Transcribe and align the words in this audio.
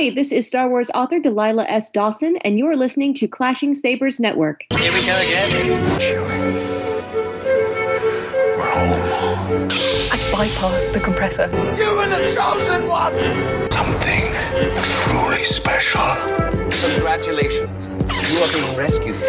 Hi, 0.00 0.10
this 0.10 0.30
is 0.30 0.46
Star 0.46 0.68
Wars 0.68 0.92
author 0.94 1.18
Delilah 1.18 1.64
S. 1.64 1.90
Dawson, 1.90 2.36
and 2.44 2.56
you're 2.56 2.76
listening 2.76 3.14
to 3.14 3.26
Clashing 3.26 3.74
Sabers 3.74 4.20
Network. 4.20 4.64
Here 4.70 4.92
we 4.92 5.00
go 5.00 5.16
again. 5.18 5.50
Chewie. 5.98 6.54
We're 8.56 8.70
home. 8.70 9.64
I 9.66 10.16
bypassed 10.30 10.92
the 10.92 11.00
compressor. 11.00 11.48
You 11.76 11.96
were 11.96 12.06
the 12.06 12.32
chosen 12.32 12.86
one. 12.86 13.12
Something 13.72 14.22
truly 14.84 15.42
special. 15.42 16.14
Congratulations. 16.92 17.88
You 18.30 18.38
are 18.38 18.52
being 18.52 18.76
rescued. 18.76 19.20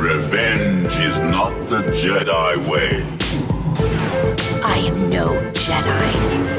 Revenge 0.00 0.98
is 0.98 1.16
not 1.30 1.50
the 1.68 1.82
Jedi 1.92 2.56
way. 2.66 3.04
I 4.64 4.78
am 4.78 5.10
no 5.10 5.28
Jedi. 5.52 6.58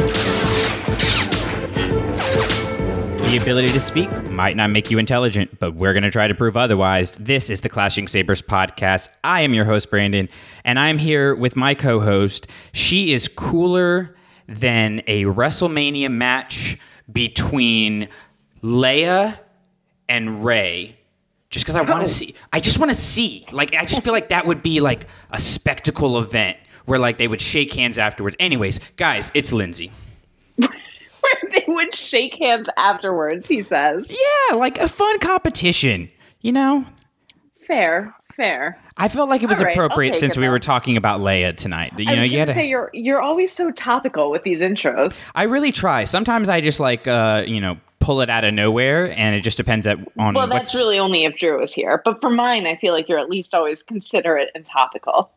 The 3.29 3.37
ability 3.37 3.67
to 3.67 3.79
speak 3.79 4.09
might 4.31 4.55
not 4.55 4.71
make 4.71 4.89
you 4.89 4.97
intelligent, 4.97 5.59
but 5.59 5.75
we're 5.75 5.93
going 5.93 6.01
to 6.01 6.09
try 6.09 6.27
to 6.27 6.33
prove 6.33 6.57
otherwise. 6.57 7.11
This 7.11 7.51
is 7.51 7.61
the 7.61 7.69
Clashing 7.69 8.07
Sabers 8.07 8.41
podcast. 8.41 9.09
I 9.23 9.41
am 9.41 9.53
your 9.53 9.65
host, 9.65 9.91
Brandon, 9.91 10.27
and 10.63 10.79
I'm 10.79 10.97
here 10.97 11.35
with 11.35 11.55
my 11.55 11.75
co 11.75 11.99
host. 11.99 12.47
She 12.71 13.13
is 13.13 13.27
cooler 13.27 14.15
than 14.47 15.03
a 15.05 15.25
WrestleMania 15.25 16.09
match 16.09 16.79
between 17.13 18.09
Leia 18.63 19.37
and 20.07 20.43
Rey. 20.43 20.97
Just 21.51 21.65
because 21.67 21.75
I 21.75 21.81
want 21.81 21.99
to 21.99 22.05
oh. 22.05 22.07
see, 22.07 22.33
I 22.51 22.59
just 22.59 22.79
want 22.79 22.89
to 22.89 22.97
see. 22.97 23.45
Like, 23.51 23.75
I 23.75 23.85
just 23.85 24.01
feel 24.01 24.13
like 24.13 24.29
that 24.29 24.47
would 24.47 24.63
be 24.63 24.79
like 24.79 25.05
a 25.29 25.39
spectacle 25.39 26.17
event 26.17 26.57
where 26.85 26.97
like 26.97 27.19
they 27.19 27.27
would 27.27 27.41
shake 27.41 27.75
hands 27.75 27.99
afterwards. 27.99 28.35
Anyways, 28.39 28.79
guys, 28.97 29.29
it's 29.35 29.53
Lindsay. 29.53 29.91
Where 31.41 31.51
they 31.51 31.65
would 31.67 31.95
shake 31.95 32.35
hands 32.35 32.67
afterwards, 32.77 33.47
he 33.47 33.61
says. 33.61 34.15
Yeah, 34.49 34.55
like 34.55 34.77
a 34.79 34.87
fun 34.87 35.19
competition, 35.19 36.09
you 36.41 36.51
know? 36.51 36.85
Fair, 37.67 38.15
fair. 38.35 38.79
I 38.97 39.07
felt 39.07 39.29
like 39.29 39.43
it 39.43 39.49
was 39.49 39.61
right, 39.61 39.73
appropriate 39.75 40.19
since 40.19 40.35
we 40.35 40.49
were 40.49 40.59
talking 40.59 40.97
about 40.97 41.21
Leia 41.21 41.55
tonight. 41.55 41.93
You 41.97 42.05
I 42.09 42.15
know, 42.15 42.21
was 42.21 42.29
you 42.31 42.37
gonna 42.37 42.53
say 42.53 42.67
you're 42.67 42.89
you're 42.93 43.21
always 43.21 43.51
so 43.51 43.71
topical 43.71 44.31
with 44.31 44.43
these 44.43 44.61
intros. 44.61 45.29
I 45.35 45.43
really 45.43 45.71
try. 45.71 46.03
Sometimes 46.05 46.49
I 46.49 46.59
just 46.61 46.79
like, 46.79 47.07
uh, 47.07 47.43
you 47.47 47.61
know, 47.61 47.77
pull 47.99 48.21
it 48.21 48.29
out 48.29 48.43
of 48.43 48.53
nowhere, 48.53 49.17
and 49.17 49.35
it 49.35 49.41
just 49.41 49.55
depends 49.57 49.85
at, 49.87 49.97
on 50.17 50.33
Well, 50.33 50.47
what's. 50.49 50.71
that's 50.71 50.75
really 50.75 50.99
only 50.99 51.25
if 51.25 51.37
Drew 51.37 51.61
is 51.61 51.73
here. 51.73 52.01
But 52.03 52.19
for 52.21 52.29
mine, 52.29 52.65
I 52.65 52.75
feel 52.75 52.93
like 52.93 53.07
you're 53.07 53.19
at 53.19 53.29
least 53.29 53.53
always 53.53 53.83
considerate 53.83 54.49
and 54.55 54.65
topical. 54.65 55.31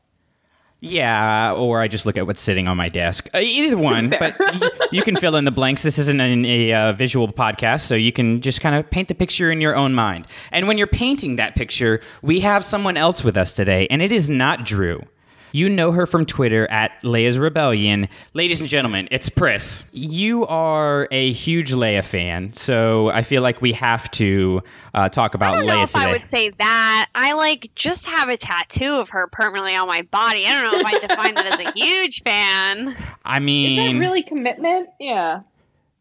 Yeah, 0.85 1.53
or 1.53 1.81
I 1.81 1.87
just 1.87 2.07
look 2.07 2.19
at 2.19 2.27
what's 2.27 2.43
sitting 2.43 2.67
on 2.67 2.77
my 2.77 2.89
desk. 2.89 3.29
Uh, 3.33 3.39
either 3.39 3.79
one, 3.79 4.11
but 4.19 4.35
you, 4.53 4.71
you 4.91 5.03
can 5.03 5.15
fill 5.15 5.37
in 5.37 5.45
the 5.45 5.53
blanks. 5.53 5.85
This 5.85 5.97
isn't 5.97 6.21
an, 6.21 6.45
a 6.45 6.73
uh, 6.73 6.93
visual 6.93 7.29
podcast, 7.29 7.83
so 7.83 7.95
you 7.95 8.11
can 8.11 8.41
just 8.41 8.61
kind 8.61 8.75
of 8.75 8.91
paint 8.91 9.07
the 9.07 9.15
picture 9.15 9.53
in 9.53 9.61
your 9.61 9.77
own 9.77 9.95
mind. 9.95 10.27
And 10.51 10.67
when 10.67 10.79
you're 10.79 10.89
painting 10.89 11.37
that 11.37 11.55
picture, 11.55 12.01
we 12.21 12.41
have 12.41 12.65
someone 12.65 12.97
else 12.97 13.23
with 13.23 13.37
us 13.37 13.53
today, 13.53 13.87
and 13.91 14.03
it 14.03 14.11
is 14.11 14.29
not 14.29 14.65
Drew. 14.65 15.05
You 15.53 15.69
know 15.69 15.93
her 15.93 16.07
from 16.07 16.25
Twitter 16.25 16.69
at 16.71 16.93
Leia's 17.03 17.39
Rebellion. 17.39 18.09
Ladies 18.33 18.61
and 18.61 18.69
gentlemen, 18.69 19.07
it's 19.11 19.29
Pris. 19.29 19.85
You 19.93 20.47
are 20.47 21.07
a 21.11 21.33
huge 21.33 21.73
Leia 21.73 22.03
fan, 22.03 22.55
so 22.55 23.09
I 23.11 23.23
feel 23.23 23.43
like 23.43 23.61
we 23.61 23.73
have 23.75 24.11
to 24.13 24.63
uh, 24.95 25.11
talk 25.11 25.35
about 25.35 25.53
I 25.53 25.59
don't 25.59 25.67
know 25.67 25.75
Leia 25.75 25.85
if 25.85 25.93
today. 25.93 26.05
I 26.05 26.11
would 26.11 26.25
say 26.25 26.51
that. 26.51 27.07
I 27.15 27.35
like 27.35 27.71
just 27.75 28.07
have 28.09 28.31
a 28.31 28.37
tattoo 28.39 28.95
of 28.97 29.11
her 29.11 29.27
permanently 29.27 29.77
on 29.77 29.87
my 29.87 30.03
body. 30.03 30.47
I 30.47 30.61
don't 30.61 30.73
know 30.73 30.81
if 30.81 30.87
I 30.87 30.99
define 31.07 31.35
that 31.35 31.47
as 31.47 31.61
a 31.61 31.71
huge 31.73 32.23
fan. 32.23 32.97
I 33.25 33.39
mean, 33.39 33.71
Is 33.71 33.77
that 33.95 33.99
really 33.99 34.23
commitment? 34.23 34.89
Yeah. 34.99 35.43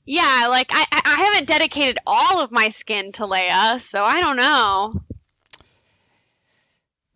Yeah, 0.06 0.48
like 0.50 0.72
I, 0.72 0.86
I 0.92 1.02
I 1.06 1.24
haven't 1.24 1.48
dedicated 1.48 1.98
all 2.08 2.42
of 2.42 2.52
my 2.52 2.70
skin 2.70 3.12
to 3.14 3.24
Leia, 3.24 3.80
so 3.80 4.04
I 4.04 4.20
don't 4.22 4.36
know. 4.38 4.94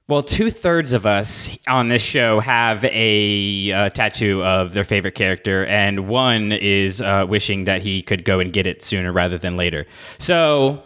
Well, 0.08 0.22
two 0.22 0.52
thirds 0.52 0.94
of 0.94 1.08
us 1.08 1.50
on 1.68 1.88
this 1.90 2.02
show 2.04 2.40
have 2.40 2.86
a 2.86 3.72
uh, 3.72 3.90
tattoo 3.90 4.44
of 4.44 4.74
their 4.74 4.84
favorite 4.84 5.16
character, 5.16 5.66
and 5.66 6.08
one 6.08 6.52
is 6.52 7.02
uh, 7.02 7.26
wishing 7.28 7.64
that 7.64 7.82
he 7.82 8.04
could 8.04 8.24
go 8.24 8.40
and 8.40 8.54
get 8.54 8.68
it 8.68 8.84
sooner 8.84 9.12
rather 9.12 9.40
than 9.40 9.58
later. 9.58 9.88
So, 10.20 10.84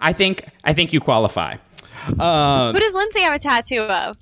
I 0.00 0.14
think 0.14 0.46
I 0.64 0.72
think 0.72 0.94
you 0.94 1.00
qualify. 1.00 1.56
Uh, 2.18 2.72
Who 2.72 2.80
does 2.80 2.94
Lindsay 2.94 3.20
have 3.20 3.34
a 3.34 3.38
tattoo 3.38 3.80
of? 3.82 4.16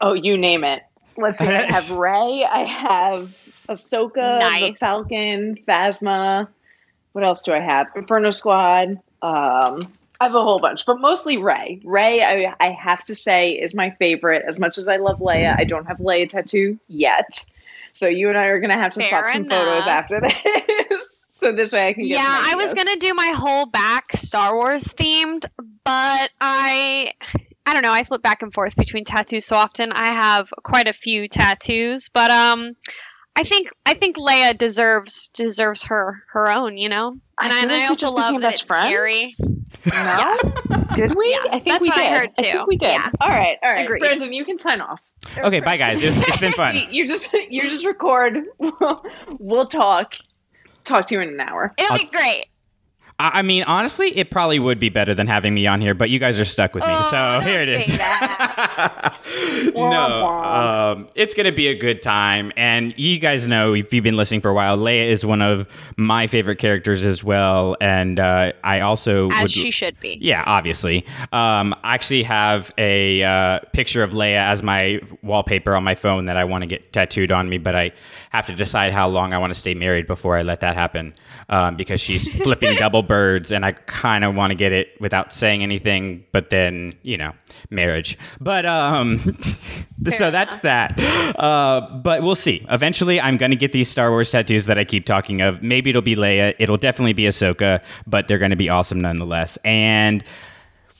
Oh, 0.00 0.14
you 0.14 0.38
name 0.38 0.64
it. 0.64 0.82
Let's 1.18 1.38
see. 1.38 1.46
I 1.46 1.62
have 1.72 1.90
Rey. 1.90 2.46
I 2.50 2.64
have 2.64 3.36
Ahsoka, 3.68 4.14
the 4.14 4.38
Nice. 4.38 4.76
Falcon, 4.78 5.58
Phasma. 5.68 6.48
What 7.12 7.24
else 7.24 7.42
do 7.42 7.52
I 7.52 7.60
have? 7.60 7.88
Inferno 7.96 8.30
Squad. 8.30 8.98
Um, 9.20 9.80
I 10.20 10.24
have 10.24 10.34
a 10.34 10.42
whole 10.42 10.58
bunch, 10.58 10.84
but 10.84 11.00
mostly 11.00 11.38
Rey. 11.38 11.80
Rey, 11.84 12.22
I, 12.22 12.54
I 12.58 12.70
have 12.72 13.04
to 13.04 13.14
say, 13.14 13.52
is 13.52 13.72
my 13.72 13.90
favorite. 13.90 14.44
As 14.46 14.58
much 14.58 14.76
as 14.76 14.88
I 14.88 14.96
love 14.96 15.20
Leia, 15.20 15.54
I 15.56 15.64
don't 15.64 15.86
have 15.86 15.98
Leia 15.98 16.28
tattoo 16.28 16.78
yet. 16.88 17.44
So 17.92 18.08
you 18.08 18.28
and 18.28 18.36
I 18.36 18.46
are 18.46 18.60
gonna 18.60 18.78
have 18.78 18.92
to 18.94 19.02
swap 19.02 19.24
Fair 19.24 19.32
some 19.34 19.44
enough. 19.44 19.64
photos 19.64 19.86
after 19.86 20.20
this. 20.20 21.24
so 21.30 21.52
this 21.52 21.72
way 21.72 21.88
I 21.88 21.92
can 21.92 22.02
get. 22.02 22.16
Yeah, 22.16 22.24
I 22.26 22.56
was 22.56 22.74
gonna 22.74 22.96
do 22.96 23.14
my 23.14 23.32
whole 23.34 23.66
back 23.66 24.12
Star 24.14 24.54
Wars 24.54 24.84
themed, 24.84 25.44
but 25.84 26.30
I 26.40 27.12
I 27.66 27.72
don't 27.74 27.82
know, 27.82 27.92
I 27.92 28.04
flip 28.04 28.22
back 28.22 28.42
and 28.42 28.52
forth 28.52 28.76
between 28.76 29.04
tattoos 29.04 29.44
so 29.44 29.56
often. 29.56 29.92
I 29.92 30.06
have 30.06 30.52
quite 30.62 30.88
a 30.88 30.92
few 30.92 31.28
tattoos, 31.28 32.08
but 32.08 32.30
um 32.30 32.74
I 33.38 33.44
think 33.44 33.68
I 33.86 33.94
think 33.94 34.16
Leia 34.16 34.58
deserves 34.58 35.28
deserves 35.28 35.84
her 35.84 36.24
her 36.32 36.50
own, 36.50 36.76
you 36.76 36.88
know? 36.88 37.10
And 37.10 37.20
I, 37.38 37.48
feel 37.50 37.62
and 37.62 37.72
I 37.72 37.86
also 37.86 38.10
love 38.10 38.30
became 38.30 38.40
that 38.40 38.46
best 38.48 38.60
it's 38.62 38.68
friends. 38.68 38.88
scary. 38.88 39.28
No, 39.86 40.36
did 40.96 41.14
we? 41.14 41.30
Yeah, 41.30 41.52
I 41.52 41.60
think 41.60 41.66
that's 41.66 41.82
we 41.82 41.88
what 41.88 41.96
did. 41.96 42.12
I 42.12 42.18
heard, 42.18 42.34
think 42.34 42.66
we 42.66 42.76
did. 42.76 42.94
Yeah. 42.94 43.10
All 43.20 43.28
right, 43.28 43.56
all 43.62 43.72
right. 43.72 43.84
Agreed. 43.84 44.00
Brandon, 44.00 44.32
you 44.32 44.44
can 44.44 44.58
sign 44.58 44.80
off. 44.80 45.00
okay, 45.38 45.60
bye 45.60 45.76
guys. 45.76 46.02
It's, 46.02 46.18
it's 46.18 46.38
been 46.38 46.52
fun. 46.52 46.76
You 46.90 47.06
just 47.06 47.32
you 47.32 47.68
just 47.68 47.84
record. 47.86 48.38
We'll, 48.58 49.04
we'll 49.38 49.66
talk. 49.66 50.16
Talk 50.84 51.06
to 51.06 51.14
you 51.14 51.20
in 51.20 51.28
an 51.28 51.40
hour. 51.40 51.72
It'll 51.78 51.96
be 51.96 52.06
great. 52.06 52.46
I 53.20 53.38
I 53.38 53.42
mean, 53.42 53.62
honestly, 53.64 54.16
it 54.18 54.30
probably 54.30 54.58
would 54.58 54.78
be 54.78 54.88
better 54.88 55.14
than 55.14 55.26
having 55.26 55.54
me 55.54 55.66
on 55.66 55.80
here, 55.80 55.94
but 55.94 56.08
you 56.10 56.18
guys 56.18 56.40
are 56.40 56.44
stuck 56.44 56.74
with 56.74 56.84
me, 56.84 56.92
Oh, 56.92 57.08
so 57.10 57.40
here 57.48 57.60
it 57.60 57.68
is. 57.68 57.86
no, 59.74 60.26
um, 60.26 61.08
it's 61.14 61.34
going 61.34 61.46
to 61.46 61.52
be 61.52 61.68
a 61.68 61.74
good 61.74 62.02
time. 62.02 62.52
And 62.56 62.94
you 62.96 63.18
guys 63.18 63.46
know, 63.46 63.74
if 63.74 63.92
you've 63.92 64.04
been 64.04 64.16
listening 64.16 64.40
for 64.40 64.50
a 64.50 64.54
while, 64.54 64.76
Leia 64.78 65.08
is 65.08 65.24
one 65.24 65.42
of 65.42 65.68
my 65.96 66.26
favorite 66.26 66.56
characters 66.56 67.04
as 67.04 67.22
well. 67.22 67.76
And 67.80 68.18
uh, 68.18 68.52
I 68.64 68.80
also 68.80 69.28
As 69.30 69.42
would, 69.42 69.50
she 69.50 69.70
should 69.70 69.98
be. 70.00 70.18
yeah, 70.20 70.42
obviously. 70.46 71.04
Um, 71.32 71.74
I 71.82 71.94
actually 71.94 72.22
have 72.22 72.72
a 72.78 73.22
uh, 73.22 73.60
picture 73.72 74.02
of 74.02 74.12
Leia 74.12 74.38
as 74.38 74.62
my 74.62 75.00
wallpaper 75.22 75.74
on 75.74 75.84
my 75.84 75.94
phone 75.94 76.26
that 76.26 76.36
I 76.36 76.44
want 76.44 76.62
to 76.62 76.68
get 76.68 76.92
tattooed 76.92 77.30
on 77.30 77.48
me, 77.48 77.58
but 77.58 77.74
I 77.74 77.92
have 78.30 78.46
to 78.46 78.54
decide 78.54 78.92
how 78.92 79.08
long 79.08 79.32
I 79.32 79.38
want 79.38 79.52
to 79.52 79.58
stay 79.58 79.74
married 79.74 80.06
before 80.06 80.36
I 80.36 80.42
let 80.42 80.60
that 80.60 80.74
happen 80.76 81.14
um, 81.48 81.76
because 81.76 82.00
she's 82.00 82.32
flipping 82.32 82.74
double 82.76 83.02
birds, 83.02 83.50
and 83.52 83.64
I 83.64 83.72
kind 83.72 84.24
of 84.24 84.34
want 84.34 84.50
to 84.50 84.54
get 84.54 84.72
it 84.72 85.00
without 85.00 85.34
saying 85.34 85.62
anything, 85.62 86.24
but 86.32 86.50
then, 86.50 86.94
you 87.02 87.16
know, 87.16 87.32
marriage. 87.70 88.18
But 88.40 88.66
um, 88.66 89.38
so 90.16 90.30
that's 90.30 90.58
that. 90.58 90.98
Uh, 91.38 92.00
but 92.02 92.22
we'll 92.22 92.34
see. 92.34 92.66
Eventually, 92.70 93.20
I'm 93.20 93.36
going 93.36 93.50
to 93.50 93.56
get 93.56 93.72
these 93.72 93.88
Star 93.88 94.10
Wars 94.10 94.30
tattoos 94.30 94.66
that 94.66 94.78
I 94.78 94.84
keep 94.84 95.06
talking 95.06 95.40
of. 95.40 95.62
Maybe 95.62 95.90
it'll 95.90 96.02
be 96.02 96.16
Leia, 96.16 96.54
it'll 96.58 96.76
definitely 96.76 97.14
be 97.14 97.24
Ahsoka, 97.24 97.82
but 98.06 98.28
they're 98.28 98.38
going 98.38 98.50
to 98.50 98.56
be 98.56 98.68
awesome 98.68 99.00
nonetheless. 99.00 99.58
And 99.64 100.22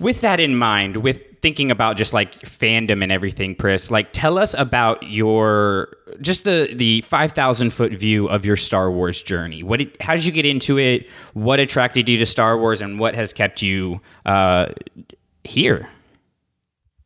with 0.00 0.20
that 0.20 0.40
in 0.40 0.56
mind, 0.56 0.98
with 0.98 1.20
thinking 1.40 1.70
about 1.70 1.96
just 1.96 2.12
like 2.12 2.40
fandom 2.42 3.02
and 3.02 3.12
everything, 3.12 3.54
Pris, 3.54 3.90
like 3.90 4.12
tell 4.12 4.38
us 4.38 4.54
about 4.54 5.02
your 5.02 5.96
just 6.20 6.44
the 6.44 6.70
the 6.74 7.00
five 7.02 7.32
thousand 7.32 7.70
foot 7.70 7.92
view 7.92 8.28
of 8.28 8.44
your 8.44 8.56
Star 8.56 8.90
Wars 8.90 9.22
journey. 9.22 9.62
What 9.62 9.78
did, 9.78 9.96
how 10.00 10.14
did 10.14 10.24
you 10.24 10.32
get 10.32 10.46
into 10.46 10.78
it? 10.78 11.06
What 11.34 11.60
attracted 11.60 12.08
you 12.08 12.18
to 12.18 12.26
Star 12.26 12.58
Wars, 12.58 12.80
and 12.82 12.98
what 12.98 13.14
has 13.14 13.32
kept 13.32 13.62
you 13.62 14.00
uh, 14.26 14.66
here? 15.44 15.88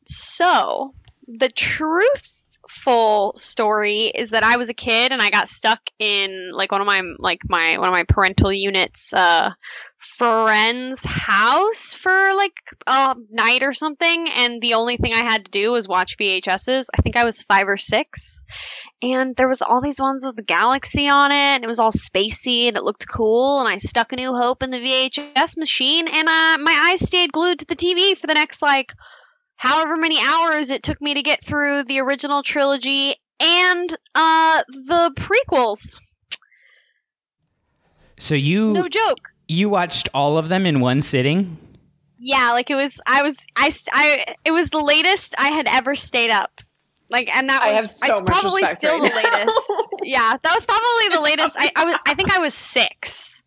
So, 0.06 0.90
the 1.26 1.48
truthful 2.72 3.32
story 3.36 4.06
is 4.14 4.30
that 4.30 4.42
I 4.42 4.56
was 4.56 4.68
a 4.68 4.74
kid 4.74 5.12
and 5.12 5.20
I 5.20 5.30
got 5.30 5.48
stuck 5.48 5.80
in 5.98 6.50
like 6.52 6.72
one 6.72 6.80
of 6.80 6.86
my 6.86 7.02
like 7.18 7.40
my 7.48 7.78
one 7.78 7.88
of 7.88 7.92
my 7.92 8.04
parental 8.04 8.52
units 8.52 9.12
uh 9.12 9.50
friend's 9.98 11.04
house 11.04 11.94
for 11.94 12.34
like 12.34 12.60
a 12.86 13.14
night 13.30 13.62
or 13.62 13.72
something. 13.72 14.28
And 14.36 14.60
the 14.60 14.74
only 14.74 14.96
thing 14.96 15.12
I 15.14 15.22
had 15.22 15.44
to 15.44 15.50
do 15.50 15.70
was 15.70 15.86
watch 15.86 16.18
VHSs. 16.18 16.86
I 16.96 17.02
think 17.02 17.16
I 17.16 17.24
was 17.24 17.42
5 17.42 17.68
or 17.68 17.76
6 17.76 18.42
and 19.00 19.36
there 19.36 19.48
was 19.48 19.62
all 19.62 19.80
these 19.80 20.00
ones 20.00 20.24
with 20.24 20.34
the 20.34 20.42
galaxy 20.42 21.08
on 21.08 21.30
it 21.30 21.34
and 21.56 21.64
it 21.64 21.68
was 21.68 21.78
all 21.78 21.92
spacey 21.92 22.66
and 22.66 22.76
it 22.76 22.82
looked 22.82 23.08
cool. 23.08 23.60
And 23.60 23.68
I 23.68 23.76
stuck 23.76 24.12
a 24.12 24.16
new 24.16 24.34
hope 24.34 24.62
in 24.62 24.70
the 24.70 24.78
VHS 24.78 25.56
machine 25.56 26.08
and 26.08 26.28
uh 26.28 26.58
my 26.58 26.90
eyes 26.90 27.06
stayed 27.06 27.32
glued 27.32 27.60
to 27.60 27.66
the 27.66 27.76
TV 27.76 28.16
for 28.16 28.26
the 28.26 28.34
next 28.34 28.60
like 28.62 28.92
however 29.62 29.96
many 29.96 30.18
hours 30.20 30.70
it 30.70 30.82
took 30.82 31.00
me 31.00 31.14
to 31.14 31.22
get 31.22 31.42
through 31.44 31.84
the 31.84 32.00
original 32.00 32.42
trilogy 32.42 33.14
and 33.40 33.96
uh 34.14 34.62
the 34.66 35.12
prequels. 35.16 35.98
So 38.18 38.34
you 38.34 38.72
No 38.72 38.88
joke. 38.88 39.30
you 39.48 39.68
watched 39.68 40.08
all 40.14 40.38
of 40.38 40.48
them 40.48 40.66
in 40.66 40.80
one 40.80 41.00
sitting? 41.02 41.56
Yeah, 42.18 42.50
like 42.52 42.70
it 42.70 42.76
was. 42.76 43.00
I 43.06 43.22
was. 43.22 43.44
I. 43.56 43.66
s- 43.66 43.88
I- 43.92 44.36
It 44.44 44.52
was 44.52 44.70
the 44.70 44.78
latest 44.80 45.34
I 45.38 45.48
had 45.48 45.66
ever 45.68 45.96
stayed 45.96 46.30
up. 46.30 46.60
Like, 47.10 47.34
and 47.36 47.48
that 47.50 47.60
I 47.62 47.72
was. 47.72 48.00
have 48.00 48.12
so 48.12 48.16
I 48.18 48.20
much 48.20 48.26
probably 48.26 48.64
still 48.64 49.00
right 49.00 49.10
the 49.10 49.16
latest. 49.16 49.88
yeah, 50.04 50.36
that 50.40 50.54
was 50.54 50.64
probably 50.64 51.16
the 51.16 51.20
latest. 51.20 51.56
I, 51.58 51.70
I 51.74 51.84
was. 51.84 51.96
I 52.06 52.14
think 52.14 52.32
I 52.32 52.38
was 52.38 52.54
six. 52.54 53.42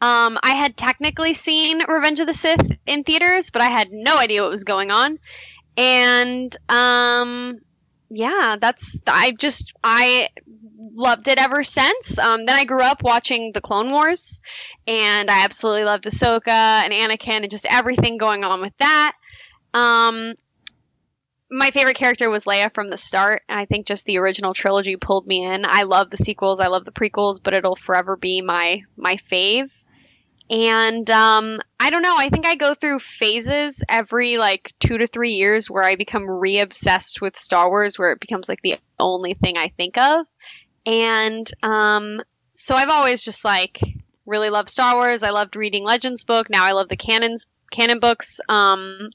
Um, 0.00 0.38
I 0.42 0.50
had 0.54 0.76
technically 0.76 1.32
seen 1.34 1.80
Revenge 1.88 2.20
of 2.20 2.26
the 2.28 2.34
Sith 2.34 2.70
in 2.86 3.02
theaters, 3.02 3.50
but 3.50 3.60
I 3.60 3.66
had 3.68 3.88
no 3.92 4.16
idea 4.18 4.42
what 4.42 4.50
was 4.50 4.64
going 4.64 4.90
on. 4.92 5.18
And 5.76 6.54
um, 6.68 7.60
yeah, 8.10 8.56
that's. 8.60 9.02
I 9.06 9.32
just. 9.38 9.72
I 9.82 10.28
loved 10.94 11.28
it 11.28 11.38
ever 11.38 11.62
since. 11.62 12.18
Um, 12.18 12.44
then 12.46 12.56
I 12.56 12.64
grew 12.64 12.82
up 12.82 13.02
watching 13.02 13.52
the 13.52 13.60
Clone 13.60 13.90
Wars, 13.90 14.40
and 14.86 15.30
I 15.30 15.44
absolutely 15.44 15.84
loved 15.84 16.04
Ahsoka 16.04 16.48
and 16.48 16.92
Anakin 16.92 17.42
and 17.42 17.50
just 17.50 17.66
everything 17.70 18.18
going 18.18 18.44
on 18.44 18.60
with 18.60 18.76
that. 18.78 19.12
Um, 19.74 20.34
my 21.50 21.70
favorite 21.70 21.96
character 21.96 22.30
was 22.30 22.46
Leia 22.46 22.72
from 22.72 22.88
the 22.88 22.96
start, 22.96 23.42
I 23.48 23.66
think 23.66 23.86
just 23.86 24.06
the 24.06 24.18
original 24.18 24.54
trilogy 24.54 24.96
pulled 24.96 25.26
me 25.26 25.44
in. 25.44 25.64
I 25.66 25.82
love 25.82 26.08
the 26.08 26.16
sequels, 26.16 26.60
I 26.60 26.68
love 26.68 26.84
the 26.84 26.92
prequels, 26.92 27.40
but 27.42 27.52
it'll 27.52 27.76
forever 27.76 28.16
be 28.16 28.40
my 28.40 28.82
my 28.96 29.16
fave. 29.16 29.70
And 30.52 31.08
um, 31.10 31.60
I 31.80 31.88
don't 31.88 32.02
know. 32.02 32.14
I 32.18 32.28
think 32.28 32.46
I 32.46 32.56
go 32.56 32.74
through 32.74 32.98
phases 32.98 33.82
every 33.88 34.36
like 34.36 34.74
two 34.78 34.98
to 34.98 35.06
three 35.06 35.32
years 35.32 35.70
where 35.70 35.82
I 35.82 35.96
become 35.96 36.28
re 36.28 36.58
obsessed 36.58 37.22
with 37.22 37.38
Star 37.38 37.70
Wars, 37.70 37.98
where 37.98 38.12
it 38.12 38.20
becomes 38.20 38.50
like 38.50 38.60
the 38.60 38.76
only 39.00 39.32
thing 39.32 39.56
I 39.56 39.68
think 39.68 39.96
of. 39.96 40.26
And 40.84 41.50
um, 41.62 42.20
so 42.52 42.74
I've 42.74 42.90
always 42.90 43.24
just 43.24 43.46
like 43.46 43.80
really 44.26 44.50
loved 44.50 44.68
Star 44.68 44.94
Wars. 44.94 45.22
I 45.22 45.30
loved 45.30 45.56
reading 45.56 45.84
Legends 45.84 46.22
book. 46.22 46.50
Now 46.50 46.66
I 46.66 46.72
love 46.72 46.90
the 46.90 46.96
canons 46.96 47.46
canon 47.70 47.98
books. 47.98 48.38
Um, 48.50 49.08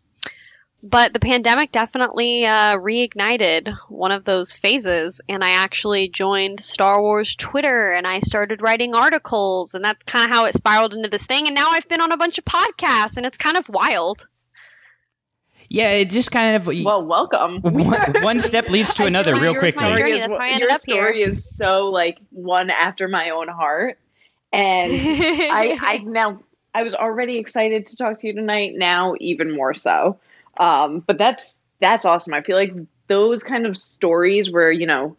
but 0.84 1.14
the 1.14 1.20
pandemic 1.20 1.72
definitely 1.72 2.46
uh, 2.46 2.78
reignited 2.78 3.76
one 3.90 4.12
of 4.12 4.26
those 4.26 4.54
phases, 4.54 5.22
and 5.28 5.44
I 5.44 5.52
actually 5.52 6.10
joined 6.10 6.60
Star 6.60 7.02
Wars 7.02 7.36
Twitter 7.36 7.94
and 7.94 8.06
I 8.06 8.20
started 8.20 8.62
writing 8.62 8.94
articles, 8.94 9.74
and 9.74 9.84
that's 9.84 10.04
kind 10.06 10.26
of 10.26 10.36
how 10.36 10.46
it 10.46 10.54
spiraled 10.54 10.94
into 10.94 11.10
this 11.10 11.26
thing. 11.26 11.48
And 11.48 11.56
now 11.56 11.70
I've 11.72 11.88
been 11.88 12.02
on 12.02 12.12
a 12.12 12.18
bunch 12.18 12.38
of 12.38 12.46
podcasts, 12.46 13.18
and 13.18 13.26
it's 13.26 13.38
kind 13.38 13.58
of 13.58 13.68
wild. 13.70 14.28
Yeah, 15.70 15.92
it 15.92 16.10
just 16.10 16.32
kind 16.32 16.56
of 16.56 16.68
Well, 16.68 17.06
welcome. 17.06 17.60
one, 17.62 18.02
one 18.22 18.40
step 18.40 18.70
leads 18.70 18.94
to 18.96 19.06
another 19.06 19.36
real 19.36 19.54
like 19.54 19.64
it's 19.64 19.76
my 19.76 19.88
quickly. 19.90 19.98
journey. 19.98 20.14
is, 20.14 20.22
That's 20.22 20.32
how 20.32 20.38
I 20.40 20.58
your 20.58 20.70
story 20.78 21.18
here. 21.18 21.28
is 21.28 21.58
so 21.58 21.88
like 21.88 22.20
one 22.32 22.70
after 22.70 23.08
my 23.08 23.32
own 23.32 23.48
heart, 23.48 24.00
and 24.54 24.92
I 24.94 25.78
I 25.82 25.98
now 26.06 26.40
I 26.74 26.84
was 26.84 26.94
already 26.96 27.38
excited 27.38 27.88
to 27.88 27.98
talk 27.98 28.20
to 28.20 28.28
you 28.28 28.34
tonight. 28.34 28.74
Now 28.76 29.16
even 29.20 29.54
more 29.54 29.74
so. 29.74 30.20
Um, 30.60 31.04
but 31.06 31.18
that's 31.18 31.60
that's 31.80 32.06
awesome. 32.06 32.34
I 32.34 32.42
feel 32.42 32.56
like 32.56 32.74
those 33.08 33.44
kind 33.44 33.66
of 33.66 33.78
stories 33.78 34.52
where 34.52 34.72
you 34.72 34.88
know 34.88 35.18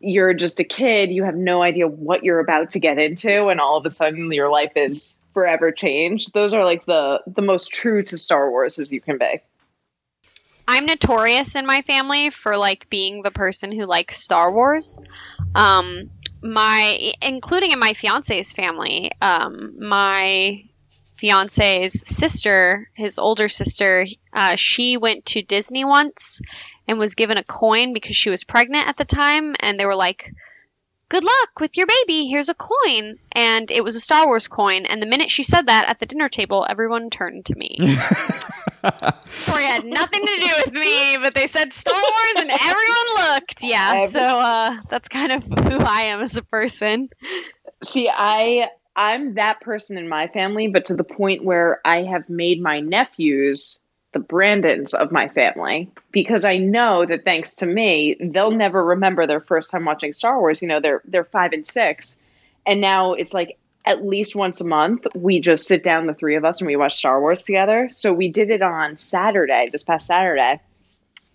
you're 0.00 0.34
just 0.34 0.60
a 0.60 0.64
kid, 0.64 1.10
you 1.10 1.24
have 1.24 1.36
no 1.36 1.62
idea 1.62 1.86
what 1.86 2.24
you're 2.24 2.40
about 2.40 2.72
to 2.72 2.80
get 2.80 2.98
into, 2.98 3.48
and 3.48 3.60
all 3.60 3.76
of 3.76 3.86
a 3.86 3.90
sudden 3.90 4.32
your 4.32 4.50
life 4.50 4.72
is 4.76 5.14
forever 5.34 5.72
changed. 5.72 6.32
Those 6.32 6.54
are 6.54 6.64
like 6.64 6.84
the 6.86 7.20
the 7.26 7.42
most 7.42 7.70
true 7.70 8.02
to 8.04 8.18
Star 8.18 8.50
Wars 8.50 8.78
as 8.78 8.92
you 8.92 9.00
can 9.00 9.18
be. 9.18 9.40
I'm 10.68 10.86
notorious 10.86 11.56
in 11.56 11.66
my 11.66 11.82
family 11.82 12.30
for 12.30 12.56
like 12.56 12.88
being 12.88 13.22
the 13.22 13.30
person 13.30 13.72
who 13.72 13.84
likes 13.84 14.18
Star 14.18 14.50
Wars. 14.52 15.02
Um, 15.54 16.10
my, 16.42 17.12
including 17.20 17.72
in 17.72 17.78
my 17.78 17.92
fiance's 17.92 18.52
family, 18.52 19.12
um, 19.20 19.74
my 19.78 20.64
fiance's 21.22 22.02
sister, 22.04 22.90
his 22.94 23.16
older 23.16 23.48
sister, 23.48 24.04
uh, 24.32 24.56
she 24.56 24.96
went 24.96 25.24
to 25.24 25.40
Disney 25.40 25.84
once 25.84 26.40
and 26.88 26.98
was 26.98 27.14
given 27.14 27.36
a 27.36 27.44
coin 27.44 27.92
because 27.92 28.16
she 28.16 28.28
was 28.28 28.42
pregnant 28.42 28.88
at 28.88 28.96
the 28.96 29.04
time, 29.04 29.54
and 29.60 29.78
they 29.78 29.86
were 29.86 29.94
like, 29.94 30.32
"Good 31.08 31.22
luck 31.22 31.60
with 31.60 31.76
your 31.76 31.86
baby. 31.86 32.26
Here's 32.26 32.48
a 32.48 32.56
coin." 32.56 33.18
And 33.30 33.70
it 33.70 33.84
was 33.84 33.94
a 33.94 34.00
Star 34.00 34.26
Wars 34.26 34.48
coin. 34.48 34.84
And 34.84 35.00
the 35.00 35.06
minute 35.06 35.30
she 35.30 35.44
said 35.44 35.68
that 35.68 35.88
at 35.88 36.00
the 36.00 36.06
dinner 36.06 36.28
table, 36.28 36.66
everyone 36.68 37.08
turned 37.08 37.46
to 37.46 37.54
me. 37.54 37.76
story 39.28 39.62
had 39.62 39.84
nothing 39.84 40.26
to 40.26 40.36
do 40.40 40.52
with 40.64 40.74
me, 40.74 41.18
but 41.22 41.34
they 41.36 41.46
said 41.46 41.72
Star 41.72 41.94
Wars 41.94 42.36
and 42.38 42.50
everyone 42.50 43.34
looked. 43.34 43.62
Yeah, 43.62 44.06
so 44.06 44.20
uh, 44.20 44.76
that's 44.88 45.06
kind 45.06 45.30
of 45.30 45.44
who 45.44 45.78
I 45.78 46.02
am 46.10 46.20
as 46.20 46.36
a 46.36 46.42
person. 46.42 47.10
See, 47.84 48.08
I 48.08 48.70
I'm 48.94 49.34
that 49.34 49.60
person 49.60 49.96
in 49.96 50.08
my 50.08 50.28
family, 50.28 50.68
but 50.68 50.86
to 50.86 50.94
the 50.94 51.04
point 51.04 51.44
where 51.44 51.80
I 51.84 52.02
have 52.02 52.28
made 52.28 52.60
my 52.60 52.80
nephews 52.80 53.80
the 54.12 54.18
Brandons 54.18 54.92
of 54.92 55.10
my 55.10 55.28
family 55.28 55.90
because 56.10 56.44
I 56.44 56.58
know 56.58 57.06
that 57.06 57.24
thanks 57.24 57.54
to 57.56 57.66
me, 57.66 58.16
they'll 58.20 58.50
never 58.50 58.84
remember 58.84 59.26
their 59.26 59.40
first 59.40 59.70
time 59.70 59.86
watching 59.86 60.12
Star 60.12 60.38
Wars. 60.38 60.60
You 60.60 60.68
know, 60.68 60.80
they're 60.80 61.00
they're 61.06 61.24
five 61.24 61.52
and 61.52 61.66
six, 61.66 62.18
and 62.66 62.80
now 62.80 63.14
it's 63.14 63.32
like 63.32 63.58
at 63.86 64.04
least 64.04 64.36
once 64.36 64.60
a 64.60 64.66
month 64.66 65.06
we 65.14 65.40
just 65.40 65.66
sit 65.66 65.82
down 65.82 66.06
the 66.06 66.14
three 66.14 66.36
of 66.36 66.44
us 66.44 66.60
and 66.60 66.68
we 66.68 66.76
watch 66.76 66.94
Star 66.94 67.20
Wars 67.20 67.42
together. 67.42 67.88
So 67.90 68.12
we 68.12 68.30
did 68.30 68.50
it 68.50 68.62
on 68.62 68.98
Saturday, 68.98 69.70
this 69.72 69.82
past 69.82 70.06
Saturday, 70.06 70.60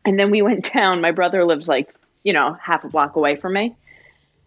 and 0.06 0.20
then 0.20 0.30
we 0.30 0.44
went 0.44 0.72
down. 0.74 1.02
My 1.02 1.12
brother 1.12 1.44
lives 1.46 1.68
like 1.68 1.90
you 2.24 2.34
know 2.34 2.54
half 2.54 2.84
a 2.84 2.90
block 2.90 3.16
away 3.16 3.38
from 3.38 3.54
me, 3.54 3.76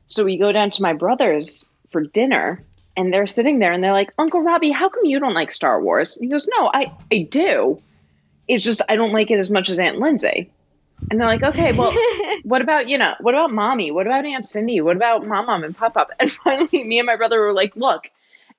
so 0.06 0.24
we 0.24 0.38
go 0.38 0.52
down 0.52 0.70
to 0.70 0.82
my 0.82 0.92
brother's 0.92 1.68
for 1.90 2.02
dinner 2.02 2.64
and 2.96 3.12
they're 3.12 3.26
sitting 3.26 3.58
there 3.58 3.72
and 3.72 3.82
they're 3.82 3.92
like, 3.92 4.12
Uncle 4.18 4.42
Robbie, 4.42 4.70
how 4.70 4.88
come 4.88 5.04
you 5.04 5.20
don't 5.20 5.34
like 5.34 5.52
Star 5.52 5.80
Wars? 5.82 6.16
And 6.16 6.24
he 6.24 6.30
goes, 6.30 6.48
No, 6.56 6.70
I, 6.72 6.92
I 7.12 7.28
do. 7.30 7.82
It's 8.48 8.64
just 8.64 8.82
I 8.88 8.96
don't 8.96 9.12
like 9.12 9.30
it 9.30 9.38
as 9.38 9.50
much 9.50 9.70
as 9.70 9.78
Aunt 9.78 9.98
Lindsay. 9.98 10.52
And 11.10 11.20
they're 11.20 11.28
like, 11.28 11.42
Okay, 11.42 11.72
well, 11.72 11.94
what 12.44 12.62
about, 12.62 12.88
you 12.88 12.98
know, 12.98 13.14
what 13.20 13.34
about 13.34 13.52
mommy? 13.52 13.90
What 13.90 14.06
about 14.06 14.26
Aunt 14.26 14.48
Cindy? 14.48 14.80
What 14.80 14.96
about 14.96 15.26
mom, 15.26 15.46
mom, 15.46 15.64
and 15.64 15.76
pop 15.76 15.94
pop? 15.94 16.10
And 16.18 16.30
finally 16.44 16.84
me 16.84 16.98
and 16.98 17.06
my 17.06 17.16
brother 17.16 17.40
were 17.40 17.52
like, 17.52 17.76
Look, 17.76 18.10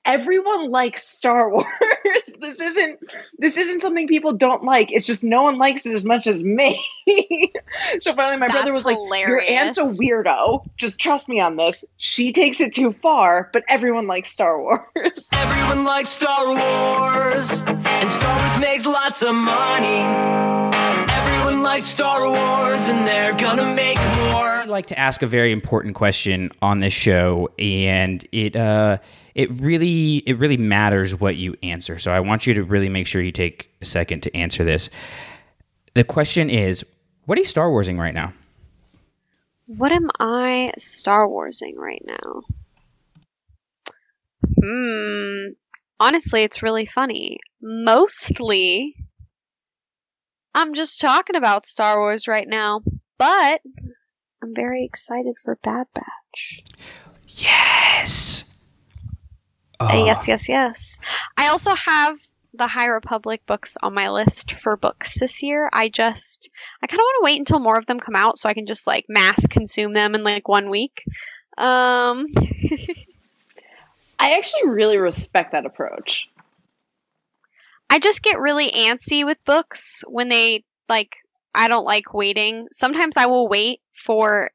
everyone 0.06 0.70
likes 0.72 1.04
Star 1.08 1.50
Wars. 1.54 1.66
this 2.40 2.60
isn't 2.60 3.00
this 3.38 3.58
isn't 3.58 3.80
something 3.82 4.08
people 4.08 4.34
don't 4.34 4.64
like. 4.64 4.92
It's 4.92 5.06
just 5.06 5.24
no 5.24 5.44
one 5.44 5.58
likes 5.58 5.86
it 5.86 5.94
as 5.94 6.06
much 6.06 6.28
as 6.28 6.44
me. 6.44 6.84
so 8.00 8.16
finally 8.16 8.38
my 8.38 8.48
That's 8.48 8.54
brother 8.56 8.74
was 8.74 8.86
like, 8.86 8.98
Your 9.20 9.42
aunt's 9.42 9.78
a 9.78 9.82
hilarious. 9.82 10.00
weirdo. 10.00 10.66
Just 10.78 11.00
trust 11.00 11.30
me 11.30 11.40
on 11.40 11.56
this. 11.56 11.86
She 11.98 12.32
takes 12.32 12.60
it 12.62 12.74
too 12.74 12.94
far, 13.02 13.50
but 13.54 13.64
everyone 13.70 14.08
likes 14.08 14.32
Star 14.32 14.60
Wars. 14.60 14.86
Everyone 15.34 15.84
likes 15.86 16.10
Star 16.10 16.46
Wars, 16.48 17.62
and 17.68 18.10
Star 18.12 18.40
Wars 18.40 18.60
makes 18.62 18.86
lots 18.86 19.22
of 19.22 19.34
money. 19.36 20.02
Everyone 21.12 21.62
likes 21.64 21.86
Star 21.86 22.28
Wars, 22.28 22.88
and 22.90 23.08
they're 23.08 23.34
gonna 23.36 23.74
make 23.76 23.98
more. 23.98 24.62
I'd 24.62 24.68
like 24.68 24.88
to 24.88 25.00
ask 25.00 25.22
a 25.22 25.28
very 25.28 25.52
important 25.52 25.96
question 25.96 26.52
on 26.62 26.80
this 26.80 26.94
show, 26.94 27.50
and 27.60 28.26
it 28.32 28.56
uh, 28.56 28.98
it 29.36 29.52
really 29.60 30.18
it 30.18 30.38
really 30.38 30.58
matters 30.58 31.20
what 31.20 31.36
you 31.36 31.56
answer. 31.64 32.00
So 32.00 32.12
I 32.12 32.20
want 32.20 32.48
you 32.48 32.54
to 32.56 32.64
really 32.64 32.90
make 32.90 33.08
sure 33.08 33.22
you 33.22 33.32
take 33.32 33.72
a 33.82 33.86
second 33.86 34.24
to 34.24 34.36
answer 34.36 34.64
this. 34.64 34.90
The 35.94 36.04
question 36.04 36.50
is, 36.50 36.86
what 37.26 37.38
are 37.38 37.42
you 37.42 37.48
Star 37.48 37.72
Warsing 37.72 37.98
right 37.98 38.14
now? 38.14 38.34
What 39.66 39.92
am 39.92 40.10
I 40.20 40.74
Star 40.78 41.28
Warsing 41.28 41.78
right 41.78 42.04
now? 42.06 42.42
Hmm. 44.62 45.54
Honestly, 46.00 46.44
it's 46.44 46.64
really 46.64 46.86
funny. 46.86 47.40
Mostly, 47.62 48.96
I'm 50.54 50.74
just 50.74 51.00
talking 51.00 51.36
about 51.36 51.66
Star 51.66 52.00
Wars 52.00 52.28
right 52.28 52.48
now, 52.48 52.82
but 53.18 53.62
I'm 54.44 54.54
very 54.54 54.84
excited 54.84 55.36
for 55.44 55.58
Bad 55.62 55.88
Batch. 55.94 56.64
Yes. 57.28 58.51
Uh, 59.90 60.06
yes, 60.06 60.28
yes, 60.28 60.50
yes. 60.50 61.00
I 61.38 61.48
also 61.48 61.74
have 61.76 62.18
the 62.54 62.68
High 62.68 62.88
Republic 62.88 63.42
books 63.46 63.78
on 63.82 63.94
my 63.94 64.10
list 64.10 64.54
for 64.54 64.76
books 64.76 65.20
this 65.20 65.42
year. 65.42 65.70
I 65.72 65.90
just, 65.90 66.50
I 66.82 66.88
kind 66.88 67.00
of 67.00 67.04
want 67.04 67.22
to 67.22 67.26
wait 67.26 67.40
until 67.40 67.60
more 67.60 67.78
of 67.78 67.86
them 67.86 68.00
come 68.00 68.16
out 68.16 68.38
so 68.38 68.50
I 68.50 68.54
can 68.54 68.66
just 68.66 68.88
like 68.88 69.06
mass 69.08 69.48
consume 69.48 69.94
them 69.94 70.16
in 70.16 70.24
like 70.24 70.48
one 70.48 70.70
week. 70.70 71.04
Um, 71.58 72.26
I 74.20 74.34
actually 74.38 74.70
really 74.70 74.98
respect 74.98 75.54
that 75.54 75.66
approach. 75.66 76.28
I 77.90 78.00
just 78.00 78.22
get 78.22 78.40
really 78.40 78.70
antsy 78.70 79.26
with 79.26 79.44
books 79.44 80.04
when 80.08 80.30
they 80.30 80.64
like 80.88 81.18
I 81.54 81.68
don't 81.68 81.86
like 81.86 82.14
waiting. 82.14 82.68
Sometimes 82.72 83.18
I 83.18 83.26
will 83.26 83.50
wait 83.50 83.82
for 83.94 84.52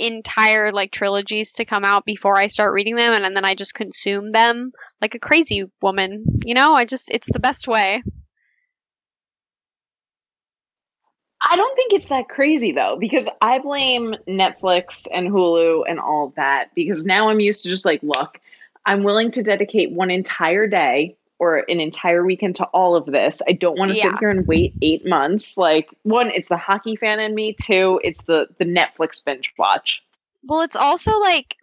entire 0.00 0.70
like 0.70 0.90
trilogies 0.90 1.54
to 1.54 1.64
come 1.64 1.84
out 1.84 2.04
before 2.04 2.36
I 2.36 2.46
start 2.46 2.72
reading 2.72 2.96
them 2.96 3.12
and, 3.12 3.24
and 3.24 3.36
then 3.36 3.44
I 3.44 3.54
just 3.54 3.74
consume 3.74 4.28
them 4.28 4.72
like 5.00 5.14
a 5.14 5.18
crazy 5.18 5.64
woman. 5.80 6.24
You 6.44 6.54
know, 6.54 6.74
I 6.74 6.84
just 6.84 7.10
it's 7.12 7.30
the 7.30 7.40
best 7.40 7.68
way. 7.68 8.00
I 11.42 11.56
don't 11.56 11.74
think 11.74 11.94
it's 11.94 12.08
that 12.08 12.28
crazy 12.28 12.72
though, 12.72 12.96
because 13.00 13.28
I 13.40 13.58
blame 13.60 14.14
Netflix 14.28 15.06
and 15.12 15.28
Hulu 15.28 15.84
and 15.88 15.98
all 15.98 16.32
that 16.36 16.68
because 16.74 17.04
now 17.04 17.30
I'm 17.30 17.40
used 17.40 17.62
to 17.62 17.70
just 17.70 17.86
like, 17.86 18.02
look, 18.02 18.38
I'm 18.84 19.02
willing 19.04 19.30
to 19.32 19.42
dedicate 19.42 19.92
one 19.92 20.10
entire 20.10 20.66
day 20.66 21.16
or 21.40 21.64
an 21.68 21.80
entire 21.80 22.24
weekend 22.24 22.56
to 22.56 22.64
all 22.66 22.94
of 22.94 23.06
this. 23.06 23.40
I 23.48 23.52
don't 23.52 23.78
want 23.78 23.92
to 23.92 23.98
Yeah. 23.98 24.10
sit 24.10 24.20
here 24.20 24.30
and 24.30 24.46
wait 24.46 24.74
eight 24.82 25.06
months. 25.06 25.56
Like 25.56 25.88
one, 26.02 26.30
it's 26.30 26.48
the 26.48 26.58
hockey 26.58 26.96
fan 26.96 27.18
in 27.18 27.34
me. 27.34 27.56
Two, 27.60 27.98
it's 28.04 28.22
the 28.22 28.46
the 28.58 28.66
Netflix 28.66 29.24
binge 29.24 29.52
watch. 29.58 30.02
Well, 30.44 30.60
it's 30.60 30.76
also 30.76 31.18
like 31.18 31.56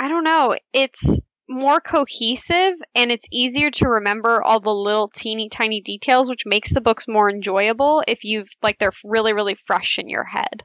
I 0.00 0.08
don't 0.08 0.24
know, 0.24 0.56
it's 0.72 1.20
more 1.48 1.80
cohesive 1.80 2.74
and 2.94 3.12
it's 3.12 3.28
easier 3.30 3.70
to 3.70 3.88
remember 3.88 4.42
all 4.42 4.60
the 4.60 4.74
little 4.74 5.08
teeny 5.08 5.48
tiny 5.48 5.80
details 5.80 6.28
which 6.28 6.46
makes 6.46 6.72
the 6.72 6.80
books 6.80 7.06
more 7.06 7.28
enjoyable 7.30 8.02
if 8.08 8.24
you've 8.24 8.48
like 8.62 8.78
they're 8.78 8.92
really 9.04 9.32
really 9.32 9.54
fresh 9.54 9.98
in 9.98 10.08
your 10.08 10.24
head. 10.24 10.64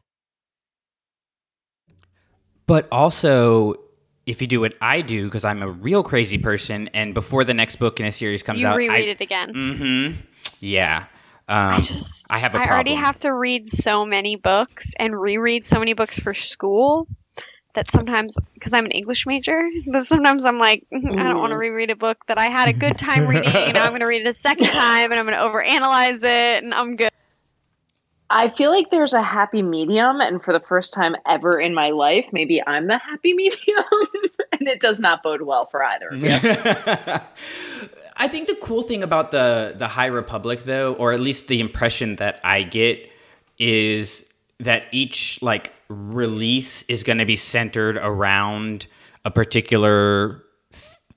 But 2.65 2.88
also, 2.91 3.75
if 4.29 4.41
you 4.41 4.48
do 4.48 4.59
what 4.62 4.75
I 4.79 5.01
do, 5.01 5.25
because 5.25 5.43
I'm 5.43 5.63
a 5.63 5.69
real 5.69 6.03
crazy 6.03 6.38
person, 6.38 6.88
and 6.93 7.15
before 7.15 7.43
the 7.43 7.55
next 7.55 7.77
book 7.77 8.00
in 8.00 8.05
a 8.05 8.12
series 8.12 8.43
comes 8.43 8.62
you 8.62 8.67
out, 8.67 8.77
reread 8.77 9.07
I, 9.07 9.12
it 9.12 9.21
again. 9.21 9.53
Mm-hmm. 9.53 10.21
Yeah. 10.59 11.05
Um, 11.48 11.74
I 11.74 11.77
just 11.77 12.31
I 12.31 12.38
have 12.38 12.53
a 12.53 12.59
I 12.59 12.69
already 12.69 12.93
have 12.93 13.17
to 13.19 13.33
read 13.33 13.67
so 13.67 14.05
many 14.05 14.36
books 14.36 14.93
and 15.00 15.19
reread 15.19 15.65
so 15.65 15.79
many 15.79 15.93
books 15.93 16.19
for 16.19 16.36
school 16.36 17.07
that 17.74 17.89
sometimes 17.89 18.38
because 18.53 18.75
I'm 18.75 18.86
an 18.86 18.91
English 18.91 19.25
major, 19.25 19.67
but 19.91 20.05
sometimes 20.05 20.45
I'm 20.45 20.59
like 20.59 20.86
I 20.93 21.00
don't 21.00 21.39
want 21.39 21.50
to 21.50 21.57
reread 21.57 21.89
a 21.89 21.95
book 21.95 22.24
that 22.27 22.38
I 22.38 22.45
had 22.45 22.69
a 22.69 22.74
good 22.74 23.00
time 23.00 23.25
reading. 23.27 23.50
and 23.55 23.77
I'm 23.79 23.89
going 23.89 24.01
to 24.01 24.05
read 24.05 24.21
it 24.21 24.27
a 24.27 24.33
second 24.33 24.67
time 24.71 25.12
and 25.12 25.19
I'm 25.19 25.25
going 25.25 25.38
to 25.38 25.43
overanalyze 25.43 26.24
it 26.24 26.63
and 26.63 26.71
I'm 26.71 26.95
good. 26.95 27.09
I 28.31 28.50
feel 28.50 28.69
like 28.69 28.91
there's 28.91 29.13
a 29.13 29.24
happy 29.24 29.63
medium, 29.63 30.21
and 30.21 30.43
for 30.43 30.53
the 30.53 30.59
first 30.59 30.93
time 30.93 31.15
ever 31.25 31.59
in 31.59 31.74
my 31.74 31.89
life, 31.89 32.25
maybe 32.31 32.62
I'm 32.65 32.88
the 32.88 32.98
happy 32.98 33.33
medium, 33.36 33.83
and 34.51 34.67
it 34.67 34.79
does 34.79 35.00
not 35.00 35.24
bode 35.24 35.41
well 35.41 35.65
for 35.65 35.83
either. 35.83 36.09
of 36.09 36.17
you. 36.17 36.29
I 38.21 38.27
think 38.27 38.48
the 38.48 38.55
cool 38.55 38.83
thing 38.83 39.01
about 39.01 39.31
the 39.31 39.74
the 39.77 39.88
High 39.88 40.07
Republic, 40.07 40.65
though, 40.65 40.93
or 40.93 41.13
at 41.13 41.19
least 41.21 41.48
the 41.48 41.59
impression 41.59 42.17
that 42.17 42.39
I 42.43 42.63
get, 42.63 43.09
is 43.57 44.25
that 44.59 44.86
each 44.91 45.41
like 45.41 45.74
release 45.88 46.83
is 46.83 47.03
going 47.03 47.17
to 47.17 47.25
be 47.25 47.36
centered 47.36 47.98
around 47.98 48.88
a 49.25 49.31
particular 49.31 50.43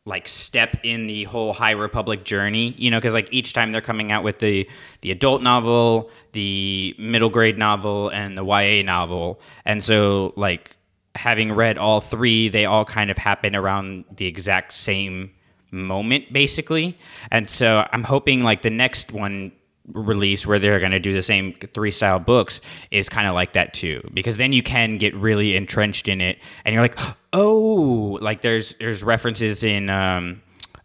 like 0.05 0.27
step 0.27 0.77
in 0.83 1.07
the 1.07 1.25
whole 1.25 1.53
High 1.53 1.73
Republic 1.73 2.25
journey. 2.25 2.75
You 2.77 2.91
know, 2.91 2.99
because 2.99 3.13
like 3.13 3.29
each 3.33 3.53
time 3.53 3.73
they're 3.73 3.81
coming 3.81 4.11
out 4.13 4.25
with 4.25 4.39
the 4.39 4.69
the 5.01 5.11
adult 5.11 5.43
novel, 5.43 6.11
the 6.33 6.95
middle 6.99 7.31
grade 7.31 7.59
novel, 7.59 8.09
and 8.09 8.37
the 8.37 8.45
YA 8.45 8.83
novel, 8.83 9.41
and 9.65 9.83
so 9.83 10.33
like 10.37 10.77
having 11.15 11.53
read 11.53 11.79
all 11.79 12.01
three, 12.01 12.49
they 12.49 12.65
all 12.65 12.85
kind 12.85 13.11
of 13.11 13.19
happen 13.19 13.55
around 13.55 14.05
the 14.17 14.27
exact 14.27 14.73
same 14.73 15.31
moment, 15.71 16.33
basically. 16.33 16.99
And 17.31 17.49
so 17.49 17.87
I'm 17.93 18.05
hoping 18.05 18.43
like 18.43 18.63
the 18.63 18.71
next 18.71 19.13
one 19.13 19.53
release 19.93 20.47
where 20.47 20.59
they're 20.59 20.79
going 20.79 20.93
to 20.93 21.01
do 21.01 21.13
the 21.13 21.23
same 21.23 21.55
three 21.75 21.91
style 21.91 22.19
books 22.21 22.61
is 22.93 23.09
kind 23.09 23.27
of 23.27 23.35
like 23.35 23.53
that 23.55 23.75
too 23.75 24.01
because 24.15 24.37
then 24.37 24.53
you 24.53 24.63
can 24.63 24.97
get 24.97 25.13
really 25.17 25.57
entrenched 25.57 26.07
in 26.07 26.21
it 26.21 26.39
and 26.65 26.73
you're 26.73 26.83
like 26.83 26.97
oh 27.33 28.17
like 28.21 28.43
there's 28.43 28.75
there's 28.79 29.03
references 29.03 29.65
in 29.65 29.91
um 29.91 30.41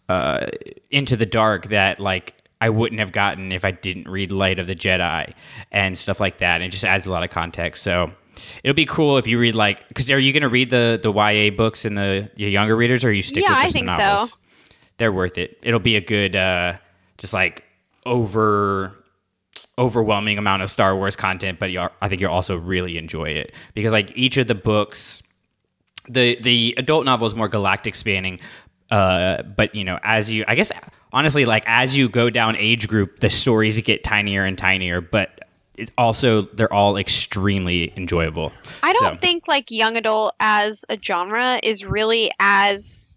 uh 0.10 0.48
into 0.90 1.16
the 1.16 1.28
dark 1.28 1.68
that 1.70 2.00
like 2.00 2.34
I 2.60 2.70
wouldn't 2.72 3.00
have 3.00 3.12
gotten 3.12 3.52
if 3.52 3.64
I 3.64 3.70
didn't 3.70 4.08
read 4.10 4.32
Light 4.32 4.58
of 4.58 4.66
the 4.66 4.76
Jedi 4.76 5.32
and 5.72 5.96
stuff 5.96 6.20
like 6.20 6.40
that 6.40 6.56
and 6.56 6.64
it 6.64 6.70
just 6.70 6.84
adds 6.84 7.06
a 7.06 7.12
lot 7.12 7.24
of 7.24 7.30
context 7.30 7.84
so 7.84 8.12
it'll 8.64 8.74
be 8.76 8.86
cool 8.86 9.20
if 9.20 9.28
you 9.28 9.38
read 9.40 9.54
like 9.54 9.88
because 9.90 10.10
are 10.10 10.18
you 10.18 10.34
going 10.34 10.42
to 10.42 10.50
read 10.50 10.72
the 10.72 11.00
the 11.02 11.14
YA 11.14 11.52
books 11.56 11.86
and 11.86 11.96
the, 11.96 12.32
the 12.36 12.50
younger 12.50 12.76
readers 12.76 13.06
or 13.06 13.14
you 13.14 13.22
stick 13.22 13.44
Yeah, 13.44 13.52
with 13.52 13.60
I 13.60 13.64
just 13.64 13.74
the 13.74 13.80
think 13.80 13.90
so. 13.92 14.28
they're 14.98 15.12
worth 15.14 15.38
it. 15.38 15.60
It'll 15.62 15.80
be 15.80 15.98
a 15.98 16.02
good, 16.02 16.36
uh, 16.36 16.78
just 17.20 17.32
like 17.34 17.64
over 18.08 18.96
overwhelming 19.78 20.38
amount 20.38 20.62
of 20.62 20.72
Star 20.72 20.96
Wars 20.96 21.16
content, 21.16 21.60
but 21.60 21.72
you 21.72 21.88
I 22.02 22.08
think 22.10 22.22
you'll 22.22 22.32
also 22.32 22.58
really 22.58 22.98
enjoy 22.98 23.30
it 23.30 23.54
because 23.74 23.92
like 23.92 24.12
each 24.16 24.38
of 24.38 24.48
the 24.48 24.56
books, 24.56 25.22
the 26.10 26.38
the 26.42 26.74
adult 26.78 27.06
novel 27.06 27.28
is 27.28 27.36
more 27.36 27.48
galactic 27.48 27.96
spanning, 27.96 28.40
uh, 28.92 29.44
but 29.44 29.76
you 29.76 29.84
know 29.84 30.00
as 30.04 30.32
you 30.32 30.46
I 30.48 30.56
guess 30.56 30.72
honestly 31.14 31.46
like 31.46 31.64
as 31.68 31.96
you 31.96 32.10
go 32.10 32.30
down 32.30 32.56
age 32.56 32.88
group, 32.88 33.20
the 33.20 33.30
stories 33.30 33.80
get 33.82 34.04
tinier 34.04 34.44
and 34.44 34.58
tinier, 34.58 35.02
but. 35.02 35.32
It 35.80 35.92
also, 35.96 36.42
they're 36.42 36.74
all 36.74 36.98
extremely 36.98 37.94
enjoyable. 37.96 38.52
I 38.82 38.94
don't 38.94 39.14
So- 39.14 39.18
think 39.22 39.44
like 39.48 39.70
young 39.70 39.96
adult 39.96 40.34
as 40.40 40.84
a 40.90 40.98
genre 41.00 41.60
is 41.62 41.86
really 41.86 42.32
as 42.40 43.17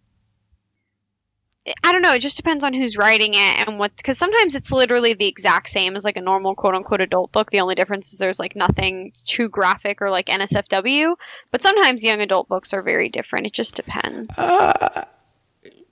I 1.85 1.93
don't 1.93 2.03
know. 2.03 2.15
It 2.15 2.21
just 2.21 2.37
depends 2.37 2.65
on 2.65 2.73
who's 2.73 2.97
writing 2.97 3.35
it 3.35 3.69
and 3.69 3.79
what. 3.79 3.97
Because 3.97 4.19
sometimes 4.19 4.55
it's 4.55 4.73
literally 4.73 5.15
the 5.15 5.27
exact 5.27 5.69
same 5.69 5.97
as 5.97 6.05
like 6.05 6.17
a 6.17 6.21
normal 6.21 6.55
quote 6.55 6.75
unquote 6.75 7.01
adult 7.01 7.33
book. 7.33 7.51
The 7.51 7.61
only 7.61 7.75
difference 7.75 8.13
is 8.13 8.19
there's 8.19 8.39
like 8.39 8.57
nothing 8.57 9.13
too 9.15 9.49
graphic 9.49 10.03
or 10.03 10.11
like 10.11 10.27
NSFW. 10.27 11.15
But 11.51 11.63
sometimes 11.63 12.05
young 12.05 12.21
adult 12.21 12.49
books 12.49 12.73
are 12.73 12.83
very 12.83 13.09
different. 13.09 13.47
It 13.47 13.53
just 13.53 13.77
depends. 13.77 14.39
Uh, 14.39 15.05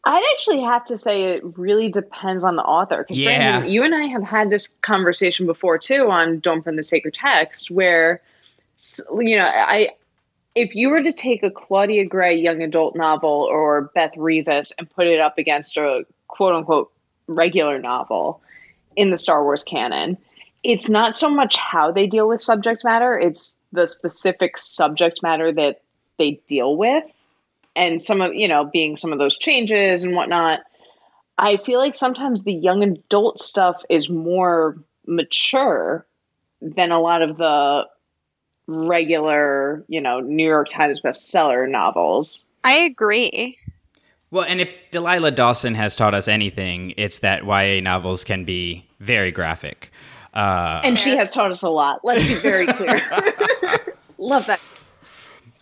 I'd 0.04 0.24
actually 0.34 0.62
have 0.62 0.86
to 0.86 0.96
say 0.96 1.34
it 1.34 1.42
really 1.58 1.90
depends 1.90 2.44
on 2.44 2.56
the 2.56 2.62
author. 2.62 2.98
Because 2.98 3.18
Yeah. 3.18 3.58
Brandon, 3.58 3.72
you 3.72 3.82
and 3.82 3.94
I 3.94 4.06
have 4.06 4.22
had 4.22 4.50
this 4.50 4.68
conversation 4.80 5.46
before 5.46 5.78
too 5.78 6.10
on 6.10 6.40
"Don't 6.40 6.64
Burn 6.64 6.76
the 6.76 6.82
Sacred 6.82 7.14
Text," 7.14 7.70
where 7.70 8.22
you 9.18 9.36
know, 9.36 9.44
I 9.44 9.90
if 10.58 10.74
you 10.74 10.88
were 10.88 11.02
to 11.02 11.12
take 11.12 11.44
a 11.44 11.50
Claudia 11.50 12.04
Gray 12.04 12.34
young 12.36 12.62
adult 12.62 12.96
novel 12.96 13.48
or 13.48 13.92
Beth 13.94 14.14
Revis 14.16 14.72
and 14.76 14.90
put 14.90 15.06
it 15.06 15.20
up 15.20 15.38
against 15.38 15.76
a 15.76 16.04
quote 16.26 16.54
unquote 16.54 16.92
regular 17.28 17.78
novel 17.78 18.42
in 18.96 19.10
the 19.10 19.16
Star 19.16 19.44
Wars 19.44 19.62
canon, 19.62 20.18
it's 20.64 20.90
not 20.90 21.16
so 21.16 21.30
much 21.30 21.56
how 21.56 21.92
they 21.92 22.08
deal 22.08 22.26
with 22.26 22.40
subject 22.40 22.82
matter; 22.82 23.16
it's 23.16 23.54
the 23.70 23.86
specific 23.86 24.58
subject 24.58 25.22
matter 25.22 25.52
that 25.52 25.82
they 26.18 26.40
deal 26.48 26.76
with. 26.76 27.04
And 27.76 28.02
some 28.02 28.20
of 28.20 28.34
you 28.34 28.48
know 28.48 28.64
being 28.64 28.96
some 28.96 29.12
of 29.12 29.20
those 29.20 29.36
changes 29.36 30.02
and 30.02 30.16
whatnot 30.16 30.60
i 31.38 31.56
feel 31.56 31.78
like 31.78 31.94
sometimes 31.94 32.42
the 32.42 32.52
young 32.52 32.82
adult 32.82 33.40
stuff 33.40 33.76
is 33.88 34.10
more 34.10 34.76
mature 35.06 36.04
than 36.60 36.90
a 36.90 37.00
lot 37.00 37.22
of 37.22 37.36
the 37.36 37.86
regular 38.68 39.84
you 39.88 40.00
know 40.00 40.20
new 40.20 40.46
york 40.46 40.68
times 40.68 41.00
bestseller 41.00 41.68
novels 41.68 42.44
I 42.64 42.74
agree. 42.80 43.56
Well, 44.30 44.44
and 44.44 44.60
if 44.60 44.68
Delilah 44.90 45.30
Dawson 45.30 45.74
has 45.76 45.96
taught 45.96 46.12
us 46.12 46.28
anything, 46.28 46.92
it's 46.98 47.20
that 47.20 47.46
YA 47.46 47.80
novels 47.80 48.24
can 48.24 48.44
be 48.44 48.86
very 49.00 49.30
graphic. 49.30 49.90
Uh, 50.34 50.82
and 50.84 50.98
she 50.98 51.16
has 51.16 51.30
taught 51.30 51.50
us 51.50 51.62
a 51.62 51.70
lot 51.70 52.04
let's 52.04 52.26
be 52.26 52.34
very 52.34 52.66
clear 52.66 53.00
love 54.18 54.44
that 54.46 54.60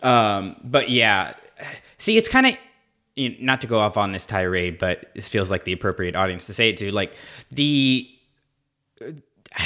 um, 0.03 0.55
but 0.63 0.89
yeah, 0.89 1.33
see, 1.97 2.17
it's 2.17 2.29
kind 2.29 2.47
of 2.47 2.57
you 3.15 3.29
know, 3.29 3.35
not 3.39 3.61
to 3.61 3.67
go 3.67 3.79
off 3.79 3.97
on 3.97 4.11
this 4.11 4.25
tirade, 4.25 4.77
but 4.77 5.11
this 5.15 5.27
feels 5.27 5.49
like 5.49 5.63
the 5.63 5.73
appropriate 5.73 6.15
audience 6.15 6.45
to 6.47 6.53
say 6.53 6.69
it 6.69 6.77
to. 6.77 6.91
Like 6.91 7.15
the 7.51 8.07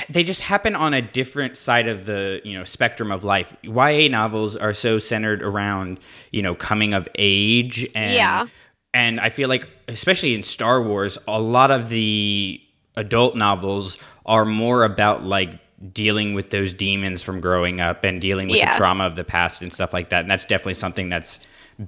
they 0.09 0.23
just 0.23 0.41
happen 0.41 0.75
on 0.75 0.93
a 0.93 1.01
different 1.01 1.57
side 1.57 1.87
of 1.87 2.05
the 2.05 2.39
you 2.43 2.57
know 2.57 2.63
spectrum 2.63 3.11
of 3.11 3.23
life. 3.23 3.55
YA 3.63 4.07
novels 4.09 4.55
are 4.55 4.73
so 4.73 4.99
centered 4.99 5.41
around 5.41 5.99
you 6.31 6.41
know 6.41 6.55
coming 6.55 6.93
of 6.93 7.07
age 7.17 7.87
and 7.95 8.15
Yeah. 8.15 8.47
and 8.93 9.19
I 9.19 9.29
feel 9.29 9.49
like 9.49 9.67
especially 9.87 10.33
in 10.35 10.43
Star 10.43 10.81
Wars, 10.81 11.17
a 11.27 11.39
lot 11.41 11.71
of 11.71 11.89
the 11.89 12.61
adult 12.95 13.35
novels 13.35 13.97
are 14.25 14.45
more 14.45 14.83
about 14.83 15.23
like 15.23 15.59
dealing 15.93 16.33
with 16.35 16.51
those 16.51 16.73
demons 16.73 17.23
from 17.23 17.41
growing 17.41 17.81
up 17.81 18.03
and 18.03 18.21
dealing 18.21 18.47
with 18.49 18.57
Yeah. 18.57 18.73
the 18.73 18.77
trauma 18.77 19.05
of 19.05 19.15
the 19.15 19.23
past 19.23 19.61
and 19.63 19.73
stuff 19.73 19.93
like 19.93 20.09
that. 20.09 20.21
And 20.21 20.29
that's 20.29 20.45
definitely 20.45 20.75
something 20.75 21.09
that's 21.09 21.39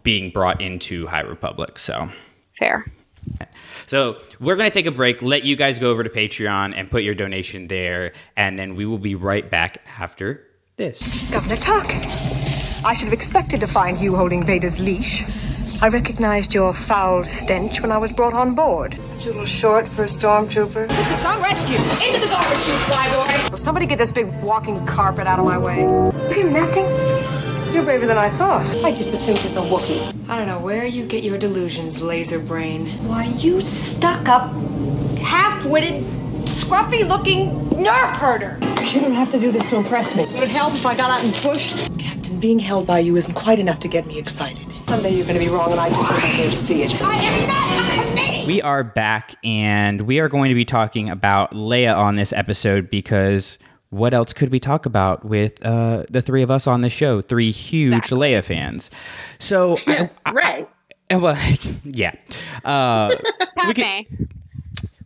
being 0.01 0.31
brought 0.31 0.62
into 0.62 1.05
High 1.07 1.21
Republic. 1.21 1.77
So 1.77 2.09
Fair. 2.57 2.85
So 3.86 4.18
we're 4.39 4.56
going 4.56 4.70
to 4.70 4.74
take 4.74 4.86
a 4.86 4.92
break, 4.92 5.22
let 5.22 5.44
you 5.44 5.56
guys 5.56 5.77
go 5.77 5.92
over 5.92 6.03
to 6.03 6.10
Patreon 6.10 6.74
and 6.75 6.89
put 6.89 7.03
your 7.03 7.15
donation 7.15 7.68
there, 7.68 8.13
and 8.36 8.58
then 8.58 8.75
we 8.75 8.86
will 8.86 8.98
be 8.98 9.15
right 9.15 9.48
back 9.50 9.80
after 10.00 10.48
this. 10.77 11.30
Governor 11.32 11.56
Tarkin. 11.56 12.84
I 12.86 12.94
should 12.94 13.06
have 13.06 13.13
expected 13.13 13.60
to 13.62 13.68
find 13.68 14.00
you 14.01 14.15
holding 14.15 14.44
Vader's 14.46 14.80
leash. 14.80 15.24
I 15.82 15.89
recognized 15.89 16.53
your 16.53 16.74
foul 16.74 17.24
stench 17.24 17.82
when 17.82 17.92
I 17.92 17.98
was 17.98 18.12
brought 18.13 18.34
on 18.34 18.56
board. 18.56 18.96
A 18.96 19.25
little 19.25 19.46
short 19.46 19.88
for 19.88 20.03
a 20.03 20.08
stormtrooper. 20.08 20.88
This 20.88 21.12
is 21.12 21.18
some 21.18 21.42
rescue. 21.42 21.75
Into 21.75 22.22
the 22.22 22.27
garbage 22.32 22.58
chute, 22.60 22.75
flyboy. 22.88 23.51
Will 23.51 23.58
somebody 23.58 23.86
get 23.86 24.00
this 24.00 24.12
big 24.12 24.34
walking 24.42 24.86
carpet 24.86 25.27
out 25.27 25.39
of 25.39 25.46
my 25.46 25.58
way? 25.58 25.82
You 25.82 26.34
hear 26.34 26.50
nothing? 26.50 26.86
You're 27.74 27.84
braver 27.84 28.06
than 28.06 28.20
I 28.20 28.30
thought. 28.30 28.63
I 28.86 28.92
just 28.92 29.12
assumed 29.15 29.39
it's 29.39 29.56
a 29.56 29.62
Wookiee. 29.62 30.30
I 30.30 30.38
don't 30.38 30.46
know 30.46 30.60
where 30.60 30.86
you 30.86 31.08
get 31.08 31.24
your 31.24 31.39
delusions, 31.39 32.03
laser 32.03 32.38
brain. 32.38 32.86
Why, 33.08 33.25
you 33.25 33.62
stuck 33.62 34.27
up, 34.27 34.53
half 35.18 35.65
witted, 35.65 36.03
scruffy 36.46 37.08
looking 37.08 37.50
nerf 37.72 38.15
herder. 38.18 38.60
You 38.80 38.86
shouldn't 38.86 39.15
have 39.15 39.32
to 39.32 39.39
do 39.39 39.51
this 39.51 39.65
to 39.72 39.77
impress 39.77 40.15
me. 40.15 40.25
Would 40.25 40.44
it 40.44 40.50
help 40.50 40.75
if 40.75 40.86
I 40.86 40.96
got 40.96 41.10
out 41.10 41.25
and 41.25 41.34
pushed? 41.34 41.89
Captain, 41.98 42.39
being 42.39 42.60
held 42.60 42.86
by 42.86 43.00
you 43.00 43.15
isn't 43.15 43.34
quite 43.34 43.58
enough 43.58 43.80
to 43.80 43.88
get 43.88 44.06
me 44.06 44.20
excited. 44.20 44.72
Someday 44.88 45.15
you're 45.15 45.25
going 45.25 45.39
to 45.39 45.44
be 45.44 45.50
wrong, 45.50 45.72
and 45.72 45.80
I 45.80 45.89
just 45.89 46.08
don't 46.08 46.22
want 46.22 46.38
you 46.38 46.50
to 46.51 46.56
see 46.56 46.84
it. 46.84 47.01
I 47.01 47.15
am 47.15 47.48
not 47.48 48.03
a 48.03 48.08
committee! 48.08 48.46
We 48.46 48.62
are 48.62 48.84
back, 48.84 49.34
and 49.44 50.01
we 50.01 50.20
are 50.20 50.30
going 50.30 50.50
to 50.50 50.56
be 50.56 50.65
talking 50.65 51.10
about 51.10 51.53
Leia 51.53 51.98
on 51.98 52.18
this 52.18 52.34
episode 52.34 52.92
because 52.92 53.58
what 53.93 54.13
else 54.13 54.33
could 54.33 54.51
we 54.51 54.59
talk 54.59 54.85
about 54.85 55.23
with 55.23 55.63
uh, 55.65 56.03
the 56.09 56.21
three 56.21 56.41
of 56.41 56.50
us 56.51 56.67
on 56.67 56.81
the 56.81 56.89
show? 56.89 57.21
Three 57.21 57.51
huge 57.51 58.09
Leia 58.09 58.43
fans. 58.43 58.89
So, 59.39 59.77
I, 59.88 60.09
I- 60.25 60.65
I- 61.12 61.15
well, 61.17 61.38
yeah. 61.83 62.13
Uh, 62.65 63.15
we 63.67 63.73
could, 63.75 64.29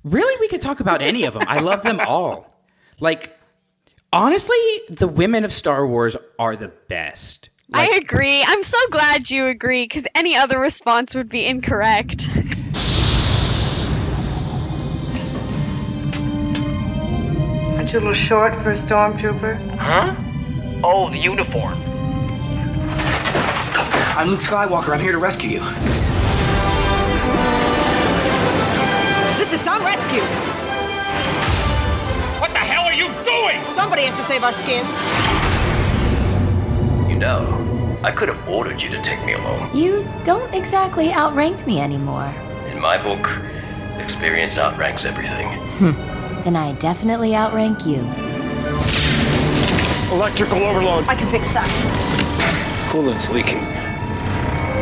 really, 0.05 0.39
we 0.39 0.47
could 0.47 0.61
talk 0.61 0.79
about 0.79 1.01
any 1.01 1.25
of 1.25 1.33
them. 1.33 1.43
I 1.47 1.59
love 1.59 1.83
them 1.83 1.99
all. 1.99 2.61
Like, 2.99 3.37
honestly, 4.13 4.55
the 4.89 5.07
women 5.07 5.43
of 5.43 5.51
Star 5.51 5.85
Wars 5.85 6.15
are 6.39 6.55
the 6.55 6.69
best. 6.87 7.49
I 7.73 7.99
agree. 8.01 8.41
I'm 8.47 8.63
so 8.63 8.77
glad 8.89 9.29
you 9.29 9.47
agree 9.47 9.83
because 9.83 10.07
any 10.15 10.37
other 10.37 10.57
response 10.59 11.13
would 11.15 11.27
be 11.27 11.45
incorrect. 11.45 12.27
Aren't 17.87 17.93
you 17.93 17.99
a 17.99 18.11
little 18.11 18.13
short 18.13 18.53
for 18.53 18.71
a 18.71 18.73
stormtrooper? 18.73 19.77
Huh? 19.77 20.13
Oh, 20.83 21.09
the 21.09 21.17
uniform. 21.17 21.81
I'm 24.17 24.27
Luke 24.27 24.41
Skywalker. 24.41 24.89
I'm 24.89 24.99
here 24.99 25.13
to 25.13 25.17
rescue 25.17 25.51
you. 25.51 25.59
This 29.37 29.53
is 29.53 29.61
some 29.61 29.81
rescue! 29.85 30.19
What 32.41 32.51
the 32.51 32.59
hell 32.59 32.83
are 32.83 32.91
you 32.91 33.07
doing? 33.23 33.63
Somebody 33.67 34.01
has 34.01 34.17
to 34.17 34.23
save 34.23 34.43
our 34.43 34.51
skins. 34.51 34.91
You 37.09 37.15
know, 37.15 37.97
I 38.03 38.11
could 38.11 38.27
have 38.27 38.49
ordered 38.49 38.81
you 38.81 38.89
to 38.89 39.01
take 39.01 39.23
me 39.23 39.31
alone. 39.31 39.73
You 39.73 40.05
don't 40.25 40.53
exactly 40.53 41.13
outrank 41.13 41.65
me 41.65 41.79
anymore. 41.79 42.35
In 42.67 42.81
my 42.81 43.01
book, 43.01 43.39
experience 43.97 44.57
outranks 44.57 45.05
everything. 45.05 45.47
Hmm. 45.77 46.16
Then 46.47 46.55
I 46.55 46.71
definitely 46.75 47.35
outrank 47.35 47.85
you. 47.85 47.97
Electrical 50.15 50.63
overload. 50.63 51.03
I 51.09 51.15
can 51.15 51.27
fix 51.27 51.49
that. 51.49 51.67
Coolant's 52.89 53.29
leaking. 53.29 53.59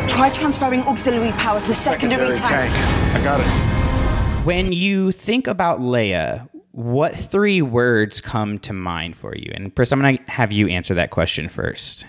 Try 0.08 0.30
transferring 0.30 0.82
auxiliary 0.82 1.32
power 1.32 1.60
to 1.62 1.74
secondary, 1.74 2.38
tank. 2.38 2.72
I 3.16 3.24
got 3.24 3.42
it. 3.42 4.46
When 4.46 4.74
you 4.74 5.12
think 5.12 5.48
about 5.48 5.80
Leia, 5.80 6.48
what 6.70 7.16
three 7.16 7.64
words 7.64 8.22
come 8.22 8.60
to 8.60 8.72
mind 8.72 9.16
for 9.16 9.36
you? 9.36 9.52
And 9.52 9.76
first, 9.76 9.92
I'm 9.92 10.00
going 10.00 10.20
to 10.20 10.32
have 10.32 10.52
you 10.52 10.68
answer 10.68 10.94
that 10.94 11.10
question 11.10 11.50
first. 11.50 12.06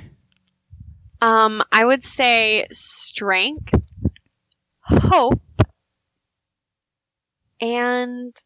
Um, 1.22 1.62
I 1.72 1.82
would 1.82 2.02
say 2.02 2.66
strength, 2.70 3.72
hope, 4.82 5.40
and 7.58 8.36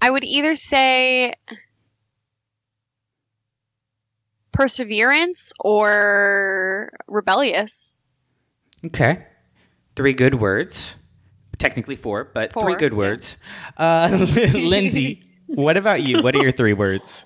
I 0.00 0.10
would 0.10 0.24
either 0.24 0.54
say 0.56 1.34
perseverance 4.52 5.52
or 5.60 6.92
rebellious. 7.06 8.00
Okay. 8.84 9.24
Three 9.94 10.14
good 10.14 10.34
words. 10.36 10.96
Technically 11.58 11.96
four, 11.96 12.24
but 12.24 12.52
three 12.52 12.74
good 12.74 12.92
words. 12.92 13.38
Uh, 13.78 14.26
Lindsay, 14.54 15.22
what 15.46 15.76
about 15.76 16.02
you? 16.06 16.22
What 16.22 16.34
are 16.34 16.42
your 16.42 16.52
three 16.52 16.74
words? 16.74 17.24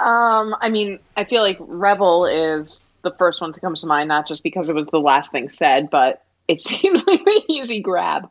Um, 0.00 0.56
I 0.60 0.70
mean, 0.70 0.98
I 1.16 1.24
feel 1.24 1.42
like 1.42 1.58
Rebel 1.60 2.26
is 2.26 2.86
the 3.02 3.12
first 3.12 3.40
one 3.40 3.52
to 3.52 3.60
come 3.60 3.74
to 3.76 3.86
mind, 3.86 4.08
not 4.08 4.26
just 4.26 4.42
because 4.42 4.70
it 4.70 4.74
was 4.74 4.86
the 4.88 4.98
last 4.98 5.30
thing 5.30 5.48
said, 5.50 5.90
but 5.90 6.24
it 6.48 6.62
seems 6.62 7.06
like 7.06 7.24
the 7.24 7.42
easy 7.48 7.80
grab. 7.80 8.28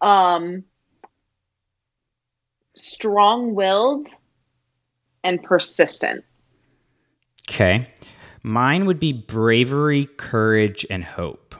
Um, 0.00 0.64
strong 2.78 3.54
willed 3.54 4.10
and 5.24 5.42
persistent. 5.42 6.24
Okay. 7.48 7.88
Mine 8.42 8.86
would 8.86 9.00
be 9.00 9.12
bravery, 9.12 10.06
courage, 10.16 10.86
and 10.88 11.04
hope. 11.04 11.54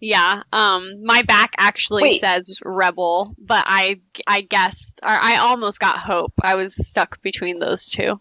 Yeah. 0.00 0.40
Um, 0.52 1.04
my 1.04 1.22
back 1.22 1.54
actually 1.58 2.04
Wait. 2.04 2.20
says 2.20 2.58
rebel, 2.64 3.34
but 3.38 3.64
I 3.66 4.00
I 4.26 4.40
guessed 4.40 5.00
or 5.02 5.10
I 5.10 5.36
almost 5.36 5.78
got 5.78 5.98
hope. 5.98 6.32
I 6.42 6.54
was 6.54 6.74
stuck 6.74 7.20
between 7.22 7.58
those 7.58 7.88
two. 7.88 8.18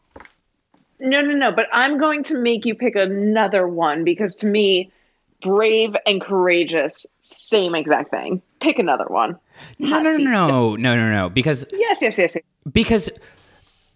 No, 0.99 1.21
no, 1.21 1.33
no, 1.33 1.51
but 1.53 1.67
I'm 1.71 1.97
going 1.97 2.23
to 2.25 2.37
make 2.37 2.65
you 2.65 2.75
pick 2.75 2.95
another 2.95 3.65
one 3.65 4.03
because 4.03 4.35
to 4.35 4.47
me, 4.47 4.91
brave 5.41 5.95
and 6.05 6.21
courageous, 6.21 7.05
same 7.21 7.73
exact 7.75 8.11
thing. 8.11 8.41
Pick 8.59 8.79
another 8.79 9.05
one. 9.07 9.39
No, 9.79 9.99
no, 9.99 10.17
no, 10.17 10.47
no, 10.47 10.75
no, 10.75 10.95
no, 10.95 11.11
no. 11.11 11.29
Because 11.29 11.65
Yes, 11.71 12.01
yes, 12.01 12.17
yes. 12.17 12.35
yes. 12.35 12.43
because 12.71 13.09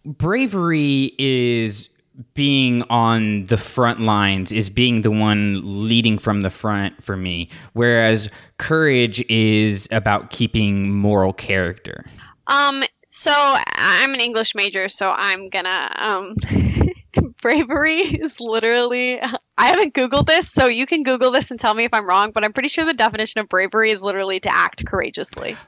bravery 0.06 1.13
is 1.17 1.89
being 2.36 2.84
on 2.89 3.45
the 3.47 3.58
front 3.58 4.02
lines 4.02 4.52
is 4.52 4.69
being 4.69 5.02
the 5.02 5.10
one 5.10 5.62
leading 5.88 6.19
from 6.19 6.41
the 6.41 6.49
front 6.52 7.02
for 7.02 7.17
me 7.17 7.49
whereas 7.73 8.30
courage 8.60 9.23
is 9.30 9.88
about 9.91 10.30
keeping 10.30 10.93
moral 10.93 11.34
character 11.34 12.06
Um, 12.45 12.84
so 13.08 13.32
I'm 13.34 14.13
an 14.13 14.19
English 14.19 14.54
major, 14.54 14.89
so 14.89 15.10
I'm 15.10 15.49
gonna 15.49 15.89
um 15.97 16.34
bravery 17.41 18.02
is 18.02 18.39
literally 18.39 19.19
I 19.58 19.67
haven't 19.67 19.93
googled 19.93 20.26
this, 20.26 20.49
so 20.52 20.67
you 20.67 20.86
can 20.86 21.04
google 21.04 21.32
this 21.32 21.52
and 21.52 21.60
tell 21.60 21.73
me 21.73 21.84
if 21.84 21.93
I'm 21.93 22.08
wrong, 22.08 22.32
but 22.32 22.43
I'm 22.43 22.54
pretty 22.54 22.69
sure 22.69 22.86
the 22.86 22.93
definition 22.93 23.41
of 23.41 23.49
bravery 23.49 23.91
is 23.91 24.04
literally 24.04 24.39
to 24.41 24.54
act 24.54 24.86
courageously. 24.86 25.56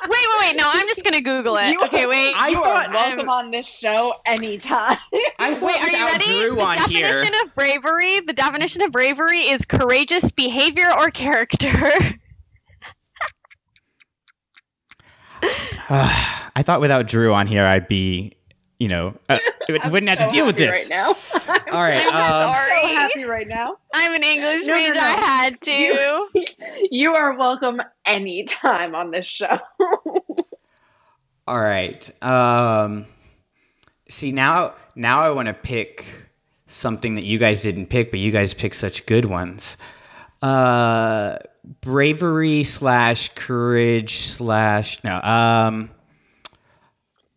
Wait, 0.06 0.26
wait, 0.28 0.48
wait. 0.52 0.56
No, 0.56 0.64
I'm 0.70 0.86
just 0.86 1.02
gonna 1.02 1.22
Google 1.22 1.56
it. 1.56 1.72
You 1.72 1.80
okay, 1.84 2.04
are- 2.04 2.08
wait. 2.08 2.34
I 2.36 2.48
you 2.48 2.56
thought- 2.56 2.88
are 2.88 2.92
welcome 2.94 3.28
on 3.28 3.50
this 3.50 3.66
show 3.66 4.14
anytime. 4.26 4.98
I 5.38 5.58
Wait, 5.58 5.82
are 5.82 5.90
you 5.90 6.04
ready? 6.04 6.40
Drew 6.40 6.54
the 6.56 6.74
definition 6.76 7.32
here, 7.32 7.42
of 7.44 7.52
bravery, 7.54 8.20
the 8.20 8.34
definition 8.34 8.82
of 8.82 8.92
bravery 8.92 9.40
is 9.40 9.64
courageous 9.64 10.30
behavior 10.30 10.92
or 10.92 11.10
character. 11.10 11.90
I 15.88 16.62
thought 16.62 16.80
without 16.80 17.06
Drew 17.08 17.32
on 17.34 17.46
here, 17.46 17.64
I'd 17.64 17.88
be, 17.88 18.36
you 18.78 18.88
know, 18.88 19.14
uh, 19.28 19.38
wouldn't 19.68 20.08
have 20.08 20.18
to 20.18 20.28
deal 20.34 20.46
with 20.46 20.56
this. 20.56 20.70
right 20.90 20.90
now. 20.90 21.08
All 21.72 21.82
right, 21.82 22.00
I'm 22.06 22.14
um, 22.16 22.52
sorry. 22.54 22.82
so 22.82 22.94
happy 22.94 23.24
right 23.24 23.48
now. 23.48 23.76
I'm 23.94 24.14
an 24.14 24.22
English 24.22 24.66
No, 24.66 24.74
no, 24.74 24.80
major. 24.80 24.94
no. 24.94 25.00
I 25.00 25.20
had 25.20 25.60
to. 25.62 25.72
You- 25.72 26.28
You 26.90 27.14
are 27.14 27.36
welcome 27.36 27.80
anytime 28.06 28.94
on 28.94 29.10
this 29.10 29.26
show. 29.26 29.58
All 31.46 31.60
right. 31.60 32.22
Um, 32.22 33.06
see 34.08 34.32
now, 34.32 34.74
now 34.94 35.22
I 35.22 35.30
want 35.30 35.48
to 35.48 35.54
pick 35.54 36.04
something 36.66 37.14
that 37.16 37.24
you 37.24 37.38
guys 37.38 37.62
didn't 37.62 37.86
pick, 37.86 38.10
but 38.10 38.20
you 38.20 38.30
guys 38.32 38.54
picked 38.54 38.76
such 38.76 39.06
good 39.06 39.26
ones. 39.26 39.76
Uh, 40.42 41.38
bravery 41.80 42.64
slash 42.64 43.30
courage 43.34 44.26
slash 44.26 45.02
no. 45.04 45.20
Um, 45.20 45.90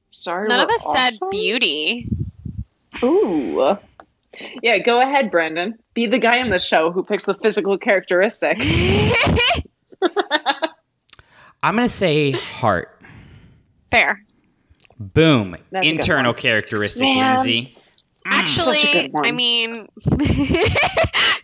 Sorry, 0.09 0.47
None 0.47 0.59
of 0.59 0.67
we're 0.67 0.75
us 0.75 1.17
said 1.19 1.29
beauty. 1.29 2.09
Ooh. 3.03 3.77
Yeah, 4.61 4.79
go 4.79 5.01
ahead, 5.01 5.31
Brandon. 5.31 5.77
Be 5.93 6.05
the 6.05 6.19
guy 6.19 6.41
on 6.41 6.49
the 6.49 6.59
show 6.59 6.91
who 6.91 7.03
picks 7.03 7.25
the 7.25 7.33
physical 7.35 7.77
characteristic. 7.77 8.57
I'm 11.63 11.75
gonna 11.75 11.89
say 11.89 12.31
heart. 12.31 13.01
Fair. 13.91 14.17
Boom. 14.99 15.55
That's 15.71 15.89
Internal 15.89 16.33
characteristic, 16.33 17.01
Man. 17.01 17.35
Lindsay. 17.35 17.77
Actually, 18.25 18.79
Such 18.79 18.95
a 18.95 19.01
good 19.03 19.13
one. 19.13 19.25
I 19.25 19.31
mean, 19.31 19.87
I 20.11 21.39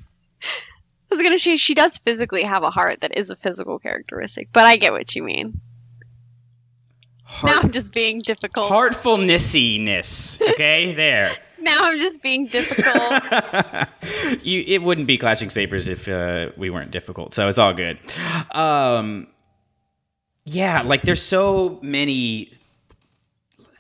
was 1.13 1.21
gonna 1.21 1.37
say 1.37 1.55
she 1.55 1.75
does 1.75 1.97
physically 1.97 2.43
have 2.43 2.63
a 2.63 2.71
heart 2.71 3.01
that 3.01 3.15
is 3.15 3.29
a 3.29 3.35
physical 3.35 3.77
characteristic, 3.77 4.49
but 4.51 4.65
I 4.65 4.77
get 4.77 4.91
what 4.91 5.15
you 5.15 5.23
mean. 5.23 5.47
Now 7.43 7.59
I'm 7.61 7.71
just 7.71 7.93
being 7.93 8.19
difficult. 8.19 8.71
heartfulnessiness. 8.71 10.41
Okay, 10.53 10.93
there. 10.95 11.37
Now 11.59 11.77
I'm 11.81 11.99
just 11.99 12.21
being 12.21 12.47
difficult. 12.47 12.95
you, 14.43 14.63
it 14.65 14.81
wouldn't 14.81 15.07
be 15.07 15.17
clashing 15.17 15.49
sabers 15.49 15.87
if 15.87 16.07
uh, 16.07 16.49
we 16.57 16.69
weren't 16.69 16.91
difficult, 16.91 17.33
so 17.33 17.47
it's 17.47 17.57
all 17.57 17.73
good. 17.73 17.99
Um, 18.51 19.27
yeah, 20.45 20.81
like 20.81 21.03
there's 21.03 21.21
so 21.21 21.79
many 21.81 22.51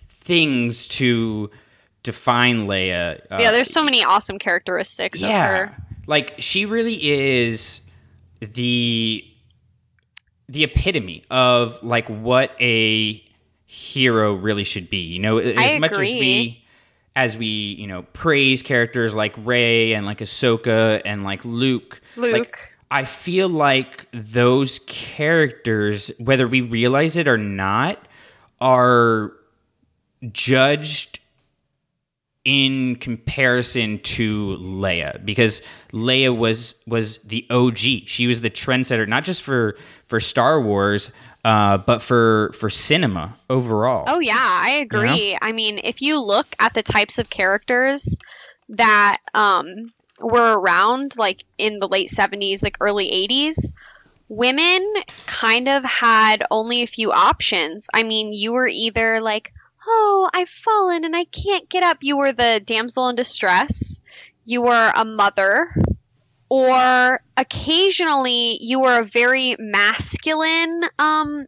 things 0.07 0.87
to 0.87 1.49
define 2.03 2.67
Leia. 2.67 3.19
Uh, 3.29 3.39
yeah, 3.41 3.51
there's 3.51 3.71
so 3.71 3.83
many 3.83 4.03
awesome 4.03 4.37
characteristics 4.37 5.23
of 5.23 5.29
her. 5.29 5.75
Like 6.05 6.35
she 6.39 6.65
really 6.65 6.99
is 7.01 7.81
the 8.39 9.23
the 10.49 10.63
epitome 10.63 11.23
of 11.31 11.81
like 11.83 12.07
what 12.07 12.51
a 12.59 13.23
hero 13.65 14.33
really 14.33 14.63
should 14.63 14.89
be. 14.89 14.97
You 14.97 15.19
know, 15.19 15.37
as 15.37 15.55
I 15.57 15.79
much 15.79 15.93
as 15.93 15.99
we 15.99 16.63
as 17.15 17.37
we 17.37 17.47
you 17.47 17.87
know 17.87 18.03
praise 18.13 18.61
characters 18.61 19.13
like 19.13 19.33
Rey 19.37 19.93
and 19.93 20.05
like 20.05 20.19
Ahsoka 20.19 21.01
and 21.05 21.23
like 21.23 21.43
Luke, 21.45 22.01
Luke. 22.15 22.33
like 22.33 22.73
I 22.91 23.05
feel 23.05 23.49
like 23.49 24.07
those 24.11 24.79
characters, 24.87 26.11
whether 26.19 26.47
we 26.47 26.61
realize 26.61 27.15
it 27.15 27.27
or 27.27 27.37
not, 27.37 28.07
are 28.61 29.33
judged 30.31 31.19
in 32.45 32.95
comparison 32.97 33.99
to 33.99 34.57
Leia 34.59 35.23
because 35.23 35.61
Leia 35.91 36.35
was 36.35 36.75
was 36.85 37.19
the 37.19 37.45
OG. 37.49 37.77
She 37.77 38.27
was 38.27 38.41
the 38.41 38.49
trendsetter, 38.49 39.07
not 39.07 39.23
just 39.23 39.43
for 39.43 39.77
for 40.05 40.19
Star 40.19 40.61
Wars, 40.61 41.09
uh, 41.45 41.77
but 41.77 42.01
for 42.01 42.51
for 42.53 42.69
cinema 42.69 43.35
overall. 43.49 44.05
Oh 44.07 44.19
yeah, 44.19 44.35
I 44.37 44.71
agree. 44.81 45.27
You 45.27 45.31
know? 45.33 45.39
I 45.41 45.51
mean, 45.51 45.79
if 45.83 46.01
you 46.01 46.21
look 46.21 46.47
at 46.59 46.73
the 46.73 46.83
types 46.83 47.17
of 47.17 47.29
characters 47.29 48.17
that 48.69 49.17
um, 49.33 49.93
were 50.19 50.57
around, 50.57 51.13
like 51.17 51.43
in 51.57 51.79
the 51.79 51.87
late 51.87 52.09
'70s, 52.09 52.63
like 52.63 52.77
early 52.81 53.09
'80s, 53.29 53.71
women 54.29 54.85
kind 55.25 55.67
of 55.67 55.83
had 55.83 56.43
only 56.49 56.81
a 56.81 56.87
few 56.87 57.11
options. 57.11 57.87
I 57.93 58.03
mean, 58.03 58.33
you 58.33 58.53
were 58.53 58.67
either 58.67 59.21
like, 59.21 59.53
"Oh, 59.87 60.29
I've 60.33 60.49
fallen 60.49 61.05
and 61.05 61.15
I 61.15 61.25
can't 61.25 61.69
get 61.69 61.83
up." 61.83 61.97
You 62.01 62.17
were 62.17 62.31
the 62.31 62.61
damsel 62.63 63.09
in 63.09 63.15
distress. 63.15 63.99
You 64.45 64.61
were 64.61 64.91
a 64.95 65.05
mother. 65.05 65.75
Or 66.49 67.23
occasionally 67.35 68.59
you 68.61 68.79
were 68.79 68.99
a 68.99 69.03
very 69.03 69.55
masculine 69.57 70.83
um, 70.99 71.47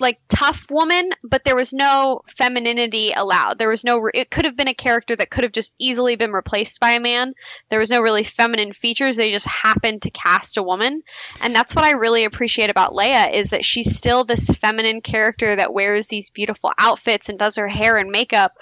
like 0.00 0.18
tough 0.28 0.70
woman, 0.70 1.10
but 1.22 1.44
there 1.44 1.56
was 1.56 1.72
no 1.72 2.22
femininity 2.26 3.12
allowed. 3.14 3.58
There 3.58 3.68
was 3.68 3.84
no. 3.84 4.08
It 4.12 4.30
could 4.30 4.44
have 4.44 4.56
been 4.56 4.68
a 4.68 4.74
character 4.74 5.14
that 5.14 5.30
could 5.30 5.44
have 5.44 5.52
just 5.52 5.74
easily 5.78 6.16
been 6.16 6.32
replaced 6.32 6.80
by 6.80 6.92
a 6.92 7.00
man. 7.00 7.34
There 7.68 7.78
was 7.78 7.90
no 7.90 8.00
really 8.00 8.24
feminine 8.24 8.72
features. 8.72 9.16
They 9.16 9.30
just 9.30 9.46
happened 9.46 10.02
to 10.02 10.10
cast 10.10 10.56
a 10.56 10.62
woman, 10.62 11.02
and 11.40 11.54
that's 11.54 11.74
what 11.74 11.84
I 11.84 11.92
really 11.92 12.24
appreciate 12.24 12.70
about 12.70 12.92
Leia 12.92 13.32
is 13.32 13.50
that 13.50 13.64
she's 13.64 13.96
still 13.96 14.24
this 14.24 14.48
feminine 14.48 15.00
character 15.00 15.54
that 15.54 15.72
wears 15.72 16.08
these 16.08 16.30
beautiful 16.30 16.72
outfits 16.78 17.28
and 17.28 17.38
does 17.38 17.56
her 17.56 17.68
hair 17.68 17.96
and 17.96 18.10
makeup, 18.10 18.52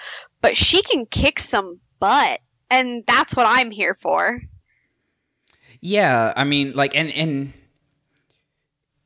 but 0.40 0.56
she 0.56 0.82
can 0.82 1.06
kick 1.06 1.38
some 1.38 1.80
butt, 1.98 2.40
and 2.70 3.04
that's 3.06 3.34
what 3.34 3.46
I'm 3.46 3.70
here 3.70 3.94
for. 3.94 4.40
Yeah, 5.80 6.32
I 6.36 6.44
mean, 6.44 6.72
like, 6.74 6.94
and 6.94 7.10
and 7.12 7.52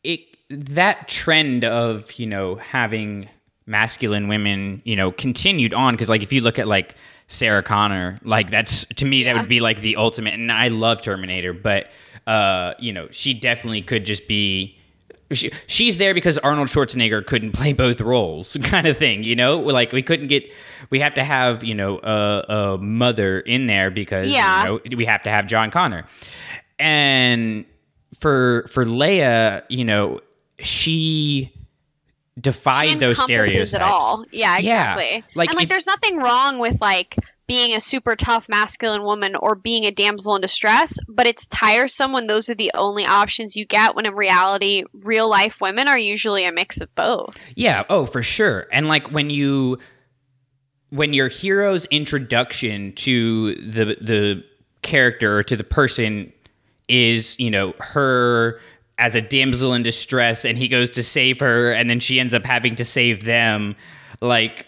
it 0.03 0.20
that 0.51 1.09
trend 1.09 1.65
of 1.65 2.13
you 2.13 2.27
know 2.27 2.57
having 2.57 3.29
masculine 3.67 4.27
women, 4.29 4.83
you 4.85 4.97
know, 4.97 5.13
continued 5.13 5.73
on 5.73 5.95
because 5.95 6.09
like 6.09 6.23
if 6.23 6.33
you 6.33 6.41
look 6.41 6.59
at 6.59 6.67
like 6.67 6.95
Sarah 7.29 7.63
Connor, 7.63 8.19
like 8.25 8.51
that's 8.51 8.85
to 8.97 9.05
me 9.05 9.25
that 9.25 9.37
would 9.37 9.49
be 9.49 9.61
like 9.61 9.81
the 9.81 9.97
ultimate. 9.97 10.35
And 10.35 10.51
I 10.51 10.69
love 10.69 11.03
Terminator, 11.03 11.53
but 11.53 11.89
uh, 12.27 12.75
you 12.79 12.93
know, 12.93 13.09
she 13.11 13.33
definitely 13.35 13.83
could 13.83 14.05
just 14.05 14.27
be. 14.29 14.77
She, 15.33 15.53
she's 15.69 15.99
there 15.99 16.13
because 16.13 16.39
Arnold 16.39 16.67
Schwarzenegger 16.67 17.25
couldn't 17.25 17.53
play 17.53 17.73
both 17.73 18.01
roles, 18.01 18.57
kind 18.65 18.89
of 18.89 18.99
thing. 18.99 19.23
You 19.23 19.37
know, 19.37 19.59
like 19.61 19.93
we 19.93 20.03
couldn't 20.03 20.27
get. 20.27 20.51
We 20.91 20.99
have 20.99 21.15
to 21.15 21.23
have 21.23 21.63
you 21.63 21.73
know 21.77 22.01
a, 22.03 22.45
a 22.75 22.79
mother 22.79 23.39
in 23.39 23.69
there 23.69 23.93
because 23.93 24.29
Yeah. 24.33 24.63
you 24.65 24.91
know, 24.91 24.97
we 24.97 25.05
have 25.05 25.23
to 25.23 25.31
have 25.31 25.47
John 25.47 25.71
Connor, 25.71 26.05
and 26.81 27.65
for 28.19 28.67
for 28.73 28.85
Leia, 28.85 29.63
you 29.69 29.85
know, 29.85 30.21
she 30.62 31.53
defied 32.38 33.01
those 33.01 33.20
stereotypes 33.20 33.75
at 33.75 33.83
all. 33.83 34.25
Yeah, 34.33 34.59
Yeah, 34.59 34.94
exactly. 34.94 35.25
like 35.35 35.51
and 35.51 35.57
like, 35.57 35.64
if- 35.64 35.68
there's 35.68 35.87
nothing 35.87 36.18
wrong 36.18 36.59
with 36.59 36.81
like 36.81 37.16
being 37.46 37.75
a 37.75 37.81
super 37.81 38.14
tough 38.14 38.49
masculine 38.49 39.03
woman 39.03 39.35
or 39.35 39.57
being 39.57 39.85
a 39.85 39.90
damsel 39.90 40.37
in 40.37 40.40
distress, 40.40 40.99
but 41.09 41.27
it's 41.27 41.49
tiresome 41.49 42.12
when 42.12 42.29
those 42.29 42.49
are 42.49 42.55
the 42.55 42.70
only 42.75 43.05
options 43.05 43.57
you 43.57 43.64
get. 43.66 43.96
When 43.96 44.07
in 44.07 44.14
reality, 44.14 44.85
real 44.92 45.29
life 45.29 45.61
women 45.61 45.88
are 45.88 45.99
usually 45.99 46.44
a 46.44 46.53
mix 46.53 46.81
of 46.81 46.94
both. 46.94 47.37
Yeah, 47.57 47.85
oh, 47.90 48.07
for 48.07 48.23
sure. 48.23 48.68
And 48.73 48.87
like 48.87 49.09
when 49.11 49.31
you 49.31 49.79
when 50.90 51.12
your 51.12 51.29
hero's 51.29 51.85
introduction 51.87 52.92
to 52.94 53.55
the 53.57 53.96
the 54.01 54.44
character 54.83 55.38
or 55.38 55.42
to 55.42 55.57
the 55.57 55.64
person 55.64 56.33
is, 56.88 57.38
you 57.38 57.51
know, 57.51 57.75
her 57.81 58.61
as 59.01 59.15
a 59.17 59.21
damsel 59.21 59.75
in 59.75 59.83
distress 59.83 60.45
and 60.45 60.57
he 60.59 60.69
goes 60.69 60.91
to 60.91 61.03
save 61.03 61.41
her 61.41 61.73
and 61.73 61.91
then 61.91 61.99
she 61.99 62.21
ends 62.21 62.35
up 62.35 62.45
having 62.45 62.77
to 62.77 62.85
save 62.85 63.25
them, 63.25 63.75
like 64.21 64.67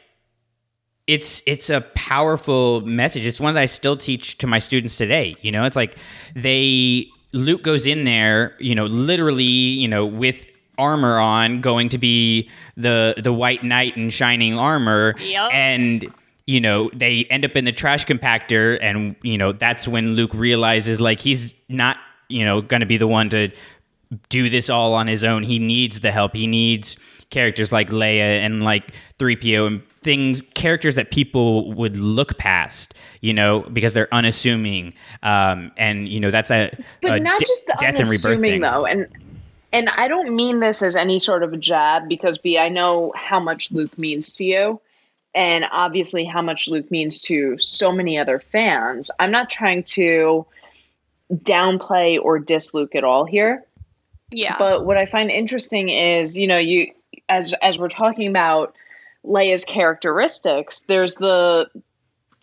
it's 1.06 1.42
it's 1.46 1.68
a 1.68 1.80
powerful 1.94 2.80
message. 2.82 3.24
It's 3.26 3.40
one 3.40 3.54
that 3.54 3.60
I 3.60 3.66
still 3.66 3.96
teach 3.96 4.38
to 4.38 4.46
my 4.46 4.58
students 4.58 4.96
today. 4.96 5.36
You 5.42 5.50
know, 5.52 5.64
it's 5.64 5.76
like 5.76 5.96
they 6.34 7.08
Luke 7.32 7.62
goes 7.62 7.86
in 7.86 8.04
there, 8.04 8.54
you 8.60 8.74
know, 8.74 8.86
literally, 8.86 9.42
you 9.44 9.88
know, 9.88 10.06
with 10.06 10.44
armor 10.78 11.18
on, 11.18 11.60
going 11.60 11.88
to 11.90 11.98
be 11.98 12.48
the 12.76 13.14
the 13.18 13.32
white 13.32 13.62
knight 13.64 13.96
in 13.96 14.10
shining 14.10 14.58
armor, 14.58 15.14
Yep. 15.18 15.50
and 15.52 16.06
you 16.46 16.60
know 16.60 16.90
they 16.94 17.24
end 17.30 17.44
up 17.44 17.56
in 17.56 17.64
the 17.64 17.72
trash 17.72 18.06
compactor, 18.06 18.78
and 18.80 19.16
you 19.22 19.36
know 19.36 19.52
that's 19.52 19.88
when 19.88 20.14
Luke 20.14 20.32
realizes 20.34 21.00
like 21.00 21.20
he's 21.20 21.54
not 21.68 21.96
you 22.28 22.44
know 22.44 22.60
going 22.62 22.80
to 22.80 22.86
be 22.86 22.96
the 22.96 23.08
one 23.08 23.28
to 23.30 23.50
do 24.28 24.50
this 24.50 24.68
all 24.70 24.94
on 24.94 25.06
his 25.06 25.24
own. 25.24 25.42
He 25.42 25.58
needs 25.58 26.00
the 26.00 26.12
help. 26.12 26.34
He 26.34 26.46
needs 26.46 26.96
characters 27.30 27.72
like 27.72 27.90
Leia 27.90 28.40
and 28.40 28.62
like 28.62 28.92
3PO 29.18 29.66
and 29.66 29.82
things 30.02 30.42
characters 30.54 30.96
that 30.96 31.10
people 31.10 31.72
would 31.72 31.96
look 31.96 32.36
past, 32.38 32.94
you 33.20 33.32
know, 33.32 33.60
because 33.72 33.92
they're 33.94 34.12
unassuming. 34.12 34.92
Um, 35.22 35.72
and 35.76 36.08
you 36.08 36.20
know 36.20 36.30
that's 36.30 36.50
a, 36.50 36.76
but 37.00 37.12
a 37.12 37.20
not 37.20 37.38
de- 37.38 37.46
just 37.46 37.66
death 37.80 37.98
and 37.98 38.08
rebirth 38.08 38.40
thing. 38.40 38.60
though 38.60 38.84
and 38.84 39.06
and 39.72 39.88
i 39.88 40.06
don't 40.06 40.34
mean 40.34 40.60
this 40.60 40.82
as 40.82 40.94
any 40.94 41.18
sort 41.18 41.42
of 41.42 41.52
a 41.52 41.56
jab 41.56 42.08
because 42.08 42.38
b 42.38 42.58
i 42.58 42.68
know 42.68 43.12
how 43.16 43.40
much 43.40 43.72
luke 43.72 43.96
means 43.98 44.32
to 44.34 44.44
you 44.44 44.80
and 45.34 45.64
obviously 45.72 46.24
how 46.24 46.42
much 46.42 46.68
luke 46.68 46.90
means 46.90 47.20
to 47.20 47.56
so 47.58 47.90
many 47.90 48.18
other 48.18 48.38
fans 48.38 49.10
i'm 49.18 49.30
not 49.30 49.50
trying 49.50 49.82
to 49.82 50.46
downplay 51.32 52.22
or 52.22 52.38
diss 52.38 52.74
luke 52.74 52.94
at 52.94 53.04
all 53.04 53.24
here 53.24 53.64
Yeah. 54.32 54.56
but 54.58 54.84
what 54.84 54.96
i 54.96 55.06
find 55.06 55.30
interesting 55.30 55.88
is 55.88 56.36
you 56.36 56.46
know 56.46 56.58
you 56.58 56.92
as 57.28 57.54
as 57.62 57.78
we're 57.78 57.88
talking 57.88 58.28
about 58.28 58.74
leia's 59.24 59.64
characteristics 59.64 60.80
there's 60.82 61.14
the 61.14 61.68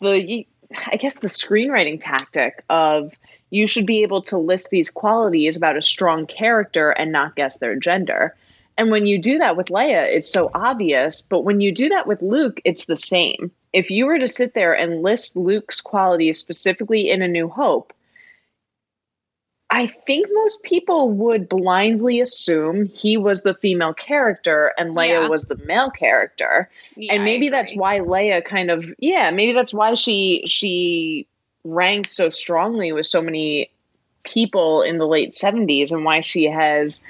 the 0.00 0.46
I 0.92 0.96
guess 0.96 1.18
the 1.18 1.28
screenwriting 1.28 2.00
tactic 2.00 2.64
of 2.70 3.12
you 3.50 3.66
should 3.66 3.86
be 3.86 4.02
able 4.02 4.22
to 4.22 4.38
list 4.38 4.70
these 4.70 4.90
qualities 4.90 5.56
about 5.56 5.76
a 5.76 5.82
strong 5.82 6.26
character 6.26 6.90
and 6.90 7.10
not 7.10 7.36
guess 7.36 7.58
their 7.58 7.76
gender. 7.76 8.36
And 8.78 8.90
when 8.90 9.06
you 9.06 9.20
do 9.20 9.38
that 9.38 9.56
with 9.56 9.66
Leia, 9.66 10.06
it's 10.08 10.32
so 10.32 10.50
obvious, 10.54 11.20
but 11.20 11.40
when 11.40 11.60
you 11.60 11.72
do 11.72 11.88
that 11.88 12.06
with 12.06 12.22
Luke, 12.22 12.60
it's 12.64 12.86
the 12.86 12.96
same. 12.96 13.50
If 13.72 13.90
you 13.90 14.06
were 14.06 14.18
to 14.18 14.28
sit 14.28 14.54
there 14.54 14.72
and 14.72 15.02
list 15.02 15.36
Luke's 15.36 15.80
qualities 15.80 16.38
specifically 16.38 17.10
in 17.10 17.20
A 17.20 17.28
New 17.28 17.48
Hope, 17.48 17.92
I 19.70 19.86
think 19.86 20.26
most 20.32 20.62
people 20.64 21.10
would 21.10 21.48
blindly 21.48 22.20
assume 22.20 22.86
he 22.86 23.16
was 23.16 23.42
the 23.42 23.54
female 23.54 23.94
character 23.94 24.72
and 24.76 24.96
Leia 24.96 25.08
Yeah. 25.22 25.28
was 25.28 25.44
the 25.44 25.56
male 25.56 25.90
character. 25.90 26.68
Yeah, 26.96 27.14
and 27.14 27.24
maybe 27.24 27.50
that's 27.50 27.74
why 27.74 28.00
Leia 28.00 28.44
kind 28.44 28.70
of 28.70 28.84
yeah, 28.98 29.30
maybe 29.30 29.52
that's 29.52 29.72
why 29.72 29.94
she 29.94 30.42
she 30.46 31.26
ranked 31.62 32.10
so 32.10 32.28
strongly 32.28 32.92
with 32.92 33.06
so 33.06 33.22
many 33.22 33.70
people 34.24 34.82
in 34.82 34.98
the 34.98 35.06
late 35.06 35.32
70s 35.34 35.92
and 35.92 36.04
why 36.04 36.20
she 36.20 36.44
has 36.44 37.02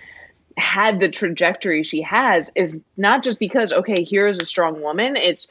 had 0.56 1.00
the 1.00 1.10
trajectory 1.10 1.82
she 1.82 2.02
has 2.02 2.52
is 2.54 2.80
not 2.96 3.22
just 3.22 3.38
because 3.38 3.72
okay, 3.72 4.04
here's 4.04 4.38
a 4.38 4.44
strong 4.44 4.82
woman, 4.82 5.16
it's 5.16 5.48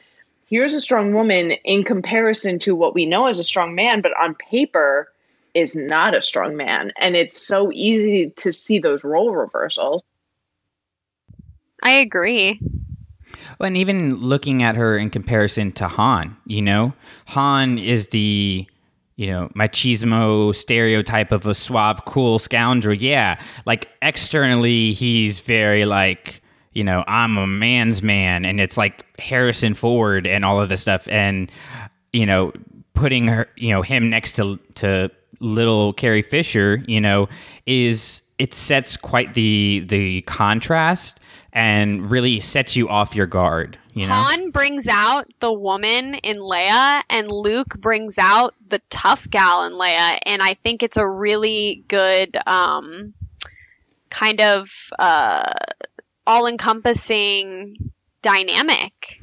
here's 0.48 0.74
a 0.74 0.80
strong 0.80 1.12
woman 1.12 1.50
in 1.64 1.82
comparison 1.82 2.58
to 2.60 2.76
what 2.76 2.94
we 2.94 3.04
know 3.04 3.26
as 3.26 3.40
a 3.40 3.44
strong 3.44 3.74
man, 3.74 4.00
but 4.00 4.12
on 4.16 4.34
paper 4.34 5.08
is 5.54 5.76
not 5.76 6.14
a 6.14 6.22
strong 6.22 6.56
man. 6.56 6.92
And 6.98 7.16
it's 7.16 7.40
so 7.40 7.70
easy 7.72 8.32
to 8.38 8.52
see 8.52 8.78
those 8.78 9.04
role 9.04 9.34
reversals. 9.34 10.06
I 11.82 11.92
agree. 11.92 12.60
Well, 13.58 13.66
and 13.66 13.76
even 13.76 14.16
looking 14.16 14.62
at 14.62 14.76
her 14.76 14.96
in 14.96 15.10
comparison 15.10 15.72
to 15.72 15.88
Han, 15.88 16.36
you 16.46 16.62
know, 16.62 16.92
Han 17.26 17.78
is 17.78 18.08
the 18.08 18.66
you 19.16 19.28
know 19.28 19.50
machismo 19.54 20.54
stereotype 20.54 21.30
of 21.30 21.46
a 21.46 21.54
suave, 21.54 22.04
cool 22.06 22.38
scoundrel. 22.38 22.94
Yeah, 22.94 23.40
like 23.66 23.88
externally, 24.00 24.92
he's 24.92 25.40
very 25.40 25.84
like 25.84 26.42
you 26.72 26.82
know 26.82 27.04
I'm 27.06 27.36
a 27.36 27.46
man's 27.46 28.02
man, 28.02 28.46
and 28.46 28.60
it's 28.60 28.78
like 28.78 29.04
Harrison 29.18 29.74
Ford 29.74 30.26
and 30.26 30.44
all 30.44 30.60
of 30.60 30.70
this 30.70 30.80
stuff, 30.80 31.06
and 31.08 31.52
you 32.12 32.24
know 32.24 32.52
putting 32.94 33.28
her 33.28 33.46
you 33.56 33.70
know 33.70 33.82
him 33.82 34.08
next 34.08 34.32
to 34.36 34.58
to 34.76 35.10
little 35.40 35.92
Carrie 35.92 36.22
Fisher, 36.22 36.82
you 36.86 37.00
know, 37.00 37.28
is 37.66 38.22
it 38.38 38.54
sets 38.54 38.96
quite 38.96 39.34
the 39.34 39.84
the 39.86 40.22
contrast 40.22 41.20
and 41.52 42.10
really 42.10 42.40
sets 42.40 42.76
you 42.76 42.88
off 42.88 43.14
your 43.14 43.26
guard. 43.26 43.78
You 43.92 44.06
know, 44.06 44.12
Han 44.12 44.50
brings 44.50 44.86
out 44.88 45.26
the 45.40 45.52
woman 45.52 46.14
in 46.14 46.36
Leia, 46.36 47.02
and 47.10 47.30
Luke 47.30 47.78
brings 47.78 48.18
out 48.18 48.54
the 48.68 48.80
tough 48.88 49.28
gal 49.28 49.64
in 49.64 49.72
Leia, 49.72 50.18
and 50.24 50.42
I 50.42 50.54
think 50.54 50.82
it's 50.82 50.96
a 50.96 51.06
really 51.06 51.84
good 51.88 52.36
um, 52.46 53.14
kind 54.08 54.40
of 54.40 54.70
uh, 54.98 55.52
all-encompassing 56.26 57.90
dynamic 58.22 59.20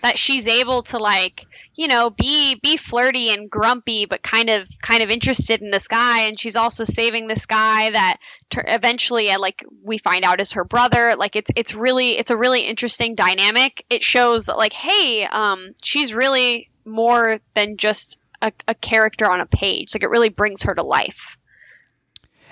that 0.00 0.18
she's 0.18 0.48
able 0.48 0.82
to 0.82 0.98
like 0.98 1.46
you 1.74 1.88
know 1.88 2.10
be 2.10 2.56
be 2.56 2.76
flirty 2.76 3.30
and 3.30 3.50
grumpy 3.50 4.06
but 4.06 4.22
kind 4.22 4.50
of 4.50 4.68
kind 4.82 5.02
of 5.02 5.10
interested 5.10 5.62
in 5.62 5.70
this 5.70 5.88
guy. 5.88 6.22
And 6.22 6.38
she's 6.38 6.56
also 6.56 6.84
saving 6.84 7.26
this 7.26 7.46
guy 7.46 7.90
that 7.90 8.18
eventually 8.54 9.30
uh, 9.30 9.38
like 9.38 9.64
we 9.82 9.98
find 9.98 10.24
out 10.24 10.40
is 10.40 10.52
her 10.52 10.64
brother. 10.64 11.14
Like 11.16 11.36
it's 11.36 11.50
it's 11.56 11.74
really 11.74 12.18
it's 12.18 12.30
a 12.30 12.36
really 12.36 12.62
interesting 12.62 13.14
dynamic. 13.14 13.84
It 13.90 14.02
shows 14.02 14.48
like 14.48 14.72
hey 14.72 15.24
um 15.24 15.70
she's 15.82 16.14
really 16.14 16.70
more 16.84 17.38
than 17.54 17.76
just 17.76 18.18
a, 18.42 18.52
a 18.66 18.74
character 18.74 19.30
on 19.30 19.40
a 19.40 19.46
page. 19.46 19.94
Like 19.94 20.02
it 20.02 20.10
really 20.10 20.30
brings 20.30 20.62
her 20.62 20.74
to 20.74 20.82
life. 20.82 21.38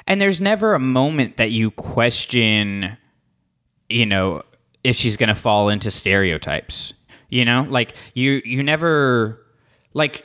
And 0.07 0.21
there's 0.21 0.41
never 0.41 0.75
a 0.75 0.79
moment 0.79 1.37
that 1.39 1.51
you 1.51 1.71
question, 1.73 2.97
you 3.89 4.07
know, 4.07 4.43
if 4.85 4.95
she's 4.97 5.17
going 5.17 5.29
to 5.29 5.35
fall 5.35 5.69
into 5.69 5.91
stereotypes. 5.91 6.95
You 7.29 7.45
know, 7.45 7.67
like 7.69 7.95
you 8.15 8.41
you 8.45 8.63
never 8.63 9.43
like 9.95 10.25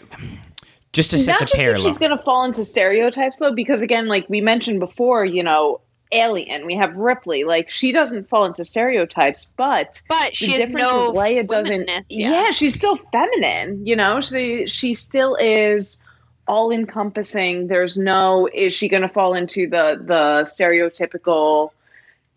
just 0.94 1.12
to 1.12 1.18
set 1.18 1.32
Not 1.34 1.40
the 1.40 1.46
just 1.46 1.56
parallel. 1.56 1.82
that 1.82 1.88
she's 1.88 1.98
going 1.98 2.16
to 2.16 2.24
fall 2.24 2.44
into 2.44 2.64
stereotypes 2.66 3.40
though, 3.40 3.54
because 3.54 3.82
again, 3.82 4.08
like 4.08 4.30
we 4.30 4.42
mentioned 4.42 4.80
before, 4.80 5.24
you 5.26 5.42
know, 5.42 5.80
Alien, 6.12 6.66
we 6.66 6.76
have 6.76 6.94
Ripley. 6.96 7.46
Like 7.46 7.70
she 7.72 7.92
doesn't 7.94 8.28
fall 8.30 8.46
into 8.46 8.66
stereotypes, 8.66 9.46
but 9.58 10.02
but 10.10 10.36
she 10.36 10.48
the 10.48 10.60
has 10.60 10.70
no 10.70 11.12
is 11.12 11.18
Leia 11.18 11.48
doesn't. 11.48 11.88
womanness, 11.88 12.04
Yeah. 12.10 12.32
yeah. 12.32 12.52
she's 12.52 12.76
still 12.76 12.98
feminine. 13.12 13.86
You 13.88 13.96
know, 13.96 14.20
she 14.22 14.68
she 14.68 14.94
still 14.94 15.36
is 15.36 16.00
all 16.48 16.70
encompassing. 16.72 17.68
There's 17.68 17.98
no 17.98 18.50
is 18.54 18.74
she 18.74 18.90
going 18.90 19.04
to 19.04 19.08
fall 19.08 19.34
into 19.34 19.70
the 19.70 20.02
the 20.06 20.44
stereotypical, 20.46 21.70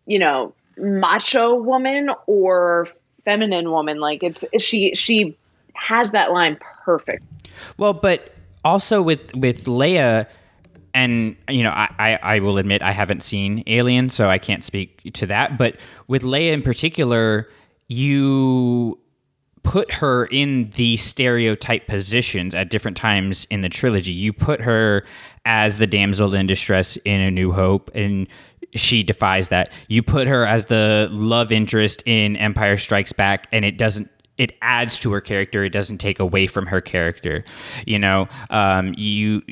you 0.06 0.20
know, 0.20 0.54
macho 0.76 1.54
woman 1.56 2.10
or 2.26 2.88
feminine 3.24 3.70
woman? 3.70 4.00
Like 4.00 4.22
it's 4.22 4.44
she 4.58 4.94
she 4.94 5.36
has 5.74 6.12
that 6.12 6.32
line 6.32 6.58
perfect. 6.84 7.24
Well, 7.76 7.92
but 7.92 8.34
also 8.64 9.02
with 9.02 9.34
with 9.34 9.64
Leia, 9.64 10.26
and 10.94 11.36
you 11.48 11.62
know, 11.62 11.70
I, 11.70 11.88
I 11.98 12.18
I 12.22 12.38
will 12.40 12.58
admit 12.58 12.82
I 12.82 12.92
haven't 12.92 13.22
seen 13.22 13.62
Alien, 13.66 14.10
so 14.10 14.28
I 14.28 14.38
can't 14.38 14.64
speak 14.64 15.12
to 15.14 15.26
that. 15.26 15.58
But 15.58 15.76
with 16.06 16.22
Leia 16.22 16.52
in 16.52 16.62
particular, 16.62 17.48
you 17.88 18.98
put 19.64 19.90
her 19.90 20.26
in 20.26 20.70
the 20.76 20.96
stereotype 20.98 21.86
positions 21.86 22.54
at 22.54 22.68
different 22.68 22.96
times 22.96 23.46
in 23.50 23.62
the 23.62 23.68
trilogy. 23.68 24.12
You 24.12 24.32
put 24.32 24.60
her 24.60 25.04
as 25.46 25.78
the 25.78 25.86
damsel 25.86 26.34
in 26.34 26.46
distress 26.46 26.96
in 27.04 27.20
A 27.20 27.30
New 27.30 27.50
Hope, 27.50 27.90
and 27.94 28.28
she 28.74 29.02
defies 29.02 29.48
that. 29.48 29.72
You 29.88 30.02
put 30.02 30.26
her 30.26 30.46
as 30.46 30.66
the 30.66 31.08
love 31.10 31.52
interest 31.52 32.02
in 32.06 32.36
Empire 32.36 32.76
Strikes 32.76 33.12
Back, 33.12 33.46
and 33.52 33.64
it 33.64 33.78
doesn't. 33.78 34.10
It 34.36 34.56
adds 34.62 34.98
to 35.00 35.12
her 35.12 35.20
character. 35.20 35.64
It 35.64 35.70
doesn't 35.70 35.98
take 35.98 36.18
away 36.18 36.48
from 36.48 36.66
her 36.66 36.80
character. 36.80 37.44
You 37.86 37.98
know, 37.98 38.28
um, 38.50 38.94
you 38.96 39.42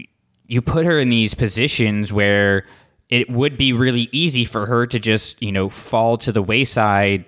you 0.46 0.60
put 0.60 0.84
her 0.84 0.98
in 0.98 1.08
these 1.08 1.34
positions 1.34 2.12
where 2.12 2.66
it 3.08 3.30
would 3.30 3.56
be 3.56 3.72
really 3.72 4.08
easy 4.12 4.44
for 4.44 4.66
her 4.66 4.86
to 4.86 4.98
just 4.98 5.40
you 5.42 5.52
know 5.52 5.68
fall 5.68 6.16
to 6.18 6.32
the 6.32 6.42
wayside 6.42 7.24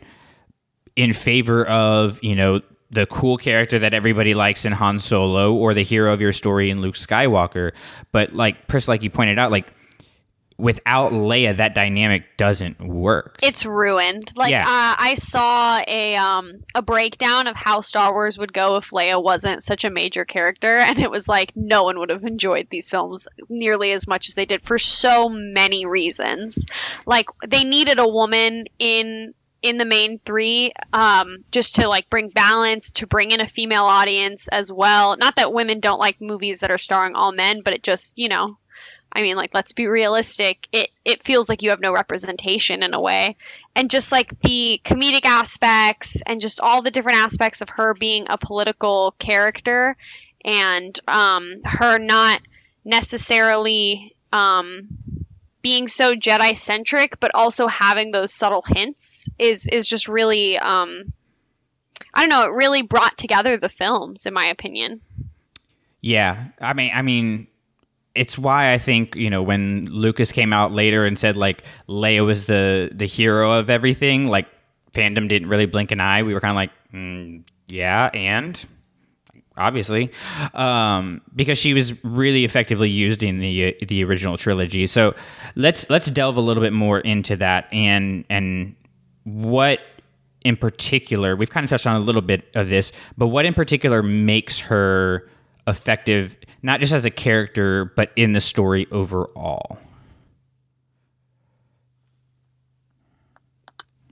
in 0.96 1.12
favor 1.12 1.64
of 1.66 2.18
you 2.22 2.34
know 2.34 2.60
the 2.90 3.06
cool 3.06 3.36
character 3.36 3.78
that 3.78 3.92
everybody 3.92 4.34
likes 4.34 4.64
in 4.64 4.72
Han 4.72 5.00
Solo 5.00 5.52
or 5.52 5.74
the 5.74 5.82
hero 5.82 6.12
of 6.12 6.20
your 6.20 6.32
story 6.32 6.70
in 6.70 6.80
Luke 6.80 6.94
Skywalker. 6.94 7.72
But 8.12 8.34
like 8.34 8.68
Pris, 8.68 8.88
like 8.88 9.02
you 9.02 9.10
pointed 9.10 9.38
out, 9.38 9.50
like 9.50 9.72
without 10.56 11.12
Leia, 11.12 11.56
that 11.56 11.74
dynamic 11.74 12.36
doesn't 12.36 12.80
work. 12.80 13.38
it's 13.42 13.66
ruined. 13.66 14.32
Like 14.36 14.50
Yeah. 14.52 14.62
uh, 14.62 14.94
I 14.98 15.14
saw 15.16 15.80
a 15.86 16.16
um 16.16 16.52
a 16.74 16.82
breakdown 16.82 17.46
of 17.48 17.56
how 17.56 17.80
Star 17.80 18.12
Wars 18.12 18.38
would 18.38 18.52
go 18.52 18.76
if 18.76 18.90
Leia 18.90 19.22
wasn't 19.22 19.62
such 19.62 19.84
a 19.84 19.90
major 19.90 20.24
character, 20.24 20.76
and 20.78 20.98
it 20.98 21.10
was 21.10 21.28
like 21.28 21.52
no 21.56 21.84
one 21.84 21.98
would 21.98 22.10
have 22.10 22.24
enjoyed 22.24 22.68
these 22.70 22.88
films 22.88 23.26
nearly 23.48 23.92
as 23.92 24.06
much 24.06 24.28
as 24.28 24.34
they 24.36 24.46
did 24.46 24.62
for 24.62 24.78
so 24.78 25.28
many 25.28 25.86
reasons. 25.86 26.64
Like 27.06 27.26
they 27.46 27.64
needed 27.64 27.98
a 27.98 28.08
woman 28.08 28.66
in 28.78 29.34
in 29.62 29.78
the 29.78 29.84
main 29.86 30.20
three 30.26 30.72
um, 30.92 31.38
just 31.50 31.76
to 31.76 31.88
like 31.88 32.10
bring 32.10 32.28
balance 32.28 32.90
to 32.90 33.06
bring 33.06 33.30
in 33.30 33.40
a 33.40 33.46
female 33.46 33.84
audience 33.84 34.46
as 34.48 34.70
well 34.70 35.16
not 35.16 35.36
that 35.36 35.54
women 35.54 35.80
don't 35.80 35.98
like 35.98 36.20
movies 36.20 36.60
that 36.60 36.70
are 36.70 36.76
starring 36.76 37.14
all 37.14 37.32
men 37.32 37.62
but 37.64 37.72
it 37.72 37.82
just 37.82 38.18
you 38.18 38.28
know 38.28 38.58
I 39.14 39.22
mean, 39.22 39.36
like, 39.36 39.50
let's 39.54 39.72
be 39.72 39.86
realistic. 39.86 40.66
It 40.72 40.88
it 41.04 41.22
feels 41.22 41.48
like 41.48 41.62
you 41.62 41.70
have 41.70 41.80
no 41.80 41.92
representation 41.92 42.82
in 42.82 42.94
a 42.94 43.00
way, 43.00 43.36
and 43.76 43.90
just 43.90 44.10
like 44.10 44.38
the 44.40 44.80
comedic 44.84 45.24
aspects 45.24 46.22
and 46.26 46.40
just 46.40 46.60
all 46.60 46.82
the 46.82 46.90
different 46.90 47.18
aspects 47.18 47.60
of 47.60 47.68
her 47.70 47.94
being 47.94 48.26
a 48.28 48.38
political 48.38 49.14
character, 49.18 49.96
and 50.44 50.98
um, 51.06 51.60
her 51.64 51.98
not 51.98 52.40
necessarily 52.84 54.14
um, 54.32 54.88
being 55.62 55.86
so 55.86 56.14
Jedi 56.14 56.56
centric, 56.56 57.20
but 57.20 57.30
also 57.34 57.68
having 57.68 58.10
those 58.10 58.32
subtle 58.32 58.64
hints 58.66 59.28
is 59.38 59.68
is 59.68 59.86
just 59.86 60.08
really 60.08 60.58
um, 60.58 61.12
I 62.14 62.20
don't 62.20 62.30
know. 62.30 62.42
It 62.42 62.52
really 62.52 62.82
brought 62.82 63.16
together 63.16 63.56
the 63.56 63.68
films, 63.68 64.26
in 64.26 64.34
my 64.34 64.46
opinion. 64.46 65.00
Yeah, 66.00 66.48
I 66.60 66.74
mean, 66.74 66.90
I 66.94 67.02
mean, 67.02 67.46
it's 68.14 68.38
why 68.38 68.72
I 68.72 68.78
think 68.78 69.16
you 69.16 69.30
know 69.30 69.42
when 69.42 69.86
Lucas 69.86 70.32
came 70.32 70.52
out 70.52 70.72
later 70.72 71.04
and 71.04 71.18
said 71.18 71.36
like 71.36 71.64
Leia 71.88 72.24
was 72.24 72.46
the 72.46 72.90
the 72.92 73.06
hero 73.06 73.52
of 73.52 73.70
everything, 73.70 74.28
like 74.28 74.46
fandom 74.92 75.28
didn't 75.28 75.48
really 75.48 75.66
blink 75.66 75.90
an 75.90 76.00
eye. 76.00 76.22
We 76.22 76.34
were 76.34 76.40
kind 76.40 76.52
of 76.52 76.56
like, 76.56 76.70
mm, 76.92 77.42
yeah, 77.66 78.10
and 78.14 78.64
obviously, 79.56 80.10
um, 80.54 81.20
because 81.34 81.58
she 81.58 81.74
was 81.74 81.92
really 82.04 82.44
effectively 82.44 82.90
used 82.90 83.22
in 83.22 83.38
the 83.40 83.76
the 83.86 84.04
original 84.04 84.36
trilogy. 84.36 84.86
So 84.86 85.14
let's 85.56 85.88
let's 85.90 86.08
delve 86.08 86.36
a 86.36 86.40
little 86.40 86.62
bit 86.62 86.72
more 86.72 87.00
into 87.00 87.36
that 87.36 87.72
and 87.72 88.24
and 88.30 88.74
what 89.24 89.80
in 90.44 90.56
particular 90.56 91.34
we've 91.34 91.50
kind 91.50 91.64
of 91.64 91.70
touched 91.70 91.86
on 91.86 91.96
a 91.96 92.04
little 92.04 92.22
bit 92.22 92.44
of 92.54 92.68
this, 92.68 92.92
but 93.18 93.28
what 93.28 93.44
in 93.44 93.54
particular 93.54 94.02
makes 94.02 94.58
her 94.60 95.28
effective 95.66 96.36
not 96.64 96.80
just 96.80 96.94
as 96.94 97.04
a 97.04 97.10
character 97.10 97.92
but 97.94 98.10
in 98.16 98.32
the 98.32 98.40
story 98.40 98.88
overall. 98.90 99.78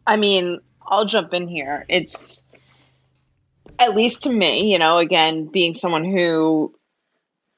I 0.07 0.17
mean, 0.17 0.61
I'll 0.87 1.07
jump 1.07 1.33
in 1.33 1.49
here. 1.49 1.87
It's 1.89 2.45
at 3.79 3.97
least 3.97 4.25
to 4.25 4.31
me, 4.31 4.71
you 4.71 4.79
know, 4.79 4.99
again, 4.99 5.47
being 5.47 5.75
someone 5.75 6.05
who 6.05 6.75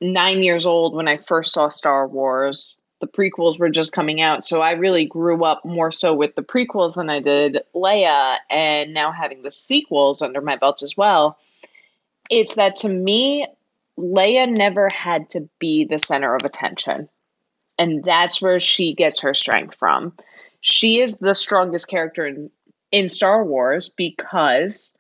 nine 0.00 0.42
years 0.42 0.64
old 0.64 0.94
when 0.94 1.08
I 1.08 1.16
first 1.16 1.52
saw 1.52 1.68
Star 1.68 2.06
Wars, 2.06 2.78
the 3.00 3.08
prequels 3.08 3.58
were 3.58 3.70
just 3.70 3.92
coming 3.92 4.20
out. 4.20 4.46
So 4.46 4.60
I 4.60 4.72
really 4.72 5.06
grew 5.06 5.44
up 5.44 5.64
more 5.64 5.90
so 5.90 6.14
with 6.14 6.36
the 6.36 6.42
prequels 6.42 6.94
than 6.94 7.10
I 7.10 7.20
did 7.20 7.58
Leia, 7.74 8.36
and 8.48 8.94
now 8.94 9.10
having 9.10 9.42
the 9.42 9.50
sequels 9.50 10.22
under 10.22 10.40
my 10.40 10.56
belt 10.56 10.84
as 10.84 10.96
well. 10.96 11.36
It's 12.30 12.54
that 12.54 12.78
to 12.78 12.88
me, 12.88 13.48
Leia 13.98 14.50
never 14.50 14.88
had 14.92 15.30
to 15.30 15.48
be 15.58 15.84
the 15.84 15.98
center 15.98 16.34
of 16.34 16.44
attention. 16.44 17.08
And 17.78 18.04
that's 18.04 18.40
where 18.40 18.60
she 18.60 18.94
gets 18.94 19.20
her 19.20 19.34
strength 19.34 19.76
from. 19.78 20.12
She 20.60 21.00
is 21.00 21.16
the 21.16 21.34
strongest 21.34 21.88
character 21.88 22.26
in, 22.26 22.50
in 22.90 23.08
Star 23.08 23.44
Wars 23.44 23.88
because 23.88 24.96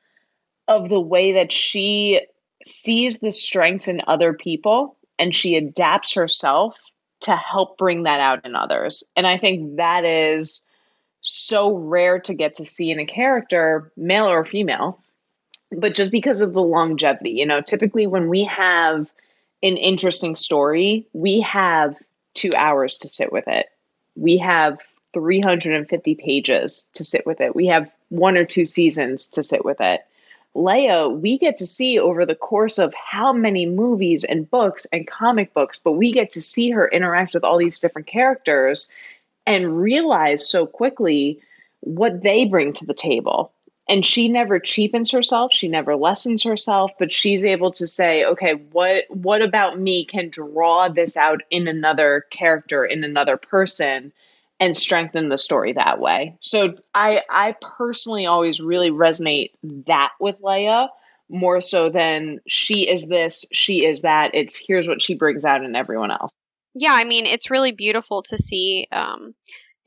of 0.68 0.88
the 0.88 1.00
way 1.00 1.32
that 1.34 1.52
she 1.52 2.26
sees 2.64 3.20
the 3.20 3.32
strengths 3.32 3.88
in 3.88 4.00
other 4.06 4.32
people 4.32 4.96
and 5.18 5.34
she 5.34 5.56
adapts 5.56 6.14
herself 6.14 6.76
to 7.20 7.36
help 7.36 7.78
bring 7.78 8.04
that 8.04 8.20
out 8.20 8.44
in 8.44 8.54
others. 8.54 9.04
And 9.16 9.26
I 9.26 9.38
think 9.38 9.76
that 9.76 10.04
is 10.04 10.62
so 11.20 11.74
rare 11.74 12.18
to 12.20 12.34
get 12.34 12.56
to 12.56 12.66
see 12.66 12.90
in 12.90 12.98
a 12.98 13.06
character, 13.06 13.92
male 13.96 14.26
or 14.26 14.44
female, 14.44 15.00
but 15.78 15.94
just 15.94 16.12
because 16.12 16.40
of 16.40 16.52
the 16.52 16.62
longevity. 16.62 17.30
You 17.30 17.46
know, 17.46 17.60
typically 17.60 18.06
when 18.06 18.28
we 18.28 18.44
have 18.44 19.10
an 19.62 19.76
interesting 19.76 20.36
story, 20.36 21.06
we 21.12 21.40
have 21.40 21.96
two 22.34 22.50
hours 22.56 22.98
to 22.98 23.08
sit 23.08 23.32
with 23.32 23.48
it. 23.48 23.66
We 24.16 24.38
have 24.38 24.78
350 25.14 26.14
pages 26.16 26.84
to 26.94 27.04
sit 27.04 27.24
with 27.26 27.40
it. 27.40 27.54
We 27.54 27.66
have 27.66 27.90
one 28.08 28.36
or 28.36 28.44
two 28.44 28.64
seasons 28.64 29.28
to 29.28 29.42
sit 29.42 29.64
with 29.64 29.80
it. 29.80 30.04
Leia, 30.54 31.18
we 31.18 31.38
get 31.38 31.56
to 31.56 31.66
see 31.66 31.98
over 31.98 32.24
the 32.24 32.36
course 32.36 32.78
of 32.78 32.94
how 32.94 33.32
many 33.32 33.66
movies 33.66 34.22
and 34.22 34.48
books 34.48 34.86
and 34.92 35.06
comic 35.06 35.52
books, 35.52 35.80
but 35.80 35.92
we 35.92 36.12
get 36.12 36.32
to 36.32 36.42
see 36.42 36.70
her 36.70 36.86
interact 36.86 37.34
with 37.34 37.42
all 37.42 37.58
these 37.58 37.80
different 37.80 38.06
characters 38.06 38.88
and 39.46 39.80
realize 39.80 40.48
so 40.48 40.66
quickly 40.66 41.40
what 41.80 42.22
they 42.22 42.44
bring 42.44 42.72
to 42.74 42.86
the 42.86 42.94
table. 42.94 43.52
And 43.88 44.04
she 44.04 44.28
never 44.28 44.58
cheapens 44.58 45.10
herself. 45.12 45.50
She 45.52 45.68
never 45.68 45.96
lessens 45.96 46.44
herself 46.44 46.92
but 46.98 47.12
she's 47.12 47.44
able 47.44 47.72
to 47.72 47.86
say 47.86 48.24
okay 48.24 48.52
what 48.72 49.04
what 49.08 49.42
about 49.42 49.78
me 49.78 50.04
can 50.04 50.28
draw 50.30 50.88
this 50.88 51.16
out 51.16 51.42
in 51.50 51.68
another 51.68 52.24
character 52.30 52.84
in 52.84 53.04
another 53.04 53.36
person 53.36 54.12
and 54.60 54.76
strengthen 54.76 55.28
the 55.28 55.36
story 55.38 55.72
that 55.72 56.00
way? 56.00 56.36
So 56.40 56.74
i 56.94 57.22
i 57.28 57.56
personally 57.60 58.26
always 58.26 58.60
really 58.60 58.90
resonate 58.90 59.50
that 59.86 60.10
with 60.20 60.40
leia 60.40 60.88
more 61.28 61.60
so 61.60 61.88
than 61.90 62.40
she 62.46 62.88
is 62.88 63.06
this 63.06 63.46
she 63.52 63.84
is 63.84 64.02
that. 64.02 64.30
It's 64.34 64.56
here's 64.56 64.86
what 64.86 65.02
she 65.02 65.14
brings 65.14 65.44
out 65.44 65.64
in 65.64 65.74
everyone 65.74 66.10
else. 66.10 66.34
Yeah 66.74 66.92
i 66.92 67.04
mean 67.04 67.26
it's 67.26 67.50
really 67.50 67.72
beautiful 67.72 68.22
to 68.22 68.38
see 68.38 68.86
um 68.92 69.34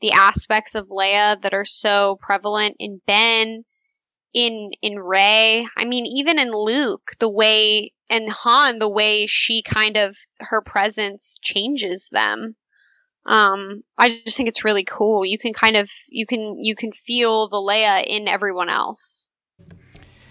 the 0.00 0.12
aspects 0.12 0.74
of 0.74 0.88
leia 0.88 1.40
that 1.42 1.54
are 1.54 1.64
so 1.64 2.18
prevalent 2.20 2.76
in 2.78 3.00
ben 3.06 3.64
in 4.34 4.70
in 4.82 4.98
Rey, 4.98 5.66
I 5.76 5.84
mean, 5.84 6.06
even 6.06 6.38
in 6.38 6.50
Luke, 6.52 7.12
the 7.18 7.28
way 7.28 7.92
and 8.10 8.30
Han, 8.30 8.78
the 8.78 8.88
way 8.88 9.26
she 9.26 9.62
kind 9.62 9.96
of 9.96 10.16
her 10.38 10.60
presence 10.62 11.38
changes 11.42 12.08
them. 12.10 12.56
Um, 13.26 13.82
I 13.96 14.22
just 14.24 14.36
think 14.36 14.48
it's 14.48 14.64
really 14.64 14.84
cool. 14.84 15.24
You 15.24 15.38
can 15.38 15.52
kind 15.52 15.76
of 15.76 15.90
you 16.08 16.26
can 16.26 16.56
you 16.62 16.74
can 16.74 16.92
feel 16.92 17.48
the 17.48 17.58
Leia 17.58 18.04
in 18.04 18.28
everyone 18.28 18.70
else. 18.70 19.30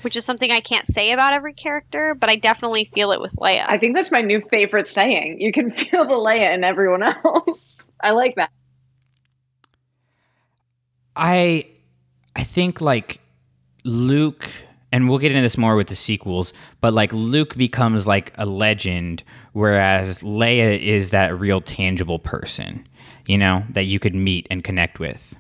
Which 0.02 0.16
is 0.16 0.24
something 0.24 0.52
I 0.52 0.60
can't 0.60 0.86
say 0.86 1.12
about 1.12 1.34
every 1.34 1.54
character, 1.54 2.16
but 2.16 2.30
I 2.30 2.36
definitely 2.36 2.86
feel 2.86 3.12
it 3.12 3.20
with 3.20 3.36
Leia. 3.36 3.66
I 3.68 3.78
think 3.78 3.96
that's 3.96 4.12
my 4.12 4.22
new 4.22 4.42
favorite 4.42 4.88
saying. 4.88 5.42
You 5.42 5.52
can 5.52 5.72
feel 5.72 6.06
the 6.06 6.14
Leia 6.14 6.54
in 6.54 6.64
everyone 6.64 7.04
else. 7.04 7.86
I 8.00 8.12
like 8.12 8.36
that. 8.36 8.52
I 11.16 11.66
I 12.36 12.44
think 12.44 12.80
like 12.80 13.20
Luke, 13.88 14.50
and 14.92 15.10
we'll 15.10 15.18
get 15.18 15.32
into 15.32 15.42
this 15.42 15.58
more 15.58 15.76
with 15.76 15.88
the 15.88 15.96
sequels, 15.96 16.54
but 16.82 16.94
like 16.94 17.12
Luke 17.14 17.56
becomes 17.56 18.06
like 18.06 18.34
a 18.38 18.46
legend, 18.46 19.24
whereas 19.54 20.22
Leia 20.22 20.80
is 20.80 21.12
that 21.12 21.38
real 21.40 21.62
tangible 21.62 22.20
person, 22.20 22.88
you 23.28 23.38
know, 23.38 23.64
that 23.72 23.84
you 23.84 24.00
could 24.00 24.14
meet 24.14 24.46
and 24.52 24.64
connect 24.64 25.00
with. 25.00 25.36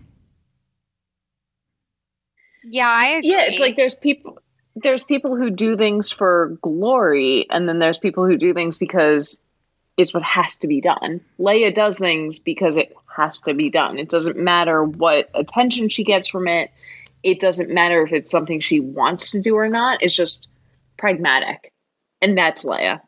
Yeah, 2.63 2.87
I 2.87 3.09
agree. 3.17 3.31
Yeah, 3.31 3.43
it's 3.43 3.59
like 3.59 3.75
there's 3.75 3.95
people 3.95 4.39
there's 4.75 5.03
people 5.03 5.35
who 5.35 5.49
do 5.49 5.75
things 5.75 6.11
for 6.11 6.57
glory, 6.61 7.47
and 7.49 7.67
then 7.67 7.79
there's 7.79 7.97
people 7.97 8.25
who 8.25 8.37
do 8.37 8.53
things 8.53 8.77
because 8.77 9.41
it's 9.97 10.13
what 10.13 10.23
has 10.23 10.57
to 10.57 10.67
be 10.67 10.81
done. 10.81 11.21
Leia 11.39 11.73
does 11.73 11.97
things 11.97 12.39
because 12.39 12.77
it 12.77 12.95
has 13.15 13.39
to 13.39 13.53
be 13.53 13.69
done. 13.69 13.97
It 13.97 14.09
doesn't 14.09 14.37
matter 14.37 14.83
what 14.83 15.29
attention 15.33 15.89
she 15.89 16.03
gets 16.03 16.27
from 16.27 16.47
it 16.47 16.71
it 17.27 17.41
doesn't 17.41 17.69
matter 17.69 18.03
if 18.03 18.13
it's 18.13 18.31
something 18.31 18.61
she 18.61 18.79
wants 18.79 19.31
to 19.31 19.41
do 19.41 19.53
or 19.53 19.67
not. 19.67 20.01
It's 20.01 20.15
just 20.15 20.47
pragmatic. 20.95 21.73
And 22.21 22.37
that's 22.37 22.63
Leia. 22.63 23.01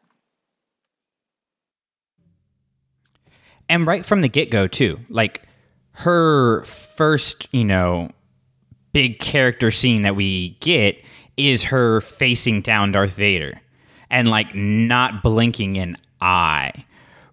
And 3.70 3.88
right 3.88 4.06
from 4.06 4.20
the 4.20 4.28
get 4.28 4.52
go, 4.52 4.68
too. 4.68 5.00
Like 5.08 5.44
her 5.92 6.66
first, 6.66 7.48
you 7.54 7.64
know, 7.64 8.10
big 8.92 9.20
character 9.20 9.72
scene 9.72 10.02
that 10.02 10.18
we 10.18 10.58
get 10.60 11.02
is 11.38 11.64
her 11.64 12.02
facing 12.02 12.62
down 12.62 12.92
Darth 12.92 13.14
Vader 13.14 13.62
and 14.10 14.28
like 14.28 14.54
not 14.54 15.24
blinking 15.24 15.78
an 15.78 15.96
eye. 16.20 16.84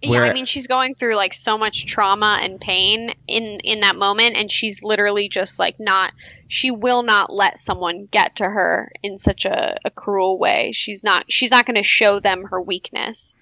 Where, 0.08 0.24
yeah, 0.24 0.30
I 0.30 0.34
mean, 0.34 0.46
she's 0.46 0.66
going 0.66 0.94
through 0.94 1.16
like 1.16 1.34
so 1.34 1.58
much 1.58 1.86
trauma 1.86 2.38
and 2.42 2.60
pain 2.60 3.12
in 3.26 3.60
in 3.64 3.80
that 3.80 3.96
moment, 3.96 4.36
and 4.36 4.50
she's 4.50 4.82
literally 4.82 5.28
just 5.28 5.58
like 5.58 5.78
not. 5.78 6.12
She 6.48 6.70
will 6.70 7.02
not 7.02 7.32
let 7.32 7.58
someone 7.58 8.06
get 8.10 8.36
to 8.36 8.44
her 8.44 8.92
in 9.02 9.18
such 9.18 9.44
a, 9.44 9.76
a 9.84 9.90
cruel 9.90 10.38
way. 10.38 10.72
She's 10.72 11.04
not. 11.04 11.30
She's 11.30 11.50
not 11.50 11.66
going 11.66 11.76
to 11.76 11.82
show 11.82 12.20
them 12.20 12.44
her 12.44 12.60
weakness. 12.60 13.40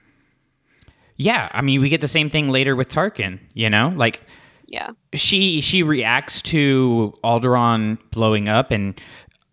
Yeah, 1.16 1.48
I 1.53 1.62
mean, 1.62 1.81
we 1.81 1.88
get 1.88 2.00
the 2.00 2.09
same 2.09 2.31
thing 2.31 2.48
later 2.48 2.74
with 2.74 2.88
Tarkin. 2.88 3.38
You 3.53 3.70
know, 3.70 3.92
like 3.94 4.22
yeah, 4.66 4.90
she 5.12 5.61
she 5.61 5.83
reacts 5.83 6.42
to 6.42 7.14
Alderaan 7.22 7.98
blowing 8.11 8.48
up, 8.48 8.70
and 8.70 9.00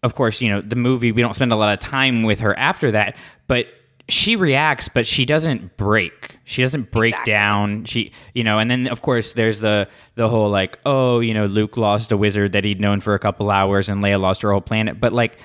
of 0.04 0.15
course, 0.15 0.41
you 0.41 0.50
know, 0.50 0.62
the 0.62 0.76
movie. 0.76 1.12
We 1.12 1.21
don't 1.21 1.36
spend 1.36 1.52
a 1.52 1.56
lot 1.56 1.74
of 1.74 1.80
time 1.80 2.24
with 2.24 2.39
her 2.39 2.58
after 2.58 2.91
that, 2.91 3.15
but 3.47 3.67
she 4.12 4.36
reacts, 4.36 4.89
but 4.89 5.08
she 5.08 5.26
doesn't 5.26 5.78
break. 5.78 6.38
She 6.43 6.62
doesn't 6.62 6.91
break 6.91 7.13
exactly. 7.13 7.34
down. 7.34 7.86
She, 7.86 8.12
you 8.34 8.43
know, 8.43 8.60
and 8.60 8.69
then 8.69 8.88
of 8.88 9.02
course 9.02 9.34
there's 9.34 9.60
the 9.60 9.88
the 10.15 10.28
whole 10.28 10.50
like, 10.50 10.80
oh, 10.86 11.19
you 11.21 11.34
know, 11.34 11.45
Luke 11.45 11.78
lost 11.78 12.12
a 12.12 12.17
wizard 12.17 12.52
that 12.52 12.65
he'd 12.65 12.82
known 12.82 13.00
for 13.00 13.13
a 13.13 13.19
couple 13.19 13.50
hours, 13.50 13.89
and 13.89 14.04
Leia 14.04 14.19
lost 14.19 14.41
her 14.41 14.52
whole 14.52 14.62
planet. 14.62 15.00
But 15.00 15.13
like 15.13 15.39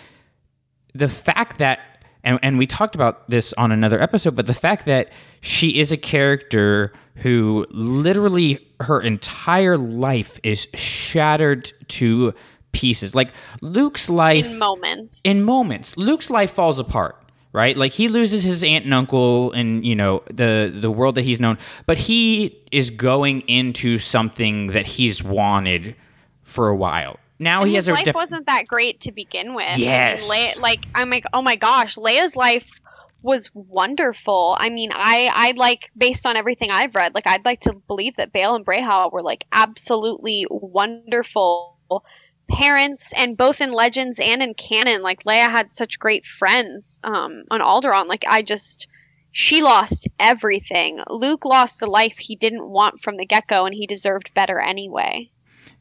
the 0.94 1.09
fact 1.09 1.59
that, 1.59 2.05
and, 2.24 2.38
and 2.42 2.59
we 2.59 2.66
talked 2.66 2.94
about 2.94 3.31
this 3.31 3.52
on 3.55 3.70
another 3.70 4.00
episode, 4.00 4.35
but 4.35 4.46
the 4.46 4.55
fact 4.55 4.85
that 4.87 5.11
she 5.40 5.79
is 5.79 5.92
a 5.92 5.96
character 5.96 6.92
who 7.16 7.66
literally 7.70 8.66
her 8.81 9.00
entire 9.00 9.79
life 9.79 10.40
is 10.42 10.66
shattered 10.74 11.72
to 11.88 12.35
pieces. 12.72 13.14
Like 13.14 13.31
Luke's 13.61 14.11
life 14.11 14.46
in 14.46 14.59
moments. 14.59 15.22
In 15.24 15.42
moments, 15.44 15.96
Luke's 15.96 16.31
life 16.31 16.50
falls 16.50 16.81
apart 16.81 17.16
right? 17.57 17.75
Like 17.75 17.92
he 17.92 18.09
loses 18.09 18.45
his 18.45 18.62
aunt 18.62 18.85
and 18.85 18.92
uncle 18.92 19.51
and 19.53 19.85
you 19.85 19.97
know 19.97 20.23
the 20.29 20.71
the 20.73 20.90
world 20.90 21.14
that 21.14 21.23
he's 21.23 21.40
known, 21.40 21.57
but 21.87 21.97
he 21.97 22.62
is 22.71 22.90
going 22.90 23.40
into 23.49 23.99
something 23.99 24.69
that 24.69 24.85
he's 24.85 25.25
wanted 25.25 25.97
for 26.42 26.69
a 26.69 26.77
while. 26.77 27.19
Now 27.38 27.62
and 27.62 27.71
he 27.71 27.77
has 27.77 27.88
a 27.88 27.92
life 27.92 28.05
def- 28.05 28.14
wasn't 28.14 28.47
that 28.47 28.66
great 28.66 29.01
to 29.01 29.12
begin 29.12 29.55
with. 29.55 29.79
Yes, 29.79 30.31
I 30.31 30.35
mean, 30.35 30.53
Le- 30.57 30.61
like 30.61 30.81
I'm 30.95 31.09
like, 31.09 31.25
oh 31.33 31.40
my 31.40 31.57
gosh, 31.57 31.97
Leia's 31.97 32.37
life 32.37 32.79
was 33.23 33.51
wonderful. 33.55 34.55
I 34.59 34.69
mean, 34.69 34.90
I 34.92 35.31
I 35.33 35.55
like 35.57 35.90
based 35.97 36.27
on 36.27 36.37
everything 36.37 36.71
I've 36.71 36.95
read, 36.95 37.14
like 37.14 37.27
I'd 37.27 37.47
like 37.47 37.61
to 37.61 37.73
believe 37.88 38.16
that 38.16 38.35
Bail 38.35 38.55
and 38.55 38.66
Breha 38.66 39.11
were 39.11 39.23
like 39.23 39.47
absolutely 39.51 40.47
wonderful 40.51 42.05
parents 42.49 43.13
and 43.17 43.37
both 43.37 43.61
in 43.61 43.73
legends 43.73 44.21
and 44.21 44.43
in 44.43 44.55
canon 44.55 45.03
like 45.03 45.25
leia 45.25 45.51
had 45.51 45.71
such 45.71 45.99
great 45.99 46.25
friends 46.25 47.01
um 47.05 47.45
on 47.51 47.61
alderaan. 47.61 48.07
Like 48.07 48.25
i 48.29 48.43
just 48.43 48.89
she 49.33 49.61
lost 49.61 50.09
everything. 50.19 51.03
Luke 51.11 51.45
lost 51.45 51.83
a 51.83 51.87
life 51.87 52.17
he 52.17 52.37
didn't 52.37 52.71
want 52.71 53.01
from 53.01 53.19
the 53.19 53.27
get-go 53.27 53.67
and 53.67 53.75
he 53.75 53.87
deserved 53.87 54.33
better 54.33 54.59
anyway. 54.59 55.31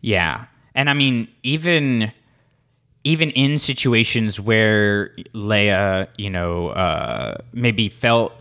Yeah. 0.01 0.45
And 0.73 0.89
i 0.89 0.93
mean 0.93 1.27
even 1.43 2.11
even 3.03 3.29
in 3.31 3.59
situations 3.59 4.39
where 4.39 5.09
leia 5.33 6.07
you 6.17 6.29
know 6.29 6.69
uh 6.69 7.37
maybe 7.53 7.89
felt 7.89 8.33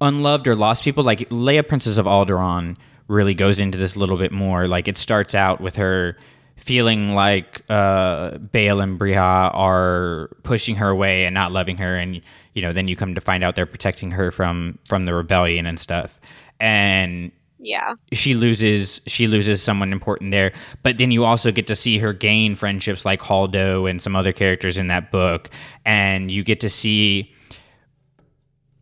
unloved 0.00 0.48
or 0.48 0.56
lost 0.56 0.82
people 0.82 1.04
like 1.04 1.20
leia 1.28 1.66
princess 1.66 1.96
of 1.98 2.06
alderaan 2.06 2.76
really 3.08 3.34
goes 3.34 3.60
into 3.60 3.78
this 3.78 3.94
a 3.94 3.98
little 3.98 4.16
bit 4.16 4.32
more. 4.32 4.66
Like 4.66 4.88
it 4.88 4.98
starts 4.98 5.34
out 5.34 5.60
with 5.60 5.76
her 5.76 6.16
feeling 6.56 7.14
like 7.14 7.62
uh, 7.68 8.38
Bail 8.38 8.80
and 8.80 8.98
Breha 8.98 9.54
are 9.54 10.30
pushing 10.42 10.76
her 10.76 10.88
away 10.88 11.24
and 11.24 11.34
not 11.34 11.52
loving 11.52 11.76
her, 11.78 11.96
and 11.96 12.20
you 12.54 12.62
know, 12.62 12.72
then 12.72 12.88
you 12.88 12.96
come 12.96 13.14
to 13.14 13.20
find 13.20 13.42
out 13.42 13.56
they're 13.56 13.66
protecting 13.66 14.10
her 14.12 14.30
from 14.30 14.78
from 14.88 15.06
the 15.06 15.14
rebellion 15.14 15.66
and 15.66 15.78
stuff, 15.78 16.20
and 16.60 17.32
yeah, 17.58 17.94
she 18.12 18.34
loses 18.34 19.00
she 19.06 19.26
loses 19.26 19.62
someone 19.62 19.92
important 19.92 20.30
there. 20.32 20.52
But 20.82 20.98
then 20.98 21.10
you 21.10 21.24
also 21.24 21.52
get 21.52 21.66
to 21.68 21.76
see 21.76 21.98
her 21.98 22.12
gain 22.12 22.54
friendships 22.54 23.04
like 23.04 23.20
Holdo 23.20 23.88
and 23.88 24.02
some 24.02 24.16
other 24.16 24.32
characters 24.32 24.76
in 24.76 24.88
that 24.88 25.10
book, 25.10 25.50
and 25.84 26.30
you 26.30 26.42
get 26.44 26.60
to 26.60 26.68
see 26.68 27.32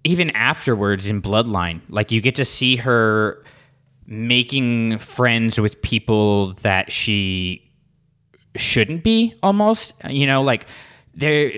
even 0.05 0.31
afterwards 0.31 1.07
in 1.07 1.21
Bloodline, 1.21 1.83
like 1.89 2.11
you 2.11 2.21
get 2.21 2.37
to 2.37 2.45
see 2.45 2.77
her 2.77 3.45
making 4.11 4.99
friends 4.99 5.59
with 5.59 5.81
people 5.81 6.53
that 6.63 6.93
she 6.93 7.73
shouldn't 8.57 9.05
be 9.05 9.35
almost. 9.43 9.95
You 10.11 10.27
know, 10.27 10.43
like 10.43 10.67
there 11.15 11.53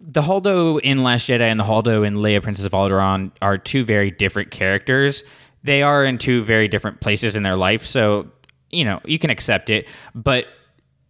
the 0.00 0.22
Holdo 0.22 0.80
in 0.80 1.02
Last 1.02 1.28
Jedi 1.28 1.42
and 1.42 1.60
the 1.60 1.64
Holdo 1.64 2.06
in 2.06 2.14
Leia 2.14 2.42
Princess 2.42 2.64
of 2.64 2.72
Alderaan 2.72 3.32
are 3.42 3.58
two 3.58 3.84
very 3.84 4.10
different 4.10 4.50
characters. 4.50 5.22
They 5.62 5.82
are 5.82 6.04
in 6.06 6.16
two 6.16 6.42
very 6.42 6.68
different 6.68 7.00
places 7.00 7.36
in 7.36 7.42
their 7.42 7.56
life, 7.56 7.84
so 7.84 8.30
you 8.70 8.84
know, 8.84 9.00
you 9.04 9.18
can 9.18 9.30
accept 9.30 9.68
it, 9.68 9.86
but 10.14 10.46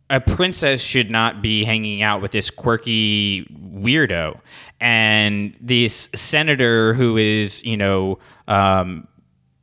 a 0.09 0.20
princess 0.20 0.80
should 0.80 1.11
not 1.11 1.40
be 1.40 1.62
hanging 1.62 2.02
out 2.02 2.20
with 2.20 2.32
this 2.32 2.50
quirky 2.50 3.44
weirdo 3.74 4.40
and 4.80 5.55
this 5.61 6.09
senator 6.14 6.94
who 6.94 7.16
is, 7.16 7.62
you 7.64 7.76
know, 7.76 8.18
um, 8.48 9.07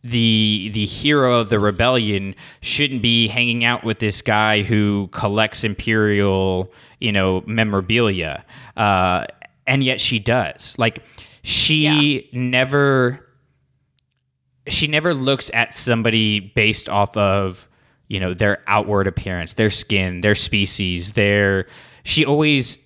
the 0.04 0.70
the 0.74 0.86
hero 0.86 1.40
of 1.40 1.50
the 1.50 1.60
rebellion 1.60 2.36
shouldn't 2.62 3.02
be 3.02 3.28
hanging 3.28 3.64
out 3.66 3.84
with 3.84 4.00
this 4.00 4.22
guy 4.22 4.62
who 4.62 5.10
collects 5.12 5.64
imperial 5.64 6.72
you 7.00 7.12
know 7.12 7.44
memorabilia 7.46 8.46
uh, 8.78 9.26
and 9.66 9.84
yet 9.84 10.00
she 10.00 10.20
does 10.20 10.76
like 10.78 11.04
she 11.42 11.84
yeah. 11.84 12.40
never 12.40 13.28
she 14.68 14.88
never 14.88 15.14
looks 15.14 15.50
at 15.54 15.74
somebody 15.74 16.40
based 16.40 16.90
off 16.90 17.16
of 17.18 17.68
you 18.08 18.20
know 18.20 18.34
their 18.34 18.64
outward 18.68 19.08
appearance 19.08 19.54
their 19.54 19.70
skin 19.70 20.22
their 20.22 20.36
species 20.36 21.14
their 21.14 21.66
she 22.04 22.26
always 22.26 22.78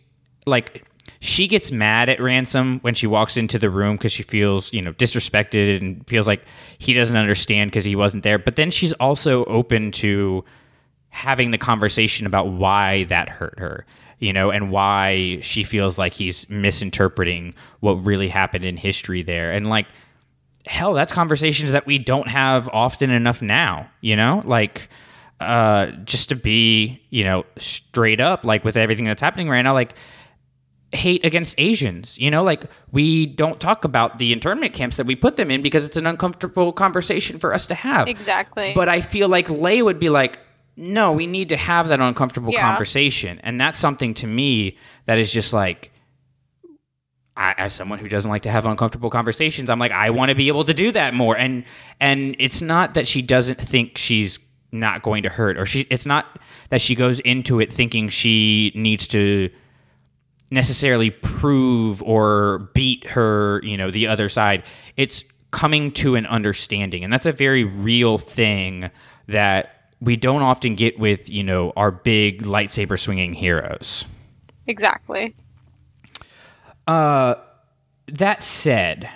like 0.46 0.86
she 1.24 1.48
gets 1.48 1.72
mad 1.72 2.10
at 2.10 2.18
Ransolm 2.18 2.82
when 2.82 2.96
she 2.96 3.06
walks 3.06 3.38
into 3.38 3.60
the 3.60 3.70
room 3.70 3.96
because 3.96 4.12
she 4.12 4.24
feels 4.24 4.74
you 4.74 4.82
know 4.82 4.92
disrespected 4.94 5.80
and 5.80 6.06
feels 6.08 6.26
like 6.26 6.44
he 6.80 6.94
doesn't 6.94 7.16
understand 7.16 7.70
because 7.70 7.86
he 7.86 7.96
wasn't 7.96 8.24
there. 8.24 8.40
But 8.40 8.56
then 8.56 8.72
she's 8.72 8.92
also 8.94 9.46
open 9.46 9.92
to 9.94 10.44
having 11.10 11.52
the 11.52 11.60
conversation 11.60 12.26
about 12.26 12.48
why 12.48 13.04
that 13.06 13.30
hurt 13.30 13.60
her 13.60 13.86
you 14.18 14.34
know 14.34 14.50
and 14.50 14.72
why 14.72 15.38
she 15.42 15.64
feels 15.64 15.98
like 15.98 16.14
he's 16.14 16.50
misinterpreting 16.50 17.54
what 17.82 17.94
really 17.94 18.28
happened 18.28 18.66
in 18.66 18.76
history 18.76 19.22
there. 19.22 19.52
And 19.52 19.68
like 19.68 19.86
hell 20.66 20.94
that's 20.94 21.14
conversations 21.14 21.72
that 21.72 21.86
we 21.86 22.00
don't 22.00 22.30
have 22.30 22.68
often 22.70 23.12
enough 23.12 23.42
now 23.44 23.88
you 24.02 24.16
know? 24.16 24.42
Like 24.44 24.90
uh 25.40 25.88
just 26.04 26.30
to 26.30 26.36
be 26.36 27.02
you 27.12 27.24
know 27.24 27.46
straight 27.58 28.22
up 28.22 28.44
like 28.44 28.64
with 28.64 28.78
everything 28.78 29.06
that's 29.06 29.22
happening 29.22 29.50
right 29.50 29.64
now 29.64 29.74
like 29.74 29.96
hate 30.94 31.24
against 31.26 31.56
Asians. 31.58 32.18
You 32.18 32.30
know, 32.32 32.44
like 32.44 32.64
we 32.92 33.26
don't 33.26 33.60
talk 33.60 33.86
about 33.86 34.20
the 34.20 34.34
internment 34.34 34.74
camps 34.74 34.98
that 34.98 35.06
we 35.06 35.16
put 35.16 35.38
them 35.38 35.50
in 35.52 35.62
because 35.62 35.86
it's 35.86 35.98
an 35.98 36.06
uncomfortable 36.08 36.74
conversation 36.74 37.40
for 37.40 37.54
us 37.54 37.68
to 37.68 37.76
have. 37.76 38.08
Exactly. 38.08 38.74
But 38.76 38.90
I 38.90 39.02
feel 39.02 39.30
like 39.30 39.48
Leia 39.48 39.84
would 39.84 40.00
be 40.00 40.10
like, 40.10 40.40
no, 40.76 41.12
we 41.12 41.28
need 41.28 41.50
to 41.50 41.58
have 41.58 41.88
that 41.90 42.00
uncomfortable 42.00 42.54
Yeah. 42.54 42.62
conversation. 42.62 43.40
And 43.44 43.60
that's 43.60 43.78
something 43.78 44.14
to 44.16 44.28
me 44.28 44.78
that 45.06 45.18
is 45.18 45.32
just 45.32 45.54
like, 45.54 45.92
I, 47.38 47.54
as 47.58 47.74
someone 47.74 48.00
who 48.00 48.10
doesn't 48.10 48.30
like 48.30 48.42
to 48.44 48.52
have 48.52 48.66
uncomfortable 48.66 49.10
conversations, 49.10 49.70
I'm 49.70 49.80
like, 49.80 49.92
I 49.94 50.10
want 50.10 50.30
to 50.30 50.36
be 50.36 50.50
able 50.50 50.66
to 50.66 50.74
do 50.74 50.92
that 50.92 51.14
more. 51.14 51.38
And 51.38 51.64
and 52.00 52.36
it's 52.40 52.62
not 52.62 52.94
that 52.96 53.08
she 53.08 53.22
doesn't 53.22 53.60
think 53.60 53.98
she's 53.98 54.40
not 54.74 55.02
going 55.02 55.24
to 55.24 55.30
hurt, 55.30 55.58
or 55.58 55.66
she. 55.66 55.82
It's 55.90 56.06
not 56.06 56.40
that 56.70 56.82
she 56.82 56.96
goes 56.96 57.20
into 57.22 57.60
it 57.62 57.72
thinking 57.72 58.10
she 58.10 58.72
needs 58.76 59.08
to 59.08 59.50
necessarily 60.52 61.10
prove 61.10 62.04
or 62.04 62.70
beat 62.74 63.08
her, 63.08 63.62
you 63.64 63.78
know, 63.78 63.90
the 63.90 64.08
other 64.08 64.30
side. 64.30 64.64
It's 64.98 65.24
coming 65.52 65.92
to 65.94 66.16
an 66.16 66.26
understanding, 66.26 67.04
and 67.04 67.12
that's 67.12 67.26
a 67.26 67.32
very 67.32 67.64
real 67.64 68.18
thing 68.18 68.92
that 69.28 69.92
we 70.02 70.16
don't 70.16 70.42
often 70.42 70.76
get 70.76 71.00
with, 71.00 71.30
you 71.30 71.44
know, 71.44 71.72
our 71.76 71.92
big 71.92 72.44
lightsaber 72.44 73.00
swinging 73.00 73.34
heroes. 73.34 74.06
Exactly. 74.68 75.34
Uh, 76.88 77.36
that 78.08 78.44
said, 78.44 79.10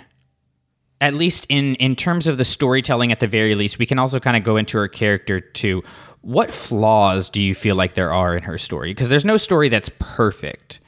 at 1.00 1.14
least 1.14 1.46
in 1.48 1.74
in 1.76 1.96
terms 1.96 2.26
of 2.26 2.38
the 2.38 2.44
storytelling, 2.44 3.12
at 3.12 3.20
the 3.20 3.26
very 3.26 3.54
least, 3.54 3.78
we 3.78 3.86
can 3.86 3.98
also 3.98 4.18
kind 4.18 4.36
of 4.36 4.42
go 4.42 4.56
into 4.56 4.78
her 4.78 4.88
character 4.88 5.40
too. 5.40 5.82
What 6.22 6.50
flaws 6.50 7.28
do 7.28 7.42
you 7.42 7.54
feel 7.54 7.76
like 7.76 7.94
there 7.94 8.12
are 8.12 8.36
in 8.36 8.42
her 8.42 8.58
story? 8.58 8.92
Because 8.92 9.08
there's 9.08 9.24
no 9.24 9.36
story 9.36 9.68
that's 9.68 9.90
perfect, 9.98 10.80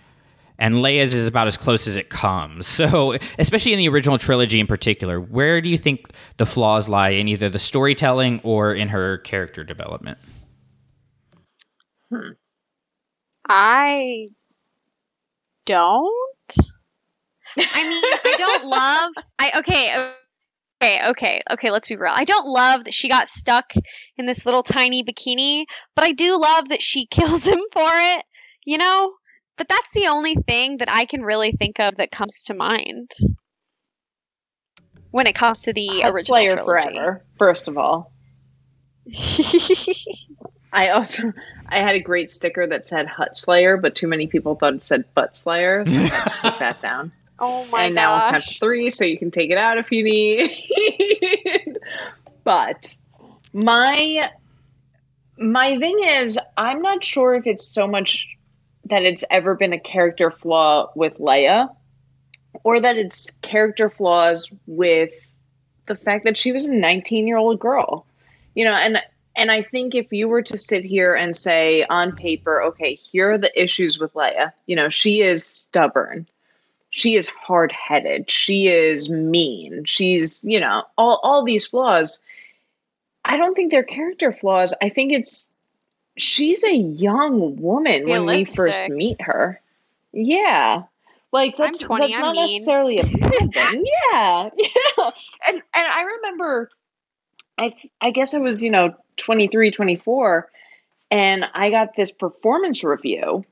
and 0.59 0.77
Leia's 0.77 1.15
is 1.15 1.29
about 1.29 1.47
as 1.47 1.57
close 1.57 1.87
as 1.87 1.97
it 1.97 2.11
comes. 2.11 2.67
So, 2.79 3.17
especially 3.39 3.73
in 3.73 3.79
the 3.79 3.89
original 3.89 4.19
trilogy 4.19 4.61
in 4.61 4.67
particular, 4.67 5.21
where 5.21 5.61
do 5.61 5.69
you 5.69 5.77
think 5.77 6.11
the 6.37 6.47
flaws 6.47 6.89
lie 6.89 7.11
in 7.11 7.27
either 7.27 7.49
the 7.49 7.59
storytelling 7.59 8.41
or 8.45 8.73
in 8.73 8.89
her 8.89 9.19
character 9.19 9.65
development? 9.65 10.17
Hmm. 12.09 12.31
I 13.49 14.27
don't. 15.67 16.57
I 17.59 17.83
mean, 17.89 18.05
I 18.25 18.37
don't 18.39 18.65
love. 18.65 19.13
I 19.39 19.53
okay, 19.59 20.13
okay, 20.81 21.09
okay, 21.09 21.41
okay. 21.51 21.71
Let's 21.71 21.89
be 21.89 21.97
real. 21.97 22.13
I 22.15 22.25
don't 22.25 22.47
love 22.47 22.85
that 22.85 22.95
she 22.95 23.09
got 23.09 23.29
stuck 23.29 23.73
in 24.17 24.27
this 24.27 24.47
little 24.47 24.63
tiny 24.63 25.03
bikini, 25.03 25.65
but 25.97 26.05
I 26.05 26.13
do 26.13 26.39
love 26.39 26.69
that 26.69 26.83
she 26.83 27.07
kills 27.11 27.47
him 27.47 27.61
for 27.73 27.91
it. 27.91 28.25
You 28.65 28.79
know, 28.79 29.13
but 29.59 29.69
that's 29.69 29.93
the 29.93 30.07
only 30.09 30.35
thing 30.37 30.79
that 30.79 30.89
I 30.91 31.05
can 31.05 31.23
really 31.23 31.53
think 31.53 31.81
of 31.81 31.97
that 31.97 32.11
comes 32.11 32.45
to 32.45 32.55
mind 32.55 33.11
when 35.11 35.27
it 35.27 35.35
comes 35.35 35.63
to 35.63 35.73
the 35.73 36.03
original 36.05 36.19
Slayer 36.19 36.57
trilogy. 36.57 36.65
forever. 36.65 37.25
First 37.39 37.69
of 37.69 37.77
all, 37.77 38.13
I 40.73 40.91
also 40.91 41.33
I 41.69 41.79
had 41.81 41.95
a 41.97 42.01
great 42.01 42.31
sticker 42.31 42.67
that 42.67 42.87
said 42.87 43.07
Hutt 43.07 43.37
Slayer, 43.37 43.77
but 43.77 43.95
too 43.95 44.07
many 44.07 44.27
people 44.27 44.55
thought 44.55 44.75
it 44.75 44.85
said 44.85 45.05
Butt 45.15 45.37
Slayer, 45.37 45.85
so 45.87 45.93
I 45.95 46.09
just 46.09 46.41
took 46.41 46.59
that 46.61 46.81
down. 46.81 47.13
Oh 47.39 47.67
my 47.71 47.85
and 47.85 47.95
now 47.95 48.15
I'm 48.15 48.21
gosh. 48.21 48.31
count 48.31 48.45
to 48.45 48.59
three, 48.59 48.91
so 48.91 49.05
you 49.05 49.19
can 49.19 49.31
take 49.31 49.51
it 49.51 49.59
out 49.59 49.79
if 49.79 49.91
you 49.93 50.03
need. 50.05 51.79
but 52.45 52.97
my 53.53 54.31
my 55.39 55.79
thing 55.79 56.01
is, 56.05 56.39
I'm 56.57 56.83
not 56.83 57.05
sure 57.05 57.35
if 57.35 57.47
it's 57.47 57.67
so 57.67 57.87
much 57.87 58.27
that 58.89 59.03
it's 59.03 59.25
ever 59.31 59.55
been 59.55 59.73
a 59.73 59.81
character 59.81 60.31
flaw 60.31 60.91
with 60.95 61.19
Leia, 61.19 61.75
or 62.65 62.81
that 62.81 62.97
it's 62.97 63.31
character 63.43 63.91
flaws 63.91 64.51
with 64.67 65.15
the 65.87 65.95
fact 65.95 66.25
that 66.25 66.37
she 66.37 66.53
was 66.53 66.67
a 66.67 66.75
19 66.75 67.27
year 67.27 67.37
old 67.37 67.61
girl. 67.61 68.07
You 68.55 68.65
know, 68.65 68.75
and 68.75 68.99
and 69.37 69.51
I 69.51 69.63
think 69.63 69.95
if 69.95 70.13
you 70.13 70.29
were 70.29 70.43
to 70.43 70.59
sit 70.59 70.85
here 70.85 71.15
and 71.15 71.37
say 71.37 71.85
on 71.89 72.17
paper, 72.17 72.63
okay, 72.65 72.95
here 72.95 73.33
are 73.33 73.39
the 73.39 73.61
issues 73.61 73.99
with 73.99 74.15
Leia. 74.15 74.53
You 74.67 74.77
know, 74.77 74.89
she 74.89 75.21
is 75.21 75.45
stubborn 75.45 76.27
she 76.91 77.17
is 77.17 77.29
hard 77.29 77.73
headed. 77.73 78.31
She 78.31 78.69
is 78.69 79.09
mean. 79.09 79.85
She's, 79.85 80.43
you 80.45 80.61
know, 80.61 80.85
all, 80.97 81.21
all 81.23 81.45
these 81.45 81.67
flaws. 81.67 82.21
I 83.25 83.37
don't 83.37 83.55
think 83.55 83.71
they're 83.71 83.83
character 83.83 84.33
flaws. 84.33 84.75
I 84.81 84.89
think 84.89 85.13
it's 85.13 85.47
she's 86.19 86.65
a 86.65 86.75
young 86.75 87.61
woman 87.61 88.09
when 88.09 88.27
we 88.27 88.45
first 88.45 88.89
meet 88.89 89.21
her. 89.21 89.61
Yeah. 90.13 90.85
Like 91.33 91.57
that's 91.57 91.81
20, 91.81 92.07
that's 92.07 92.17
I'm 92.17 92.23
not 92.23 92.37
mean. 92.37 92.47
necessarily 92.47 92.99
a 92.99 93.03
bad 93.19 93.53
thing. 93.53 93.85
Yeah. 94.13 94.51
Yeah. 94.59 95.11
And 95.47 95.63
and 95.75 95.87
I 95.87 96.03
remember 96.03 96.71
I 97.57 97.75
I 98.01 98.11
guess 98.11 98.35
I 98.35 98.39
was, 98.39 98.63
you 98.63 98.71
know, 98.71 98.95
23, 99.19 99.71
24 99.71 100.51
and 101.11 101.45
I 101.55 101.71
got 101.71 101.97
this 101.97 102.13
performance 102.13 102.85
review 102.85 103.45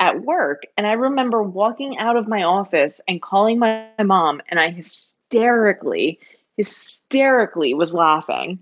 at 0.00 0.22
work 0.22 0.62
and 0.78 0.86
i 0.86 0.92
remember 0.92 1.42
walking 1.42 1.98
out 1.98 2.16
of 2.16 2.26
my 2.26 2.42
office 2.42 3.00
and 3.06 3.20
calling 3.20 3.58
my 3.58 3.86
mom 4.02 4.40
and 4.48 4.58
i 4.58 4.70
hysterically 4.70 6.18
hysterically 6.56 7.74
was 7.74 7.92
laughing 7.92 8.58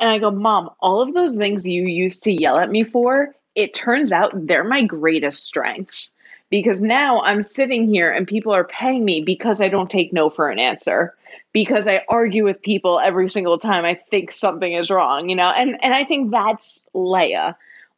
and 0.00 0.10
i 0.10 0.18
go 0.18 0.30
mom 0.30 0.70
all 0.80 1.00
of 1.00 1.14
those 1.14 1.34
things 1.34 1.66
you 1.66 1.82
used 1.82 2.24
to 2.24 2.32
yell 2.32 2.58
at 2.58 2.70
me 2.70 2.84
for 2.84 3.34
it 3.54 3.74
turns 3.74 4.12
out 4.12 4.32
they're 4.34 4.64
my 4.64 4.82
greatest 4.82 5.44
strengths. 5.44 6.12
Because 6.50 6.80
now 6.80 7.20
i'm 7.22 7.42
sitting 7.42 7.88
here 7.88 8.10
and 8.10 8.26
people 8.26 8.52
are 8.52 8.64
paying 8.64 9.04
me 9.04 9.22
because 9.24 9.60
i 9.60 9.68
don't 9.68 9.90
take 9.90 10.12
no 10.12 10.30
for 10.30 10.50
an 10.50 10.58
answer. 10.58 11.14
Because 11.52 11.86
i 11.86 12.02
argue 12.08 12.44
with 12.44 12.62
people 12.62 13.00
every 13.00 13.28
single 13.30 13.58
time 13.58 13.84
i 13.84 13.94
think 13.94 14.30
something 14.32 14.72
is 14.72 14.90
wrong 14.90 15.28
you 15.28 15.36
know? 15.36 15.48
And 15.48 15.82
and 15.82 15.94
i 15.94 16.04
think 16.04 16.30
that's 16.30 16.84
leia. 16.94 17.56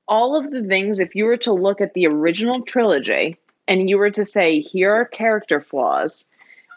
All 0.08 0.36
of 0.36 0.50
the 0.50 0.62
things, 0.62 1.00
if 1.00 1.16
you 1.16 1.24
were 1.24 1.38
to 1.38 1.52
look 1.52 1.80
at 1.80 1.92
the 1.94 2.06
original 2.06 2.62
trilogy 2.62 3.38
and 3.66 3.90
you 3.90 3.98
were 3.98 4.10
to 4.10 4.24
say, 4.24 4.60
here 4.60 4.92
are 4.92 5.04
character 5.04 5.60
flaws, 5.60 6.26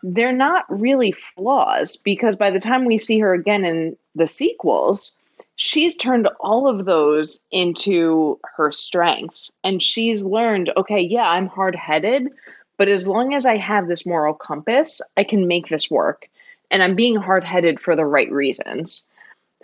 they're 0.03 0.31
not 0.31 0.65
really 0.69 1.13
flaws 1.35 1.97
because 1.97 2.35
by 2.35 2.51
the 2.51 2.59
time 2.59 2.85
we 2.85 2.97
see 2.97 3.19
her 3.19 3.33
again 3.33 3.65
in 3.65 3.97
the 4.15 4.27
sequels, 4.27 5.15
she's 5.55 5.97
turned 5.97 6.27
all 6.39 6.67
of 6.67 6.85
those 6.85 7.43
into 7.51 8.39
her 8.55 8.71
strengths 8.71 9.51
and 9.63 9.81
she's 9.81 10.23
learned, 10.23 10.71
okay, 10.77 11.01
yeah, 11.01 11.27
I'm 11.27 11.47
hard 11.47 11.75
headed, 11.75 12.29
but 12.77 12.87
as 12.87 13.07
long 13.07 13.33
as 13.33 13.45
I 13.45 13.57
have 13.57 13.87
this 13.87 14.05
moral 14.05 14.33
compass, 14.33 15.01
I 15.17 15.25
can 15.25 15.47
make 15.47 15.67
this 15.67 15.91
work. 15.91 16.29
And 16.71 16.81
I'm 16.81 16.95
being 16.95 17.15
hard 17.15 17.43
headed 17.43 17.79
for 17.79 17.95
the 17.95 18.05
right 18.05 18.31
reasons. 18.31 19.05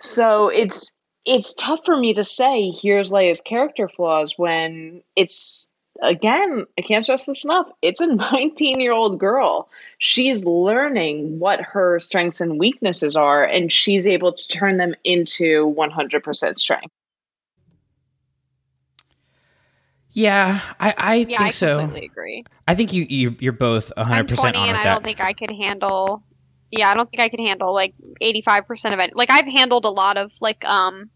So 0.00 0.48
it's 0.48 0.94
it's 1.24 1.54
tough 1.54 1.80
for 1.84 1.96
me 1.96 2.14
to 2.14 2.24
say 2.24 2.70
here's 2.70 3.10
Leia's 3.10 3.40
character 3.40 3.88
flaws 3.88 4.34
when 4.36 5.02
it's 5.16 5.65
again, 6.02 6.66
I 6.78 6.82
can't 6.82 7.04
stress 7.04 7.24
this 7.24 7.44
enough. 7.44 7.68
It's 7.82 8.00
a 8.00 8.06
19 8.32 8.80
year 8.80 8.92
old 8.92 9.18
girl. 9.18 9.68
She's 9.98 10.44
learning 10.44 11.38
what 11.38 11.60
her 11.60 11.98
strengths 11.98 12.40
and 12.40 12.58
weaknesses 12.58 13.16
are, 13.16 13.44
and 13.44 13.72
she's 13.72 14.06
able 14.06 14.32
to 14.32 14.48
turn 14.48 14.76
them 14.76 14.94
into 15.04 15.74
100% 15.76 16.58
strength. 16.58 16.92
Yeah, 20.16 20.60
I, 20.80 20.94
I 20.96 21.14
yeah, 21.16 21.24
think 21.26 21.40
I 21.40 21.50
so. 21.50 21.78
completely 21.80 22.06
agree. 22.06 22.42
I 22.66 22.74
think 22.74 22.94
you, 22.94 23.06
you 23.06 23.36
you're 23.38 23.52
both 23.52 23.92
100 23.98 24.18
I'm 24.18 24.26
percent 24.26 24.56
20 24.56 24.58
on 24.58 24.68
and 24.70 24.78
I 24.78 24.84
that. 24.84 24.94
don't 24.94 25.04
think 25.04 25.20
I 25.20 25.34
could 25.34 25.50
handle. 25.50 26.22
Yeah, 26.70 26.88
I 26.88 26.94
don't 26.94 27.06
think 27.10 27.20
I 27.20 27.28
could 27.28 27.40
handle 27.40 27.74
like 27.74 27.94
85% 28.22 28.94
of 28.94 29.00
it. 29.00 29.14
Like 29.14 29.30
I've 29.30 29.46
handled 29.46 29.84
a 29.84 29.90
lot 29.90 30.16
of 30.16 30.32
like 30.40 30.64
um 30.64 31.10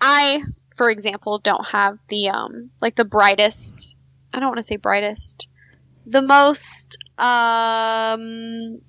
I 0.00 0.44
for 0.76 0.88
example 0.88 1.40
don't 1.40 1.66
have 1.66 1.98
the 2.10 2.30
um 2.30 2.70
like 2.80 2.94
the 2.94 3.04
brightest 3.04 3.96
I 4.38 4.40
don't 4.40 4.50
want 4.50 4.58
to 4.58 4.62
say 4.62 4.76
brightest. 4.76 5.48
The 6.06 6.22
most 6.22 6.96
um 7.18 8.80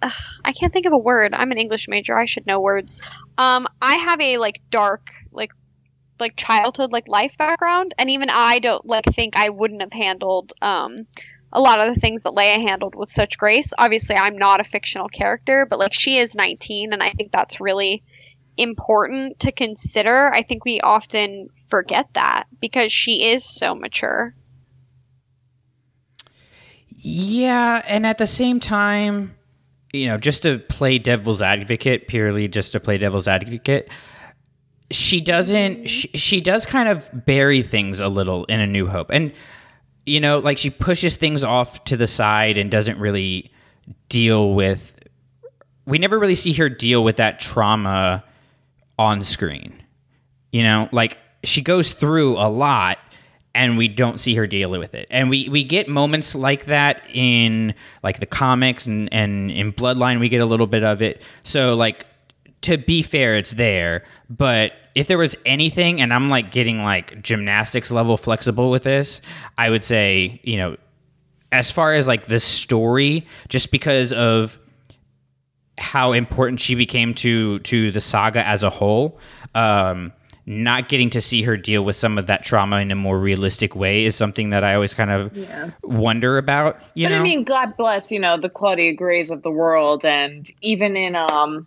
I 0.00 0.52
can't 0.52 0.72
think 0.72 0.86
of 0.86 0.92
a 0.92 0.98
word. 0.98 1.34
I'm 1.34 1.52
an 1.52 1.58
English 1.58 1.88
major. 1.88 2.16
I 2.16 2.24
should 2.24 2.46
know 2.46 2.60
words. 2.60 3.02
Um 3.36 3.66
I 3.82 3.94
have 3.96 4.20
a 4.20 4.38
like 4.38 4.60
dark 4.70 5.10
like 5.30 5.50
like 6.18 6.36
childhood 6.36 6.90
like 6.90 7.06
life 7.06 7.36
background 7.38 7.94
and 7.98 8.10
even 8.10 8.28
I 8.30 8.58
don't 8.58 8.84
like 8.86 9.04
think 9.04 9.36
I 9.36 9.50
wouldn't 9.50 9.82
have 9.82 9.92
handled 9.92 10.52
um 10.62 11.06
a 11.52 11.60
lot 11.60 11.80
of 11.80 11.94
the 11.94 12.00
things 12.00 12.22
that 12.22 12.34
Leia 12.34 12.60
handled 12.60 12.94
with 12.94 13.10
such 13.10 13.38
grace. 13.38 13.72
Obviously, 13.78 14.16
I'm 14.16 14.36
not 14.36 14.60
a 14.60 14.64
fictional 14.64 15.08
character, 15.08 15.66
but 15.68 15.78
like 15.78 15.94
she 15.94 16.18
is 16.18 16.34
19 16.34 16.92
and 16.92 17.02
I 17.02 17.10
think 17.10 17.30
that's 17.30 17.60
really 17.60 18.02
important 18.58 19.38
to 19.40 19.52
consider. 19.52 20.30
I 20.34 20.42
think 20.42 20.64
we 20.64 20.80
often 20.80 21.48
forget 21.68 22.12
that 22.14 22.44
because 22.60 22.92
she 22.92 23.30
is 23.30 23.44
so 23.44 23.74
mature. 23.74 24.34
Yeah, 26.96 27.82
and 27.86 28.04
at 28.06 28.18
the 28.18 28.26
same 28.26 28.58
time, 28.58 29.36
you 29.92 30.06
know, 30.06 30.18
just 30.18 30.42
to 30.42 30.58
play 30.58 30.98
devil's 30.98 31.40
advocate, 31.40 32.08
purely 32.08 32.48
just 32.48 32.72
to 32.72 32.80
play 32.80 32.98
devil's 32.98 33.28
advocate, 33.28 33.88
she 34.90 35.20
doesn't 35.20 35.76
mm-hmm. 35.76 35.86
she, 35.86 36.08
she 36.14 36.40
does 36.40 36.66
kind 36.66 36.88
of 36.88 37.08
bury 37.12 37.62
things 37.62 38.00
a 38.00 38.08
little 38.08 38.44
in 38.46 38.60
a 38.60 38.66
new 38.66 38.86
hope. 38.86 39.10
And 39.10 39.32
you 40.06 40.20
know, 40.20 40.38
like 40.38 40.58
she 40.58 40.70
pushes 40.70 41.16
things 41.16 41.44
off 41.44 41.84
to 41.84 41.96
the 41.96 42.06
side 42.06 42.58
and 42.58 42.70
doesn't 42.70 42.98
really 42.98 43.52
deal 44.08 44.54
with 44.54 44.94
we 45.86 45.98
never 45.98 46.18
really 46.18 46.34
see 46.34 46.52
her 46.52 46.68
deal 46.68 47.02
with 47.02 47.16
that 47.16 47.40
trauma 47.40 48.22
on 48.98 49.22
screen. 49.22 49.82
You 50.52 50.62
know, 50.62 50.88
like 50.92 51.18
she 51.44 51.62
goes 51.62 51.92
through 51.92 52.36
a 52.38 52.48
lot 52.48 52.98
and 53.54 53.76
we 53.76 53.88
don't 53.88 54.18
see 54.18 54.34
her 54.34 54.46
deal 54.46 54.70
with 54.70 54.94
it. 54.94 55.06
And 55.10 55.30
we, 55.30 55.48
we 55.48 55.64
get 55.64 55.88
moments 55.88 56.34
like 56.34 56.66
that 56.66 57.02
in 57.12 57.74
like 58.02 58.20
the 58.20 58.26
comics 58.26 58.86
and, 58.86 59.12
and 59.12 59.50
in 59.50 59.72
Bloodline 59.72 60.20
we 60.20 60.28
get 60.28 60.40
a 60.40 60.46
little 60.46 60.66
bit 60.66 60.84
of 60.84 61.02
it. 61.02 61.22
So 61.42 61.74
like 61.74 62.06
to 62.62 62.76
be 62.76 63.02
fair, 63.02 63.36
it's 63.36 63.52
there. 63.52 64.04
But 64.28 64.72
if 64.94 65.06
there 65.06 65.18
was 65.18 65.36
anything, 65.46 66.00
and 66.00 66.12
I'm 66.12 66.28
like 66.28 66.50
getting 66.50 66.82
like 66.82 67.22
gymnastics 67.22 67.90
level 67.90 68.16
flexible 68.16 68.70
with 68.70 68.82
this, 68.82 69.20
I 69.56 69.70
would 69.70 69.84
say, 69.84 70.40
you 70.42 70.56
know, 70.56 70.76
as 71.52 71.70
far 71.70 71.94
as 71.94 72.06
like 72.06 72.26
the 72.26 72.40
story, 72.40 73.26
just 73.48 73.70
because 73.70 74.12
of 74.12 74.58
how 75.78 76.12
important 76.12 76.60
she 76.60 76.74
became 76.74 77.14
to 77.14 77.58
to 77.60 77.90
the 77.90 78.00
saga 78.00 78.46
as 78.46 78.62
a 78.62 78.70
whole, 78.70 79.18
um, 79.54 80.12
not 80.46 80.88
getting 80.88 81.10
to 81.10 81.20
see 81.20 81.42
her 81.42 81.56
deal 81.56 81.84
with 81.84 81.94
some 81.96 82.18
of 82.18 82.26
that 82.26 82.42
trauma 82.44 82.78
in 82.78 82.90
a 82.90 82.94
more 82.94 83.18
realistic 83.18 83.76
way 83.76 84.04
is 84.04 84.16
something 84.16 84.50
that 84.50 84.64
I 84.64 84.74
always 84.74 84.94
kind 84.94 85.10
of 85.10 85.36
Yeah. 85.36 85.70
wonder 85.82 86.38
about. 86.38 86.80
You 86.94 87.06
but 87.06 87.12
know, 87.12 87.20
I 87.20 87.22
mean, 87.22 87.44
God 87.44 87.76
bless, 87.76 88.10
you 88.10 88.18
know, 88.18 88.38
the 88.38 88.48
Claudia 88.48 88.94
Grays 88.94 89.30
of 89.30 89.42
the 89.42 89.50
world, 89.50 90.04
and 90.04 90.46
even 90.62 90.96
in 90.96 91.14
um, 91.16 91.66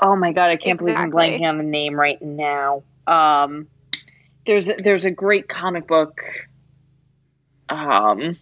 oh 0.00 0.16
my 0.16 0.32
God, 0.32 0.50
I 0.50 0.56
can't 0.56 0.78
believe 0.78 0.96
I'm 0.96 1.10
blanking 1.10 1.42
on 1.48 1.58
the 1.58 1.64
name 1.64 1.94
right 1.94 2.20
now. 2.20 2.82
Um, 3.06 3.68
there's 4.46 4.66
there's 4.66 5.04
a 5.04 5.10
great 5.10 5.48
comic 5.48 5.86
book, 5.88 6.20
um, 7.68 8.36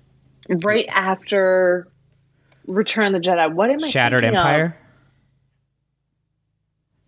right 0.49 0.87
after 0.91 1.89
Return 2.67 3.15
of 3.15 3.23
the 3.23 3.29
Jedi. 3.29 3.53
What 3.53 3.71
am 3.71 3.83
I? 3.83 3.89
Shattered 3.89 4.23
thinking 4.23 4.39
of? 4.39 4.47
Empire. 4.47 4.79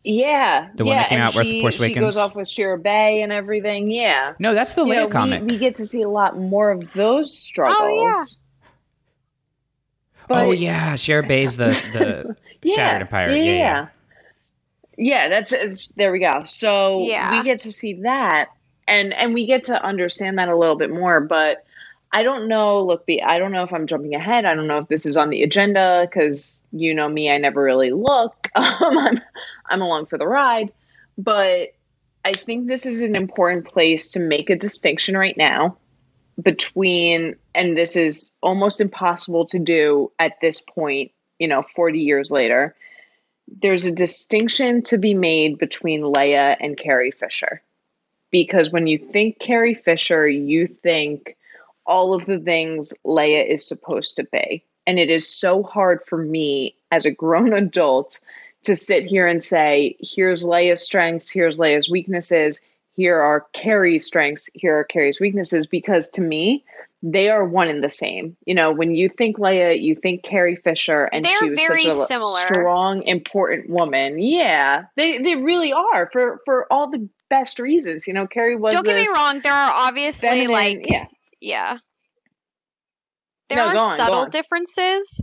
Yeah, 0.08 0.68
The 0.76 0.84
one 0.84 0.94
yeah, 0.94 1.02
that 1.02 1.08
came 1.08 1.18
and 1.18 1.28
out 1.28 1.34
with 1.34 1.46
she, 1.46 1.60
Force 1.60 1.78
She 1.78 1.92
goes 1.92 2.16
off 2.16 2.36
with 2.36 2.46
Shara 2.46 2.80
Bey 2.80 3.22
and 3.22 3.32
everything. 3.32 3.90
Yeah. 3.90 4.34
No, 4.38 4.54
that's 4.54 4.74
the 4.74 4.84
You 4.84 4.92
Leia 4.92 4.96
know, 4.96 5.06
we- 5.06 5.12
comic. 5.12 5.42
We, 5.42 5.58
get 5.58 5.74
to 5.76 5.84
see 5.84 6.02
a 6.02 6.08
lot 6.08 6.38
more 6.38 6.70
of 6.70 6.92
those 6.92 7.26
oh, 7.26 7.34
struggles. 7.34 8.36
Oh, 8.36 8.66
But- 10.28 10.46
oh 10.46 10.50
yeah, 10.52 10.94
Shara 10.94 11.26
Bey's 11.26 11.56
the 11.56 12.36
the 12.62 12.68
Shattered 12.74 13.02
Empire. 13.02 13.34
Yeah, 13.34 13.42
yeah. 13.42 13.52
yeah. 13.52 13.88
Yeah, 14.98 15.28
that's 15.28 15.52
it's, 15.52 15.88
there 15.96 16.12
we 16.12 16.20
go. 16.20 16.44
So 16.44 17.04
Yeah. 17.08 17.32
we 17.32 17.42
get 17.42 17.60
to 17.60 17.72
see 17.72 17.94
that 18.02 18.50
and 18.86 19.12
and 19.12 19.34
we 19.34 19.46
get 19.46 19.64
to 19.64 19.82
understand 19.82 20.38
that 20.38 20.48
a 20.48 20.56
little 20.56 20.76
bit 20.76 20.90
more, 20.90 21.20
but 21.20 21.64
I 22.16 22.22
don't 22.22 22.48
know, 22.48 22.82
look, 22.82 23.04
I 23.22 23.38
don't 23.38 23.52
know 23.52 23.62
if 23.62 23.74
I'm 23.74 23.86
jumping 23.86 24.14
ahead. 24.14 24.46
I 24.46 24.54
don't 24.54 24.66
know 24.66 24.78
if 24.78 24.88
this 24.88 25.04
is 25.04 25.18
on 25.18 25.28
the 25.28 25.42
agenda 25.42 26.08
cuz 26.10 26.62
you 26.72 26.94
know 26.94 27.10
me, 27.10 27.30
I 27.30 27.36
never 27.36 27.62
really 27.62 27.90
look. 27.90 28.48
Um, 28.56 28.98
I'm 28.98 29.20
I'm 29.66 29.82
along 29.82 30.06
for 30.06 30.16
the 30.16 30.26
ride, 30.26 30.72
but 31.18 31.74
I 32.24 32.32
think 32.32 32.68
this 32.68 32.86
is 32.86 33.02
an 33.02 33.16
important 33.16 33.66
place 33.66 34.08
to 34.10 34.18
make 34.18 34.48
a 34.48 34.56
distinction 34.56 35.14
right 35.14 35.36
now 35.36 35.76
between 36.40 37.36
and 37.54 37.76
this 37.76 37.96
is 37.96 38.34
almost 38.42 38.80
impossible 38.80 39.44
to 39.48 39.58
do 39.58 40.10
at 40.18 40.40
this 40.40 40.62
point, 40.62 41.12
you 41.38 41.48
know, 41.48 41.60
40 41.60 41.98
years 41.98 42.30
later 42.30 42.74
there's 43.60 43.84
a 43.84 43.92
distinction 43.92 44.82
to 44.84 44.96
be 44.96 45.12
made 45.12 45.58
between 45.58 46.00
Leia 46.00 46.56
and 46.60 46.78
Carrie 46.78 47.10
Fisher. 47.10 47.60
Because 48.30 48.70
when 48.70 48.86
you 48.86 48.96
think 48.96 49.38
Carrie 49.38 49.74
Fisher, 49.74 50.26
you 50.26 50.66
think 50.66 51.35
all 51.86 52.14
of 52.14 52.26
the 52.26 52.38
things 52.38 52.92
Leia 53.04 53.46
is 53.48 53.66
supposed 53.66 54.16
to 54.16 54.24
be. 54.32 54.64
And 54.86 54.98
it 54.98 55.10
is 55.10 55.28
so 55.28 55.62
hard 55.62 56.04
for 56.04 56.18
me 56.18 56.76
as 56.90 57.06
a 57.06 57.10
grown 57.10 57.52
adult 57.64 58.20
to 58.64 58.74
sit 58.76 59.04
here 59.04 59.26
and 59.26 59.42
say, 59.42 59.96
here's 60.00 60.44
Leia's 60.44 60.82
strengths, 60.82 61.30
here's 61.30 61.58
Leia's 61.58 61.88
weaknesses, 61.88 62.60
here 62.94 63.20
are 63.20 63.46
Carrie's 63.52 64.04
strengths, 64.06 64.48
here 64.54 64.76
are 64.78 64.84
Carrie's 64.84 65.20
weaknesses, 65.20 65.66
because 65.66 66.08
to 66.10 66.20
me, 66.20 66.64
they 67.02 67.28
are 67.28 67.44
one 67.44 67.68
and 67.68 67.84
the 67.84 67.88
same. 67.90 68.36
You 68.46 68.54
know, 68.54 68.72
when 68.72 68.94
you 68.94 69.08
think 69.08 69.36
Leia, 69.38 69.80
you 69.80 69.94
think 69.94 70.24
Carrie 70.24 70.56
Fisher, 70.56 71.04
and 71.04 71.24
They're 71.24 71.38
she 71.38 71.50
was 71.50 71.60
very 71.60 71.82
such 71.82 71.92
a 71.92 71.94
similar. 72.06 72.38
strong, 72.46 73.02
important 73.02 73.68
woman. 73.68 74.18
Yeah, 74.18 74.86
they 74.96 75.18
they 75.18 75.36
really 75.36 75.72
are 75.72 76.08
for 76.10 76.40
for 76.44 76.66
all 76.72 76.90
the 76.90 77.08
best 77.28 77.58
reasons. 77.58 78.08
You 78.08 78.14
know, 78.14 78.26
Carrie 78.26 78.56
was. 78.56 78.72
Don't 78.72 78.84
get 78.84 78.96
me 78.96 79.06
wrong, 79.14 79.40
there 79.44 79.52
are 79.52 79.72
obviously 79.74 80.28
feminine- 80.30 80.52
like 80.52 80.86
yeah. 80.88 81.06
Yeah. 81.46 81.78
There 83.48 83.58
No, 83.58 83.68
are 83.68 83.76
on, 83.76 83.96
subtle 83.96 84.26
differences. 84.26 85.22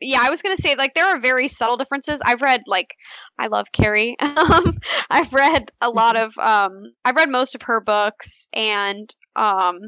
Yeah, 0.00 0.18
I 0.20 0.30
was 0.30 0.42
gonna 0.42 0.56
say 0.56 0.74
like 0.74 0.94
there 0.94 1.06
are 1.06 1.20
very 1.20 1.46
subtle 1.46 1.76
differences. 1.76 2.20
I've 2.24 2.42
read 2.42 2.62
like 2.66 2.96
I 3.38 3.46
love 3.46 3.66
Carrie. 3.72 4.16
um, 4.20 4.72
I've 5.08 5.32
read 5.32 5.70
a 5.80 5.88
lot 5.88 6.20
of 6.20 6.36
um, 6.38 6.72
I've 7.04 7.14
read 7.14 7.30
most 7.30 7.54
of 7.54 7.62
her 7.62 7.80
books, 7.80 8.48
and 8.52 9.08
um, 9.36 9.78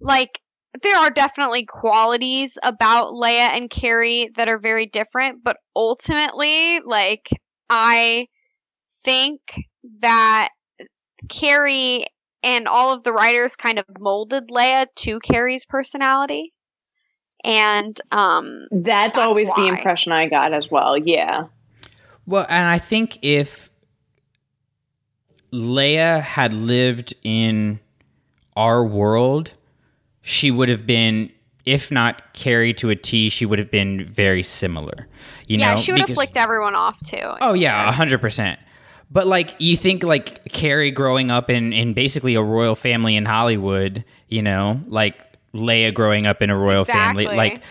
like 0.00 0.40
there 0.82 0.96
are 0.96 1.10
definitely 1.10 1.64
qualities 1.64 2.58
about 2.64 3.12
Leia 3.12 3.50
and 3.52 3.70
Carrie 3.70 4.30
that 4.34 4.48
are 4.48 4.58
very 4.58 4.86
different. 4.86 5.44
But 5.44 5.58
ultimately, 5.76 6.80
like 6.84 7.28
I 7.70 8.26
think 9.04 9.40
that 10.00 10.48
Carrie 11.28 12.06
and 12.44 12.68
all 12.68 12.92
of 12.92 13.02
the 13.02 13.12
writers 13.12 13.56
kind 13.56 13.78
of 13.78 13.86
molded 13.98 14.48
Leia 14.48 14.86
to 14.96 15.18
Carrie's 15.20 15.64
personality. 15.64 16.52
And 17.42 17.98
um 18.12 18.66
That's, 18.70 19.18
always 19.18 19.50
the 19.54 19.66
impression 19.66 20.12
I 20.12 20.28
got 20.28 20.52
as 20.52 20.70
well. 20.70 20.96
Yeah. 20.96 21.46
Well, 22.26 22.46
and 22.48 22.68
I 22.68 22.78
think 22.78 23.18
if 23.22 23.70
Leia 25.52 26.20
had 26.22 26.52
lived 26.52 27.14
in 27.22 27.80
our 28.56 28.84
world, 28.84 29.52
she 30.22 30.50
would 30.50 30.68
have 30.68 30.86
been, 30.86 31.30
if 31.66 31.90
not 31.90 32.32
carried 32.32 32.78
to 32.78 32.90
a 32.90 32.96
T, 32.96 33.28
she 33.28 33.44
would 33.44 33.58
have 33.58 33.70
been 33.70 34.06
very 34.06 34.42
similar. 34.42 35.06
You 35.46 35.58
yeah, 35.58 35.74
know, 35.74 35.76
she 35.76 35.92
would 35.92 36.00
have 36.00 36.06
because- 36.08 36.16
flicked 36.16 36.36
everyone 36.36 36.74
off 36.74 36.96
too. 37.04 37.34
Oh 37.40 37.52
yeah, 37.52 37.92
hundred 37.92 38.20
percent. 38.20 38.58
But 39.10 39.26
like 39.26 39.54
you 39.58 39.76
think 39.76 40.02
like 40.02 40.44
Carrie 40.46 40.90
growing 40.90 41.30
up 41.30 41.50
in 41.50 41.72
in 41.72 41.94
basically 41.94 42.34
a 42.34 42.42
royal 42.42 42.74
family 42.74 43.16
in 43.16 43.24
Hollywood, 43.24 44.04
you 44.28 44.42
know, 44.42 44.80
like 44.88 45.20
Leia 45.54 45.94
growing 45.94 46.26
up 46.26 46.42
in 46.42 46.50
a 46.50 46.56
royal 46.56 46.84
family, 46.84 47.26
like 47.26 47.62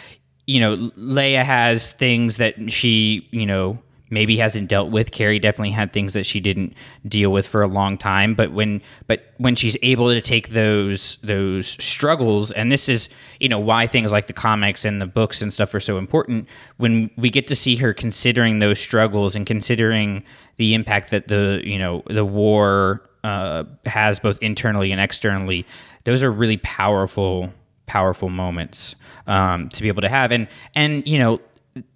you 0.45 0.59
know, 0.59 0.91
Leia 0.97 1.43
has 1.43 1.93
things 1.93 2.37
that 2.37 2.71
she, 2.71 3.27
you 3.31 3.45
know, 3.45 3.79
maybe 4.13 4.37
hasn't 4.37 4.69
dealt 4.69 4.91
with. 4.91 5.11
Carrie 5.11 5.39
definitely 5.39 5.71
had 5.71 5.91
things 5.91 6.13
that 6.13 6.25
she 6.25 6.39
didn't 6.39 6.73
deal 7.07 7.31
with 7.31 7.47
for 7.47 7.63
a 7.63 7.67
long 7.67 7.97
time, 7.97 8.35
but 8.35 8.53
when 8.53 8.81
but 9.07 9.33
when 9.37 9.55
she's 9.55 9.75
able 9.81 10.09
to 10.13 10.21
take 10.21 10.49
those 10.49 11.17
those 11.23 11.67
struggles 11.83 12.51
and 12.51 12.71
this 12.71 12.87
is, 12.87 13.09
you 13.39 13.49
know, 13.49 13.59
why 13.59 13.87
things 13.87 14.11
like 14.11 14.27
the 14.27 14.33
comics 14.33 14.85
and 14.85 15.01
the 15.01 15.07
books 15.07 15.41
and 15.41 15.51
stuff 15.53 15.73
are 15.73 15.79
so 15.79 15.97
important 15.97 16.47
when 16.77 17.09
we 17.17 17.29
get 17.29 17.47
to 17.47 17.55
see 17.55 17.75
her 17.77 17.93
considering 17.93 18.59
those 18.59 18.79
struggles 18.79 19.35
and 19.35 19.45
considering 19.45 20.23
the 20.57 20.73
impact 20.73 21.11
that 21.11 21.27
the, 21.27 21.61
you 21.63 21.79
know, 21.79 22.03
the 22.07 22.25
war 22.25 23.01
uh, 23.23 23.63
has 23.85 24.19
both 24.19 24.37
internally 24.41 24.91
and 24.91 24.99
externally. 24.99 25.65
Those 26.03 26.23
are 26.23 26.31
really 26.31 26.57
powerful 26.57 27.53
powerful 27.85 28.29
moments 28.29 28.95
um, 29.27 29.69
to 29.69 29.81
be 29.81 29.87
able 29.87 30.01
to 30.01 30.09
have. 30.09 30.31
And 30.31 30.47
and 30.75 31.05
you 31.07 31.19
know 31.19 31.41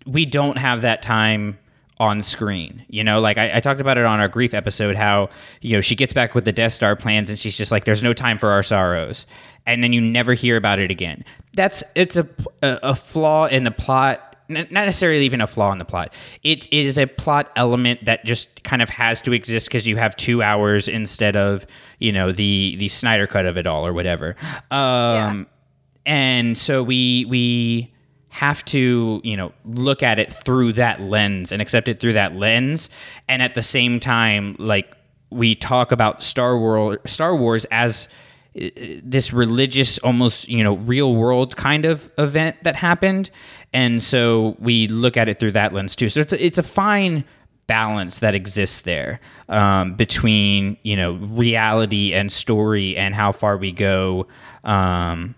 we 0.06 0.26
don't 0.26 0.58
have 0.58 0.82
that 0.82 1.02
time 1.02 1.58
on 2.00 2.22
screen 2.22 2.86
you 2.90 3.04
know? 3.04 3.20
Like 3.20 3.38
I, 3.38 3.58
I 3.58 3.60
talked 3.60 3.82
about 3.82 3.98
it 3.98 4.06
on 4.06 4.20
our 4.20 4.28
grief 4.28 4.54
episode 4.54 4.96
how 4.96 5.30
you 5.62 5.76
know 5.76 5.82
she 5.82 5.96
gets 5.96 6.14
back 6.14 6.36
with 6.36 6.46
the 6.46 6.52
death 6.52 6.74
star 6.74 6.96
plans 6.96 7.30
and 7.30 7.40
she's 7.40 7.58
just 7.58 7.72
like 7.72 7.86
there's 7.86 8.04
no 8.04 8.14
time 8.14 8.38
for 8.38 8.52
our 8.52 8.64
sorrows. 8.64 9.26
And 9.66 9.84
then 9.84 9.92
you 9.92 10.00
never 10.00 10.34
hear 10.34 10.56
about 10.56 10.80
it 10.80 10.92
again. 10.92 11.26
That's 11.54 11.84
it's 11.96 12.16
a 12.16 12.28
a, 12.62 12.80
a 12.84 12.96
flaw 12.96 13.48
in 13.48 13.64
the 13.64 13.72
plot 13.72 14.27
not 14.50 14.72
necessarily 14.72 15.26
even 15.26 15.42
a 15.42 15.48
flaw 15.48 15.72
in 15.72 15.78
the 15.78 15.86
plot. 15.86 16.14
It 16.44 16.72
is 16.72 16.98
a 16.98 17.06
plot 17.06 17.52
element 17.56 18.06
that 18.06 18.24
just 18.26 18.64
kind 18.64 18.82
of 18.82 18.90
has 18.90 19.22
to 19.22 19.34
exist 19.34 19.68
because 19.68 19.88
you 19.88 19.98
have 19.98 20.16
two 20.16 20.42
hours 20.42 20.88
instead 20.88 21.36
of 21.36 21.66
you 22.00 22.12
know 22.12 22.32
the 22.32 22.76
the 22.80 22.88
Snyder 22.88 23.28
cut 23.28 23.46
of 23.46 23.58
it 23.58 23.68
all 23.68 23.86
or 23.86 23.94
whatever. 23.94 24.36
Um, 24.72 25.48
And 26.06 26.58
so 26.58 26.84
we 26.84 27.26
we 27.30 27.94
have 28.30 28.64
to 28.66 29.20
you 29.24 29.36
know 29.36 29.52
look 29.66 30.04
at 30.04 30.20
it 30.20 30.32
through 30.32 30.74
that 30.74 31.02
lens 31.02 31.52
and 31.52 31.62
accept 31.62 31.88
it 31.88 32.00
through 32.00 32.14
that 32.14 32.36
lens, 32.36 32.90
and 33.28 33.42
at 33.42 33.56
the 33.56 33.62
same 33.64 34.00
time 34.00 34.56
like 34.60 34.96
we 35.30 35.56
talk 35.56 35.92
about 35.92 36.24
Star 36.24 36.58
Wars 36.58 37.00
Star 37.06 37.36
Wars 37.36 37.66
as 37.72 38.08
this 39.04 39.34
religious 39.34 39.98
almost 40.00 40.48
you 40.48 40.64
know 40.64 40.78
real 40.78 41.16
world 41.16 41.56
kind 41.56 41.86
of 41.86 42.12
event 42.18 42.58
that 42.64 42.76
happened. 42.76 43.30
And 43.74 44.02
so 44.02 44.56
we 44.60 44.88
look 44.88 45.18
at 45.18 45.28
it 45.28 45.40
through 45.40 45.52
that 45.54 45.74
lens 45.74 45.96
too. 45.96 46.10
So 46.10 46.22
it's 46.22 46.34
a, 46.34 46.46
it's 46.46 46.58
a 46.58 46.64
fine 46.64 47.26
balance 47.68 48.20
that 48.20 48.34
exists 48.34 48.82
there 48.82 49.20
um, 49.50 49.96
between 49.96 50.78
you 50.84 50.96
know 50.96 51.14
reality 51.14 52.14
and 52.14 52.32
story 52.32 52.98
and 52.98 53.14
how 53.14 53.32
far 53.32 53.58
we 53.58 53.72
go 53.72 54.28
um, 54.64 55.36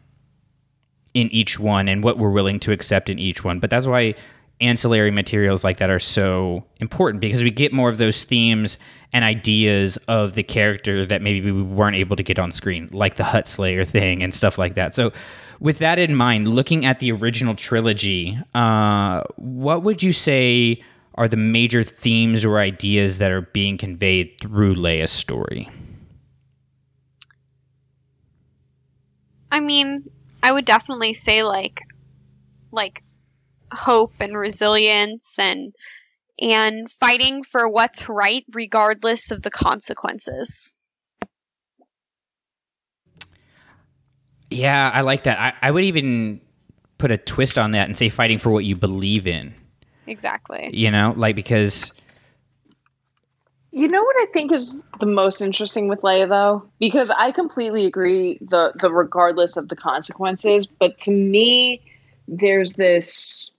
in 1.13 1.29
each 1.31 1.59
one 1.59 1.89
and 1.89 2.03
what 2.03 2.17
we're 2.17 2.29
willing 2.29 2.59
to 2.61 2.71
accept 2.71 3.09
in 3.09 3.19
each 3.19 3.43
one. 3.43 3.59
But 3.59 3.69
that's 3.69 3.87
why 3.87 4.15
ancillary 4.61 5.11
materials 5.11 5.63
like 5.63 5.77
that 5.77 5.89
are 5.89 5.99
so 5.99 6.63
important 6.79 7.21
because 7.21 7.43
we 7.43 7.51
get 7.51 7.71
more 7.71 7.89
of 7.89 7.97
those 7.97 8.23
themes 8.23 8.77
and 9.13 9.23
ideas 9.23 9.97
of 10.07 10.35
the 10.35 10.43
character 10.43 11.05
that 11.05 11.21
maybe 11.21 11.51
we 11.51 11.63
weren't 11.63 11.95
able 11.95 12.15
to 12.15 12.23
get 12.23 12.37
on 12.37 12.51
screen, 12.51 12.89
like 12.91 13.15
the 13.15 13.23
Hutt 13.23 13.47
Slayer 13.47 13.85
thing 13.85 14.21
and 14.21 14.33
stuff 14.33 14.57
like 14.57 14.75
that. 14.75 14.93
So, 14.93 15.11
with 15.59 15.79
that 15.79 15.99
in 15.99 16.15
mind, 16.15 16.47
looking 16.47 16.85
at 16.85 16.99
the 16.99 17.11
original 17.11 17.53
trilogy, 17.53 18.39
uh, 18.55 19.23
what 19.35 19.83
would 19.83 20.01
you 20.01 20.13
say 20.13 20.81
are 21.15 21.27
the 21.27 21.35
major 21.37 21.83
themes 21.83 22.45
or 22.45 22.59
ideas 22.59 23.17
that 23.17 23.29
are 23.29 23.41
being 23.41 23.77
conveyed 23.77 24.37
through 24.39 24.75
Leia's 24.75 25.11
story? 25.11 25.69
I 29.51 29.59
mean, 29.59 30.09
I 30.41 30.51
would 30.51 30.65
definitely 30.65 31.13
say 31.13 31.43
like 31.43 31.81
like 32.71 33.03
hope 33.71 34.13
and 34.19 34.37
resilience 34.37 35.39
and 35.39 35.73
and 36.41 36.89
fighting 36.89 37.43
for 37.43 37.67
what's 37.67 38.07
right 38.07 38.45
regardless 38.53 39.31
of 39.31 39.41
the 39.41 39.51
consequences. 39.51 40.75
Yeah, 44.49 44.89
I 44.93 45.01
like 45.01 45.23
that. 45.23 45.39
I, 45.39 45.67
I 45.67 45.71
would 45.71 45.83
even 45.83 46.41
put 46.97 47.11
a 47.11 47.17
twist 47.17 47.57
on 47.57 47.71
that 47.71 47.87
and 47.87 47.97
say 47.97 48.09
fighting 48.09 48.39
for 48.39 48.49
what 48.49 48.65
you 48.65 48.75
believe 48.75 49.27
in. 49.27 49.53
Exactly. 50.07 50.69
You 50.73 50.91
know, 50.91 51.13
like 51.15 51.35
because 51.35 51.91
You 53.71 53.87
know 53.87 54.01
what 54.03 54.15
I 54.17 54.25
think 54.31 54.51
is 54.51 54.81
the 54.99 55.05
most 55.05 55.41
interesting 55.41 55.87
with 55.87 56.01
Leia 56.01 56.27
though? 56.27 56.69
Because 56.79 57.11
I 57.11 57.31
completely 57.31 57.85
agree 57.85 58.39
the 58.41 58.71
the 58.79 58.91
regardless 58.91 59.57
of 59.57 59.69
the 59.69 59.75
consequences, 59.75 60.65
but 60.65 60.97
to 60.99 61.11
me 61.11 61.81
there's 62.27 62.73
this 62.73 63.51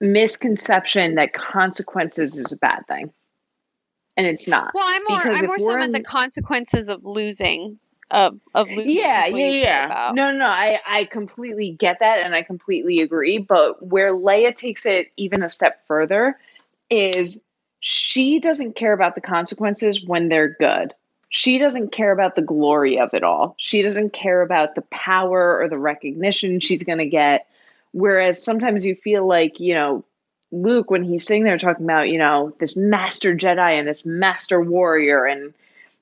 misconception 0.00 1.14
that 1.16 1.32
consequences 1.32 2.38
is 2.38 2.52
a 2.52 2.56
bad 2.56 2.86
thing. 2.86 3.12
And 4.16 4.26
it's 4.26 4.48
not. 4.48 4.72
Well, 4.74 4.84
I'm 4.86 5.02
more 5.08 5.18
Because 5.22 5.38
I'm 5.40 5.46
more 5.46 5.58
so 5.58 5.70
about 5.72 5.84
in- 5.86 5.90
the 5.90 6.02
consequences 6.02 6.88
of 6.88 7.04
losing 7.04 7.78
of 8.08 8.38
of 8.54 8.70
losing. 8.70 8.96
yeah 8.96 9.26
yeah 9.26 9.48
yeah 9.50 10.10
no 10.14 10.30
no 10.30 10.38
no 10.38 10.46
I, 10.46 10.78
I 10.86 11.04
completely 11.06 11.72
get 11.72 11.98
that 11.98 12.20
and 12.20 12.36
i 12.36 12.42
completely 12.44 13.00
agree 13.00 13.38
but 13.38 13.84
where 13.84 14.14
leia 14.14 14.54
takes 14.54 14.86
it 14.86 15.08
even 15.16 15.42
a 15.42 15.48
step 15.48 15.84
further 15.88 16.38
is 16.88 17.42
she 17.80 18.38
doesn't 18.38 18.76
care 18.76 18.92
about 18.92 19.16
the 19.16 19.20
consequences 19.20 20.00
when 20.06 20.28
they're 20.28 20.50
good 20.56 20.94
she 21.30 21.58
doesn't 21.58 21.90
care 21.90 22.12
about 22.12 22.36
the 22.36 22.42
glory 22.42 23.00
of 23.00 23.12
it 23.12 23.24
all 23.24 23.56
she 23.58 23.82
doesn't 23.82 24.12
care 24.12 24.40
about 24.40 24.76
the 24.76 24.82
power 24.82 25.58
or 25.60 25.68
the 25.68 25.76
recognition 25.76 26.60
she's 26.60 26.84
going 26.84 26.98
to 26.98 27.08
get 27.08 27.48
whereas 27.96 28.42
sometimes 28.42 28.84
you 28.84 28.94
feel 28.94 29.26
like 29.26 29.58
you 29.58 29.74
know 29.74 30.04
luke 30.52 30.90
when 30.90 31.02
he's 31.02 31.26
sitting 31.26 31.44
there 31.44 31.56
talking 31.56 31.86
about 31.86 32.08
you 32.08 32.18
know 32.18 32.52
this 32.60 32.76
master 32.76 33.34
jedi 33.34 33.78
and 33.78 33.88
this 33.88 34.04
master 34.04 34.60
warrior 34.60 35.24
and 35.24 35.54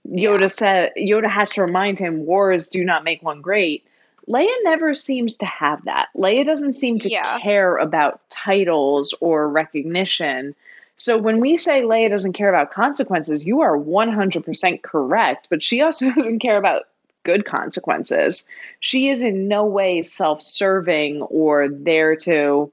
Yoda 0.06 0.50
said 0.50 0.92
Yoda 0.98 1.30
has 1.30 1.50
to 1.50 1.62
remind 1.62 1.98
him 1.98 2.26
wars 2.26 2.68
do 2.68 2.84
not 2.84 3.04
make 3.04 3.22
one 3.22 3.40
great. 3.40 3.86
Leia 4.28 4.54
never 4.62 4.94
seems 4.94 5.36
to 5.36 5.46
have 5.46 5.84
that. 5.84 6.08
Leia 6.16 6.44
doesn't 6.44 6.74
seem 6.74 6.98
to 6.98 7.10
care 7.42 7.76
about 7.76 8.20
titles 8.30 9.14
or 9.20 9.48
recognition. 9.48 10.54
So 10.96 11.18
when 11.18 11.40
we 11.40 11.56
say 11.56 11.82
Leia 11.82 12.08
doesn't 12.08 12.34
care 12.34 12.48
about 12.48 12.70
consequences, 12.70 13.44
you 13.44 13.62
are 13.62 13.76
100% 13.76 14.82
correct, 14.82 15.48
but 15.50 15.62
she 15.62 15.82
also 15.82 16.10
doesn't 16.14 16.38
care 16.38 16.56
about 16.56 16.84
good 17.24 17.44
consequences. 17.44 18.46
She 18.80 19.08
is 19.08 19.22
in 19.22 19.48
no 19.48 19.66
way 19.66 20.02
self-serving 20.02 21.22
or 21.22 21.68
there 21.68 22.16
to 22.16 22.72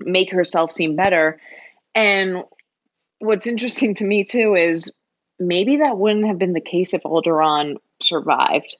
make 0.00 0.32
herself 0.32 0.72
seem 0.72 0.96
better. 0.96 1.40
And 1.94 2.44
what's 3.18 3.46
interesting 3.46 3.94
to 3.96 4.04
me 4.04 4.24
too 4.24 4.54
is 4.54 4.94
maybe 5.38 5.78
that 5.78 5.98
wouldn't 5.98 6.26
have 6.26 6.38
been 6.38 6.52
the 6.52 6.60
case 6.60 6.94
if 6.94 7.02
Alderaan 7.02 7.76
survived. 8.00 8.76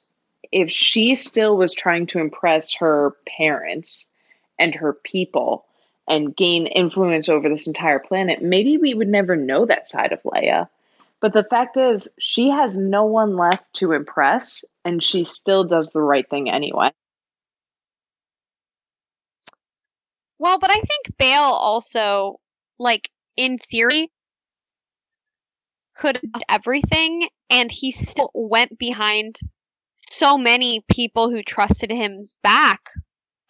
If 0.52 0.70
she 0.70 1.14
still 1.14 1.56
was 1.56 1.74
trying 1.74 2.06
to 2.08 2.20
impress 2.20 2.76
her 2.76 3.14
parents 3.26 4.06
and 4.58 4.74
her 4.74 4.92
people 4.92 5.66
and 6.06 6.36
gain 6.36 6.66
influence 6.66 7.28
over 7.28 7.48
this 7.48 7.66
entire 7.66 7.98
planet, 7.98 8.42
maybe 8.42 8.76
we 8.76 8.94
would 8.94 9.08
never 9.08 9.36
know 9.36 9.66
that 9.66 9.88
side 9.88 10.12
of 10.12 10.22
Leia. 10.22 10.68
But 11.24 11.32
the 11.32 11.42
fact 11.42 11.78
is, 11.78 12.06
she 12.20 12.50
has 12.50 12.76
no 12.76 13.06
one 13.06 13.38
left 13.38 13.64
to 13.76 13.92
impress, 13.92 14.62
and 14.84 15.02
she 15.02 15.24
still 15.24 15.64
does 15.64 15.88
the 15.88 16.02
right 16.02 16.28
thing 16.28 16.50
anyway. 16.50 16.90
Well, 20.38 20.58
but 20.58 20.70
I 20.70 20.74
think 20.74 21.16
Bail 21.18 21.40
also, 21.40 22.40
like, 22.78 23.08
in 23.38 23.56
theory, 23.56 24.10
could 25.96 26.16
have 26.16 26.42
everything, 26.50 27.26
and 27.48 27.72
he 27.72 27.90
still 27.90 28.30
went 28.34 28.78
behind 28.78 29.40
so 29.96 30.36
many 30.36 30.84
people 30.90 31.30
who 31.30 31.42
trusted 31.42 31.90
him's 31.90 32.34
back 32.42 32.82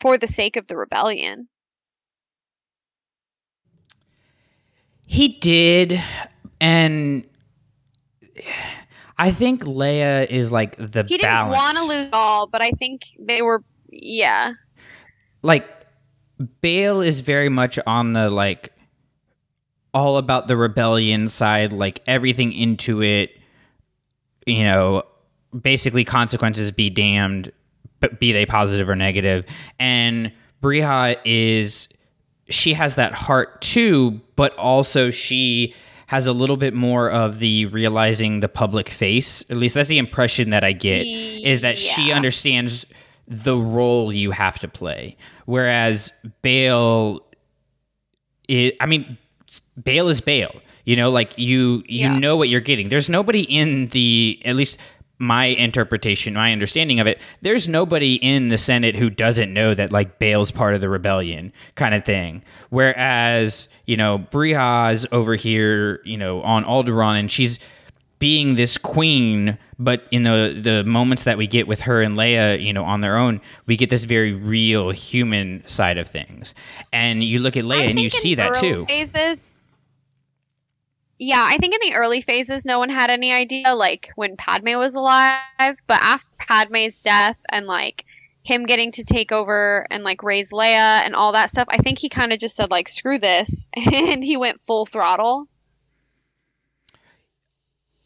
for 0.01 0.17
the 0.17 0.29
sake 0.29 0.55
of 0.55 0.69
the 0.69 0.77
rebellion. 0.77 1.49
He 5.07 5.27
did, 5.27 6.01
and 6.61 7.25
I 9.19 9.31
think 9.31 9.65
Leia 9.65 10.27
is 10.29 10.51
like 10.51 10.77
the 10.77 11.05
He 11.07 11.19
didn't 11.19 11.49
want 11.51 11.79
to 11.79 11.85
lose 11.85 12.09
all, 12.13 12.47
but 12.47 12.63
I 12.63 12.71
think 12.73 13.03
they 13.19 13.43
were, 13.43 13.63
yeah. 13.91 14.53
like 15.43 15.69
Bail 16.61 17.01
is 17.01 17.21
very 17.21 17.49
much 17.49 17.79
on 17.87 18.13
the 18.13 18.31
like 18.31 18.73
all 19.93 20.17
about 20.17 20.49
the 20.49 20.57
rebellion 20.57 21.29
side, 21.29 21.73
like 21.73 22.03
everything 22.07 22.53
into 22.53 23.03
it, 23.03 23.31
you 24.47 24.65
know, 24.65 25.05
basically 25.59 26.05
consequences 26.05 26.73
be 26.73 26.91
damned, 26.91 27.53
but 28.01 28.19
be 28.19 28.33
they 28.33 28.45
positive 28.45 28.89
or 28.89 28.97
negative. 28.97 29.45
And 29.79 30.33
Breha 30.61 31.17
is 31.25 31.89
she 32.51 32.75
has 32.75 32.97
that 32.97 33.13
heart 33.13 33.63
too, 33.63 34.21
but 34.35 34.57
also 34.59 35.11
she 35.11 35.73
has 36.07 36.27
a 36.27 36.33
little 36.33 36.57
bit 36.57 36.75
more 36.75 37.11
of 37.11 37.39
the 37.39 37.67
realizing 37.67 38.41
the 38.41 38.49
public 38.49 38.89
face. 38.89 39.43
At 39.51 39.57
least 39.57 39.75
that's 39.75 39.89
the 39.89 39.99
impression 39.99 40.51
that 40.51 40.65
I 40.65 40.73
get 40.73 41.03
is 41.05 41.61
that 41.63 41.79
she 41.79 42.13
understands 42.13 42.87
the 43.27 43.57
role 43.57 44.13
you 44.13 44.31
have 44.31 44.59
to 44.61 44.69
play. 44.69 45.17
Whereas 45.47 46.13
Bail 46.43 47.25
it, 48.49 48.77
I 48.81 48.87
mean 48.87 49.19
Bail 49.83 50.09
is 50.09 50.21
Bail. 50.21 50.61
You 50.85 50.97
know, 50.97 51.11
like 51.11 51.39
you 51.39 51.83
you 51.87 52.11
know 52.11 52.37
what 52.37 52.51
you're 52.51 52.61
getting. 52.61 52.91
There's 52.91 53.09
nobody 53.09 53.43
in 53.43 53.89
the 53.89 54.41
at 54.45 54.55
least 54.55 54.77
my 55.19 55.47
interpretation, 55.47 56.35
my 56.35 56.53
understanding 56.53 57.01
of 57.01 57.07
it, 57.07 57.21
there's 57.41 57.69
nobody 57.69 58.15
in 58.17 58.49
the 58.49 58.59
Senate 58.59 58.97
who 58.97 59.11
doesn't 59.11 59.53
know 59.53 59.75
that 59.75 59.93
like 59.93 60.19
Bail's 60.19 60.51
part 60.51 60.75
of 60.75 60.81
the 60.81 60.89
rebellion 60.89 61.53
kind 61.77 61.95
of 61.95 62.05
thing. 62.05 62.43
Whereas, 62.71 63.69
you 63.87 63.97
know, 63.97 64.19
Breha's 64.19 65.07
over 65.13 65.37
here, 65.37 66.01
you 66.05 66.17
know, 66.17 66.43
on 66.43 66.65
Alderaan 66.65 67.19
and 67.19 67.31
she's 67.31 67.59
being 68.19 68.55
this 68.55 68.79
queen, 68.79 69.59
but 69.79 70.05
in 70.11 70.23
the 70.23 70.59
the 70.63 70.83
moments 70.85 71.25
that 71.25 71.37
we 71.37 71.47
get 71.47 71.69
with 71.69 71.81
her 71.81 72.01
and 72.01 72.17
Leia, 72.17 72.63
you 72.63 72.73
know, 72.73 72.85
on 72.85 73.01
their 73.01 73.17
own, 73.17 73.41
we 73.67 73.77
get 73.77 73.91
this 73.91 74.05
very 74.05 74.33
real 74.33 74.91
human 74.91 75.63
side 75.67 75.99
of 75.99 76.09
things. 76.09 76.55
And 76.93 77.23
you 77.23 77.39
look 77.39 77.57
at 77.57 77.65
Leia 77.65 77.91
and 77.91 78.01
you 78.01 78.09
see 78.09 78.35
that 78.37 78.57
too. 78.57 78.85
Phases, 78.87 79.45
yeah, 81.19 81.47
I 81.49 81.59
think 81.59 81.75
in 81.75 81.81
the 81.89 81.95
early 81.97 82.21
phases, 82.21 82.65
no 82.67 82.79
one 82.79 82.91
had 82.91 83.11
any 83.11 83.33
idea, 83.33 83.75
like 83.75 84.11
when 84.17 84.37
Padme 84.37 84.75
was 84.77 84.95
alive. 84.95 85.77
But 85.87 86.03
after 86.03 86.29
Padme's 86.39 87.01
death 87.03 87.39
and 87.51 87.67
like 87.67 88.05
him 88.45 88.65
getting 88.65 88.93
to 88.93 89.03
take 89.05 89.33
over 89.33 89.87
and 89.91 90.05
like 90.05 90.23
raise 90.23 90.51
Leia 90.51 91.03
and 91.05 91.15
all 91.15 91.33
that 91.33 91.51
stuff. 91.51 91.67
I 91.71 91.79
think 91.79 91.99
he 91.99 92.09
kind 92.11 92.33
of 92.33 92.39
just 92.39 92.55
said 92.57 92.71
like 92.71 92.89
screw 92.89 93.19
this 93.19 93.69
and 93.75 94.23
he 94.23 94.37
went 94.37 94.61
full 94.67 94.85
throttle. 94.87 95.49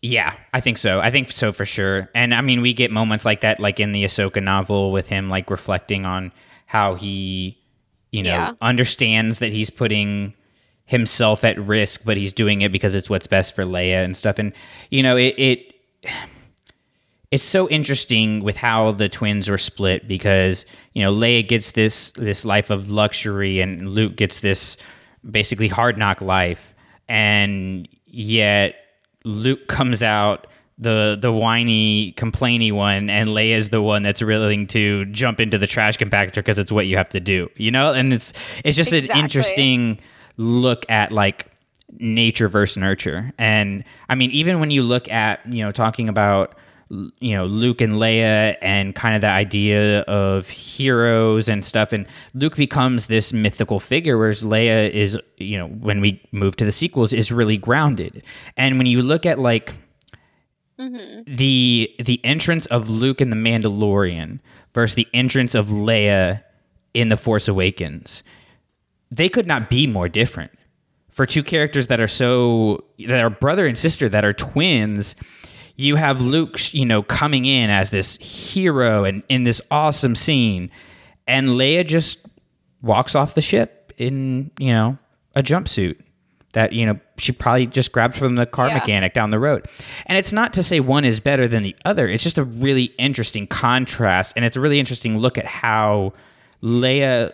Yeah, 0.01 0.35
I 0.55 0.61
think 0.61 0.79
so. 0.79 1.01
I 1.01 1.11
think 1.11 1.31
so 1.33 1.51
for 1.51 1.67
sure. 1.67 2.09
And 2.15 2.33
I 2.33 2.41
mean, 2.41 2.61
we 2.61 2.73
get 2.73 2.93
moments 2.93 3.25
like 3.25 3.41
that, 3.41 3.59
like 3.59 3.81
in 3.81 3.91
the 3.91 4.05
Ahsoka 4.05 4.41
novel, 4.43 4.93
with 4.93 5.09
him 5.09 5.29
like 5.29 5.51
reflecting 5.51 6.07
on 6.07 6.31
how 6.67 6.95
he, 6.95 7.59
you 8.13 8.23
know, 8.23 8.31
Yeah. 8.31 8.53
understands 8.61 9.41
that 9.41 9.53
he's 9.53 9.71
putting 9.71 10.35
himself 10.89 11.45
at 11.45 11.59
risk, 11.61 12.01
but 12.05 12.17
he's 12.17 12.33
doing 12.33 12.63
it 12.63 12.73
because 12.73 12.95
it's 12.95 13.09
what's 13.11 13.27
best 13.27 13.55
for 13.55 13.63
Leia 13.63 14.03
and 14.05 14.17
stuff. 14.17 14.39
And 14.39 14.53
you 14.91 15.03
know, 15.03 15.17
it, 15.17 15.35
it 15.39 15.75
it's 17.31 17.45
so 17.45 17.69
interesting 17.69 18.43
with 18.43 18.57
how 18.57 18.93
the 18.93 19.09
twins 19.09 19.51
were 19.51 19.59
split 19.59 20.09
because 20.09 20.65
you 20.95 21.03
know 21.03 21.13
Leia 21.13 21.47
gets 21.47 21.73
this 21.73 22.11
this 22.13 22.45
life 22.45 22.71
of 22.71 22.91
luxury 22.91 23.61
and 23.61 23.87
Luke 23.89 24.17
gets 24.17 24.41
this 24.41 24.77
basically 25.31 25.69
hard 25.69 25.99
knock 25.99 26.23
life, 26.23 26.75
and 27.07 27.87
yet 28.07 28.77
Luke 29.25 29.69
comes 29.69 30.03
out 30.03 30.47
the 30.79 31.19
the 31.21 31.33
whiny 31.33 32.15
complainy 32.17 32.73
one 32.73 33.11
and 33.11 33.31
Leia's 33.31 33.69
the 33.69 33.83
one 33.83 34.05
that's 34.05 34.23
willing 34.23 34.67
to 34.69 35.05
jump 35.07 35.39
into 35.41 35.59
the 35.59 35.67
trash 35.67 35.99
compactor 35.99 36.37
because 36.37 36.59
it's 36.59 36.71
what 36.71 36.87
you 36.87 36.97
have 36.97 37.09
to 37.09 37.19
do 37.19 37.51
you 37.57 37.69
know 37.69 37.93
and 37.93 38.13
it's 38.13 38.33
it's 38.65 38.77
just 38.77 38.93
Exactly. 38.93 39.19
an 39.19 39.25
interesting 39.25 39.99
look 40.39 40.89
at 40.91 41.13
like 41.13 41.47
nature 41.99 42.49
versus 42.49 42.77
nurture. 42.77 43.33
And 43.39 43.85
i 44.09 44.15
mean 44.15 44.31
even 44.31 44.61
when 44.61 44.71
you 44.71 44.83
look 44.83 45.09
at 45.11 45.47
you 45.47 45.63
know 45.63 45.73
talking 45.73 46.09
about 46.09 46.57
you 47.21 47.37
know 47.37 47.45
luke 47.45 47.83
and 47.83 47.95
leia 47.95 48.57
and 48.63 48.95
kind 48.95 49.15
of 49.15 49.21
the 49.21 49.29
idea 49.29 50.01
of 50.03 50.49
heroes 50.49 51.47
and 51.47 51.63
stuff 51.63 51.93
and 51.93 52.07
luke 52.33 52.57
becomes 52.57 53.09
this 53.09 53.31
mythical 53.31 53.79
figure 53.79 54.17
whereas 54.17 54.43
leia 54.43 54.91
is 54.91 55.19
you 55.37 55.59
know 55.59 55.69
when 55.69 56.01
we 56.01 56.19
move 56.33 56.57
to 56.57 56.65
the 56.65 56.73
sequels 56.73 57.13
is 57.13 57.31
really 57.33 57.57
grounded. 57.57 58.23
And 58.57 58.79
when 58.79 58.87
you 58.87 59.03
look 59.03 59.27
at 59.27 59.39
like 59.39 59.75
mm-hmm. 60.79 61.35
the 61.35 61.95
the 61.99 62.21
entrance 62.25 62.67
of 62.67 62.89
Luke 62.89 63.21
in 63.21 63.31
the 63.31 63.37
Mandalorian 63.37 64.41
versus 64.75 64.95
the 64.95 65.09
entrance 65.13 65.55
of 65.55 65.69
Leia 65.69 66.43
in 66.95 67.09
the 67.09 67.17
Force 67.17 67.49
Awakens, 67.49 68.23
they 69.11 69.29
could 69.29 69.47
not 69.47 69.71
be 69.71 69.87
more 69.87 70.09
different. 70.09 70.51
For 71.11 71.27
two 71.27 71.43
characters 71.43 71.89
that 71.89 72.01
are 72.01 72.07
so 72.09 72.85
that 73.07 73.23
are 73.25 73.31
brother 73.31 73.67
and 73.67 73.77
sister 73.77 74.09
that 74.09 74.25
are 74.25 74.33
twins, 74.33 75.17
you 75.75 75.97
have 75.97 76.21
Luke, 76.21 76.73
you 76.73 76.87
know, 76.87 77.03
coming 77.03 77.45
in 77.45 77.71
as 77.71 77.91
this 77.91 78.17
hero 78.19 79.05
and 79.05 79.23
in 79.29 79.43
this 79.43 79.61
awesome 79.71 80.15
scene, 80.15 80.71
and 81.27 81.49
Leia 81.49 81.85
just 81.87 82.25
walks 82.83 83.15
off 83.17 83.35
the 83.35 83.43
ship 83.43 83.93
in 83.97 84.51
you 84.61 84.73
know 84.73 84.97
a 85.35 85.43
jumpsuit 85.43 85.97
that 86.53 86.73
you 86.73 86.87
know 86.87 86.99
she 87.17 87.33
probably 87.33 87.67
just 87.67 87.91
grabbed 87.91 88.17
from 88.17 88.37
the 88.37 88.47
car 88.47 88.69
Yeah. 88.69 88.75
mechanic 88.75 89.13
down 89.13 89.31
the 89.31 89.39
road 89.41 89.67
and 90.07 90.17
it's 90.17 90.33
not 90.33 90.53
to 90.53 90.63
say 90.63 90.79
one 90.79 91.05
is 91.05 91.19
better 91.19 91.49
than 91.49 91.65
the 91.65 91.75
other 91.85 92.09
it's 92.09 92.23
just 92.23 92.39
a 92.39 92.45
really 92.45 92.85
interesting 92.99 93.47
contrast 93.49 94.33
and 94.37 94.45
it's 94.45 94.57
a 94.57 94.61
really 94.61 94.79
interesting 94.79 95.19
look 95.19 95.37
at 95.37 95.45
how 95.45 96.13
leia 96.63 97.33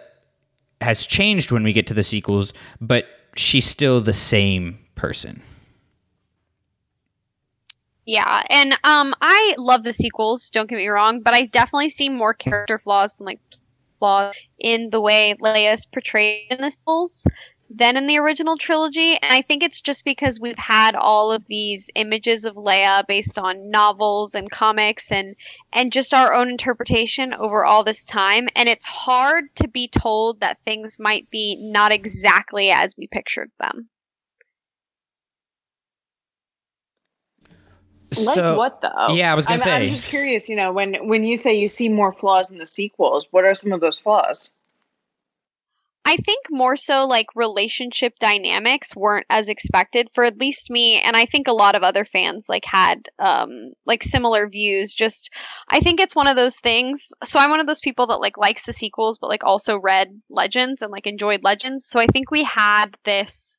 has 0.85 1.07
changed 1.07 1.51
when 1.51 1.65
we 1.65 1.73
get 1.73 1.87
to 1.87 1.95
the 1.95 2.03
sequels 2.03 2.53
but 2.81 3.07
she's 3.37 3.67
still 3.67 4.01
the 4.01 4.13
same 4.13 4.79
person 4.95 5.43
Yeah, 8.07 8.43
and 8.51 8.75
um, 8.85 9.15
I 9.23 9.55
love 9.57 9.83
the 9.83 9.93
sequels. 9.93 10.51
Don't 10.51 10.69
get 10.69 10.77
me 10.77 10.89
wrong, 10.89 11.21
but 11.21 11.35
I 11.35 11.45
definitely 11.45 11.89
see 11.89 12.09
more 12.11 12.35
character 12.35 12.79
flaws 12.79 13.15
than 13.15 13.25
like 13.25 13.41
flaws 13.99 14.35
in 14.59 14.91
the 14.91 15.01
way 15.01 15.35
Leia 15.41 15.73
is 15.73 15.87
portrayed 15.87 16.47
in 16.51 16.61
the 16.61 16.71
sequels 16.71 17.25
than 17.71 17.97
in 17.97 18.07
the 18.07 18.19
original 18.19 18.57
trilogy. 18.57 19.15
And 19.15 19.33
I 19.33 19.43
think 19.43 19.63
it's 19.63 19.81
just 19.81 20.05
because 20.05 20.39
we've 20.41 20.59
had 20.59 20.95
all 20.95 21.33
of 21.33 21.47
these 21.47 21.91
images 21.95 22.45
of 22.45 22.57
Leia 22.57 23.07
based 23.07 23.39
on 23.39 23.71
novels 23.71 24.35
and 24.35 24.51
comics 24.51 25.11
and 25.11 25.35
and 25.73 25.93
just 25.93 26.15
our 26.15 26.35
own 26.35 26.49
interpretation 26.51 27.35
over 27.35 27.65
all 27.65 27.83
this 27.85 28.05
time. 28.05 28.49
And 28.57 28.69
it's 28.69 28.87
hard 28.87 29.45
to 29.57 29.69
be 29.69 29.89
told 29.89 30.41
that 30.41 30.59
things 30.59 30.99
might 31.01 31.31
be 31.31 31.57
not 31.61 31.93
exactly 31.93 32.71
as 32.71 32.95
we 32.97 33.07
pictured 33.09 33.51
them. 33.59 33.89
Like 38.17 38.35
So- 38.37 38.57
what 38.57 38.81
though? 38.81 39.09
yeah 39.15 39.33
i 39.33 39.35
was 39.35 39.47
gonna 39.47 39.57
I'm, 39.57 39.65
say 39.65 39.73
I'm 39.73 39.89
just 39.89 40.07
curious. 40.07 40.49
You 40.49 40.57
know, 40.57 40.73
when 40.73 40.95
when 41.09 41.25
you 41.25 41.37
say 41.37 41.55
you 41.55 41.69
see 41.69 41.89
more 41.89 42.13
flaws 42.13 42.51
in 42.51 42.59
the 42.59 42.67
sequels, 42.67 43.27
what 43.33 43.45
are 43.45 43.55
some 43.55 43.73
of 43.73 43.81
those 43.81 43.99
flaws? 43.99 44.53
I 46.07 46.17
think 46.17 46.47
more 46.51 46.77
so 46.77 47.07
like 47.07 47.27
relationship 47.35 48.19
dynamics 48.19 48.95
weren't 48.95 49.27
as 49.31 49.49
expected 49.49 50.09
for 50.15 50.25
at 50.25 50.39
least 50.39 50.71
me 50.71 51.01
and 51.01 51.17
I 51.17 51.25
think 51.25 51.49
a 51.49 51.53
lot 51.53 51.75
of 51.75 51.83
other 51.83 52.05
fans 52.05 52.47
like 52.49 52.67
had 52.67 53.09
um 53.19 53.73
like 53.87 54.03
similar 54.03 54.49
views. 54.49 54.93
Just 54.93 55.31
I 55.69 55.81
think 55.81 56.01
it's 56.01 56.15
one 56.15 56.29
of 56.29 56.37
those 56.37 56.61
things. 56.61 57.11
So 57.25 57.39
I'm 57.39 57.51
one 57.51 57.61
of 57.61 57.67
those 57.67 57.81
people 57.81 58.07
that 58.09 58.21
like 58.21 58.37
likes 58.37 58.67
the 58.67 58.73
sequels 58.73 59.17
but 59.19 59.29
like 59.29 59.45
also 59.45 59.79
read 59.79 60.09
Legends 60.29 60.83
and 60.83 60.93
like 60.93 61.07
enjoyed 61.07 61.43
Legends. 61.43 61.87
So 61.87 61.99
I 61.99 62.07
think 62.07 62.31
we 62.31 62.45
had 62.45 62.97
this 63.05 63.59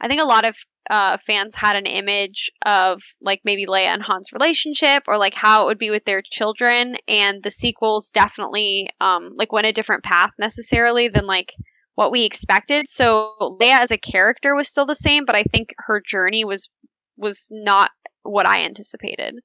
I 0.00 0.08
think 0.08 0.20
a 0.20 0.26
lot 0.26 0.46
of 0.46 0.56
uh, 0.90 1.16
fans 1.16 1.54
had 1.54 1.76
an 1.76 1.86
image 1.86 2.50
of 2.66 3.00
like 3.20 3.40
maybe 3.44 3.66
Leia 3.66 3.86
and 3.86 4.02
Han's 4.02 4.32
relationship 4.32 5.04
or 5.06 5.16
like 5.16 5.34
how 5.34 5.62
it 5.62 5.66
would 5.66 5.78
be 5.78 5.90
with 5.90 6.04
their 6.04 6.22
children 6.22 6.96
and 7.06 7.42
the 7.42 7.52
sequels 7.52 8.10
definitely 8.10 8.88
um 9.00 9.30
like 9.36 9.52
went 9.52 9.66
a 9.66 9.72
different 9.72 10.02
path 10.02 10.30
necessarily 10.38 11.08
than 11.08 11.24
like 11.24 11.54
what 11.94 12.10
we 12.10 12.24
expected. 12.24 12.88
So 12.88 13.32
Leia 13.40 13.80
as 13.80 13.90
a 13.90 13.98
character 13.98 14.54
was 14.54 14.68
still 14.68 14.86
the 14.86 14.94
same, 14.94 15.24
but 15.24 15.36
I 15.36 15.42
think 15.44 15.74
her 15.78 16.00
journey 16.00 16.44
was 16.44 16.68
was 17.16 17.48
not 17.50 17.90
what 18.22 18.48
I 18.48 18.64
anticipated. 18.64 19.40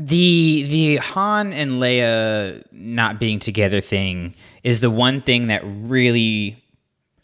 the 0.00 0.66
the 0.68 0.96
Han 0.96 1.52
and 1.52 1.72
Leia 1.72 2.64
not 2.72 3.20
being 3.20 3.38
together 3.38 3.82
thing 3.82 4.34
is 4.64 4.80
the 4.80 4.90
one 4.90 5.20
thing 5.20 5.48
that 5.48 5.60
really 5.64 6.64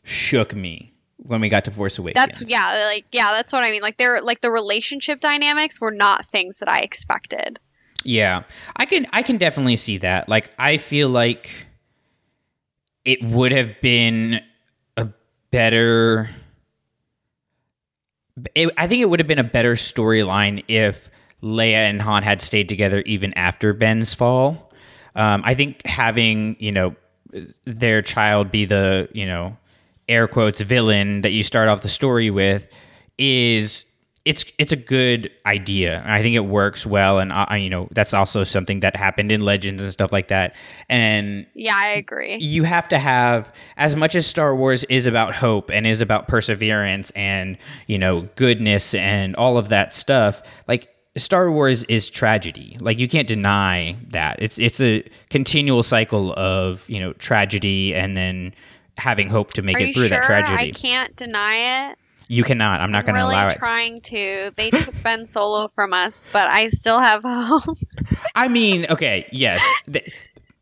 shook 0.03 0.55
me 0.55 0.93
when 1.17 1.41
we 1.41 1.49
got 1.49 1.65
to 1.65 1.71
Force 1.71 1.99
Awakens. 1.99 2.23
That's 2.23 2.51
yeah, 2.51 2.85
like 2.87 3.07
yeah, 3.13 3.33
that's 3.33 3.51
what 3.51 3.65
I 3.65 3.71
mean. 3.71 3.81
Like 3.81 3.97
they're 3.97 4.21
like 4.21 4.43
the 4.43 4.51
relationship 4.51 5.21
dynamics 5.21 5.81
were 5.81 5.91
not 5.91 6.27
things 6.27 6.59
that 6.59 6.69
I 6.69 6.81
expected. 6.81 7.59
Yeah, 8.07 8.45
I 8.77 8.87
can 8.87 9.07
I 9.13 9.23
can 9.23 9.37
definitely 9.37 9.77
see 9.77 9.99
that. 9.99 10.29
Like 10.29 10.51
I 10.59 10.77
feel 10.77 11.09
like 11.09 11.51
it 13.05 13.23
would 13.23 13.51
have 13.51 13.81
been 13.81 14.41
a 14.97 15.09
better. 15.51 16.31
It, 18.55 18.71
I 18.77 18.87
think 18.87 19.03
it 19.03 19.07
would 19.07 19.19
have 19.19 19.27
been 19.27 19.41
a 19.41 19.45
better 19.45 19.75
storyline 19.75 20.63
if 20.69 21.11
Leia 21.43 21.89
and 21.89 22.01
Han 22.01 22.23
had 22.23 22.41
stayed 22.43 22.69
together 22.69 23.01
even 23.07 23.35
after 23.35 23.73
Ben's 23.73 24.15
fall. 24.15 24.73
Um, 25.17 25.43
I 25.45 25.55
think 25.55 25.85
having 25.85 26.57
you 26.61 26.71
know 26.71 26.95
their 27.65 28.03
child 28.03 28.53
be 28.53 28.67
the 28.67 29.09
you 29.13 29.27
know 29.27 29.57
air 30.09 30.29
quotes 30.29 30.61
villain 30.61 31.23
that 31.23 31.31
you 31.31 31.43
start 31.43 31.69
off 31.69 31.81
the 31.81 31.89
story 31.89 32.31
with 32.31 32.69
is 33.19 33.85
it's 34.27 34.45
it's 34.59 34.73
a 34.73 34.77
good 34.77 35.31
idea. 35.47 36.03
I 36.05 36.21
think 36.21 36.35
it 36.35 36.41
works 36.41 36.85
well, 36.85 37.21
and 37.21 37.33
I, 37.33 37.57
you 37.57 37.71
know 37.71 37.89
that's 37.93 38.13
also 38.13 38.45
something 38.45 38.81
that 38.81 38.95
happened 38.97 39.31
in 39.33 39.41
Legends 39.41 39.81
and 39.83 39.91
stuff 39.93 40.13
like 40.13 40.29
that. 40.29 40.55
And 40.89 41.47
Yeah, 41.55 41.75
I 41.75 41.91
agree. 41.91 42.37
you 42.39 42.65
have 42.65 42.89
to 42.89 42.99
have 42.99 43.51
as 43.77 43.97
much 43.97 44.15
as 44.15 44.27
Star 44.27 44.55
Wars 44.55 44.85
is 44.85 45.07
about 45.07 45.35
hope 45.35 45.71
and 45.71 45.87
is 45.87 46.01
about 46.01 46.29
perseverance 46.29 47.11
and 47.13 47.57
you 47.87 47.97
know 47.97 48.29
goodness 48.37 48.95
and 48.95 49.35
all 49.37 49.57
of 49.57 49.69
that 49.71 49.95
stuff. 49.95 50.43
Like 50.67 50.89
Star 51.17 51.51
Wars 51.51 51.85
is 51.85 52.11
tragedy. 52.11 52.77
Like 52.81 52.99
you 52.99 53.09
can't 53.09 53.29
deny 53.29 53.97
that. 54.09 54.37
It's 54.43 54.59
it's 54.59 54.81
a 54.81 55.03
continual 55.31 55.83
cycle 55.85 56.35
of 56.37 56.91
you 56.91 56.99
know 56.99 57.13
tragedy 57.15 57.95
and 57.95 58.17
then 58.17 58.53
having 58.99 59.29
hope 59.29 59.51
to 59.55 59.63
make 59.63 59.77
Are 59.77 59.81
it 59.81 59.95
through 59.95 60.09
sure? 60.09 60.19
that 60.19 60.27
tragedy. 60.27 60.71
I 60.71 60.73
can't 60.73 61.15
deny 61.15 61.91
it. 61.91 61.99
You 62.29 62.43
cannot. 62.45 62.81
I'm 62.81 62.91
not 62.91 63.05
going 63.07 63.15
to 63.17 63.23
really 63.23 63.35
allow 63.35 63.49
it. 63.49 63.57
trying 63.57 64.01
to. 64.03 64.51
They 64.57 64.71
took 64.83 64.95
Ben 65.03 65.25
Solo 65.27 65.69
from 65.75 65.93
us, 65.93 66.27
but 66.33 66.51
I 66.51 66.67
still 66.69 66.99
have 67.01 67.23
hope. 67.25 67.77
I 68.35 68.49
mean, 68.49 68.87
okay, 68.91 69.27
yes. 69.31 69.63
Th- 69.91 70.13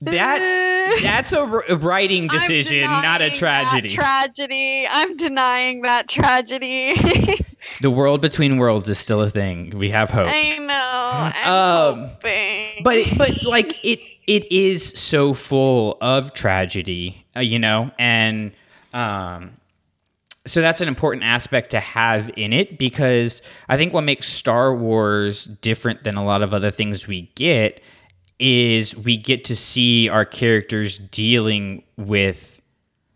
that 0.02 0.98
that's 1.02 1.32
a 1.32 1.46
writing 1.46 2.28
decision, 2.28 2.82
not 2.82 3.22
a 3.22 3.30
tragedy. 3.30 3.96
tragedy. 3.96 4.86
I'm 4.90 5.16
denying 5.16 5.80
that 5.82 6.08
tragedy. 6.08 6.92
the 7.80 7.90
world 7.90 8.20
between 8.20 8.58
worlds 8.58 8.86
is 8.90 8.98
still 8.98 9.22
a 9.22 9.30
thing. 9.30 9.70
We 9.78 9.88
have 9.90 10.10
hope. 10.10 10.28
I 10.30 10.58
know. 10.58 10.74
I'm 10.74 11.48
Um, 11.94 12.08
hoping. 12.08 12.82
but 12.84 12.98
but 13.16 13.42
like 13.44 13.82
it 13.82 14.00
it 14.26 14.52
is 14.52 14.86
so 14.90 15.32
full 15.32 15.96
of 16.02 16.34
tragedy, 16.34 17.24
uh, 17.34 17.40
you 17.40 17.58
know, 17.58 17.90
and 17.98 18.52
um 18.92 19.52
so 20.46 20.60
that's 20.60 20.80
an 20.80 20.88
important 20.88 21.24
aspect 21.24 21.70
to 21.70 21.80
have 21.80 22.30
in 22.36 22.52
it 22.52 22.78
because 22.78 23.40
I 23.68 23.76
think 23.76 23.92
what 23.92 24.02
makes 24.02 24.28
Star 24.28 24.74
Wars 24.74 25.44
different 25.44 26.04
than 26.04 26.16
a 26.16 26.24
lot 26.24 26.42
of 26.42 26.52
other 26.52 26.70
things 26.70 27.06
we 27.06 27.30
get 27.34 27.82
is 28.38 28.94
we 28.96 29.16
get 29.16 29.44
to 29.46 29.56
see 29.56 30.08
our 30.08 30.24
characters 30.24 30.98
dealing 30.98 31.82
with 31.96 32.60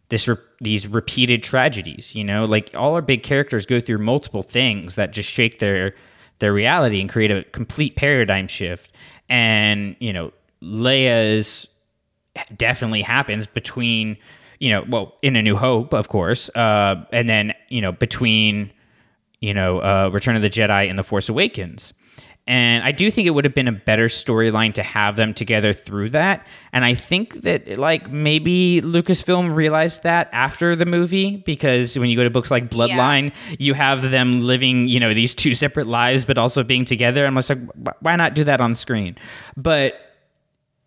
this 0.09 0.26
re- 0.26 0.37
these 0.61 0.87
repeated 0.87 1.43
tragedies 1.43 2.14
you 2.14 2.24
know? 2.24 2.45
Like 2.45 2.70
all 2.76 2.95
our 2.95 3.03
big 3.03 3.22
characters 3.22 3.66
go 3.66 3.81
through 3.81 3.99
multiple 3.99 4.43
things 4.43 4.95
that 4.95 5.12
just 5.12 5.29
shake 5.29 5.59
their 5.59 5.95
their 6.39 6.53
reality 6.53 7.01
and 7.01 7.11
create 7.11 7.31
a 7.31 7.43
complete 7.45 7.97
paradigm 7.97 8.49
shift. 8.49 8.91
And 9.29 9.97
you 9.99 10.14
know 10.14 10.33
Leia's 10.62 11.68
definitely 12.57 13.03
happens 13.03 13.47
between 13.47 14.16
you 14.59 14.71
know 14.71 14.85
well 14.89 15.15
in 15.23 15.37
a 15.37 15.43
new 15.43 15.57
hope 15.57 15.93
of 15.93 16.09
course 16.09 16.49
uh 16.51 17.05
and 17.13 17.29
then 17.29 17.55
you 17.69 17.81
know 17.81 17.93
between 17.93 18.71
you 19.41 19.55
know 19.55 19.81
uh 19.81 20.11
return 20.13 20.37
of 20.37 20.43
the 20.43 20.51
jedi 20.51 20.89
and 20.89 20.99
the 20.99 21.05
force 21.05 21.29
awakens 21.29 21.93
and 22.49 22.83
I 22.83 22.93
do 22.93 23.11
think 23.11 23.27
it 23.27 23.33
would 23.33 23.45
have 23.45 23.55
been 23.55 23.69
a 23.69 23.73
better 23.73 24.07
storyline 24.07 24.73
to 24.75 24.83
have 24.83 25.17
them 25.17 25.35
together 25.35 25.75
through 25.75 26.11
that. 26.11 26.47
And 26.73 26.83
I 26.83 26.95
think 26.95 27.43
that 27.43 27.77
like 27.77 28.11
maybe 28.11 28.81
Lucasfilm 28.83 29.55
realized 29.55 30.03
that 30.05 30.31
after 30.33 30.75
the 30.75 30.87
movie 30.87 31.37
because 31.37 31.99
when 31.99 32.09
you 32.09 32.17
go 32.17 32.25
to 32.25 32.31
books 32.31 32.51
like 32.51 32.71
Bloodline, 32.71 33.35
yeah. 33.51 33.57
you 33.59 33.75
have 33.75 34.11
them 34.11 34.41
living, 34.41 34.89
you 34.89 34.99
know, 34.99 35.13
these 35.13 35.35
two 35.35 35.55
separate 35.55 35.87
lives 35.87 36.25
but 36.25 36.39
also 36.39 36.65
being 36.65 36.87
together. 36.87 37.27
I'm 37.27 37.35
just 37.35 37.51
like 37.51 37.61
why 38.01 38.17
not 38.17 38.33
do 38.33 38.45
that 38.45 38.63
on 38.63 38.75
screen? 38.75 39.19
But 39.55 39.97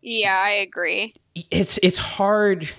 Yeah, 0.02 0.42
I 0.44 0.54
agree. 0.54 1.14
It's 1.52 1.78
it's 1.84 2.00
hard 2.00 2.74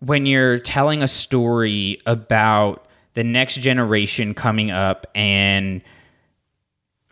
when 0.00 0.26
you're 0.26 0.58
telling 0.58 1.02
a 1.02 1.08
story 1.08 1.98
about 2.06 2.86
the 3.14 3.24
next 3.24 3.56
generation 3.56 4.34
coming 4.34 4.70
up 4.70 5.06
and 5.14 5.80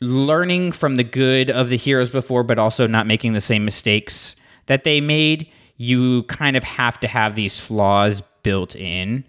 learning 0.00 0.72
from 0.72 0.96
the 0.96 1.04
good 1.04 1.50
of 1.50 1.68
the 1.68 1.76
heroes 1.76 2.10
before, 2.10 2.42
but 2.42 2.58
also 2.58 2.86
not 2.86 3.06
making 3.06 3.32
the 3.32 3.40
same 3.40 3.64
mistakes 3.64 4.36
that 4.66 4.84
they 4.84 5.00
made, 5.00 5.48
you 5.76 6.22
kind 6.24 6.56
of 6.56 6.64
have 6.64 7.00
to 7.00 7.08
have 7.08 7.34
these 7.34 7.58
flaws 7.58 8.22
built 8.42 8.76
in 8.76 9.24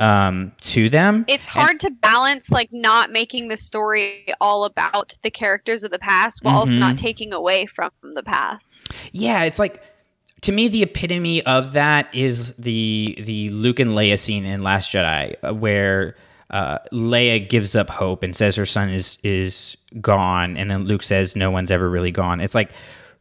um, 0.00 0.52
to 0.60 0.88
them. 0.88 1.24
It's 1.28 1.46
hard 1.46 1.70
and- 1.70 1.80
to 1.80 1.90
balance 1.90 2.50
like 2.50 2.68
not 2.72 3.10
making 3.10 3.48
the 3.48 3.56
story 3.56 4.26
all 4.40 4.64
about 4.64 5.16
the 5.22 5.30
characters 5.30 5.84
of 5.84 5.90
the 5.90 5.98
past 5.98 6.44
while 6.44 6.52
mm-hmm. 6.52 6.60
also 6.60 6.78
not 6.78 6.98
taking 6.98 7.32
away 7.32 7.66
from 7.66 7.90
the 8.02 8.22
past. 8.22 8.92
Yeah, 9.12 9.42
it's 9.42 9.58
like 9.58 9.82
to 10.42 10.52
me 10.52 10.68
the 10.68 10.82
epitome 10.82 11.42
of 11.44 11.72
that 11.72 12.14
is 12.14 12.52
the 12.58 13.18
the 13.22 13.48
Luke 13.50 13.80
and 13.80 13.90
Leia 13.90 14.18
scene 14.18 14.44
in 14.44 14.62
Last 14.62 14.92
Jedi 14.92 15.34
uh, 15.42 15.54
where 15.54 16.14
uh, 16.50 16.78
Leia 16.92 17.46
gives 17.46 17.76
up 17.76 17.90
hope 17.90 18.22
and 18.22 18.34
says 18.34 18.56
her 18.56 18.66
son 18.66 18.90
is 18.90 19.18
is 19.22 19.76
gone, 20.00 20.56
and 20.56 20.70
then 20.70 20.84
Luke 20.84 21.02
says 21.02 21.36
no 21.36 21.50
one's 21.50 21.70
ever 21.70 21.88
really 21.88 22.10
gone. 22.10 22.40
It's 22.40 22.54
like 22.54 22.70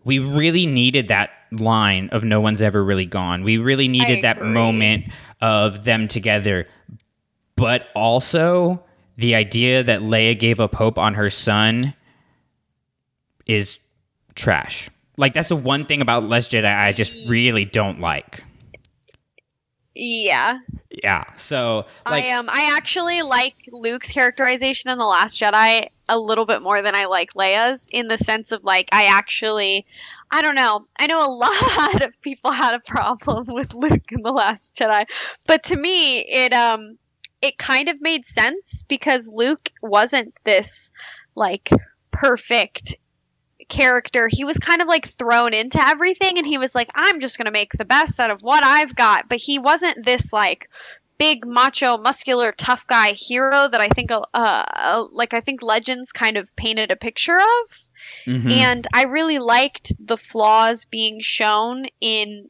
we 0.04 0.20
really 0.20 0.66
needed 0.66 1.10
that 1.10 1.32
line 1.52 2.10
of 2.12 2.24
no 2.24 2.40
one's 2.40 2.62
ever 2.62 2.84
really 2.84 3.06
gone. 3.06 3.44
We 3.44 3.58
really 3.58 3.88
needed 3.88 4.24
that 4.24 4.42
moment 4.42 5.06
of 5.42 5.84
them 5.84 6.08
together, 6.08 6.68
but 7.56 7.88
also 7.96 8.84
the 9.18 9.36
idea 9.36 9.84
that 9.84 10.02
Leia 10.02 10.38
gave 10.38 10.60
up 10.60 10.76
hope 10.76 10.98
on 10.98 11.16
her 11.16 11.30
son 11.30 11.94
is 13.46 13.80
trash. 14.36 14.90
Like 15.18 15.34
that's 15.34 15.50
the 15.50 15.56
one 15.56 15.86
thing 15.86 16.02
about 16.02 16.30
Last 16.30 16.52
Jedi 16.52 16.66
I 16.66 16.94
just 16.94 17.14
really 17.28 17.66
don't 17.66 18.00
like. 18.00 18.44
Yeah. 19.96 20.60
Yeah. 21.04 21.24
So 21.36 21.86
like, 22.06 22.26
I 22.26 22.32
um 22.32 22.48
I 22.52 22.72
actually 22.76 23.24
like 23.24 23.56
Luke's 23.72 24.12
characterization 24.12 24.92
in 24.92 25.00
The 25.00 25.06
Last 25.06 25.42
Jedi 25.42 25.88
a 26.08 26.20
little 26.20 26.46
bit 26.46 26.62
more 26.62 26.82
than 26.82 26.94
I 26.94 27.06
like 27.06 27.34
Leia's 27.34 27.90
in 27.92 28.08
the 28.08 28.18
sense 28.18 28.52
of 28.52 28.64
like 28.64 28.90
I 28.92 29.06
actually 29.06 29.86
I 30.30 30.42
don't 30.42 30.56
know. 30.56 30.86
I 31.00 31.08
know 31.08 31.26
a 31.26 31.32
lot 31.96 32.06
of 32.06 32.22
people 32.22 32.52
had 32.52 32.76
a 32.76 32.80
problem 32.80 33.46
with 33.56 33.74
Luke 33.74 34.12
in 34.12 34.22
The 34.22 34.32
Last 34.32 34.76
Jedi, 34.78 35.06
but 35.48 35.64
to 35.64 35.76
me 35.76 36.20
it 36.20 36.54
um 36.54 36.98
it 37.42 37.58
kind 37.58 37.90
of 37.90 38.02
made 38.02 38.24
sense 38.24 38.84
because 38.84 39.30
Luke 39.34 39.72
wasn't 39.82 40.40
this 40.44 40.92
like 41.36 41.70
perfect 42.12 42.96
character, 43.70 44.30
he 44.32 44.44
was 44.44 44.58
kind 44.58 44.82
of 44.82 44.88
like 44.88 45.08
thrown 45.08 45.54
into 45.54 45.86
everything 45.86 46.38
and 46.38 46.48
he 46.48 46.58
was 46.58 46.76
like, 46.76 46.90
I'm 46.96 47.20
just 47.20 47.38
going 47.38 47.46
to 47.46 47.52
make 47.52 47.74
the 47.74 47.86
best 47.86 48.20
out 48.20 48.32
of 48.32 48.42
what 48.42 48.64
I've 48.64 48.96
got. 48.96 49.30
But 49.30 49.40
he 49.40 49.60
wasn't 49.60 50.06
this 50.06 50.32
like 50.32 50.70
big 51.18 51.46
macho 51.46 51.98
muscular 51.98 52.52
tough 52.52 52.86
guy 52.86 53.12
hero 53.12 53.68
that 53.68 53.82
I 53.82 53.90
think 53.90 54.12
uh, 54.12 55.06
like 55.12 55.34
I 55.34 55.42
think 55.42 55.64
Legends 55.64 56.12
kind 56.12 56.38
of 56.38 56.56
painted 56.56 56.92
a 56.92 56.96
picture 56.96 57.38
of. 57.38 57.90
Mm-hmm. 58.26 58.52
And 58.52 58.88
I 58.94 59.04
really 59.04 59.40
liked 59.40 59.94
the 60.00 60.18
flaws 60.18 60.86
being 60.86 61.20
shown 61.20 61.86
in 62.02 62.50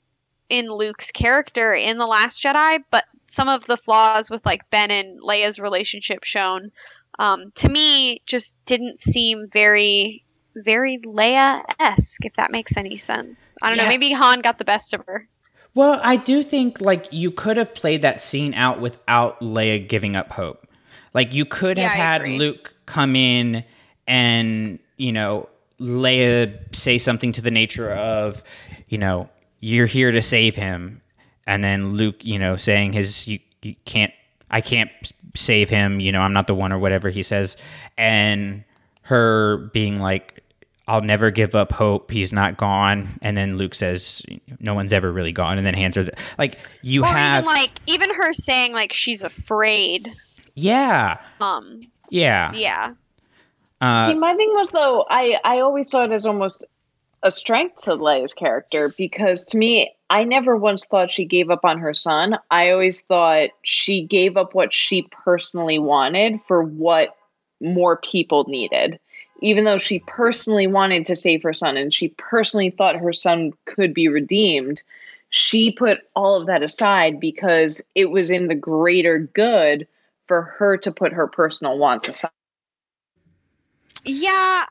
in 0.49 0.67
Luke's 0.67 1.11
character 1.11 1.73
in 1.73 1.97
The 1.97 2.07
Last 2.07 2.41
Jedi, 2.41 2.79
but 2.89 3.03
some 3.25 3.49
of 3.49 3.65
the 3.65 3.75
flaws 3.75 4.29
with 4.29 4.45
like 4.45 4.69
Ben 4.69 4.91
and 4.91 5.21
Leia's 5.21 5.59
relationship 5.59 6.23
shown 6.23 6.71
um, 7.19 7.51
to 7.55 7.69
me 7.69 8.21
just 8.25 8.55
didn't 8.65 8.99
seem 8.99 9.47
very 9.51 10.23
very 10.63 10.99
Leia 10.99 11.61
esque, 11.79 12.25
if 12.25 12.33
that 12.33 12.51
makes 12.51 12.77
any 12.77 12.97
sense. 12.97 13.55
I 13.61 13.69
don't 13.69 13.77
yeah. 13.77 13.83
know. 13.83 13.89
Maybe 13.89 14.11
Han 14.11 14.41
got 14.41 14.57
the 14.57 14.65
best 14.65 14.93
of 14.93 15.05
her. 15.05 15.27
Well, 15.73 15.99
I 16.03 16.15
do 16.15 16.41
think 16.43 16.81
like 16.81 17.07
you 17.11 17.29
could 17.29 17.57
have 17.57 17.75
played 17.75 18.01
that 18.01 18.19
scene 18.19 18.53
out 18.55 18.81
without 18.81 19.39
Leia 19.39 19.87
giving 19.87 20.15
up 20.15 20.31
hope. 20.31 20.67
Like 21.13 21.33
you 21.33 21.45
could 21.45 21.77
have 21.77 21.95
yeah, 21.95 22.17
had 22.17 22.27
Luke 22.27 22.73
come 22.85 23.15
in 23.15 23.63
and 24.07 24.79
you 24.97 25.11
know 25.11 25.49
Leia 25.79 26.75
say 26.75 26.97
something 26.97 27.31
to 27.33 27.41
the 27.41 27.51
nature 27.51 27.91
of, 27.91 28.43
you 28.87 28.97
know, 28.97 29.29
you're 29.59 29.85
here 29.85 30.11
to 30.11 30.21
save 30.21 30.55
him, 30.55 31.01
and 31.45 31.63
then 31.63 31.93
Luke, 31.93 32.25
you 32.25 32.39
know, 32.39 32.57
saying 32.57 32.93
his 32.93 33.27
you, 33.27 33.39
you 33.61 33.75
can't 33.85 34.13
I 34.49 34.61
can't 34.61 34.89
save 35.35 35.69
him, 35.69 35.99
you 35.99 36.11
know, 36.11 36.21
I'm 36.21 36.33
not 36.33 36.47
the 36.47 36.55
one 36.55 36.71
or 36.71 36.79
whatever 36.79 37.09
he 37.09 37.21
says, 37.21 37.57
and 37.97 38.63
her 39.01 39.69
being 39.73 39.99
like 39.99 40.43
I'll 40.87 41.01
never 41.01 41.31
give 41.31 41.53
up 41.53 41.71
hope. 41.71 42.11
He's 42.11 42.31
not 42.31 42.57
gone. 42.57 43.19
And 43.21 43.35
then 43.35 43.57
Luke 43.57 43.75
says, 43.75 44.21
"No 44.59 44.73
one's 44.73 44.93
ever 44.93 45.11
really 45.11 45.33
gone." 45.33 45.57
And 45.57 45.67
then 45.67 45.73
hands 45.73 45.95
her 45.95 46.03
the, 46.03 46.13
like 46.37 46.57
you 46.81 47.03
or 47.03 47.07
have 47.07 47.43
even 47.43 47.45
like 47.45 47.71
even 47.87 48.13
her 48.13 48.33
saying 48.33 48.73
like 48.73 48.93
she's 48.93 49.23
afraid. 49.23 50.13
Yeah. 50.55 51.17
Um. 51.41 51.81
Yeah. 52.09 52.51
Yeah. 52.53 52.93
Uh, 53.81 54.07
See, 54.07 54.15
my 54.15 54.33
thing 54.35 54.49
was 54.53 54.71
though, 54.71 55.05
I 55.09 55.39
I 55.43 55.59
always 55.59 55.89
saw 55.89 56.05
it 56.05 56.11
as 56.11 56.25
almost 56.25 56.65
a 57.23 57.31
strength 57.31 57.83
to 57.83 57.91
Leia's 57.91 58.33
character 58.33 58.93
because 58.97 59.43
to 59.45 59.57
me, 59.57 59.93
I 60.09 60.23
never 60.23 60.55
once 60.55 60.85
thought 60.85 61.11
she 61.11 61.25
gave 61.25 61.49
up 61.49 61.65
on 61.65 61.79
her 61.79 61.93
son. 61.93 62.37
I 62.49 62.71
always 62.71 63.01
thought 63.01 63.49
she 63.63 64.03
gave 64.03 64.37
up 64.37 64.55
what 64.55 64.71
she 64.71 65.07
personally 65.11 65.79
wanted 65.79 66.39
for 66.47 66.63
what 66.63 67.15
more 67.59 67.97
people 67.97 68.45
needed 68.47 68.99
even 69.41 69.63
though 69.63 69.77
she 69.77 69.99
personally 69.99 70.67
wanted 70.67 71.05
to 71.05 71.15
save 71.15 71.43
her 71.43 71.53
son 71.53 71.77
and 71.77 71.93
she 71.93 72.09
personally 72.17 72.69
thought 72.69 72.95
her 72.95 73.13
son 73.13 73.53
could 73.65 73.93
be 73.93 74.07
redeemed, 74.07 74.81
she 75.29 75.71
put 75.71 75.99
all 76.15 76.39
of 76.39 76.47
that 76.47 76.63
aside 76.63 77.19
because 77.19 77.81
it 77.95 78.05
was 78.05 78.29
in 78.29 78.47
the 78.47 78.55
greater 78.55 79.19
good 79.19 79.87
for 80.27 80.41
her 80.41 80.77
to 80.77 80.91
put 80.91 81.13
her 81.13 81.27
personal 81.27 81.77
wants 81.77 82.07
aside. 82.07 82.31
Yeah, 84.03 84.65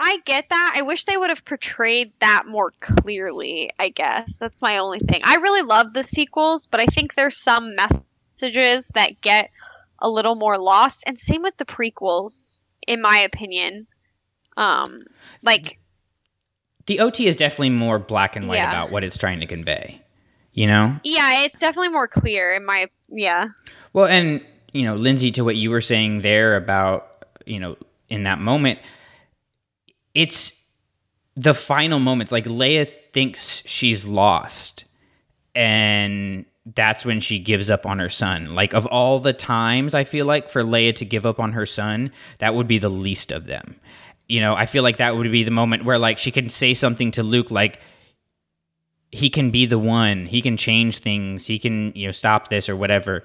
I 0.00 0.18
get 0.24 0.48
that. 0.48 0.74
I 0.76 0.82
wish 0.82 1.04
they 1.04 1.16
would 1.16 1.30
have 1.30 1.44
portrayed 1.44 2.12
that 2.20 2.46
more 2.46 2.72
clearly, 2.80 3.70
I 3.78 3.88
guess. 3.88 4.38
That's 4.38 4.60
my 4.62 4.78
only 4.78 5.00
thing. 5.00 5.20
I 5.24 5.36
really 5.36 5.62
love 5.62 5.94
the 5.94 6.04
sequels, 6.04 6.66
but 6.66 6.80
I 6.80 6.86
think 6.86 7.14
there's 7.14 7.36
some 7.36 7.74
messages 7.74 8.88
that 8.94 9.20
get 9.20 9.50
a 9.98 10.08
little 10.08 10.36
more 10.36 10.58
lost. 10.58 11.02
And 11.06 11.18
same 11.18 11.42
with 11.42 11.56
the 11.56 11.64
prequels, 11.64 12.62
in 12.86 13.02
my 13.02 13.18
opinion. 13.18 13.88
Um, 14.58 15.04
like 15.42 15.78
the 16.86 17.00
OT 17.00 17.28
is 17.28 17.36
definitely 17.36 17.70
more 17.70 17.98
black 17.98 18.36
and 18.36 18.48
white 18.48 18.58
yeah. 18.58 18.68
about 18.68 18.90
what 18.90 19.04
it's 19.04 19.16
trying 19.16 19.40
to 19.40 19.46
convey. 19.46 20.02
You 20.52 20.66
know? 20.66 20.98
Yeah, 21.04 21.44
it's 21.44 21.60
definitely 21.60 21.90
more 21.90 22.08
clear 22.08 22.52
in 22.52 22.66
my 22.66 22.88
yeah. 23.08 23.46
Well, 23.92 24.06
and 24.06 24.44
you 24.72 24.82
know, 24.82 24.96
Lindsay, 24.96 25.30
to 25.32 25.44
what 25.44 25.56
you 25.56 25.70
were 25.70 25.80
saying 25.80 26.22
there 26.22 26.56
about 26.56 27.24
you 27.46 27.60
know 27.60 27.76
in 28.08 28.24
that 28.24 28.40
moment, 28.40 28.80
it's 30.14 30.52
the 31.36 31.54
final 31.54 32.00
moments. 32.00 32.32
Like 32.32 32.44
Leia 32.44 32.92
thinks 33.12 33.62
she's 33.64 34.04
lost, 34.04 34.84
and 35.54 36.44
that's 36.74 37.04
when 37.04 37.20
she 37.20 37.38
gives 37.38 37.70
up 37.70 37.86
on 37.86 38.00
her 38.00 38.08
son. 38.08 38.56
Like 38.56 38.74
of 38.74 38.86
all 38.86 39.20
the 39.20 39.32
times 39.32 39.94
I 39.94 40.02
feel 40.02 40.26
like 40.26 40.48
for 40.48 40.64
Leia 40.64 40.94
to 40.96 41.04
give 41.04 41.24
up 41.24 41.38
on 41.38 41.52
her 41.52 41.64
son, 41.64 42.10
that 42.38 42.56
would 42.56 42.66
be 42.66 42.78
the 42.78 42.88
least 42.88 43.30
of 43.30 43.46
them 43.46 43.76
you 44.28 44.40
know, 44.40 44.54
I 44.54 44.66
feel 44.66 44.82
like 44.82 44.98
that 44.98 45.16
would 45.16 45.30
be 45.32 45.42
the 45.44 45.50
moment 45.50 45.84
where 45.84 45.98
like 45.98 46.18
she 46.18 46.30
can 46.30 46.48
say 46.48 46.74
something 46.74 47.10
to 47.12 47.22
Luke 47.22 47.50
like 47.50 47.80
he 49.10 49.30
can 49.30 49.50
be 49.50 49.64
the 49.66 49.78
one, 49.78 50.26
he 50.26 50.42
can 50.42 50.56
change 50.58 50.98
things, 50.98 51.46
he 51.46 51.58
can, 51.58 51.92
you 51.94 52.06
know, 52.06 52.12
stop 52.12 52.48
this 52.48 52.68
or 52.68 52.76
whatever. 52.76 53.22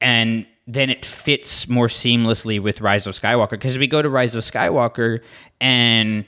And 0.00 0.46
then 0.68 0.90
it 0.90 1.04
fits 1.04 1.66
more 1.68 1.88
seamlessly 1.88 2.62
with 2.62 2.80
Rise 2.80 3.06
of 3.06 3.14
Skywalker 3.14 3.50
because 3.50 3.78
we 3.78 3.86
go 3.88 4.00
to 4.00 4.08
Rise 4.08 4.34
of 4.36 4.44
Skywalker 4.44 5.20
and 5.60 6.24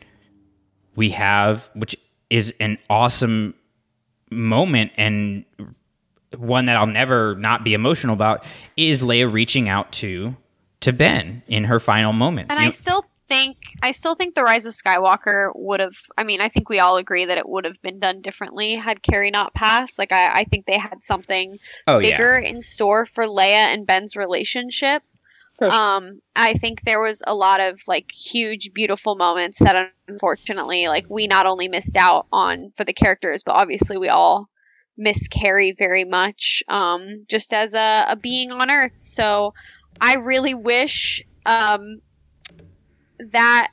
we 0.96 1.11
have 1.11 1.70
which 1.74 1.94
is 2.30 2.52
an 2.58 2.78
awesome 2.88 3.54
moment 4.32 4.90
and 4.96 5.44
one 6.36 6.66
that 6.66 6.76
I'll 6.76 6.86
never 6.86 7.34
not 7.36 7.64
be 7.64 7.74
emotional 7.74 8.14
about 8.14 8.44
is 8.76 9.02
Leia 9.02 9.32
reaching 9.32 9.68
out 9.68 9.92
to 9.94 10.36
to 10.80 10.92
Ben 10.92 11.42
in 11.46 11.64
her 11.64 11.78
final 11.78 12.12
moments. 12.12 12.50
And 12.50 12.58
You 12.58 12.62
I 12.62 12.66
know- 12.66 12.70
still 12.70 13.04
think 13.30 13.56
I 13.80 13.92
still 13.92 14.16
think 14.16 14.34
the 14.34 14.42
Rise 14.42 14.66
of 14.66 14.74
Skywalker 14.74 15.52
would 15.54 15.78
have. 15.80 15.96
I 16.18 16.24
mean, 16.24 16.40
I 16.40 16.48
think 16.48 16.68
we 16.68 16.80
all 16.80 16.96
agree 16.96 17.24
that 17.24 17.38
it 17.38 17.48
would 17.48 17.64
have 17.64 17.80
been 17.80 18.00
done 18.00 18.20
differently 18.20 18.74
had 18.74 19.02
Carrie 19.02 19.30
not 19.30 19.54
passed. 19.54 19.98
Like, 20.00 20.10
I, 20.12 20.40
I 20.40 20.44
think 20.44 20.66
they 20.66 20.78
had 20.78 21.04
something 21.04 21.58
Oh, 21.86 21.98
yeah. 21.98 22.10
bigger 22.10 22.36
in 22.36 22.60
store 22.60 23.06
for 23.06 23.24
Leia 23.24 23.72
and 23.72 23.86
Ben's 23.86 24.16
relationship. 24.16 25.02
Um, 25.60 26.22
I 26.34 26.54
think 26.54 26.82
there 26.82 27.02
was 27.02 27.22
a 27.26 27.34
lot 27.34 27.60
of 27.60 27.80
like 27.86 28.10
huge, 28.10 28.72
beautiful 28.72 29.14
moments 29.14 29.58
that 29.58 29.92
unfortunately, 30.08 30.88
like 30.88 31.04
we 31.10 31.26
not 31.26 31.44
only 31.46 31.68
missed 31.68 31.96
out 31.96 32.26
on 32.32 32.72
for 32.76 32.84
the 32.84 32.94
characters, 32.94 33.42
but 33.42 33.52
obviously 33.52 33.98
we 33.98 34.08
all 34.08 34.48
miss 34.96 35.28
Carrie 35.28 35.74
very 35.76 36.04
much, 36.04 36.62
um, 36.68 37.20
just 37.28 37.52
as 37.52 37.74
a, 37.74 38.06
a 38.08 38.16
being 38.16 38.50
on 38.52 38.70
Earth. 38.70 38.94
So 38.98 39.52
I 40.00 40.14
really 40.16 40.54
wish 40.54 41.22
um, 41.44 42.00
that 43.32 43.72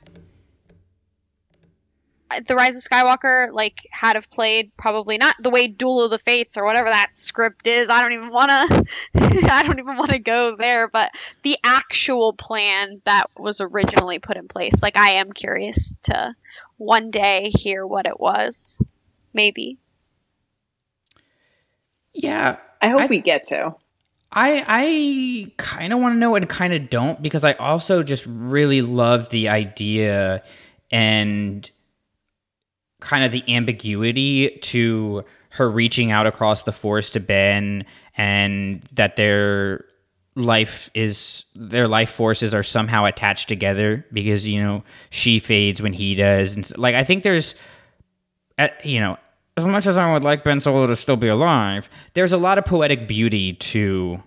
the 2.46 2.54
Rise 2.54 2.76
of 2.76 2.82
Skywalker 2.82 3.52
like 3.52 3.86
had 3.90 4.16
have 4.16 4.30
played 4.30 4.70
probably 4.76 5.16
not 5.16 5.34
the 5.40 5.50
way 5.50 5.66
Duel 5.66 6.04
of 6.04 6.10
the 6.10 6.18
Fates 6.18 6.56
or 6.56 6.64
whatever 6.64 6.88
that 6.88 7.16
script 7.16 7.66
is. 7.66 7.88
I 7.88 8.02
don't 8.02 8.12
even 8.12 8.30
want 8.30 8.50
to. 8.50 8.84
I 9.50 9.62
don't 9.62 9.78
even 9.78 9.96
want 9.96 10.10
to 10.10 10.18
go 10.18 10.54
there. 10.56 10.88
But 10.88 11.10
the 11.42 11.56
actual 11.64 12.34
plan 12.34 13.00
that 13.04 13.30
was 13.36 13.60
originally 13.60 14.18
put 14.18 14.36
in 14.36 14.48
place, 14.48 14.82
like 14.82 14.96
I 14.96 15.10
am 15.10 15.32
curious 15.32 15.96
to 16.04 16.34
one 16.76 17.10
day 17.10 17.50
hear 17.50 17.86
what 17.86 18.06
it 18.06 18.20
was. 18.20 18.82
Maybe. 19.32 19.78
Yeah. 22.12 22.56
I 22.80 22.88
hope 22.88 23.10
we 23.10 23.20
get 23.20 23.46
to. 23.46 23.74
I 24.30 24.64
I 24.68 25.52
kind 25.56 25.92
of 25.92 26.00
want 26.00 26.14
to 26.14 26.18
know 26.18 26.34
and 26.34 26.48
kind 26.48 26.74
of 26.74 26.90
don't 26.90 27.22
because 27.22 27.44
I 27.44 27.54
also 27.54 28.02
just 28.02 28.26
really 28.26 28.82
love 28.82 29.30
the 29.30 29.48
idea 29.48 30.42
and 30.90 31.70
kind 33.00 33.24
of 33.24 33.32
the 33.32 33.44
ambiguity 33.54 34.50
to 34.62 35.24
her 35.50 35.70
reaching 35.70 36.10
out 36.10 36.26
across 36.26 36.62
the 36.64 36.72
forest 36.72 37.14
to 37.14 37.20
Ben 37.20 37.84
and 38.16 38.82
that 38.92 39.16
their 39.16 39.84
life 40.34 40.90
is 40.94 41.44
their 41.54 41.88
life 41.88 42.10
forces 42.10 42.54
are 42.54 42.62
somehow 42.62 43.04
attached 43.06 43.48
together 43.48 44.04
because 44.12 44.46
you 44.46 44.62
know 44.62 44.84
she 45.10 45.38
fades 45.38 45.80
when 45.80 45.92
he 45.92 46.14
does. 46.14 46.54
And 46.54 46.64
s- 46.64 46.76
like 46.76 46.94
I 46.94 47.02
think 47.04 47.22
there's 47.22 47.54
you 48.84 49.00
know 49.00 49.16
as 49.58 49.64
much 49.66 49.86
as 49.86 49.96
I 49.98 50.12
would 50.12 50.24
like 50.24 50.44
Ben 50.44 50.60
Solo 50.60 50.86
to 50.86 50.96
still 50.96 51.16
be 51.16 51.28
alive, 51.28 51.88
there's 52.14 52.32
a 52.32 52.38
lot 52.38 52.56
of 52.58 52.64
poetic 52.64 53.06
beauty 53.06 53.52
to 53.54 54.22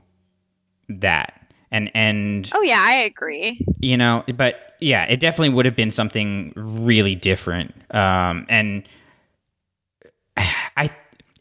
that. 0.89 1.33
And 1.71 1.89
and 1.95 2.49
Oh 2.53 2.61
yeah, 2.61 2.83
I 2.85 2.93
agree. 2.97 3.65
you 3.79 3.95
know, 3.97 4.23
but 4.35 4.75
yeah, 4.79 5.05
it 5.05 5.19
definitely 5.19 5.49
would 5.49 5.65
have 5.65 5.75
been 5.75 5.91
something 5.91 6.51
really 6.55 7.15
different. 7.15 7.73
Um 7.95 8.45
and 8.49 8.83
I 10.37 10.89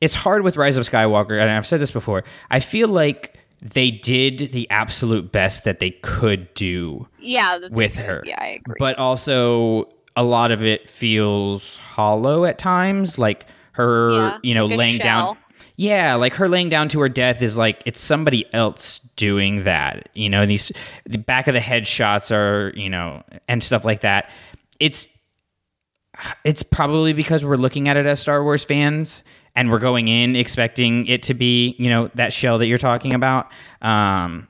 it's 0.01 0.15
hard 0.15 0.43
with 0.43 0.57
Rise 0.57 0.77
of 0.77 0.89
Skywalker 0.89 1.41
and 1.41 1.51
I've 1.51 1.67
said 1.67 1.81
this 1.81 1.91
before. 1.91 2.25
I 2.51 2.61
feel 2.61 2.89
like 2.89 3.37
they 3.61 3.91
did 3.91 4.53
the 4.53 4.71
absolute 4.71 5.31
best 5.33 5.65
that 5.65 5.81
they 5.81 5.91
could 5.91 6.53
do 6.55 7.07
Yeah. 7.21 7.59
with 7.71 7.95
her. 7.97 8.23
Yeah, 8.25 8.37
I 8.41 8.47
agree. 8.61 8.77
But 8.79 8.99
also 8.99 9.89
a 10.17 10.23
lot 10.25 10.51
of 10.51 10.63
it 10.63 10.89
feels 10.89 11.77
hollow 11.77 12.45
at 12.47 12.57
times, 12.59 13.19
like 13.19 13.47
her, 13.81 14.13
Yeah, 14.13 14.39
you 14.43 14.55
know, 14.55 14.67
like 14.67 14.79
laying 14.79 14.99
down. 14.99 15.37
Yeah, 15.77 16.17
like 16.17 16.35
her 16.35 16.49
laying 16.49 16.69
down 16.69 16.89
to 16.91 17.01
her 17.01 17.09
death 17.09 17.41
is 17.41 17.57
like 17.57 17.83
it's 17.87 18.01
somebody 18.01 18.45
else 18.53 19.01
doing 19.17 19.65
that. 19.65 20.11
You 20.15 20.29
know, 20.29 20.45
these 20.47 20.71
the 21.07 21.19
back 21.19 21.49
of 21.49 21.55
the 21.55 21.61
head 21.61 21.87
shots 21.87 22.31
are, 22.31 22.73
you 22.77 22.91
know, 22.91 23.23
and 23.49 23.65
stuff 23.65 23.85
like 23.85 24.01
that. 24.01 24.31
It's 24.79 25.09
it's 26.45 26.63
probably 26.63 27.13
because 27.15 27.45
we're 27.45 27.57
looking 27.57 27.89
at 27.89 27.97
it 27.97 28.05
as 28.05 28.21
Star 28.21 28.43
Wars 28.45 28.63
fans 28.63 29.25
and 29.57 29.71
we're 29.71 29.79
going 29.79 30.09
in 30.09 30.37
expecting 30.37 31.07
it 31.07 31.23
to 31.25 31.35
be, 31.35 31.75
you 31.79 31.89
know, 31.89 32.11
that 32.15 32.33
shell 32.33 32.59
that 32.59 32.67
you're 32.67 32.79
talking 32.79 33.15
about. 33.15 33.51
Um 33.81 34.49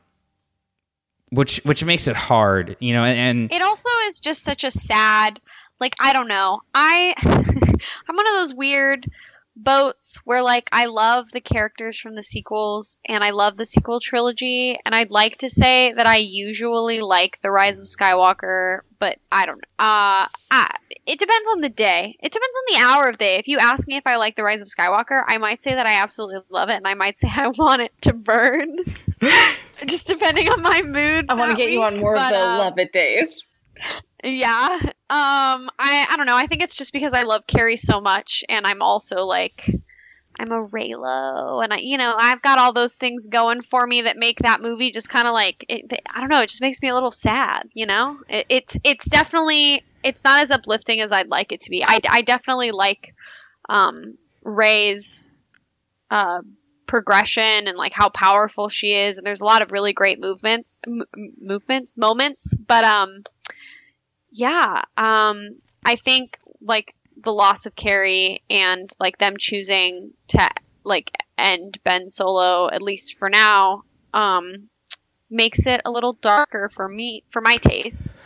which 1.31 1.59
which 1.65 1.85
makes 1.85 2.09
it 2.09 2.17
hard, 2.17 2.77
you 2.81 2.93
know, 2.93 3.05
and, 3.05 3.19
and 3.19 3.53
It 3.53 3.63
also 3.63 3.89
is 4.07 4.19
just 4.19 4.43
such 4.43 4.65
a 4.65 4.71
sad, 4.71 5.41
like 5.81 5.97
I 6.01 6.13
don't 6.13 6.29
know. 6.29 6.61
I 6.75 7.15
I'm 7.25 8.17
one 8.17 8.27
of 8.27 8.35
those 8.35 8.55
weird 8.55 9.11
boats 9.57 10.21
where 10.25 10.43
like 10.43 10.69
I 10.73 10.87
love 10.87 11.31
the 11.31 11.41
characters 11.41 11.99
from 11.99 12.15
the 12.15 12.23
sequels 12.23 12.99
and 13.05 13.23
I 13.23 13.31
love 13.31 13.57
the 13.57 13.65
sequel 13.65 14.01
trilogy 14.01 14.79
and 14.85 14.95
I'd 14.95 15.11
like 15.11 15.39
to 15.39 15.51
say 15.51 15.93
that 15.93 16.07
I 16.07 16.17
usually 16.17 17.01
like 17.01 17.41
The 17.43 17.51
Rise 17.51 17.79
of 17.79 17.87
Skywalker, 17.87 18.81
but 18.99 19.19
I 19.31 19.47
don't 19.47 19.63
uh 19.79 20.27
I, 20.51 20.75
it 21.07 21.19
depends 21.19 21.49
on 21.51 21.61
the 21.61 21.69
day. 21.69 22.17
It 22.21 22.33
depends 22.33 22.57
on 22.57 22.75
the 22.75 22.87
hour 22.87 23.09
of 23.09 23.19
day. 23.19 23.37
If 23.37 23.49
you 23.49 23.59
ask 23.59 23.87
me 23.89 23.97
if 23.97 24.07
I 24.07 24.17
like 24.17 24.37
The 24.37 24.45
Rise 24.45 24.63
of 24.63 24.69
Skywalker, 24.69 25.23
I 25.27 25.39
might 25.39 25.63
say 25.63 25.75
that 25.75 25.87
I 25.87 26.03
absolutely 26.03 26.43
love 26.51 26.69
it 26.69 26.77
and 26.77 26.87
I 26.87 26.95
might 26.95 27.19
say 27.19 27.29
I 27.35 27.49
want 27.49 27.83
it 27.83 27.93
to 28.03 28.13
burn. 28.13 28.79
just 29.87 30.09
depending 30.09 30.49
on 30.49 30.63
my 30.63 30.83
mood. 30.83 31.27
I 31.29 31.35
want 31.35 31.51
to 31.51 31.57
get 31.57 31.71
you 31.71 31.83
on 31.83 31.95
week, 31.95 32.03
more 32.03 32.15
of 32.15 32.29
the 32.29 32.41
um, 32.41 32.59
love 32.59 32.79
it 32.79 32.93
days. 32.93 33.49
Yeah. 34.23 34.79
Um 34.83 34.91
I 35.79 36.07
I 36.11 36.15
don't 36.17 36.27
know. 36.27 36.37
I 36.37 36.47
think 36.47 36.63
it's 36.63 36.77
just 36.77 36.93
because 36.93 37.15
I 37.15 37.23
love 37.23 37.47
Carrie 37.47 37.77
so 37.77 38.01
much 38.01 38.45
and 38.49 38.67
I'm 38.67 38.83
also 38.83 39.25
like 39.25 39.65
I'm 40.39 40.53
a 40.53 40.67
Reylo 40.67 41.63
and 41.63 41.73
I 41.73 41.79
you 41.79 41.99
know, 41.99 42.15
I've 42.19 42.43
got 42.43 42.59
all 42.59 42.73
those 42.73 42.97
things 42.97 43.27
going 43.27 43.63
for 43.63 43.87
me 43.87 44.03
that 44.03 44.17
make 44.17 44.39
that 44.41 44.61
movie 44.63 44.91
just 44.91 45.09
kind 45.09 45.27
of 45.27 45.33
like 45.35 45.65
it, 45.69 45.93
I 46.15 46.21
don't 46.21 46.29
know, 46.31 46.41
it 46.43 46.49
just 46.49 46.61
makes 46.61 46.81
me 46.83 46.89
a 46.89 46.95
little 46.95 47.11
sad, 47.11 47.69
you 47.75 47.87
know? 47.87 48.19
It, 48.29 48.47
it's 48.49 48.79
it's 48.85 49.09
definitely 49.09 49.83
it's 50.03 50.25
not 50.25 50.41
as 50.43 50.51
uplifting 50.51 51.01
as 51.01 51.13
I'd 51.13 51.29
like 51.29 51.53
it 51.53 51.61
to 51.63 51.71
be. 51.71 51.85
I 51.85 52.01
I 52.09 52.23
definitely 52.23 52.71
like 52.73 53.15
um 53.69 54.17
Rey's 54.45 55.31
uh 56.11 56.41
progression 56.87 57.69
and 57.69 57.77
like 57.79 57.93
how 57.93 58.09
powerful 58.09 58.69
she 58.69 58.93
is 58.95 59.17
and 59.17 59.25
there's 59.25 59.41
a 59.41 59.45
lot 59.45 59.63
of 59.63 59.71
really 59.71 59.93
great 59.93 60.19
movements 60.21 60.81
m- 60.85 61.05
movements 61.41 61.97
moments 61.97 62.57
but 62.57 62.83
um 62.85 63.23
yeah 64.33 64.83
um 64.97 65.51
i 65.85 65.97
think 65.97 66.39
like 66.61 66.95
the 67.17 67.33
loss 67.33 67.67
of 67.67 67.77
carrie 67.77 68.43
and 68.49 68.91
like 68.99 69.19
them 69.19 69.37
choosing 69.39 70.11
to 70.29 70.39
like 70.85 71.11
end 71.39 71.79
ben 71.85 72.09
solo 72.09 72.69
at 72.73 72.83
least 72.83 73.19
for 73.19 73.29
now 73.29 73.83
um 74.15 74.69
makes 75.31 75.67
it 75.67 75.81
a 75.85 75.91
little 75.91 76.15
darker 76.15 76.69
for 76.69 76.89
me 76.89 77.23
for 77.29 77.41
my 77.41 77.57
taste 77.57 78.21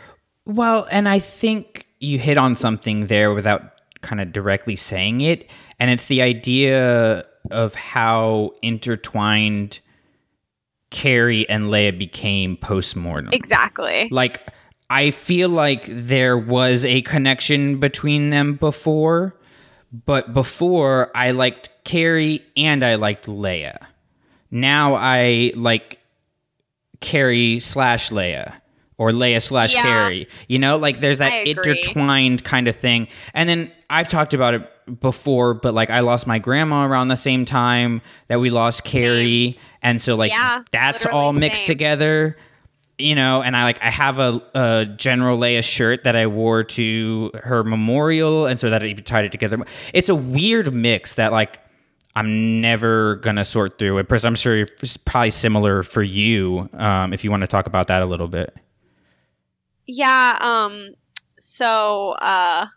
Well, 0.47 0.87
and 0.91 1.09
I 1.09 1.19
think 1.19 1.85
you 1.99 2.19
hit 2.19 2.37
on 2.37 2.55
something 2.55 3.07
there 3.07 3.33
without 3.33 3.61
kind 4.01 4.21
of 4.21 4.31
directly 4.31 4.75
saying 4.75 5.21
it, 5.21 5.49
and 5.79 5.89
it's 5.89 6.05
the 6.05 6.21
idea 6.21 7.25
of 7.51 7.73
how 7.73 8.51
intertwined 8.61 9.79
Carrie 10.91 11.49
and 11.49 11.65
Leia 11.65 11.97
became 11.97 12.57
post-mortem. 12.57 13.33
exactly 13.33 14.07
Like 14.11 14.47
I 14.89 15.11
feel 15.11 15.49
like 15.49 15.85
there 15.89 16.37
was 16.37 16.85
a 16.85 17.01
connection 17.03 17.79
between 17.79 18.29
them 18.29 18.53
before, 18.55 19.35
but 20.05 20.33
before 20.33 21.09
I 21.15 21.31
liked 21.31 21.69
Carrie 21.83 22.43
and 22.55 22.83
I 22.83 22.95
liked 22.95 23.25
Leia. 23.27 23.77
Now 24.51 24.95
I 24.95 25.51
like 25.55 25.99
Carrie 27.01 27.59
slash 27.59 28.09
Leia 28.09 28.53
or 28.97 29.11
Leia 29.11 29.41
slash 29.41 29.73
Yeah. 29.73 29.81
Carrie. 29.83 30.27
You 30.47 30.59
know, 30.59 30.77
like 30.77 31.01
there's 31.01 31.17
that 31.17 31.47
intertwined 31.47 32.43
kind 32.43 32.67
of 32.67 32.75
thing. 32.75 33.07
And 33.33 33.49
then 33.49 33.71
I've 33.89 34.07
talked 34.07 34.33
about 34.33 34.53
it 34.53 34.99
before, 34.99 35.53
but 35.55 35.73
like 35.73 35.89
I 35.89 35.99
lost 36.01 36.27
my 36.27 36.39
grandma 36.39 36.85
around 36.85 37.07
the 37.09 37.15
same 37.17 37.43
time 37.45 38.01
that 38.27 38.39
we 38.39 38.49
lost 38.49 38.83
Carrie. 38.83 39.59
And 39.81 40.01
so 40.01 40.15
like 40.15 40.31
Yeah, 40.31 40.63
that's 40.71 41.05
all 41.05 41.33
mixed 41.33 41.61
same. 41.61 41.67
together. 41.67 42.37
You 42.97 43.13
know, 43.13 43.41
and 43.41 43.57
I 43.57 43.63
like 43.63 43.81
I 43.81 43.89
have 43.89 44.19
a, 44.19 44.41
a 44.53 44.85
General 44.85 45.37
Leia 45.37 45.63
shirt 45.63 46.05
that 46.05 46.15
I 46.15 46.27
wore 46.27 46.63
to 46.63 47.31
her 47.43 47.63
memorial, 47.63 48.45
and 48.45 48.59
so 48.59 48.69
that 48.69 48.83
I 48.83 48.85
even 48.87 49.03
tied 49.03 49.25
it 49.25 49.31
together. 49.33 49.57
It's 49.93 50.07
a 50.07 50.15
weird 50.15 50.73
mix 50.73 51.15
that 51.15 51.33
like 51.33 51.59
I'm 52.15 52.61
never 52.61 53.15
gonna 53.17 53.43
sort 53.43 53.77
through 53.77 53.97
it. 53.97 54.25
I'm 54.25 54.35
sure 54.35 54.59
it's 54.59 54.95
probably 54.95 55.31
similar 55.31 55.83
for 55.83 56.03
you. 56.03 56.69
Um, 56.73 57.11
if 57.11 57.25
you 57.25 57.31
want 57.31 57.41
to 57.41 57.47
talk 57.47 57.67
about 57.67 57.87
that 57.87 58.01
a 58.01 58.05
little 58.05 58.29
bit. 58.29 58.55
Yeah, 59.87 60.37
um 60.39 60.93
so 61.37 62.11
uh 62.11 62.67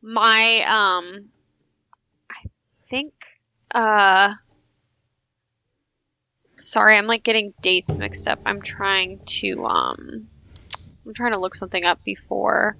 my 0.00 0.64
um 0.66 1.28
I 2.30 2.48
think 2.88 3.12
uh 3.74 4.32
sorry, 6.56 6.96
I'm 6.96 7.06
like 7.06 7.24
getting 7.24 7.54
dates 7.62 7.98
mixed 7.98 8.28
up. 8.28 8.40
I'm 8.46 8.62
trying 8.62 9.20
to 9.40 9.64
um 9.66 10.28
I'm 11.06 11.14
trying 11.14 11.32
to 11.32 11.40
look 11.40 11.54
something 11.54 11.84
up 11.84 12.00
before 12.04 12.78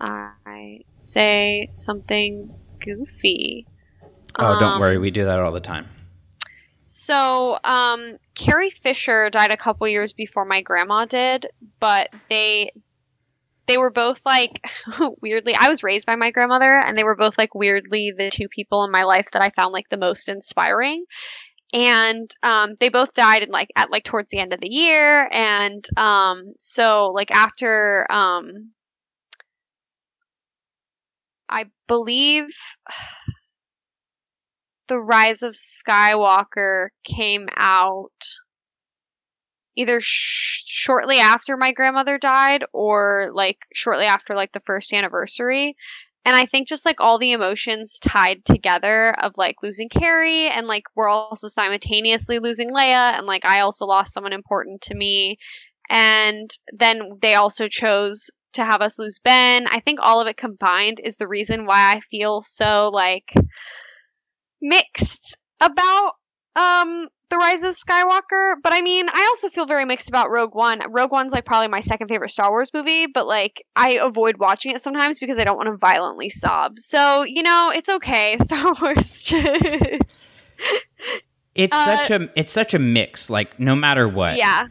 I 0.00 0.80
say 1.04 1.68
something 1.70 2.54
goofy. 2.80 3.68
Oh, 4.38 4.54
don't 4.56 4.76
Um, 4.76 4.80
worry, 4.80 4.98
we 4.98 5.10
do 5.10 5.24
that 5.24 5.38
all 5.38 5.52
the 5.52 5.60
time. 5.60 5.86
So, 6.90 7.58
um, 7.64 8.16
Carrie 8.34 8.70
Fisher 8.70 9.28
died 9.30 9.50
a 9.50 9.56
couple 9.56 9.86
years 9.88 10.12
before 10.12 10.44
my 10.44 10.62
grandma 10.62 11.04
did, 11.04 11.46
but 11.80 12.08
they 12.28 12.70
they 13.66 13.76
were 13.76 13.90
both 13.90 14.24
like 14.24 14.66
weirdly. 15.22 15.54
I 15.58 15.68
was 15.68 15.82
raised 15.82 16.06
by 16.06 16.16
my 16.16 16.30
grandmother, 16.30 16.78
and 16.78 16.96
they 16.96 17.04
were 17.04 17.16
both 17.16 17.36
like 17.36 17.54
weirdly 17.54 18.12
the 18.16 18.30
two 18.30 18.48
people 18.48 18.84
in 18.84 18.90
my 18.90 19.04
life 19.04 19.30
that 19.32 19.42
I 19.42 19.50
found 19.50 19.72
like 19.72 19.88
the 19.90 19.96
most 19.98 20.28
inspiring. 20.28 21.04
And 21.72 22.30
um, 22.42 22.74
they 22.80 22.88
both 22.88 23.14
died 23.14 23.42
in 23.42 23.50
like 23.50 23.68
at 23.76 23.90
like 23.90 24.04
towards 24.04 24.30
the 24.30 24.38
end 24.38 24.52
of 24.52 24.60
the 24.60 24.70
year, 24.70 25.28
and 25.32 25.84
um, 25.98 26.44
so 26.58 27.12
like 27.14 27.30
after 27.30 28.06
um, 28.10 28.72
I 31.48 31.66
believe 31.86 32.48
the 34.88 34.98
Rise 34.98 35.42
of 35.42 35.54
Skywalker 35.54 36.88
came 37.04 37.46
out 37.58 38.12
either 39.76 40.00
sh- 40.00 40.64
shortly 40.66 41.18
after 41.18 41.56
my 41.56 41.72
grandmother 41.72 42.18
died 42.18 42.64
or 42.72 43.30
like 43.32 43.58
shortly 43.72 44.06
after 44.06 44.34
like 44.34 44.52
the 44.52 44.62
first 44.66 44.92
anniversary. 44.92 45.76
And 46.28 46.36
I 46.36 46.44
think 46.44 46.68
just 46.68 46.84
like 46.84 47.00
all 47.00 47.18
the 47.18 47.32
emotions 47.32 47.98
tied 47.98 48.44
together 48.44 49.14
of 49.18 49.32
like 49.38 49.62
losing 49.62 49.88
Carrie 49.88 50.46
and 50.50 50.66
like 50.66 50.82
we're 50.94 51.08
also 51.08 51.48
simultaneously 51.48 52.38
losing 52.38 52.68
Leia 52.68 53.16
and 53.16 53.26
like 53.26 53.46
I 53.46 53.60
also 53.60 53.86
lost 53.86 54.12
someone 54.12 54.34
important 54.34 54.82
to 54.82 54.94
me. 54.94 55.38
And 55.88 56.50
then 56.70 57.12
they 57.22 57.34
also 57.34 57.66
chose 57.66 58.28
to 58.52 58.62
have 58.62 58.82
us 58.82 58.98
lose 58.98 59.18
Ben. 59.24 59.68
I 59.70 59.80
think 59.80 60.00
all 60.02 60.20
of 60.20 60.28
it 60.28 60.36
combined 60.36 60.98
is 61.02 61.16
the 61.16 61.26
reason 61.26 61.64
why 61.64 61.94
I 61.94 62.00
feel 62.00 62.42
so 62.42 62.90
like 62.92 63.32
mixed 64.60 65.38
about 65.62 66.12
um 66.58 67.08
the 67.30 67.36
rise 67.36 67.62
of 67.62 67.74
skywalker 67.74 68.54
but 68.62 68.72
i 68.74 68.80
mean 68.80 69.06
i 69.12 69.26
also 69.30 69.48
feel 69.50 69.66
very 69.66 69.84
mixed 69.84 70.08
about 70.08 70.30
rogue 70.30 70.54
one 70.54 70.80
rogue 70.90 71.12
one's 71.12 71.32
like 71.32 71.44
probably 71.44 71.68
my 71.68 71.80
second 71.80 72.08
favorite 72.08 72.30
star 72.30 72.50
wars 72.50 72.70
movie 72.72 73.06
but 73.06 73.26
like 73.26 73.62
i 73.76 73.98
avoid 74.02 74.38
watching 74.38 74.72
it 74.72 74.80
sometimes 74.80 75.18
because 75.18 75.38
i 75.38 75.44
don't 75.44 75.56
want 75.56 75.68
to 75.68 75.76
violently 75.76 76.28
sob 76.30 76.78
so 76.78 77.22
you 77.24 77.42
know 77.42 77.70
it's 77.74 77.88
okay 77.88 78.36
star 78.40 78.72
wars 78.80 79.22
just 79.22 80.46
It's 81.54 81.76
Uh, 81.76 81.96
such 81.96 82.10
a 82.10 82.28
it's 82.36 82.52
such 82.52 82.72
a 82.74 82.78
mix. 82.78 83.28
Like 83.30 83.58
no 83.58 83.74
matter 83.74 84.08
what. 84.08 84.36
yeah 84.36 84.66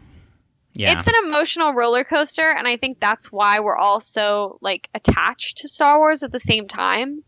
Yeah. 0.74 0.94
It's 0.94 1.08
an 1.08 1.16
emotional 1.26 1.74
roller 1.74 2.04
coaster, 2.04 2.50
and 2.50 2.68
I 2.68 2.78
think 2.78 3.00
that's 3.00 3.32
why 3.32 3.60
we're 3.60 3.76
all 3.76 4.00
so 4.00 4.58
like 4.62 4.90
attached 4.94 5.58
to 5.58 5.68
Star 5.68 5.98
Wars 6.00 6.24
at 6.24 6.32
the 6.32 6.40
same 6.40 6.68
time. 6.68 7.24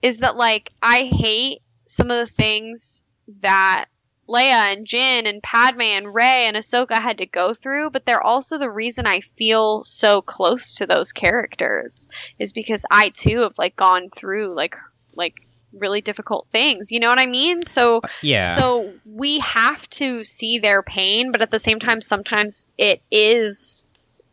Is 0.00 0.20
that 0.20 0.36
like 0.36 0.70
I 0.80 1.02
hate 1.04 1.58
some 1.86 2.10
of 2.10 2.16
the 2.16 2.26
things 2.32 3.04
that 3.40 3.86
Leia 4.28 4.72
and 4.72 4.86
Jyn 4.86 5.28
and 5.28 5.42
Padme 5.42 5.82
and 5.82 6.14
Rey 6.14 6.46
and 6.46 6.56
Ahsoka 6.56 6.94
had 6.94 7.18
to 7.18 7.26
go 7.26 7.52
through, 7.52 7.90
but 7.90 8.06
they're 8.06 8.22
also 8.22 8.58
the 8.58 8.70
reason 8.70 9.06
I 9.06 9.20
feel 9.20 9.84
so 9.84 10.22
close 10.22 10.76
to 10.76 10.86
those 10.86 11.12
characters 11.12 12.08
is 12.38 12.52
because 12.52 12.84
I 12.90 13.10
too 13.10 13.40
have 13.40 13.58
like 13.58 13.76
gone 13.76 14.08
through 14.10 14.54
like 14.54 14.76
like 15.14 15.44
really 15.72 16.00
difficult 16.00 16.46
things. 16.50 16.90
You 16.90 17.00
know 17.00 17.08
what 17.08 17.20
I 17.20 17.26
mean? 17.26 17.64
So 17.64 17.98
uh, 17.98 18.08
yeah. 18.22 18.54
so 18.54 18.92
we 19.04 19.40
have 19.40 19.88
to 19.90 20.24
see 20.24 20.58
their 20.58 20.82
pain, 20.82 21.32
but 21.32 21.42
at 21.42 21.50
the 21.50 21.58
same 21.58 21.78
time, 21.78 22.00
sometimes 22.00 22.68
it 22.78 23.02
is, 23.10 23.90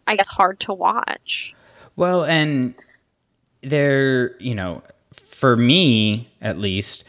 I 0.08 0.16
guess, 0.16 0.28
hard 0.28 0.60
to 0.62 0.74
watch. 0.74 1.54
Well, 1.96 2.24
and 2.24 2.76
there, 3.62 4.38
you 4.40 4.56
know, 4.56 4.84
for 5.14 5.58
me 5.58 6.30
at 6.42 6.58
least, 6.58 7.04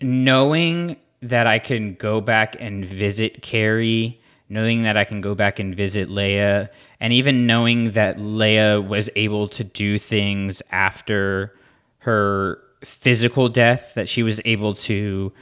knowing 0.00 0.96
that 1.22 1.46
I 1.46 1.58
can 1.58 1.94
go 1.94 2.20
back 2.20 2.56
and 2.58 2.84
visit 2.84 3.42
Carrie, 3.42 4.20
knowing 4.48 4.82
that 4.82 4.96
I 4.96 5.04
can 5.04 5.20
go 5.20 5.34
back 5.34 5.58
and 5.58 5.74
visit 5.74 6.08
Leia, 6.08 6.68
and 7.00 7.12
even 7.12 7.46
knowing 7.46 7.92
that 7.92 8.18
Leia 8.18 8.86
was 8.86 9.08
able 9.16 9.48
to 9.48 9.64
do 9.64 9.98
things 9.98 10.60
after 10.70 11.54
her 11.98 12.58
physical 12.84 13.48
death, 13.48 13.94
that 13.94 14.08
she 14.08 14.24
was 14.24 14.40
able 14.44 14.74
to, 14.74 15.32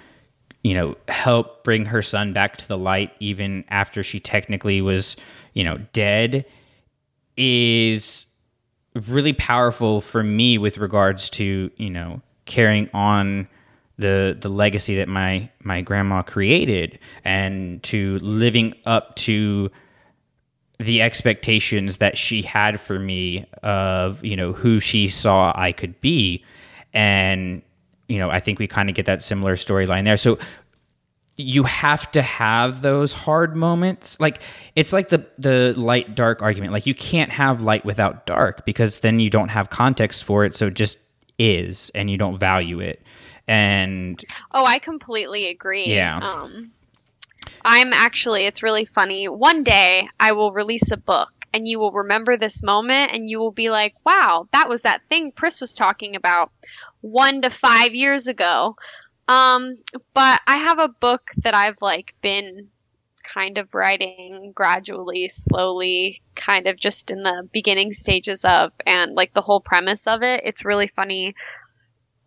you 0.63 0.75
know, 0.75 0.95
help 1.09 1.65
bring 1.65 1.87
her 1.87 2.03
son 2.03 2.35
back 2.35 2.59
to 2.59 2.69
the 2.69 2.79
light 2.79 3.13
even 3.19 3.65
after 3.71 4.03
she 4.03 4.21
technically 4.21 4.83
was, 4.83 5.17
you 5.55 5.65
know, 5.65 5.79
dead, 5.95 6.45
is 7.39 8.27
really 9.07 9.33
powerful 9.33 10.03
for 10.03 10.23
me 10.23 10.59
with 10.59 10.77
regards 10.77 11.31
to, 11.31 11.71
you 11.77 11.91
know, 11.91 12.21
carrying 12.45 12.91
on 12.93 13.49
the 14.01 14.37
the 14.41 14.49
legacy 14.49 14.97
that 14.97 15.09
my 15.09 15.49
my 15.63 15.83
grandma 15.83 16.23
created 16.23 16.99
and 17.25 17.83
to 17.85 18.19
living 18.21 18.75
up 18.87 19.15
to 19.17 19.71
the 20.79 21.03
expectations 21.03 21.99
that 21.99 22.17
she 22.17 22.41
had 22.41 22.81
for 22.81 22.99
me 22.99 23.45
of 23.63 24.25
you 24.25 24.35
know 24.35 24.53
who 24.53 24.81
she 24.81 25.09
saw 25.09 25.53
I 25.55 25.73
could 25.73 26.01
be. 26.01 26.45
And 26.93 27.63
you 28.09 28.19
know 28.19 28.31
I 28.31 28.41
think 28.41 28.59
we 28.59 28.67
kind 28.67 28.89
of 28.89 28.97
get 28.97 29.07
that 29.07 29.23
similar 29.23 29.57
storyline 29.57 30.05
there. 30.05 30.17
So 30.17 30.39
you 31.37 31.63
have 31.65 32.11
to 32.13 32.23
have 32.23 32.83
those 32.83 33.13
hard 33.13 33.55
moments. 33.55 34.19
Like 34.19 34.43
it's 34.75 34.95
like 34.95 35.11
the 35.11 35.27
the 35.39 35.75
light 35.77 36.15
dark 36.15 36.41
argument. 36.41 36.73
Like 36.73 36.87
you 36.87 36.95
can't 36.95 37.31
have 37.31 37.61
light 37.61 37.85
without 37.85 38.25
dark 38.25 38.65
because 38.65 39.01
then 39.01 39.21
you 39.21 39.29
don't 39.29 39.51
have 39.51 39.69
context 39.69 40.25
for 40.25 40.47
it 40.47 40.57
so 40.57 40.69
it 40.69 40.75
just 40.75 40.99
is 41.39 41.91
and 41.95 42.11
you 42.11 42.19
don't 42.19 42.39
value 42.39 42.81
it 42.81 43.03
and 43.49 44.25
Oh, 44.53 44.65
I 44.65 44.79
completely 44.79 45.49
agree. 45.49 45.87
Yeah. 45.87 46.19
Um, 46.19 46.73
I'm 47.65 47.93
actually, 47.93 48.45
it's 48.45 48.63
really 48.63 48.85
funny. 48.85 49.29
One 49.29 49.63
day 49.63 50.09
I 50.19 50.33
will 50.33 50.53
release 50.53 50.91
a 50.91 50.97
book 50.97 51.31
and 51.53 51.67
you 51.67 51.79
will 51.79 51.93
remember 51.93 52.37
this 52.37 52.63
moment 52.63 53.13
and 53.13 53.29
you 53.29 53.39
will 53.39 53.53
be 53.53 53.71
like, 53.71 53.95
wow, 54.05 54.49
that 54.53 54.69
was 54.69 54.83
that 54.83 55.03
thing 55.09 55.33
chris 55.33 55.61
was 55.61 55.75
talking 55.75 56.15
about 56.17 56.51
one 57.01 57.43
to 57.43 57.51
five 57.51 57.95
years 57.95 58.27
ago. 58.27 58.77
Um, 59.29 59.77
but 60.15 60.41
I 60.47 60.57
have 60.57 60.79
a 60.79 60.89
book 60.89 61.31
that 61.45 61.55
I've 61.55 61.81
like 61.81 62.15
been 62.21 62.69
kind 63.23 63.59
of 63.59 63.75
writing 63.75 64.53
gradually, 64.55 65.29
slowly, 65.29 66.21
kind 66.35 66.67
of 66.67 66.79
just 66.79 67.11
in 67.11 67.23
the 67.23 67.49
beginning 67.53 67.93
stages 67.93 68.45
of, 68.45 68.73
and 68.87 69.13
like 69.13 69.35
the 69.35 69.41
whole 69.41 69.61
premise 69.61 70.07
of 70.07 70.23
it. 70.23 70.41
It's 70.45 70.65
really 70.65 70.89
funny 70.89 71.35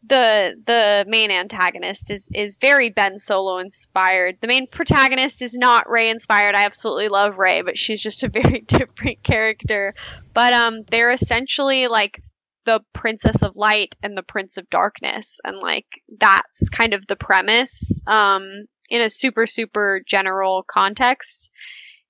the 0.05 0.55
the 0.65 1.05
main 1.07 1.31
antagonist 1.31 2.11
is 2.11 2.29
is 2.33 2.57
very 2.57 2.89
Ben 2.89 3.17
Solo 3.17 3.57
inspired. 3.57 4.37
The 4.41 4.47
main 4.47 4.67
protagonist 4.67 5.41
is 5.41 5.55
not 5.55 5.89
Rey 5.89 6.09
inspired. 6.09 6.55
I 6.55 6.65
absolutely 6.65 7.07
love 7.07 7.37
Rey, 7.37 7.61
but 7.61 7.77
she's 7.77 8.01
just 8.01 8.23
a 8.23 8.29
very 8.29 8.61
different 8.61 9.23
character. 9.23 9.93
But 10.33 10.53
um 10.53 10.83
they're 10.89 11.11
essentially 11.11 11.87
like 11.87 12.21
the 12.65 12.81
Princess 12.93 13.43
of 13.43 13.57
Light 13.57 13.95
and 14.03 14.17
the 14.17 14.23
Prince 14.23 14.57
of 14.57 14.69
Darkness 14.69 15.39
and 15.43 15.57
like 15.57 15.85
that's 16.17 16.69
kind 16.69 16.93
of 16.93 17.07
the 17.07 17.17
premise 17.17 18.01
um 18.07 18.65
in 18.89 19.01
a 19.01 19.09
super 19.09 19.45
super 19.45 20.01
general 20.05 20.63
context. 20.63 21.49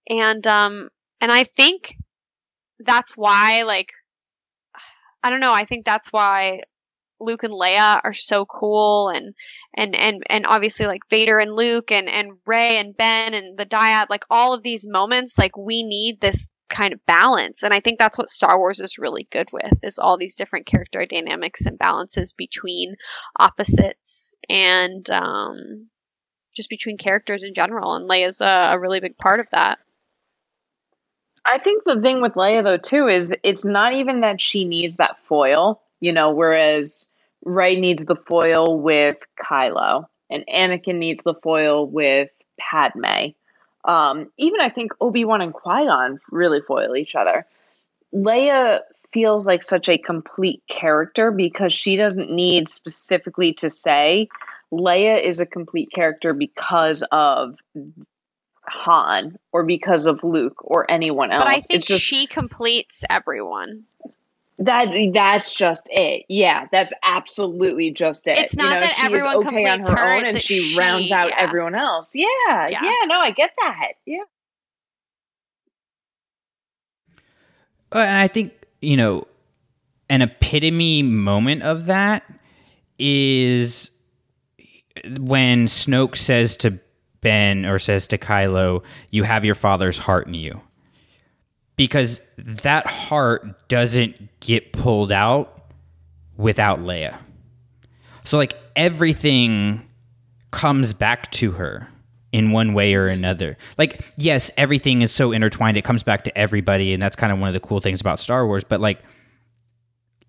And 0.09 0.45
um 0.47 0.89
and 1.21 1.31
I 1.31 1.43
think 1.43 1.95
that's 2.79 3.15
why 3.15 3.63
like 3.67 3.91
I 5.23 5.29
don't 5.29 5.39
know, 5.39 5.53
I 5.53 5.65
think 5.65 5.85
that's 5.85 6.11
why 6.11 6.61
Luke 7.23 7.43
and 7.43 7.53
Leia 7.53 7.99
are 8.03 8.13
so 8.13 8.45
cool 8.45 9.09
and 9.09 9.33
and 9.75 9.95
and 9.95 10.23
and 10.29 10.45
obviously 10.47 10.85
like 10.85 11.09
Vader 11.09 11.39
and 11.39 11.55
Luke 11.55 11.91
and 11.91 12.09
and 12.09 12.33
Rey 12.45 12.77
and 12.77 12.95
Ben 12.95 13.33
and 13.33 13.57
the 13.57 13.65
dyad 13.65 14.07
like 14.09 14.23
all 14.29 14.53
of 14.53 14.63
these 14.63 14.87
moments 14.87 15.37
like 15.37 15.57
we 15.57 15.83
need 15.83 16.21
this 16.21 16.47
kind 16.69 16.93
of 16.93 17.05
balance 17.05 17.61
and 17.63 17.73
I 17.73 17.79
think 17.79 17.99
that's 17.99 18.17
what 18.17 18.29
Star 18.29 18.57
Wars 18.57 18.79
is 18.79 18.97
really 18.97 19.27
good 19.31 19.47
with 19.53 19.73
is 19.83 19.99
all 19.99 20.17
these 20.17 20.35
different 20.35 20.65
character 20.65 21.05
dynamics 21.05 21.65
and 21.65 21.77
balances 21.77 22.33
between 22.33 22.95
opposites 23.39 24.35
and 24.49 25.07
um 25.09 25.87
just 26.55 26.69
between 26.69 26.97
characters 26.97 27.43
in 27.43 27.53
general 27.53 27.95
and 27.95 28.09
Leia's 28.09 28.41
a, 28.41 28.71
a 28.73 28.79
really 28.79 28.99
big 28.99 29.17
part 29.17 29.39
of 29.39 29.47
that. 29.51 29.79
I 31.45 31.59
think 31.59 31.83
the 31.83 31.99
thing 32.01 32.21
with 32.21 32.33
Leia 32.33 32.63
though 32.63 32.77
too 32.77 33.07
is 33.07 33.35
it's 33.43 33.65
not 33.65 33.93
even 33.93 34.21
that 34.21 34.39
she 34.39 34.65
needs 34.65 34.95
that 34.95 35.19
foil, 35.25 35.81
you 35.99 36.13
know, 36.13 36.31
whereas 36.31 37.09
Rey 37.43 37.79
needs 37.79 38.05
the 38.05 38.15
foil 38.15 38.79
with 38.79 39.17
Kylo 39.39 40.07
and 40.29 40.43
Anakin 40.47 40.95
needs 40.95 41.21
the 41.23 41.35
foil 41.35 41.87
with 41.87 42.29
Padme. 42.59 43.31
Um, 43.85 44.31
even 44.37 44.59
I 44.61 44.69
think 44.69 44.93
Obi 44.99 45.25
Wan 45.25 45.41
and 45.41 45.53
Qui 45.53 45.85
Gon 45.85 46.19
really 46.31 46.61
foil 46.61 46.95
each 46.95 47.15
other. 47.15 47.45
Leia 48.13 48.79
feels 49.11 49.45
like 49.45 49.61
such 49.61 49.89
a 49.89 49.97
complete 49.97 50.63
character 50.67 51.31
because 51.31 51.71
she 51.71 51.97
doesn't 51.97 52.31
need 52.31 52.69
specifically 52.69 53.53
to 53.53 53.69
say 53.69 54.29
Leia 54.71 55.21
is 55.23 55.39
a 55.39 55.45
complete 55.45 55.91
character 55.91 56.33
because 56.33 57.03
of 57.11 57.57
Han 58.65 59.37
or 59.51 59.63
because 59.63 60.07
of 60.07 60.23
Luke 60.23 60.57
or 60.59 60.89
anyone 60.89 61.31
else. 61.31 61.43
But 61.43 61.53
I 61.53 61.57
think 61.57 61.85
just 61.85 62.03
she 62.03 62.25
completes 62.25 63.03
everyone. 63.09 63.83
That 64.59 64.87
that's 65.13 65.53
just 65.53 65.87
it. 65.89 66.25
Yeah, 66.29 66.67
that's 66.71 66.93
absolutely 67.03 67.91
just 67.91 68.27
it. 68.27 68.39
It's 68.39 68.55
not 68.55 68.67
you 68.67 68.73
know, 68.75 68.79
that 68.81 68.95
she 68.95 69.05
everyone 69.05 69.29
is 69.29 69.47
okay 69.47 69.65
on 69.69 69.79
her 69.81 69.95
her, 69.95 70.11
own 70.11 70.25
and 70.25 70.35
that 70.35 70.41
she, 70.41 70.59
she- 70.59 70.79
rounds 70.79 71.11
out 71.11 71.29
yeah. 71.29 71.41
everyone 71.41 71.75
else. 71.75 72.11
Yeah, 72.15 72.25
yeah, 72.69 72.79
Yeah. 72.81 73.05
no, 73.07 73.19
I 73.19 73.31
get 73.31 73.51
that. 73.59 73.93
Yeah. 74.05 74.23
Uh, 77.93 77.99
and 77.99 78.17
I 78.17 78.27
think 78.27 78.53
you 78.81 78.97
know 78.97 79.27
an 80.09 80.21
epitome 80.21 81.03
moment 81.03 81.63
of 81.63 81.85
that 81.87 82.23
is 82.99 83.89
when 85.19 85.65
Snoke 85.65 86.15
says 86.17 86.55
to 86.57 86.79
Ben 87.21 87.65
or 87.65 87.79
says 87.79 88.07
to 88.07 88.17
Kylo, 88.17 88.83
"You 89.09 89.23
have 89.23 89.45
your 89.45 89.55
father's 89.55 89.97
heart 89.97 90.27
in 90.27 90.33
you," 90.33 90.61
because 91.75 92.21
that 92.37 92.85
heart 92.87 93.67
doesn't 93.67 94.39
get 94.39 94.73
pulled 94.73 95.11
out 95.11 95.71
without 96.37 96.79
Leia. 96.79 97.17
So 98.23 98.37
like 98.37 98.55
everything 98.75 99.87
comes 100.51 100.93
back 100.93 101.31
to 101.31 101.51
her 101.51 101.87
in 102.31 102.51
one 102.51 102.73
way 102.73 102.95
or 102.95 103.07
another. 103.07 103.57
Like 103.77 104.03
yes, 104.17 104.51
everything 104.57 105.01
is 105.01 105.11
so 105.11 105.31
intertwined 105.31 105.77
it 105.77 105.83
comes 105.83 106.03
back 106.03 106.23
to 106.25 106.37
everybody 106.37 106.93
and 106.93 107.01
that's 107.01 107.15
kind 107.15 107.31
of 107.31 107.39
one 107.39 107.49
of 107.49 107.53
the 107.53 107.59
cool 107.59 107.79
things 107.79 108.01
about 108.01 108.19
Star 108.19 108.45
Wars, 108.45 108.63
but 108.63 108.79
like 108.79 108.99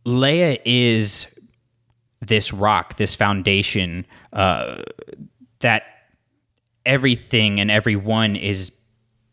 Leia 0.06 0.60
is 0.64 1.26
this 2.20 2.52
rock, 2.52 2.96
this 2.96 3.14
foundation 3.14 4.06
uh, 4.32 4.82
that 5.60 5.84
everything 6.86 7.60
and 7.60 7.70
everyone 7.70 8.36
is 8.36 8.70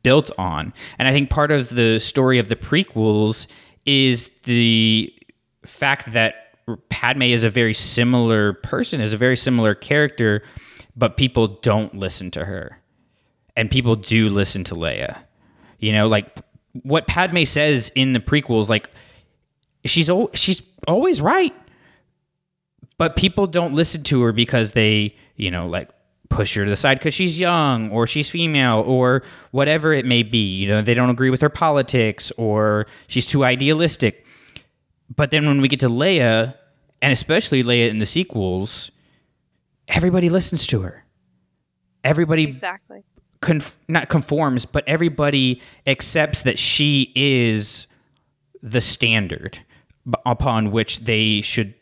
built 0.03 0.32
on. 0.38 0.73
And 0.98 1.07
I 1.07 1.11
think 1.11 1.30
part 1.30 1.52
of 1.52 1.69
the 1.69 1.99
story 1.99 2.40
of 2.40 2.48
the 2.48 2.56
prequels 2.56 3.48
is 3.86 4.30
the 4.44 5.14
fact 5.65 6.14
that 6.14 6.36
Padme 6.90 7.23
is 7.23 7.44
a 7.44 7.49
very 7.49 7.73
similar 7.73 8.53
person, 8.53 9.02
is 9.02 9.14
a 9.14 9.18
very 9.18 9.38
similar 9.38 9.76
character, 9.76 10.44
but 10.95 11.18
people 11.18 11.48
don't 11.48 11.95
listen 11.95 12.32
to 12.32 12.45
her. 12.45 12.80
And 13.56 13.69
people 13.69 13.95
do 13.95 14.30
listen 14.30 14.64
to 14.65 14.76
Leia. 14.76 15.18
You 15.80 15.91
know, 15.91 16.07
like 16.07 16.38
what 16.84 17.07
Padme 17.07 17.44
says 17.44 17.91
in 17.95 18.14
the 18.14 18.19
prequels, 18.19 18.69
like 18.69 18.90
she's 19.86 20.10
she's 20.34 20.61
always 20.88 21.22
right. 21.22 21.53
But 22.98 23.15
people 23.15 23.48
don't 23.48 23.73
listen 23.73 24.03
to 24.03 24.22
her 24.22 24.32
because 24.32 24.73
they, 24.73 25.15
you 25.36 25.49
know, 25.49 25.68
like 25.68 25.90
push 26.32 26.56
her 26.56 26.64
to 26.64 26.70
the 26.70 26.76
side 26.76 26.98
because 26.98 27.14
she's 27.14 27.40
young 27.40 27.91
or 27.91 28.08
she's 28.08 28.30
female 28.30 28.84
or 28.88 29.22
whatever 29.52 29.94
it 29.94 30.06
may 30.06 30.24
be. 30.24 30.56
You 30.58 30.68
know, 30.68 30.82
they 30.82 30.94
don't 30.95 31.10
agree 31.10 31.30
with 31.30 31.41
her 31.41 31.49
politics 31.49 32.32
or 32.38 32.88
she's 33.08 33.26
too 33.28 33.44
idealistic. 33.45 34.26
But 35.16 35.30
then 35.32 35.45
when 35.45 35.62
we 35.62 35.68
get 35.68 35.80
to 35.82 35.90
Leia, 35.90 36.56
and 37.02 37.12
especially 37.12 37.64
Leia 37.64 37.90
in 37.90 37.99
the 37.99 38.06
sequels, 38.06 38.91
everybody 39.88 40.30
listens 40.30 40.66
to 40.68 40.82
her. 40.82 41.03
Everybody 42.03 42.45
Exactly. 42.45 43.03
conf- 43.41 43.78
not 43.88 44.10
conforms, 44.10 44.66
but 44.66 44.84
everybody 44.88 45.62
accepts 45.86 46.44
that 46.44 46.58
she 46.58 47.12
is 47.16 47.88
the 48.64 48.82
standard 48.82 49.60
upon 50.26 50.72
which 50.72 51.02
they 51.02 51.41
should 51.41 51.74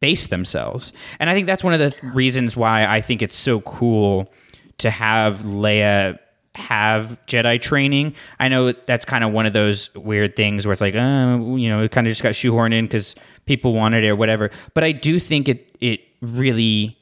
base 0.00 0.26
themselves. 0.28 0.92
And 1.18 1.28
I 1.30 1.34
think 1.34 1.46
that's 1.46 1.62
one 1.64 1.74
of 1.74 1.80
the 1.80 1.94
reasons 2.14 2.56
why 2.56 2.86
I 2.86 3.00
think 3.00 3.22
it's 3.22 3.36
so 3.36 3.60
cool 3.60 4.32
to 4.78 4.90
have 4.90 5.38
Leia 5.40 6.18
have 6.56 7.16
Jedi 7.26 7.60
training. 7.60 8.14
I 8.40 8.48
know 8.48 8.72
that's 8.72 9.04
kind 9.04 9.22
of 9.22 9.32
one 9.32 9.46
of 9.46 9.52
those 9.52 9.94
weird 9.94 10.34
things 10.36 10.66
where 10.66 10.72
it's 10.72 10.80
like, 10.80 10.94
uh, 10.96 11.38
you 11.56 11.68
know, 11.68 11.82
it 11.84 11.92
kind 11.92 12.06
of 12.06 12.10
just 12.10 12.22
got 12.22 12.32
shoehorned 12.32 12.74
in 12.74 12.86
because 12.86 13.14
people 13.46 13.72
wanted 13.72 14.02
it 14.04 14.08
or 14.08 14.16
whatever. 14.16 14.50
But 14.74 14.82
I 14.84 14.92
do 14.92 15.20
think 15.20 15.48
it 15.48 15.76
it 15.80 16.00
really 16.20 16.98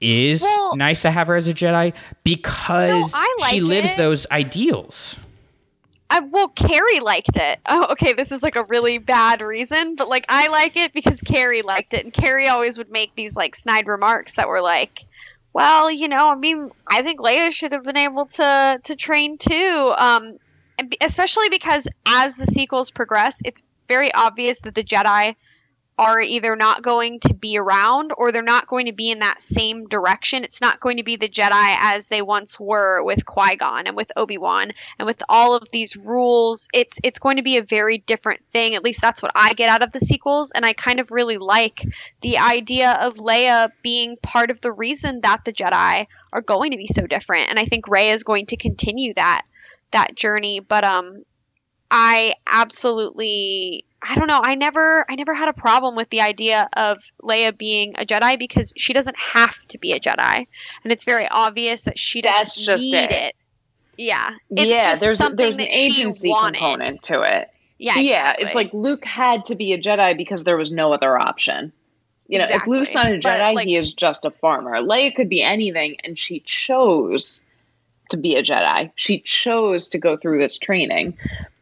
is 0.00 0.42
Well- 0.42 0.76
nice 0.76 1.02
to 1.02 1.10
have 1.10 1.26
her 1.28 1.36
as 1.36 1.48
a 1.48 1.54
Jedi 1.54 1.92
because 2.24 3.12
I 3.14 3.48
she 3.50 3.60
lives 3.60 3.90
it. 3.92 3.96
those 3.98 4.26
ideals. 4.30 5.18
I 6.10 6.20
well, 6.20 6.48
Carrie 6.48 7.00
liked 7.00 7.36
it. 7.36 7.60
Oh, 7.66 7.86
okay. 7.90 8.14
This 8.14 8.32
is 8.32 8.42
like 8.42 8.56
a 8.56 8.64
really 8.64 8.98
bad 8.98 9.42
reason, 9.42 9.94
but 9.94 10.08
like 10.08 10.24
I 10.28 10.48
like 10.48 10.76
it 10.76 10.92
because 10.94 11.20
Carrie 11.20 11.62
liked 11.62 11.92
it, 11.94 12.04
and 12.04 12.12
Carrie 12.12 12.48
always 12.48 12.78
would 12.78 12.90
make 12.90 13.14
these 13.14 13.36
like 13.36 13.54
snide 13.54 13.86
remarks 13.86 14.36
that 14.36 14.48
were 14.48 14.62
like, 14.62 15.04
"Well, 15.52 15.90
you 15.90 16.08
know, 16.08 16.30
I 16.30 16.34
mean, 16.34 16.70
I 16.86 17.02
think 17.02 17.20
Leia 17.20 17.52
should 17.52 17.72
have 17.72 17.84
been 17.84 17.96
able 17.96 18.26
to 18.26 18.80
to 18.82 18.96
train 18.96 19.36
too." 19.36 19.94
Um, 19.98 20.38
especially 21.00 21.48
because 21.50 21.88
as 22.06 22.36
the 22.36 22.46
sequels 22.46 22.90
progress, 22.90 23.42
it's 23.44 23.62
very 23.88 24.12
obvious 24.14 24.60
that 24.60 24.74
the 24.74 24.84
Jedi 24.84 25.34
are 25.98 26.20
either 26.20 26.54
not 26.54 26.82
going 26.82 27.18
to 27.18 27.34
be 27.34 27.58
around 27.58 28.12
or 28.16 28.30
they're 28.30 28.42
not 28.42 28.68
going 28.68 28.86
to 28.86 28.92
be 28.92 29.10
in 29.10 29.18
that 29.18 29.42
same 29.42 29.84
direction. 29.86 30.44
It's 30.44 30.60
not 30.60 30.78
going 30.78 30.96
to 30.96 31.02
be 31.02 31.16
the 31.16 31.28
Jedi 31.28 31.76
as 31.80 32.06
they 32.06 32.22
once 32.22 32.58
were 32.60 33.02
with 33.02 33.26
Qui-Gon 33.26 33.88
and 33.88 33.96
with 33.96 34.12
Obi-Wan 34.14 34.70
and 34.98 35.06
with 35.06 35.20
all 35.28 35.56
of 35.56 35.68
these 35.72 35.96
rules. 35.96 36.68
It's 36.72 37.00
it's 37.02 37.18
going 37.18 37.36
to 37.36 37.42
be 37.42 37.56
a 37.56 37.62
very 37.62 37.98
different 37.98 38.44
thing. 38.44 38.76
At 38.76 38.84
least 38.84 39.00
that's 39.00 39.20
what 39.20 39.32
I 39.34 39.54
get 39.54 39.68
out 39.68 39.82
of 39.82 39.90
the 39.90 39.98
sequels 39.98 40.52
and 40.52 40.64
I 40.64 40.72
kind 40.72 41.00
of 41.00 41.10
really 41.10 41.36
like 41.38 41.82
the 42.20 42.38
idea 42.38 42.92
of 43.00 43.16
Leia 43.16 43.70
being 43.82 44.16
part 44.22 44.50
of 44.52 44.60
the 44.60 44.72
reason 44.72 45.20
that 45.22 45.44
the 45.44 45.52
Jedi 45.52 46.06
are 46.32 46.42
going 46.42 46.70
to 46.70 46.76
be 46.76 46.86
so 46.86 47.08
different. 47.08 47.50
And 47.50 47.58
I 47.58 47.64
think 47.64 47.88
Rey 47.88 48.10
is 48.10 48.22
going 48.22 48.46
to 48.46 48.56
continue 48.56 49.14
that 49.14 49.42
that 49.90 50.14
journey, 50.14 50.60
but 50.60 50.84
um 50.84 51.24
I 51.90 52.34
absolutely 52.46 53.84
I 54.00 54.14
don't 54.14 54.28
know. 54.28 54.40
I 54.42 54.54
never 54.54 55.04
I 55.10 55.14
never 55.16 55.34
had 55.34 55.48
a 55.48 55.52
problem 55.52 55.96
with 55.96 56.08
the 56.10 56.20
idea 56.20 56.68
of 56.76 57.02
Leia 57.22 57.56
being 57.56 57.94
a 57.98 58.04
Jedi 58.06 58.38
because 58.38 58.72
she 58.76 58.92
doesn't 58.92 59.16
have 59.18 59.66
to 59.68 59.78
be 59.78 59.92
a 59.92 59.98
Jedi. 60.00 60.46
And 60.84 60.92
it's 60.92 61.04
very 61.04 61.26
obvious 61.28 61.84
that 61.84 61.98
she 61.98 62.22
doesn't 62.22 62.38
That's 62.38 62.64
just 62.64 62.84
need 62.84 62.94
it. 62.94 63.10
it. 63.12 63.36
Yeah. 63.96 64.30
It's 64.50 64.72
yeah, 64.72 64.84
just 64.90 65.00
there's 65.00 65.18
something 65.18 65.36
there's 65.36 65.58
an 65.58 65.66
agency 65.68 66.30
wanted. 66.30 66.58
component 66.58 67.02
to 67.04 67.22
it. 67.22 67.50
Yeah, 67.78 67.98
yeah. 67.98 68.34
It's 68.38 68.54
like 68.54 68.70
Luke 68.72 69.04
had 69.04 69.44
to 69.46 69.54
be 69.56 69.72
a 69.72 69.78
Jedi 69.80 70.16
because 70.16 70.44
there 70.44 70.56
was 70.56 70.70
no 70.70 70.92
other 70.92 71.18
option. 71.18 71.72
You 72.28 72.38
know, 72.38 72.42
Exactly. 72.42 72.76
if 72.76 72.78
Luke's 72.80 72.94
not 72.94 73.06
a 73.06 73.18
But, 73.22 73.40
Jedi, 73.40 73.54
like- 73.54 73.66
he 73.66 73.76
is 73.76 73.92
just 73.92 74.24
a 74.24 74.30
farmer. 74.30 74.76
Leia 74.82 75.14
could 75.14 75.28
be 75.28 75.42
anything, 75.42 75.96
and 76.04 76.18
she 76.18 76.40
chose 76.40 77.44
to 78.10 78.16
be 78.16 78.36
a 78.36 78.42
Jedi. 78.42 78.90
She 78.96 79.20
chose 79.20 79.88
to 79.90 79.98
go 79.98 80.16
through 80.16 80.38
this 80.38 80.58
training. 80.58 81.16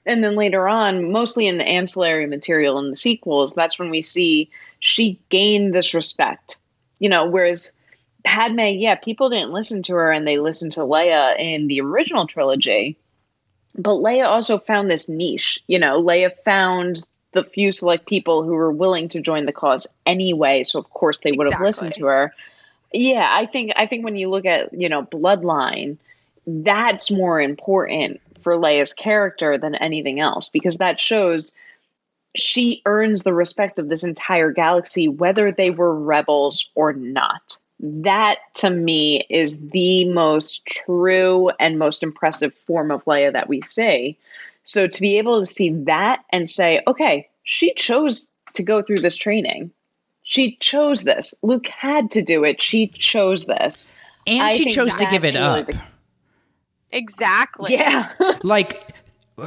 And 0.06 0.22
then 0.22 0.36
later 0.36 0.68
on, 0.68 1.10
mostly 1.10 1.48
in 1.48 1.58
the 1.58 1.66
ancillary 1.66 2.26
material 2.26 2.78
in 2.78 2.90
the 2.90 2.96
sequels, 2.96 3.54
that's 3.54 3.78
when 3.78 3.90
we 3.90 4.02
see 4.02 4.50
she 4.78 5.20
gained 5.28 5.74
this 5.74 5.94
respect. 5.94 6.56
You 7.00 7.08
know, 7.08 7.26
whereas 7.26 7.72
Padme, 8.24 8.60
yeah, 8.60 8.94
people 8.94 9.28
didn't 9.30 9.52
listen 9.52 9.82
to 9.84 9.94
her 9.94 10.12
and 10.12 10.26
they 10.26 10.38
listened 10.38 10.72
to 10.72 10.80
Leia 10.80 11.38
in 11.38 11.66
the 11.66 11.80
original 11.80 12.26
trilogy. 12.26 12.96
But 13.76 13.96
Leia 13.96 14.26
also 14.26 14.58
found 14.58 14.88
this 14.88 15.08
niche. 15.08 15.58
You 15.66 15.78
know, 15.80 16.02
Leia 16.02 16.30
found 16.44 17.04
the 17.32 17.44
few 17.44 17.72
select 17.72 18.06
people 18.06 18.44
who 18.44 18.52
were 18.52 18.72
willing 18.72 19.08
to 19.10 19.20
join 19.20 19.44
the 19.44 19.52
cause 19.52 19.86
anyway. 20.06 20.62
So 20.62 20.78
of 20.78 20.88
course 20.90 21.20
they 21.20 21.32
would 21.32 21.50
have 21.50 21.60
listened 21.60 21.94
to 21.94 22.06
her. 22.06 22.34
Yeah, 22.92 23.28
I 23.28 23.46
think 23.46 23.72
I 23.76 23.86
think 23.86 24.04
when 24.04 24.16
you 24.16 24.30
look 24.30 24.46
at 24.46 24.72
you 24.72 24.88
know 24.88 25.02
Bloodline, 25.02 25.98
that's 26.46 27.10
more 27.10 27.40
important 27.40 28.20
for 28.47 28.52
Leia's 28.56 28.94
character 28.94 29.59
than 29.59 29.74
anything 29.74 30.20
else 30.20 30.51
because 30.51 30.77
that 30.77 31.01
shows 31.01 31.52
she 32.36 32.81
earns 32.86 33.24
the 33.24 33.35
respect 33.35 33.81
of 33.81 33.89
this 33.89 34.05
entire 34.05 34.52
galaxy, 34.52 35.09
whether 35.09 35.51
they 35.51 35.70
were 35.70 35.93
rebels 35.93 36.70
or 36.77 36.93
not. 36.93 37.59
That 37.81 38.39
to 38.59 38.70
me 38.70 39.27
is 39.28 39.59
the 39.59 40.05
most 40.05 40.64
true 40.64 41.51
and 41.59 41.77
most 41.77 42.05
impressive 42.05 42.55
form 42.68 42.93
of 42.93 43.05
Leia 43.05 43.32
that 43.32 43.48
we 43.48 43.62
see. 43.62 44.16
So 44.62 44.86
to 44.86 45.01
be 45.01 45.18
able 45.18 45.40
to 45.40 45.44
see 45.44 45.70
that 45.86 46.20
and 46.31 46.48
say, 46.48 46.82
okay, 46.86 47.28
she 47.43 47.74
chose 47.74 48.28
to 48.52 48.62
go 48.62 48.81
through 48.81 49.01
this 49.01 49.16
training. 49.16 49.73
She 50.23 50.55
chose 50.60 51.02
this. 51.02 51.35
Luke 51.43 51.66
had 51.66 52.12
to 52.12 52.23
do 52.23 52.44
it. 52.44 52.62
She 52.62 52.86
chose 52.86 53.44
this. 53.44 53.90
And 54.24 54.47
I 54.47 54.56
she 54.56 54.70
chose 54.70 54.94
to 54.94 55.06
give 55.06 55.24
it 55.24 55.35
up. 55.35 55.66
the- 55.66 55.81
Exactly. 56.97 57.74
yeah. 57.74 58.12
like 58.43 58.94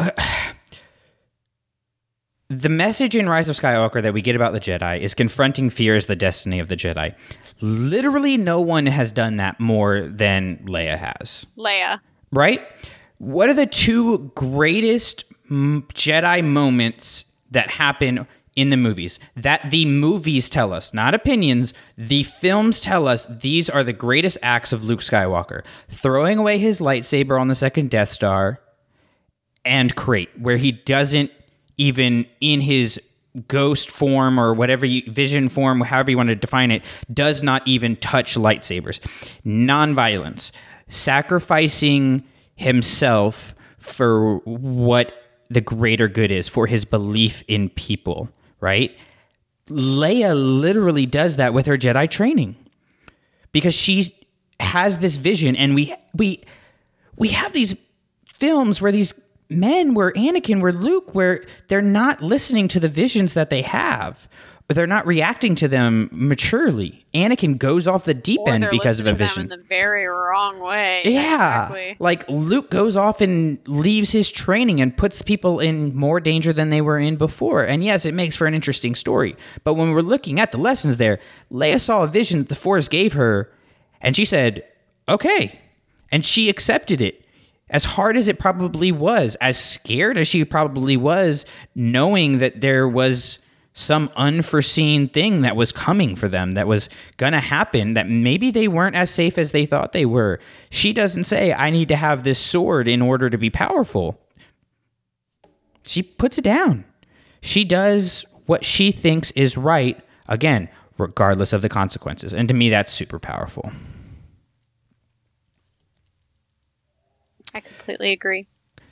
the 2.50 2.70
message 2.70 3.16
in 3.16 3.28
Rise 3.28 3.50
of 3.50 3.58
Skywalker 3.58 4.02
that 4.04 4.14
we 4.14 4.22
get 4.22 4.36
about 4.36 4.54
the 4.54 4.60
Jedi 4.60 5.00
is 5.00 5.16
confronting 5.16 5.72
fear 5.72 5.96
is 5.96 6.06
the 6.06 6.16
destiny 6.16 6.60
of 6.60 6.68
the 6.68 6.76
Jedi. 6.76 7.16
Literally, 7.60 8.38
no 8.38 8.62
one 8.62 8.86
has 8.86 9.12
done 9.12 9.38
that 9.38 9.60
more 9.60 10.08
than 10.08 10.58
Leia 10.66 10.98
has. 10.98 11.48
Leia. 11.58 12.00
Right? 12.32 12.62
What 13.18 13.50
are 13.50 13.56
the 13.56 13.66
two 13.66 14.32
greatest 14.36 15.26
Jedi 15.50 16.44
moments 16.44 17.26
that 17.52 17.70
happen 17.72 18.28
in 18.60 18.72
the 18.72 18.78
movies 18.78 19.20
that 19.38 19.72
the 19.72 19.86
movies 19.86 20.50
tell 20.50 20.74
us, 20.74 20.94
not 20.94 21.16
opinions, 21.16 21.74
the 21.98 22.24
films 22.24 22.82
tell 22.82 23.08
us 23.08 23.26
these 23.30 23.70
are 23.70 23.86
the 23.86 23.94
greatest 23.94 24.38
acts 24.44 24.74
of 24.74 24.84
Luke 24.84 25.00
Skywalker. 25.00 25.64
Throwing 25.88 26.38
away 26.38 26.58
his 26.58 26.80
lightsaber 26.80 27.40
on 27.40 27.48
the 27.48 27.56
second 27.56 27.90
Death 27.90 28.10
Star 28.10 28.60
and 29.64 29.96
Crait, 29.96 30.30
where 30.38 30.58
he 30.58 30.74
doesn't 30.74 31.32
even 31.78 32.26
in 32.42 32.60
his 32.60 33.00
ghost 33.48 33.90
form 33.90 34.38
or 34.38 34.54
whatever 34.54 34.86
you, 34.86 35.10
vision 35.10 35.48
form, 35.48 35.80
however 35.80 36.12
you 36.12 36.18
want 36.18 36.28
to 36.28 36.36
define 36.36 36.70
it, 36.70 36.84
does 37.14 37.42
not 37.42 37.66
even 37.66 37.96
touch 37.96 38.36
lightsabers. 38.36 39.00
Nonviolence, 39.46 40.52
sacrificing 40.90 42.26
himself 42.56 43.56
for 43.78 44.40
what 44.40 45.14
the 45.50 45.62
greater 45.62 46.10
good 46.10 46.30
is, 46.30 46.50
for 46.50 46.68
his 46.68 46.84
belief 46.84 47.42
in 47.48 47.70
people, 47.70 48.30
right? 48.60 48.96
Leia 49.68 50.34
literally 50.36 51.06
does 51.06 51.36
that 51.36 51.54
with 51.54 51.66
her 51.68 51.78
Jedi 51.78 52.10
training 52.10 52.56
because 53.52 53.74
she 53.74 54.16
has 54.60 54.98
this 54.98 55.18
vision, 55.18 55.56
and 55.56 55.76
we 55.76 55.96
we 56.14 56.44
we 57.16 57.30
have 57.30 57.54
these 57.54 57.76
films 58.36 58.82
where 58.82 58.92
these 58.92 59.14
men 59.50 59.94
where 59.94 60.12
Anakin, 60.12 60.62
where 60.62 60.72
Luke, 60.72 61.14
where 61.16 61.44
they're 61.68 61.82
not 61.82 62.22
listening 62.22 62.68
to 62.70 62.80
the 62.80 62.90
visions 62.90 63.34
that 63.34 63.50
they 63.50 63.62
have. 63.62 64.28
But 64.70 64.76
they're 64.76 64.86
not 64.86 65.08
reacting 65.08 65.56
to 65.56 65.68
them 65.68 66.10
maturely. 66.12 67.04
Anakin 67.16 67.58
goes 67.58 67.88
off 67.88 68.04
the 68.04 68.14
deep 68.14 68.40
Or 68.46 68.54
end 68.54 68.68
because 68.70 69.00
of 69.00 69.08
a 69.08 69.16
vision. 69.16 69.48
them 69.48 69.52
in 69.54 69.60
the 69.62 69.66
very 69.68 70.06
wrong 70.06 70.60
way. 70.60 71.02
Yeah. 71.06 71.64
Exactly. 71.64 71.96
Like 71.98 72.30
Luke 72.30 72.70
goes 72.70 72.96
off 72.96 73.20
and 73.20 73.58
leaves 73.68 74.12
his 74.12 74.30
training 74.30 74.80
and 74.80 74.96
puts 74.96 75.24
people 75.24 75.60
in 75.60 75.96
more 75.96 76.20
danger 76.20 76.54
than 76.54 76.70
they 76.70 76.82
were 76.82 77.00
in 77.00 77.16
before. 77.16 77.64
And 77.64 77.84
yes, 77.84 78.06
it 78.06 78.14
makes 78.14 78.36
for 78.36 78.46
an 78.46 78.54
interesting 78.54 78.94
story. 78.94 79.36
But 79.64 79.74
when 79.74 79.92
we're 79.92 80.02
looking 80.02 80.40
at 80.40 80.52
the 80.52 80.60
lessons 80.60 80.98
there, 80.98 81.20
Leia 81.52 81.82
saw 81.82 82.04
a 82.04 82.08
vision 82.08 82.38
that 82.38 82.50
the 82.50 82.54
Force 82.56 82.88
gave 82.88 83.14
her 83.14 83.52
and 84.02 84.16
she 84.16 84.24
said, 84.24 84.64
okay. 85.08 85.60
And 86.12 86.24
she 86.24 86.48
accepted 86.48 87.02
it. 87.02 87.26
As 87.72 87.86
hard 87.86 88.18
as 88.18 88.28
it 88.28 88.38
probably 88.38 88.92
was, 88.92 89.36
as 89.42 89.58
scared 89.58 90.16
as 90.20 90.28
she 90.28 90.46
probably 90.46 90.96
was, 90.96 91.44
knowing 91.74 92.38
that 92.38 92.62
there 92.62 92.88
was 92.88 93.40
some 93.74 94.10
unforeseen 94.16 95.08
thing 95.08 95.42
that 95.42 95.56
was 95.56 95.72
coming 95.72 96.16
for 96.16 96.28
them 96.28 96.52
that 96.54 96.68
was 96.68 96.90
going 97.18 97.34
to 97.34 97.40
happen 97.40 97.94
that 97.94 98.10
maybe 98.10 98.52
they 98.52 98.68
weren't 98.68 98.96
as 98.96 99.10
safe 99.10 99.38
as 99.38 99.52
they 99.52 99.66
thought 99.66 99.94
they 99.94 100.06
were. 100.06 100.40
She 100.70 100.92
doesn't 100.92 101.26
say, 101.26 101.54
I 101.54 101.70
need 101.70 101.88
to 101.88 101.96
have 101.96 102.24
this 102.24 102.40
sword 102.40 102.88
in 102.88 103.02
order 103.02 103.30
to 103.30 103.38
be 103.38 103.50
powerful. 103.50 104.20
She 105.86 106.04
puts 106.04 106.38
it 106.38 106.44
down. 106.44 106.86
She 107.42 107.64
does 107.64 108.26
what 108.48 108.66
she 108.66 108.92
thinks 108.92 109.32
is 109.32 109.56
right, 109.56 110.00
again, 110.28 110.70
regardless 110.98 111.54
of 111.54 111.62
the 111.62 111.70
consequences. 111.70 112.34
And 112.34 112.48
to 112.50 112.54
me, 112.54 112.70
that's 112.70 112.92
super 112.92 113.20
powerful. 113.20 113.72
I 117.54 117.62
completely 117.62 118.12
agree. 118.12 118.48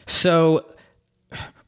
So 0.06 0.66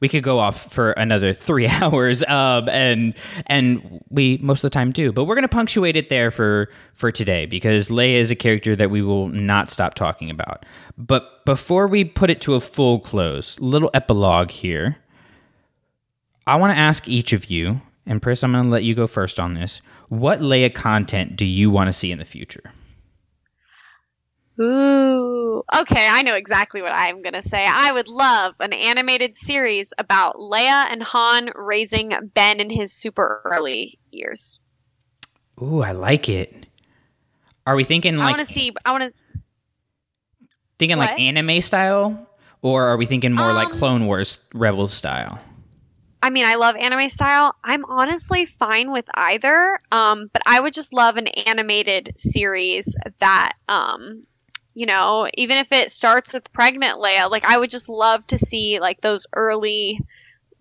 we 0.00 0.08
could 0.08 0.22
go 0.22 0.38
off 0.38 0.72
for 0.72 0.92
another 0.92 1.32
three 1.32 1.68
hours, 1.68 2.22
um, 2.24 2.68
and 2.68 3.14
and 3.46 4.02
we 4.10 4.38
most 4.38 4.64
of 4.64 4.70
the 4.70 4.74
time 4.74 4.92
do. 4.92 5.12
But 5.12 5.24
we're 5.24 5.34
going 5.34 5.42
to 5.42 5.48
punctuate 5.48 5.96
it 5.96 6.08
there 6.08 6.30
for 6.30 6.68
for 6.94 7.12
today 7.12 7.46
because 7.46 7.88
Leia 7.88 8.14
is 8.14 8.30
a 8.30 8.36
character 8.36 8.74
that 8.76 8.90
we 8.90 9.02
will 9.02 9.28
not 9.28 9.70
stop 9.70 9.94
talking 9.94 10.30
about. 10.30 10.64
But 10.96 11.44
before 11.44 11.86
we 11.86 12.04
put 12.04 12.30
it 12.30 12.40
to 12.42 12.54
a 12.54 12.60
full 12.60 13.00
close, 13.00 13.58
little 13.60 13.90
epilogue 13.94 14.50
here. 14.50 14.96
I 16.46 16.56
want 16.56 16.72
to 16.72 16.78
ask 16.78 17.06
each 17.06 17.32
of 17.32 17.48
you, 17.48 17.80
and 18.06 18.20
Pris, 18.20 18.42
I'm 18.42 18.52
going 18.52 18.64
to 18.64 18.70
let 18.70 18.82
you 18.82 18.94
go 18.94 19.06
first 19.06 19.38
on 19.38 19.54
this. 19.54 19.82
What 20.08 20.40
Leia 20.40 20.74
content 20.74 21.36
do 21.36 21.44
you 21.44 21.70
want 21.70 21.86
to 21.86 21.92
see 21.92 22.10
in 22.10 22.18
the 22.18 22.24
future? 22.24 22.72
Ooh. 24.60 25.62
Okay, 25.74 26.06
I 26.10 26.22
know 26.22 26.34
exactly 26.34 26.82
what 26.82 26.92
I'm 26.94 27.22
going 27.22 27.32
to 27.32 27.42
say. 27.42 27.64
I 27.66 27.92
would 27.92 28.08
love 28.08 28.54
an 28.60 28.72
animated 28.72 29.36
series 29.36 29.94
about 29.96 30.36
Leia 30.36 30.86
and 30.90 31.02
Han 31.02 31.50
raising 31.54 32.12
Ben 32.34 32.60
in 32.60 32.68
his 32.68 32.92
super 32.92 33.40
early 33.44 33.98
years. 34.10 34.60
Ooh, 35.62 35.80
I 35.82 35.92
like 35.92 36.28
it. 36.28 36.66
Are 37.66 37.76
we 37.76 37.84
thinking 37.84 38.16
like 38.16 38.26
I 38.26 38.30
want 38.30 38.40
to 38.40 38.52
see 38.52 38.72
I 38.84 38.92
want 38.92 39.14
to 39.14 39.40
thinking 40.78 40.98
like 40.98 41.18
anime 41.20 41.60
style, 41.60 42.26
or 42.62 42.84
are 42.84 42.96
we 42.96 43.06
thinking 43.06 43.34
more 43.34 43.52
like 43.52 43.68
Um, 43.68 43.78
Clone 43.78 44.06
Wars 44.06 44.38
Rebel 44.54 44.88
style? 44.88 45.38
I 46.22 46.30
mean, 46.30 46.44
I 46.44 46.56
love 46.56 46.76
anime 46.76 47.08
style. 47.08 47.54
I'm 47.64 47.84
honestly 47.86 48.44
fine 48.44 48.92
with 48.92 49.06
either. 49.14 49.80
Um, 49.92 50.30
but 50.32 50.42
I 50.46 50.60
would 50.60 50.74
just 50.74 50.92
love 50.92 51.16
an 51.16 51.28
animated 51.28 52.12
series 52.16 52.94
that 53.20 53.52
um 53.68 54.24
you 54.74 54.86
know, 54.86 55.28
even 55.34 55.58
if 55.58 55.72
it 55.72 55.90
starts 55.90 56.32
with 56.32 56.52
pregnant 56.52 56.98
Leia, 56.98 57.30
like 57.30 57.44
I 57.44 57.58
would 57.58 57.70
just 57.70 57.88
love 57.88 58.26
to 58.28 58.38
see 58.38 58.78
like 58.80 59.00
those 59.00 59.26
early 59.34 60.00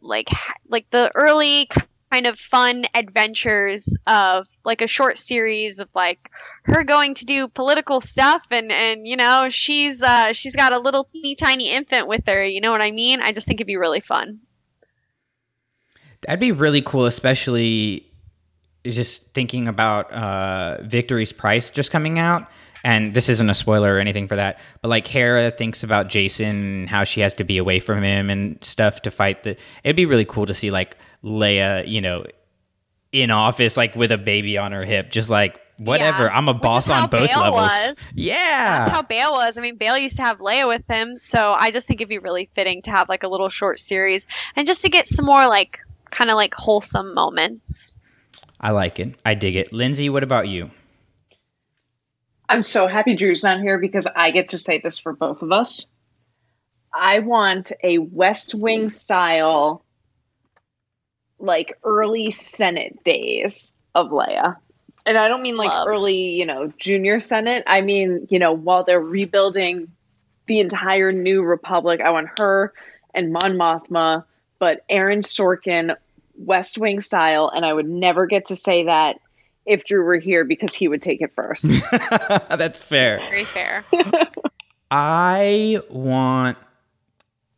like 0.02 0.30
like 0.68 0.90
the 0.90 1.12
early 1.16 1.70
kind 2.12 2.26
of 2.26 2.40
fun 2.40 2.86
adventures 2.96 3.96
of 4.08 4.48
like 4.64 4.82
a 4.82 4.88
short 4.88 5.18
series 5.18 5.80
of 5.80 5.90
like 5.94 6.32
her 6.64 6.84
going 6.84 7.14
to 7.14 7.26
do 7.26 7.48
political 7.48 8.02
stuff 8.02 8.48
and 8.50 8.72
and 8.72 9.08
you 9.08 9.16
know 9.16 9.48
she's 9.50 10.02
uh 10.02 10.34
she's 10.34 10.56
got 10.56 10.74
a 10.74 10.80
little 10.80 11.04
teeny 11.14 11.36
tiny 11.36 11.70
infant 11.70 12.08
with 12.08 12.26
her 12.26 12.44
you 12.44 12.62
know 12.62 12.72
what 12.72 12.82
i 12.82 12.90
mean 12.90 13.22
i 13.22 13.32
just 13.32 13.46
think 13.46 13.60
it'd 13.60 13.68
be 13.68 13.76
really 13.76 14.00
fun 14.00 14.40
That'd 16.22 16.40
be 16.40 16.52
really 16.52 16.82
cool, 16.82 17.06
especially 17.06 18.06
just 18.86 19.34
thinking 19.34 19.68
about 19.68 20.12
uh, 20.12 20.82
Victory's 20.82 21.32
Price 21.32 21.70
just 21.70 21.92
coming 21.92 22.20
out. 22.20 22.48
And 22.84 23.14
this 23.14 23.28
isn't 23.30 23.50
a 23.50 23.54
spoiler 23.54 23.96
or 23.96 24.00
anything 24.00 24.28
for 24.28 24.36
that, 24.38 24.60
but 24.82 24.88
like 24.88 25.06
Hera 25.06 25.52
thinks 25.52 25.84
about 25.84 26.08
Jacen 26.08 26.50
and 26.50 26.90
how 26.90 27.04
she 27.04 27.22
has 27.22 27.34
to 27.36 27.44
be 27.44 27.58
away 27.58 27.80
from 27.80 28.04
him 28.04 28.30
and 28.30 28.58
stuff 28.64 29.02
to 29.02 29.12
fight 29.12 29.44
the. 29.44 29.58
It'd 29.84 29.96
be 29.96 30.06
really 30.06 30.26
cool 30.26 30.46
to 30.46 30.54
see 30.54 30.70
like 30.70 30.96
Leia, 31.24 31.88
you 31.88 32.00
know, 32.00 32.26
in 33.12 33.32
office, 33.32 33.76
like 33.76 33.96
with 33.96 34.12
a 34.12 34.18
baby 34.18 34.58
on 34.58 34.72
her 34.72 34.86
hip, 34.86 35.12
just 35.12 35.30
like 35.30 35.60
whatever. 35.78 36.26
Yeah, 36.26 36.38
I'm 36.38 36.48
a 36.48 36.54
boss 36.54 36.90
on 36.90 37.10
both 37.10 37.28
Bail 37.28 37.40
levels. 37.40 37.70
was. 37.88 38.14
Yeah, 38.18 38.80
That's 38.80 38.92
how 38.92 39.02
Bail 39.02 39.32
was. 39.32 39.58
I 39.58 39.62
mean, 39.62 39.78
Bail 39.78 39.98
used 39.98 40.18
to 40.18 40.24
have 40.24 40.40
Leia 40.40 40.68
with 40.68 40.84
him, 40.88 41.18
so 41.18 41.54
I 41.58 41.72
just 41.72 41.88
think 41.88 42.02
it'd 42.02 42.10
be 42.10 42.20
really 42.20 42.50
fitting 42.54 42.82
to 42.84 42.92
have 42.92 43.10
like 43.10 43.24
a 43.24 43.28
little 43.28 43.50
short 43.50 43.80
series 43.80 44.28
and 44.56 44.68
just 44.68 44.82
to 44.84 44.90
get 44.90 45.08
some 45.08 45.26
more 45.26 45.48
like 45.48 45.80
kind 46.12 46.30
of 46.30 46.36
like 46.36 46.54
wholesome 46.54 47.14
moments. 47.14 47.96
I 48.62 48.72
like 48.72 49.00
it. 49.00 49.16
I 49.26 49.36
dig 49.36 49.56
it. 49.56 49.72
Lindsay, 49.72 50.10
what 50.10 50.24
about 50.24 50.48
you? 50.48 50.70
I'm 52.50 52.64
so 52.64 52.88
happy 52.88 53.16
Drew's 53.16 53.44
not 53.44 53.62
here 53.62 53.78
because 53.78 54.08
I 54.08 54.32
get 54.32 54.50
to 54.50 54.58
say 54.58 54.80
this 54.80 54.98
for 54.98 55.14
both 55.14 55.44
of 55.44 55.52
us. 55.52 55.86
I 56.92 57.20
want 57.20 57.72
a 57.84 58.00
West 58.00 58.56
Wing 58.56 58.90
style, 58.90 59.86
like 61.38 61.78
early 61.84 62.32
Senate 62.32 63.04
days 63.04 63.76
of 63.94 64.10
Leia. 64.10 64.56
And 65.06 65.16
I 65.16 65.28
don't 65.28 65.44
mean 65.44 65.58
like 65.58 65.70
Love. 65.70 65.88
early, 65.88 66.32
you 66.32 66.48
know, 66.48 66.74
junior 66.76 67.20
Senate. 67.20 67.64
I 67.68 67.82
mean, 67.82 68.26
you 68.32 68.40
know, 68.40 68.54
while 68.54 68.84
they're 68.84 69.00
rebuilding 69.00 69.92
the 70.48 70.60
entire 70.60 71.12
new 71.12 71.44
republic, 71.44 72.02
I 72.02 72.10
want 72.10 72.40
her 72.40 72.74
and 73.14 73.32
Mon 73.32 73.58
Mothma, 73.58 74.26
but 74.58 74.84
Aaron 74.90 75.22
Sorkin, 75.22 75.96
West 76.36 76.80
Wing 76.80 77.00
style. 77.00 77.52
And 77.54 77.64
I 77.64 77.72
would 77.72 77.88
never 77.88 78.26
get 78.26 78.48
to 78.48 78.56
say 78.56 78.86
that 78.86 79.20
if 79.66 79.84
Drew 79.86 80.04
were 80.04 80.18
here 80.18 80.44
because 80.46 80.74
he 80.74 80.88
would 80.88 81.02
take 81.02 81.22
it 81.22 81.32
first. 81.36 81.68
That's 82.50 82.82
fair. 82.82 83.20
Very 83.20 83.46
fair. 83.46 83.86
I 84.92 85.82
want 85.90 86.58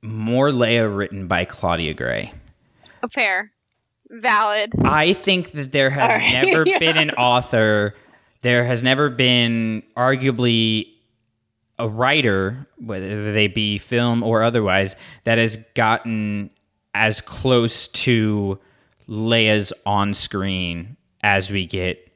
more 0.02 0.50
Leia 0.50 0.96
written 0.96 1.28
by 1.28 1.46
Claudia 1.46 1.94
Gray. 1.94 2.34
Oh, 3.04 3.08
fair. 3.08 3.52
Valid. 4.10 4.74
I 4.84 5.14
think 5.14 5.52
that 5.54 5.72
there 5.72 5.90
has 5.90 6.02
All 6.02 6.20
right. 6.20 6.46
never 6.46 6.64
Yeah. 6.68 6.80
been 6.80 6.98
an 6.98 7.12
author, 7.12 7.96
there 8.42 8.66
has 8.66 8.84
never 8.84 9.10
been 9.10 9.84
arguably 9.96 10.88
a 11.80 11.88
writer, 11.88 12.68
whether 12.78 13.32
they 13.32 13.48
be 13.48 13.78
film 13.78 14.22
or 14.22 14.44
otherwise, 14.44 14.96
that 15.24 15.38
has 15.38 15.58
gotten 15.76 16.50
as 16.94 17.22
close 17.22 17.88
to 17.88 18.60
Leia's 19.08 19.72
on 19.86 20.14
screen 20.14 20.98
as 21.24 21.52
we 21.52 21.66
get 21.66 22.08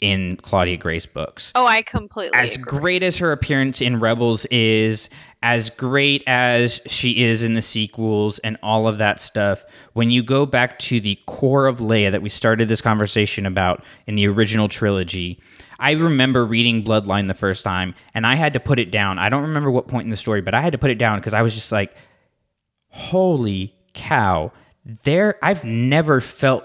in 0.00 0.36
Claudia 0.36 0.76
Gray's 0.76 1.06
books 1.06 1.50
Oh, 1.56 1.66
I 1.66 1.82
completely 1.82 2.38
as 2.38 2.54
agree. 2.56 2.78
great 2.80 3.02
as 3.02 3.18
her 3.18 3.32
appearance 3.32 3.80
in 3.80 3.98
Rebels 3.98 4.44
is, 4.46 5.08
as 5.42 5.70
great 5.70 6.22
as 6.28 6.80
she 6.86 7.24
is 7.24 7.42
in 7.42 7.54
the 7.54 7.62
sequels 7.62 8.38
and 8.40 8.56
all 8.62 8.86
of 8.86 8.98
that 8.98 9.20
stuff, 9.20 9.64
when 9.94 10.10
you 10.12 10.22
go 10.22 10.46
back 10.46 10.78
to 10.80 11.00
the 11.00 11.18
core 11.26 11.66
of 11.66 11.78
Leia 11.78 12.12
that 12.12 12.22
we 12.22 12.28
started 12.28 12.68
this 12.68 12.80
conversation 12.80 13.44
about 13.44 13.82
in 14.06 14.14
the 14.14 14.28
original 14.28 14.68
trilogy, 14.68 15.40
I 15.80 15.92
remember 15.92 16.44
reading 16.46 16.84
Bloodline 16.84 17.26
the 17.26 17.34
first 17.34 17.64
time 17.64 17.94
and 18.14 18.24
I 18.24 18.36
had 18.36 18.52
to 18.52 18.60
put 18.60 18.78
it 18.78 18.92
down. 18.92 19.18
I 19.18 19.28
don't 19.28 19.42
remember 19.42 19.70
what 19.70 19.88
point 19.88 20.04
in 20.04 20.10
the 20.10 20.16
story, 20.16 20.42
but 20.42 20.54
I 20.54 20.60
had 20.60 20.72
to 20.72 20.78
put 20.78 20.92
it 20.92 20.98
down 20.98 21.18
because 21.18 21.34
I 21.34 21.42
was 21.42 21.54
just 21.54 21.72
like, 21.72 21.96
holy 22.90 23.74
cow. 23.94 24.52
There 25.02 25.38
I've 25.42 25.64
never 25.64 26.20
felt 26.20 26.64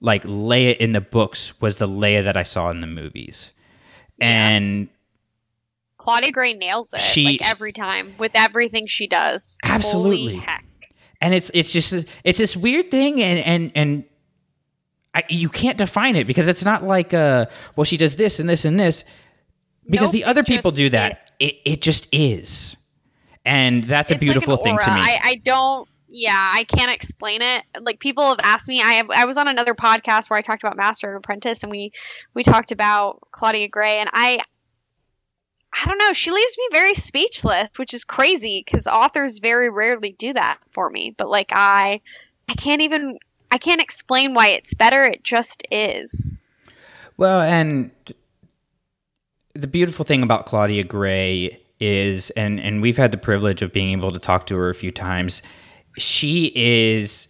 like 0.00 0.24
Leia 0.24 0.76
in 0.76 0.92
the 0.92 1.00
books 1.00 1.60
was 1.60 1.76
the 1.76 1.86
Leia 1.86 2.24
that 2.24 2.36
I 2.36 2.42
saw 2.42 2.70
in 2.70 2.80
the 2.80 2.86
movies. 2.86 3.52
And 4.20 4.88
Claudia 5.98 6.32
Gray 6.32 6.54
nails 6.54 6.92
it 6.94 7.00
She- 7.00 7.24
like 7.24 7.48
every 7.50 7.72
time 7.72 8.14
with 8.18 8.32
everything 8.34 8.86
she 8.86 9.06
does. 9.06 9.56
Absolutely. 9.64 10.44
And 11.20 11.34
it's 11.34 11.50
it's 11.52 11.70
just 11.70 12.06
it's 12.24 12.38
this 12.38 12.56
weird 12.56 12.90
thing 12.90 13.20
and 13.22 13.38
and 13.40 13.72
and 13.74 14.04
I, 15.14 15.22
you 15.28 15.48
can't 15.50 15.76
define 15.76 16.16
it 16.16 16.26
because 16.26 16.48
it's 16.48 16.64
not 16.64 16.82
like 16.84 17.12
uh 17.12 17.46
well 17.76 17.84
she 17.84 17.96
does 17.98 18.16
this 18.16 18.40
and 18.40 18.48
this 18.48 18.64
and 18.64 18.80
this 18.80 19.04
because 19.88 20.06
Nope, 20.08 20.12
the 20.12 20.24
other 20.24 20.44
people 20.44 20.70
do 20.70 20.88
that 20.90 21.32
it, 21.38 21.56
it 21.66 21.82
just 21.82 22.08
is 22.12 22.76
and 23.44 23.84
that's 23.84 24.10
a 24.10 24.14
It's 24.14 24.18
like 24.18 24.20
beautiful 24.20 24.56
thing 24.56 24.78
to 24.78 24.94
me 24.94 25.00
I, 25.00 25.18
I 25.22 25.34
don't. 25.44 25.86
Yeah, 26.12 26.52
I 26.54 26.64
can't 26.64 26.90
explain 26.90 27.40
it. 27.40 27.62
Like 27.80 28.00
people 28.00 28.28
have 28.28 28.40
asked 28.42 28.68
me. 28.68 28.82
I 28.82 28.94
have, 28.94 29.10
I 29.10 29.24
was 29.24 29.38
on 29.38 29.46
another 29.46 29.74
podcast 29.74 30.28
where 30.28 30.38
I 30.38 30.42
talked 30.42 30.62
about 30.62 30.76
Master 30.76 31.08
and 31.08 31.16
Apprentice, 31.16 31.62
and 31.62 31.70
we 31.70 31.92
we 32.34 32.42
talked 32.42 32.72
about 32.72 33.20
Claudia 33.30 33.68
Gray, 33.68 33.98
and 33.98 34.10
I. 34.12 34.40
I 35.72 35.86
don't 35.86 35.98
know. 35.98 36.12
She 36.12 36.32
leaves 36.32 36.56
me 36.58 36.64
very 36.72 36.94
speechless, 36.94 37.68
which 37.76 37.94
is 37.94 38.02
crazy 38.02 38.64
because 38.66 38.88
authors 38.88 39.38
very 39.38 39.70
rarely 39.70 40.16
do 40.18 40.32
that 40.32 40.58
for 40.72 40.90
me. 40.90 41.14
But 41.16 41.30
like 41.30 41.50
I, 41.52 42.00
I 42.48 42.54
can't 42.54 42.82
even. 42.82 43.16
I 43.52 43.58
can't 43.58 43.80
explain 43.80 44.34
why 44.34 44.48
it's 44.48 44.74
better. 44.74 45.04
It 45.04 45.22
just 45.22 45.62
is. 45.70 46.44
Well, 47.16 47.40
and 47.40 47.92
the 49.54 49.68
beautiful 49.68 50.04
thing 50.04 50.24
about 50.24 50.46
Claudia 50.46 50.82
Gray 50.82 51.60
is, 51.78 52.30
and 52.30 52.58
and 52.58 52.82
we've 52.82 52.96
had 52.96 53.12
the 53.12 53.16
privilege 53.16 53.62
of 53.62 53.72
being 53.72 53.92
able 53.92 54.10
to 54.10 54.18
talk 54.18 54.46
to 54.46 54.56
her 54.56 54.70
a 54.70 54.74
few 54.74 54.90
times. 54.90 55.40
She 55.98 56.52
is, 56.54 57.26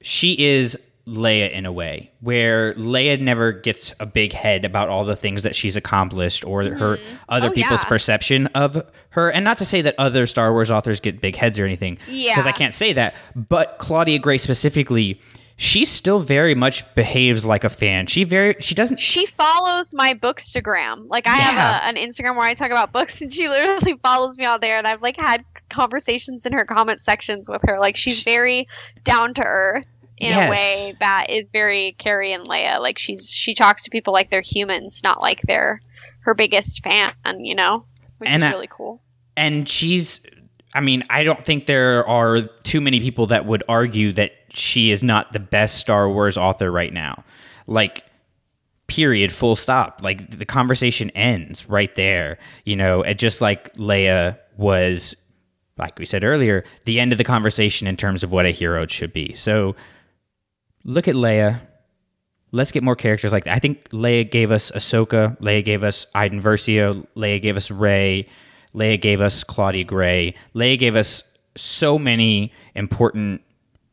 she 0.00 0.34
is 0.34 0.76
Leia 1.06 1.50
in 1.50 1.66
a 1.66 1.72
way, 1.72 2.12
where 2.20 2.72
Leia 2.74 3.20
never 3.20 3.52
gets 3.52 3.92
a 3.98 4.06
big 4.06 4.32
head 4.32 4.64
about 4.64 4.88
all 4.88 5.04
the 5.04 5.16
things 5.16 5.42
that 5.42 5.56
she's 5.56 5.74
accomplished 5.76 6.44
or 6.44 6.62
her 6.62 6.68
mm-hmm. 6.98 7.14
oh, 7.28 7.36
other 7.36 7.48
Oh, 7.48 7.52
people's 7.52 7.82
yeah. 7.82 7.88
perception 7.88 8.46
of 8.48 8.80
her. 9.10 9.30
And 9.30 9.44
not 9.44 9.58
to 9.58 9.64
say 9.64 9.82
that 9.82 9.94
other 9.98 10.26
Star 10.26 10.52
Wars 10.52 10.70
authors 10.70 11.00
get 11.00 11.20
big 11.20 11.34
heads 11.36 11.58
or 11.58 11.64
anything, 11.64 11.98
Yeah. 12.08 12.32
because 12.34 12.46
I 12.46 12.52
can't 12.52 12.74
say 12.74 12.92
that. 12.92 13.16
But 13.34 13.78
Claudia 13.78 14.18
Gray 14.20 14.38
specifically. 14.38 15.20
She 15.62 15.84
still 15.84 16.20
very 16.20 16.54
much 16.54 16.82
behaves 16.94 17.44
like 17.44 17.64
a 17.64 17.68
fan. 17.68 18.06
She 18.06 18.24
very 18.24 18.56
she 18.60 18.74
doesn't 18.74 18.98
She 19.06 19.26
follows 19.26 19.92
my 19.92 20.14
bookstagram. 20.14 21.04
Like 21.08 21.26
I 21.26 21.36
Yeah. 21.36 21.42
have 21.50 21.82
a, 21.82 21.86
an 21.86 21.96
Instagram 21.96 22.36
where 22.36 22.46
I 22.46 22.54
talk 22.54 22.70
about 22.70 22.92
books, 22.94 23.20
and 23.20 23.30
she 23.30 23.46
literally 23.46 23.98
follows 24.02 24.38
me 24.38 24.46
on 24.46 24.60
there. 24.60 24.78
And 24.78 24.86
I've 24.86 25.02
like 25.02 25.20
had 25.20 25.44
conversations 25.68 26.46
in 26.46 26.54
her 26.54 26.64
comment 26.64 26.98
sections 27.02 27.50
with 27.50 27.60
her. 27.66 27.78
Like 27.78 27.94
she's 27.94 28.22
very 28.22 28.66
down 29.04 29.34
to 29.34 29.42
earth 29.44 29.86
in 30.18 30.30
Yes. 30.30 30.48
a 30.48 30.50
way 30.50 30.94
that 31.00 31.26
is 31.28 31.50
very 31.52 31.94
Carrie 31.98 32.32
and 32.32 32.46
Leia. 32.48 32.80
Like 32.80 32.96
she's 32.98 33.30
she 33.30 33.52
talks 33.54 33.84
to 33.84 33.90
people 33.90 34.14
like 34.14 34.30
they're 34.30 34.40
humans, 34.40 35.02
not 35.04 35.20
like 35.20 35.42
they're 35.42 35.82
her 36.20 36.32
biggest 36.34 36.82
fan. 36.82 37.12
You 37.38 37.54
know, 37.54 37.84
which 38.16 38.30
And 38.30 38.42
is 38.42 38.46
I- 38.46 38.50
really 38.50 38.68
cool. 38.70 39.02
and 39.36 39.68
she's 39.68 40.22
i 40.74 40.80
mean 40.80 41.02
i 41.10 41.22
don't 41.22 41.44
think 41.44 41.66
there 41.66 42.06
are 42.06 42.42
too 42.62 42.80
many 42.80 43.00
people 43.00 43.26
that 43.26 43.46
would 43.46 43.62
argue 43.68 44.12
that 44.12 44.32
she 44.52 44.90
is 44.90 45.02
not 45.02 45.32
the 45.32 45.40
best 45.40 45.76
star 45.78 46.10
wars 46.10 46.36
author 46.36 46.70
right 46.70 46.92
now. 46.92 47.24
Like 47.66 48.04
period 48.88 49.32
full 49.32 49.54
stop. 49.54 50.00
Like 50.02 50.36
the 50.36 50.44
conversation 50.44 51.10
ends 51.10 51.68
right 51.68 51.94
there 51.94 52.38
you 52.64 52.76
know 52.76 53.02
it 53.02 53.14
just 53.14 53.40
like 53.40 53.72
leia 53.74 54.38
was 54.56 55.16
like 55.78 55.98
we 55.98 56.04
said 56.04 56.24
earlier 56.24 56.64
the 56.84 56.98
end 57.00 57.12
of 57.12 57.18
the 57.18 57.24
conversation 57.24 57.86
in 57.86 57.96
terms 57.96 58.22
of 58.24 58.32
what 58.32 58.46
a 58.46 58.50
hero 58.50 58.86
should 58.86 59.12
be. 59.12 59.32
So 59.34 59.76
look 60.84 61.08
at 61.08 61.14
leia. 61.14 61.60
Let's 62.52 62.72
get 62.72 62.82
more 62.82 62.96
characters 62.96 63.32
like 63.32 63.44
that. 63.44 63.54
I 63.54 63.60
think 63.60 63.90
Leia 63.90 64.28
gave 64.28 64.50
us 64.50 64.72
Ahsoka, 64.72 65.38
Leia 65.40 65.64
gave 65.64 65.84
us 65.84 66.08
Iden 66.16 66.42
Versio, 66.42 67.06
Leia 67.16 67.40
gave 67.40 67.56
us 67.56 67.70
Rey, 67.70 68.26
Leia 68.74 69.00
gave 69.00 69.20
us 69.20 69.44
Claudia 69.44 69.84
Gray, 69.84 70.34
Leia 70.54 70.78
gave 70.78 70.96
us 70.96 71.22
so 71.56 71.98
many 71.98 72.52
important 72.74 73.42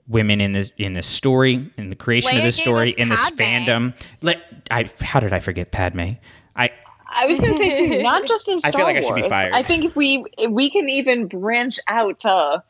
women 0.08 0.40
in 0.40 0.54
this 0.54 0.72
in 0.78 0.94
this 0.94 1.08
story, 1.08 1.70
in 1.78 1.90
the 1.90 1.96
creation 1.96 2.32
of 2.32 2.38
Leia 2.38 2.44
this 2.44 2.58
story, 2.58 2.92
in 2.92 3.10
this 3.10 3.30
fandom. 3.32 3.94
Let 4.22 4.42
I 4.72 4.90
how 5.02 5.20
did 5.20 5.34
I 5.34 5.40
forget 5.40 5.72
Padme? 5.72 6.12
I 6.56 6.70
I 7.10 7.26
was 7.26 7.40
going 7.40 7.52
to 7.52 7.58
say 7.58 7.76
too, 7.76 8.04
not 8.04 8.26
just 8.28 8.48
in 8.50 8.60
Star 8.60 8.70
I 8.70 8.72
Star 8.72 8.80
feel 8.80 8.86
like 8.86 8.96
I 8.96 9.00
Wars. 9.00 9.08
should 9.08 9.24
be 9.24 9.30
fired. 9.30 9.54
I 9.54 9.64
think 9.64 9.86
if 9.86 9.96
we 9.96 10.26
if 10.38 10.52
we 10.52 10.70
can 10.70 10.90
even 10.90 11.28
branch 11.28 11.80
out 11.88 12.20
to, 12.22 12.64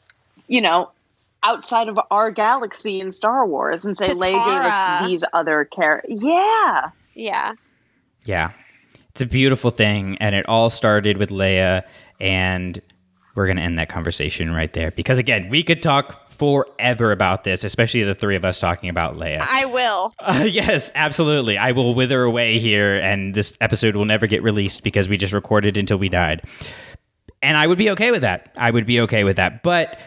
you 0.48 0.62
know, 0.62 0.92
outside 1.44 1.90
of 1.90 2.00
our 2.12 2.32
galaxy 2.32 3.00
in 3.00 3.12
Star 3.12 3.46
Wars 3.46 3.86
and 3.86 3.96
say 3.96 4.10
Leia 4.10 4.34
gave 4.34 4.72
us 4.72 5.02
these 5.08 5.24
other 5.34 5.66
characters. 5.66 6.24
Yeah, 6.24 6.92
Yeah. 7.14 7.54
Yeah. 8.26 8.52
It's 9.18 9.22
a 9.24 9.26
beautiful 9.26 9.72
thing. 9.72 10.16
And 10.20 10.36
it 10.36 10.48
all 10.48 10.70
started 10.70 11.18
with 11.18 11.32
Leia. 11.32 11.82
And 12.20 12.80
we're 13.34 13.48
going 13.48 13.58
to 13.58 13.64
end 13.64 13.80
that 13.80 13.90
conversation 13.90 14.54
right 14.54 14.72
there. 14.74 14.92
Because 14.92 15.18
again, 15.18 15.50
we 15.50 15.64
could 15.64 15.82
talk 15.82 16.30
forever 16.30 17.12
about 17.12 17.44
this, 17.44 17.64
especially 17.64 18.04
the 18.04 18.14
three 18.14 18.36
of 18.36 18.46
us 18.46 18.60
talking 18.60 18.92
about 18.92 19.16
Leia. 19.16 19.40
I 19.42 19.66
will. 19.66 20.14
Uh, 20.20 20.44
yes, 20.44 20.92
absolutely. 20.94 21.58
I 21.58 21.72
will 21.72 21.96
wither 21.96 22.22
away 22.22 22.60
here, 22.60 22.98
and 22.98 23.34
this 23.34 23.58
episode 23.60 23.96
will 23.96 24.06
never 24.06 24.28
get 24.28 24.44
released 24.44 24.84
because 24.84 25.10
we 25.10 25.18
just 25.18 25.34
recorded 25.34 25.78
until 25.78 25.98
we 25.98 26.10
died. 26.10 26.44
And 27.42 27.58
I 27.58 27.66
would 27.66 27.80
be 27.80 27.90
okay 27.92 28.12
with 28.12 28.22
that. 28.22 28.54
I 28.56 28.70
would 28.70 28.86
be 28.86 29.00
okay 29.02 29.24
with 29.24 29.38
that. 29.38 29.64
But 29.64 30.00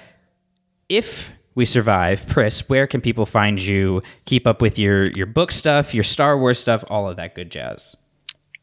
if 0.89 1.33
we 1.57 1.65
survive, 1.65 2.29
Pris, 2.29 2.69
where 2.69 2.87
can 2.87 3.01
people 3.01 3.27
find 3.27 3.59
you? 3.59 4.03
Keep 4.27 4.47
up 4.47 4.63
with 4.63 4.79
your 4.79 5.03
your 5.17 5.27
book 5.27 5.51
stuff, 5.51 5.95
your 5.95 6.05
Star 6.05 6.39
Wars 6.39 6.61
stuff, 6.61 6.85
all 6.89 7.09
of 7.09 7.17
that 7.17 7.35
good 7.35 7.51
jazz. 7.51 7.97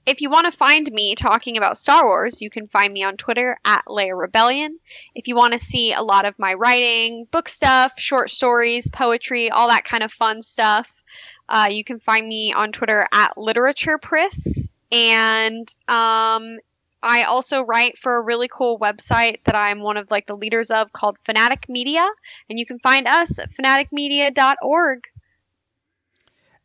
If 0.07 0.21
you 0.21 0.29
want 0.29 0.45
to 0.45 0.57
find 0.57 0.89
me 0.93 1.15
talking 1.15 1.57
about 1.57 1.77
Star 1.77 2.05
Wars, 2.05 2.41
you 2.41 2.49
can 2.49 2.65
find 2.69 2.93
me 2.93 3.03
on 3.03 3.17
Twitter 3.17 3.57
at 3.65 3.83
Leia 3.89 4.17
Rebellion. 4.17 4.79
If 5.13 5.27
you 5.27 5.35
want 5.35 5.51
to 5.51 5.59
see 5.59 5.91
a 5.91 6.01
lot 6.01 6.23
of 6.23 6.39
my 6.39 6.53
writing, 6.53 7.27
book 7.29 7.49
stuff, 7.49 7.99
short 7.99 8.29
stories, 8.29 8.89
poetry, 8.89 9.51
all 9.51 9.67
that 9.67 9.83
kind 9.83 10.03
of 10.03 10.11
fun 10.13 10.41
stuff, 10.41 11.03
uh, 11.49 11.67
you 11.69 11.83
can 11.83 11.99
find 11.99 12.25
me 12.25 12.53
on 12.53 12.71
Twitter 12.71 13.05
at 13.13 13.37
Literature 13.37 13.97
Priss. 13.97 14.69
And 14.93 15.67
um, 15.89 16.57
I 17.03 17.23
also 17.23 17.63
write 17.63 17.97
for 17.97 18.15
a 18.15 18.23
really 18.23 18.47
cool 18.47 18.79
website 18.79 19.43
that 19.43 19.57
I'm 19.57 19.81
one 19.81 19.97
of 19.97 20.09
like 20.09 20.25
the 20.25 20.37
leaders 20.37 20.71
of 20.71 20.93
called 20.93 21.17
Fanatic 21.25 21.67
Media, 21.67 22.07
and 22.49 22.57
you 22.57 22.65
can 22.65 22.79
find 22.79 23.09
us 23.09 23.39
at 23.39 23.51
fanaticmedia.org. 23.51 25.03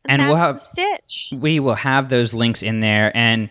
And 0.05 0.21
we'll 0.27 0.35
have 0.35 0.59
Stitch. 0.59 1.33
we 1.35 1.59
will 1.59 1.75
have 1.75 2.09
those 2.09 2.33
links 2.33 2.61
in 2.61 2.81
there 2.81 3.15
and 3.15 3.49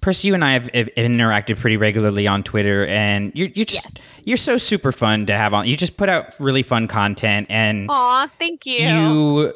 Pris, 0.00 0.24
you 0.24 0.34
and 0.34 0.44
I 0.44 0.54
have, 0.54 0.64
have 0.74 0.88
interacted 0.96 1.58
pretty 1.60 1.76
regularly 1.76 2.26
on 2.26 2.42
Twitter, 2.42 2.84
and 2.86 3.30
you're 3.36 3.50
you're 3.54 3.64
just 3.64 4.16
you're 4.24 4.36
so 4.36 4.58
super 4.58 4.90
fun 4.90 5.26
to 5.26 5.32
have 5.32 5.54
on. 5.54 5.68
You 5.68 5.76
just 5.76 5.96
put 5.96 6.08
out 6.08 6.34
really 6.40 6.64
fun 6.64 6.88
content, 6.88 7.46
and 7.48 7.86
Aw, 7.88 8.26
thank 8.36 8.66
you. 8.66 8.78
you 8.78 9.54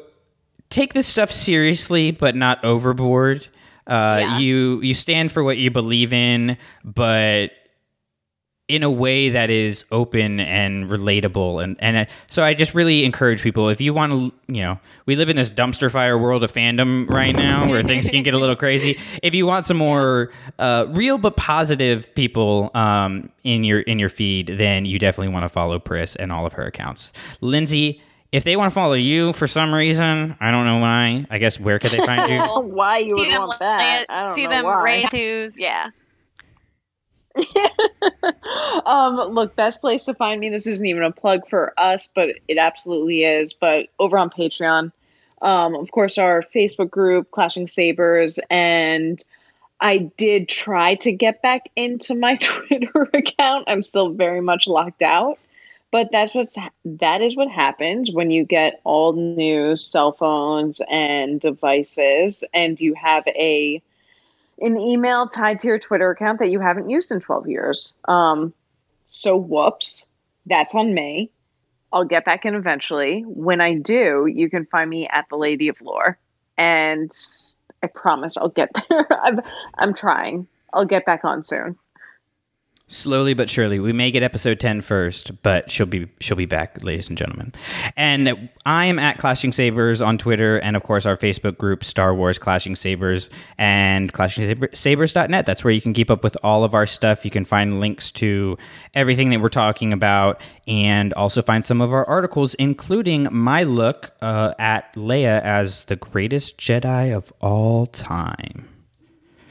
take 0.69 0.93
this 0.93 1.05
stuff 1.05 1.33
seriously, 1.33 2.11
but 2.11 2.33
not 2.33 2.63
overboard. 2.63 3.45
Uh, 3.85 4.19
Yeah. 4.21 4.39
You 4.39 4.81
you 4.81 4.93
stand 4.93 5.33
for 5.33 5.43
what 5.43 5.57
you 5.57 5.69
believe 5.69 6.13
in, 6.13 6.57
but 6.85 7.51
in 8.67 8.83
a 8.83 8.91
way 8.91 9.29
that 9.29 9.49
is 9.49 9.85
open 9.91 10.41
and 10.41 10.89
relatable 10.89 11.63
and 11.63 11.77
and 11.79 11.95
uh, 11.97 12.05
so 12.27 12.43
I 12.43 12.53
just 12.53 12.75
really 12.75 13.05
encourage 13.05 13.41
people 13.41 13.69
if 13.69 13.79
you 13.79 13.93
want 13.93 14.11
to 14.11 14.33
you 14.47 14.61
know 14.61 14.79
we 15.05 15.15
live 15.15 15.29
in 15.29 15.37
this 15.37 15.49
dumpster 15.49 15.89
fire 15.89 16.17
world 16.17 16.43
of 16.43 16.51
fandom 16.51 17.09
right 17.09 17.33
now 17.33 17.69
where 17.69 17.81
things 17.81 18.09
can 18.09 18.23
get 18.23 18.33
a 18.33 18.37
little 18.37 18.57
crazy 18.57 18.99
if 19.23 19.33
you 19.33 19.45
want 19.45 19.65
some 19.67 19.77
more 19.77 20.31
uh, 20.59 20.85
real 20.89 21.17
but 21.17 21.37
positive 21.37 22.13
people 22.13 22.69
um, 22.73 23.29
in 23.43 23.63
your 23.63 23.79
in 23.81 23.99
your 23.99 24.09
feed 24.09 24.47
then 24.57 24.83
you 24.83 24.99
definitely 24.99 25.31
want 25.33 25.43
to 25.45 25.49
follow 25.49 25.79
Pris 25.79 26.17
and 26.17 26.31
all 26.33 26.45
of 26.45 26.53
her 26.53 26.63
accounts 26.65 27.13
Lindsay 27.39 28.01
if 28.33 28.43
they 28.43 28.57
want 28.57 28.69
to 28.69 28.75
follow 28.75 28.95
you 28.95 29.31
for 29.31 29.47
some 29.47 29.73
reason 29.73 30.35
I 30.41 30.51
don't 30.51 30.65
know 30.65 30.79
why 30.79 31.25
I 31.29 31.37
guess 31.37 31.57
where 31.57 31.79
could 31.79 31.91
they 31.91 32.05
find 32.05 32.29
you 32.29 32.39
why 32.75 32.97
you 32.97 33.15
see 33.15 33.21
would 33.21 33.31
them, 33.31 33.41
want 33.43 33.59
that? 33.59 34.05
I 34.09 34.25
don't 34.25 34.35
see 34.35 34.43
know 34.45 34.51
them 34.51 34.65
why. 34.65 34.83
raise 34.83 35.09
twos, 35.09 35.57
yeah. 35.57 35.91
um, 38.85 39.15
look, 39.33 39.55
best 39.55 39.81
place 39.81 40.05
to 40.05 40.13
find 40.13 40.39
me. 40.39 40.49
This 40.49 40.67
isn't 40.67 40.85
even 40.85 41.03
a 41.03 41.11
plug 41.11 41.47
for 41.47 41.73
us, 41.77 42.11
but 42.13 42.29
it 42.47 42.57
absolutely 42.57 43.23
is. 43.23 43.53
But 43.53 43.87
over 43.99 44.17
on 44.17 44.29
Patreon, 44.29 44.91
um, 45.41 45.75
of 45.75 45.91
course, 45.91 46.17
our 46.17 46.43
Facebook 46.55 46.89
group, 46.89 47.31
Clashing 47.31 47.67
Sabers, 47.67 48.39
and 48.49 49.23
I 49.79 49.97
did 49.97 50.49
try 50.49 50.95
to 50.95 51.11
get 51.11 51.41
back 51.41 51.69
into 51.75 52.15
my 52.15 52.35
Twitter 52.41 53.07
account. 53.13 53.65
I'm 53.67 53.83
still 53.83 54.09
very 54.09 54.41
much 54.41 54.67
locked 54.67 55.01
out. 55.01 55.37
But 55.89 56.09
that's 56.11 56.35
what's 56.35 56.57
that 56.83 57.21
is 57.21 57.35
what 57.37 57.49
happens 57.49 58.11
when 58.11 58.29
you 58.29 58.43
get 58.43 58.81
all 58.83 59.13
new 59.13 59.77
cell 59.77 60.11
phones 60.11 60.81
and 60.89 61.39
devices, 61.39 62.43
and 62.53 62.77
you 62.79 62.93
have 62.93 63.25
a 63.27 63.81
an 64.59 64.79
email 64.79 65.27
tied 65.27 65.59
to 65.59 65.67
your 65.67 65.79
Twitter 65.79 66.11
account 66.11 66.39
that 66.39 66.49
you 66.49 66.59
haven't 66.59 66.89
used 66.89 67.11
in 67.11 67.19
12 67.19 67.47
years. 67.47 67.93
Um, 68.05 68.53
so 69.07 69.37
whoops, 69.37 70.05
that's 70.45 70.75
on 70.75 70.93
me. 70.93 71.31
I'll 71.93 72.05
get 72.05 72.25
back 72.25 72.45
in 72.45 72.55
eventually. 72.55 73.21
When 73.21 73.61
I 73.61 73.75
do, 73.75 74.27
you 74.31 74.49
can 74.49 74.65
find 74.65 74.89
me 74.89 75.07
at 75.07 75.25
the 75.29 75.37
Lady 75.37 75.69
of 75.69 75.79
Lore. 75.81 76.17
And 76.57 77.11
I 77.81 77.87
promise 77.87 78.37
I'll 78.37 78.49
get 78.49 78.71
there. 78.89 79.07
I'm, 79.23 79.41
I'm 79.77 79.93
trying. 79.93 80.47
I'll 80.73 80.85
get 80.85 81.05
back 81.05 81.23
on 81.23 81.43
soon. 81.43 81.77
Slowly 82.89 83.33
but 83.33 83.49
surely, 83.49 83.81
we 83.81 83.91
may 83.91 84.11
get 84.11 84.23
episode 84.23 84.61
10 84.61 84.79
first, 84.79 85.43
but 85.43 85.69
she'll 85.69 85.85
be 85.85 86.07
she'll 86.21 86.37
be 86.37 86.45
back, 86.45 86.81
ladies 86.85 87.09
and 87.09 87.17
gentlemen. 87.17 87.51
And 87.97 88.49
I 88.65 88.85
am 88.85 88.97
at 88.97 89.17
Clashing 89.17 89.51
Sabers 89.51 90.01
on 90.01 90.17
Twitter, 90.17 90.57
and 90.59 90.77
of 90.77 90.83
course 90.83 91.05
our 91.05 91.17
Facebook 91.17 91.57
group, 91.57 91.83
Star 91.83 92.15
Wars 92.15 92.37
Clashing 92.37 92.77
Sabers, 92.77 93.29
and 93.57 94.13
ClashingSabers.net. 94.13 95.45
That's 95.45 95.65
where 95.65 95.73
you 95.73 95.81
can 95.81 95.91
keep 95.91 96.09
up 96.09 96.23
with 96.23 96.37
all 96.43 96.63
of 96.63 96.73
our 96.73 96.85
stuff. 96.85 97.25
You 97.25 97.31
can 97.31 97.43
find 97.43 97.77
links 97.77 98.09
to 98.11 98.57
everything 98.93 99.31
that 99.31 99.41
we're 99.41 99.49
talking 99.49 99.91
about, 99.91 100.39
and 100.65 101.13
also 101.15 101.41
find 101.41 101.65
some 101.65 101.81
of 101.81 101.91
our 101.91 102.05
articles, 102.05 102.53
including 102.53 103.27
my 103.31 103.63
look 103.63 104.13
uh, 104.21 104.53
at 104.59 104.93
Leia 104.93 105.41
as 105.41 105.83
the 105.85 105.97
greatest 105.97 106.57
Jedi 106.57 107.13
of 107.13 107.33
all 107.41 107.87
time. 107.87 108.65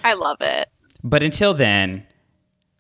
I 0.05 0.15
love 0.15 0.39
it. 0.41 0.71
But 1.05 1.23
until 1.23 1.53
then 1.53 2.07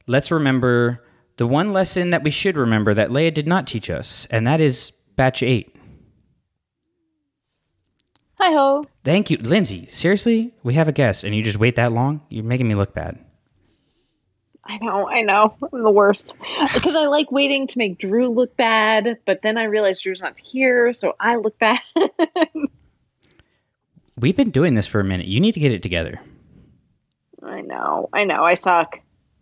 let's 0.06 0.30
remember 0.30 1.02
the 1.36 1.46
one 1.46 1.72
lesson 1.72 2.10
that 2.10 2.22
we 2.22 2.30
should 2.30 2.56
remember 2.56 2.94
that 2.94 3.10
Leia 3.10 3.32
did 3.32 3.46
not 3.46 3.66
teach 3.66 3.90
us, 3.90 4.26
and 4.30 4.46
that 4.46 4.60
is 4.60 4.92
batch 5.16 5.42
eight. 5.42 5.74
Hi 8.38 8.52
ho. 8.52 8.84
Thank 9.04 9.30
you, 9.30 9.38
Lindsay. 9.38 9.88
Seriously, 9.90 10.52
we 10.62 10.74
have 10.74 10.88
a 10.88 10.92
guest, 10.92 11.24
and 11.24 11.34
you 11.34 11.42
just 11.42 11.58
wait 11.58 11.76
that 11.76 11.92
long? 11.92 12.20
You're 12.28 12.44
making 12.44 12.68
me 12.68 12.74
look 12.74 12.94
bad. 12.94 13.18
I 14.68 14.78
know, 14.78 15.08
I 15.08 15.22
know. 15.22 15.54
I'm 15.72 15.82
the 15.82 15.90
worst. 15.90 16.36
Because 16.74 16.96
I 16.96 17.06
like 17.06 17.30
waiting 17.30 17.66
to 17.68 17.78
make 17.78 17.98
Drew 17.98 18.28
look 18.28 18.56
bad, 18.56 19.18
but 19.24 19.40
then 19.42 19.56
I 19.56 19.64
realize 19.64 20.02
Drew's 20.02 20.22
not 20.22 20.38
here, 20.38 20.92
so 20.92 21.14
I 21.20 21.36
look 21.36 21.58
bad. 21.58 21.80
We've 24.18 24.36
been 24.36 24.50
doing 24.50 24.74
this 24.74 24.86
for 24.86 25.00
a 25.00 25.04
minute. 25.04 25.26
You 25.26 25.40
need 25.40 25.52
to 25.52 25.60
get 25.60 25.72
it 25.72 25.82
together. 25.82 26.20
I 27.42 27.60
know, 27.60 28.08
I 28.12 28.24
know. 28.24 28.42
I 28.44 28.54
suck. 28.54 29.00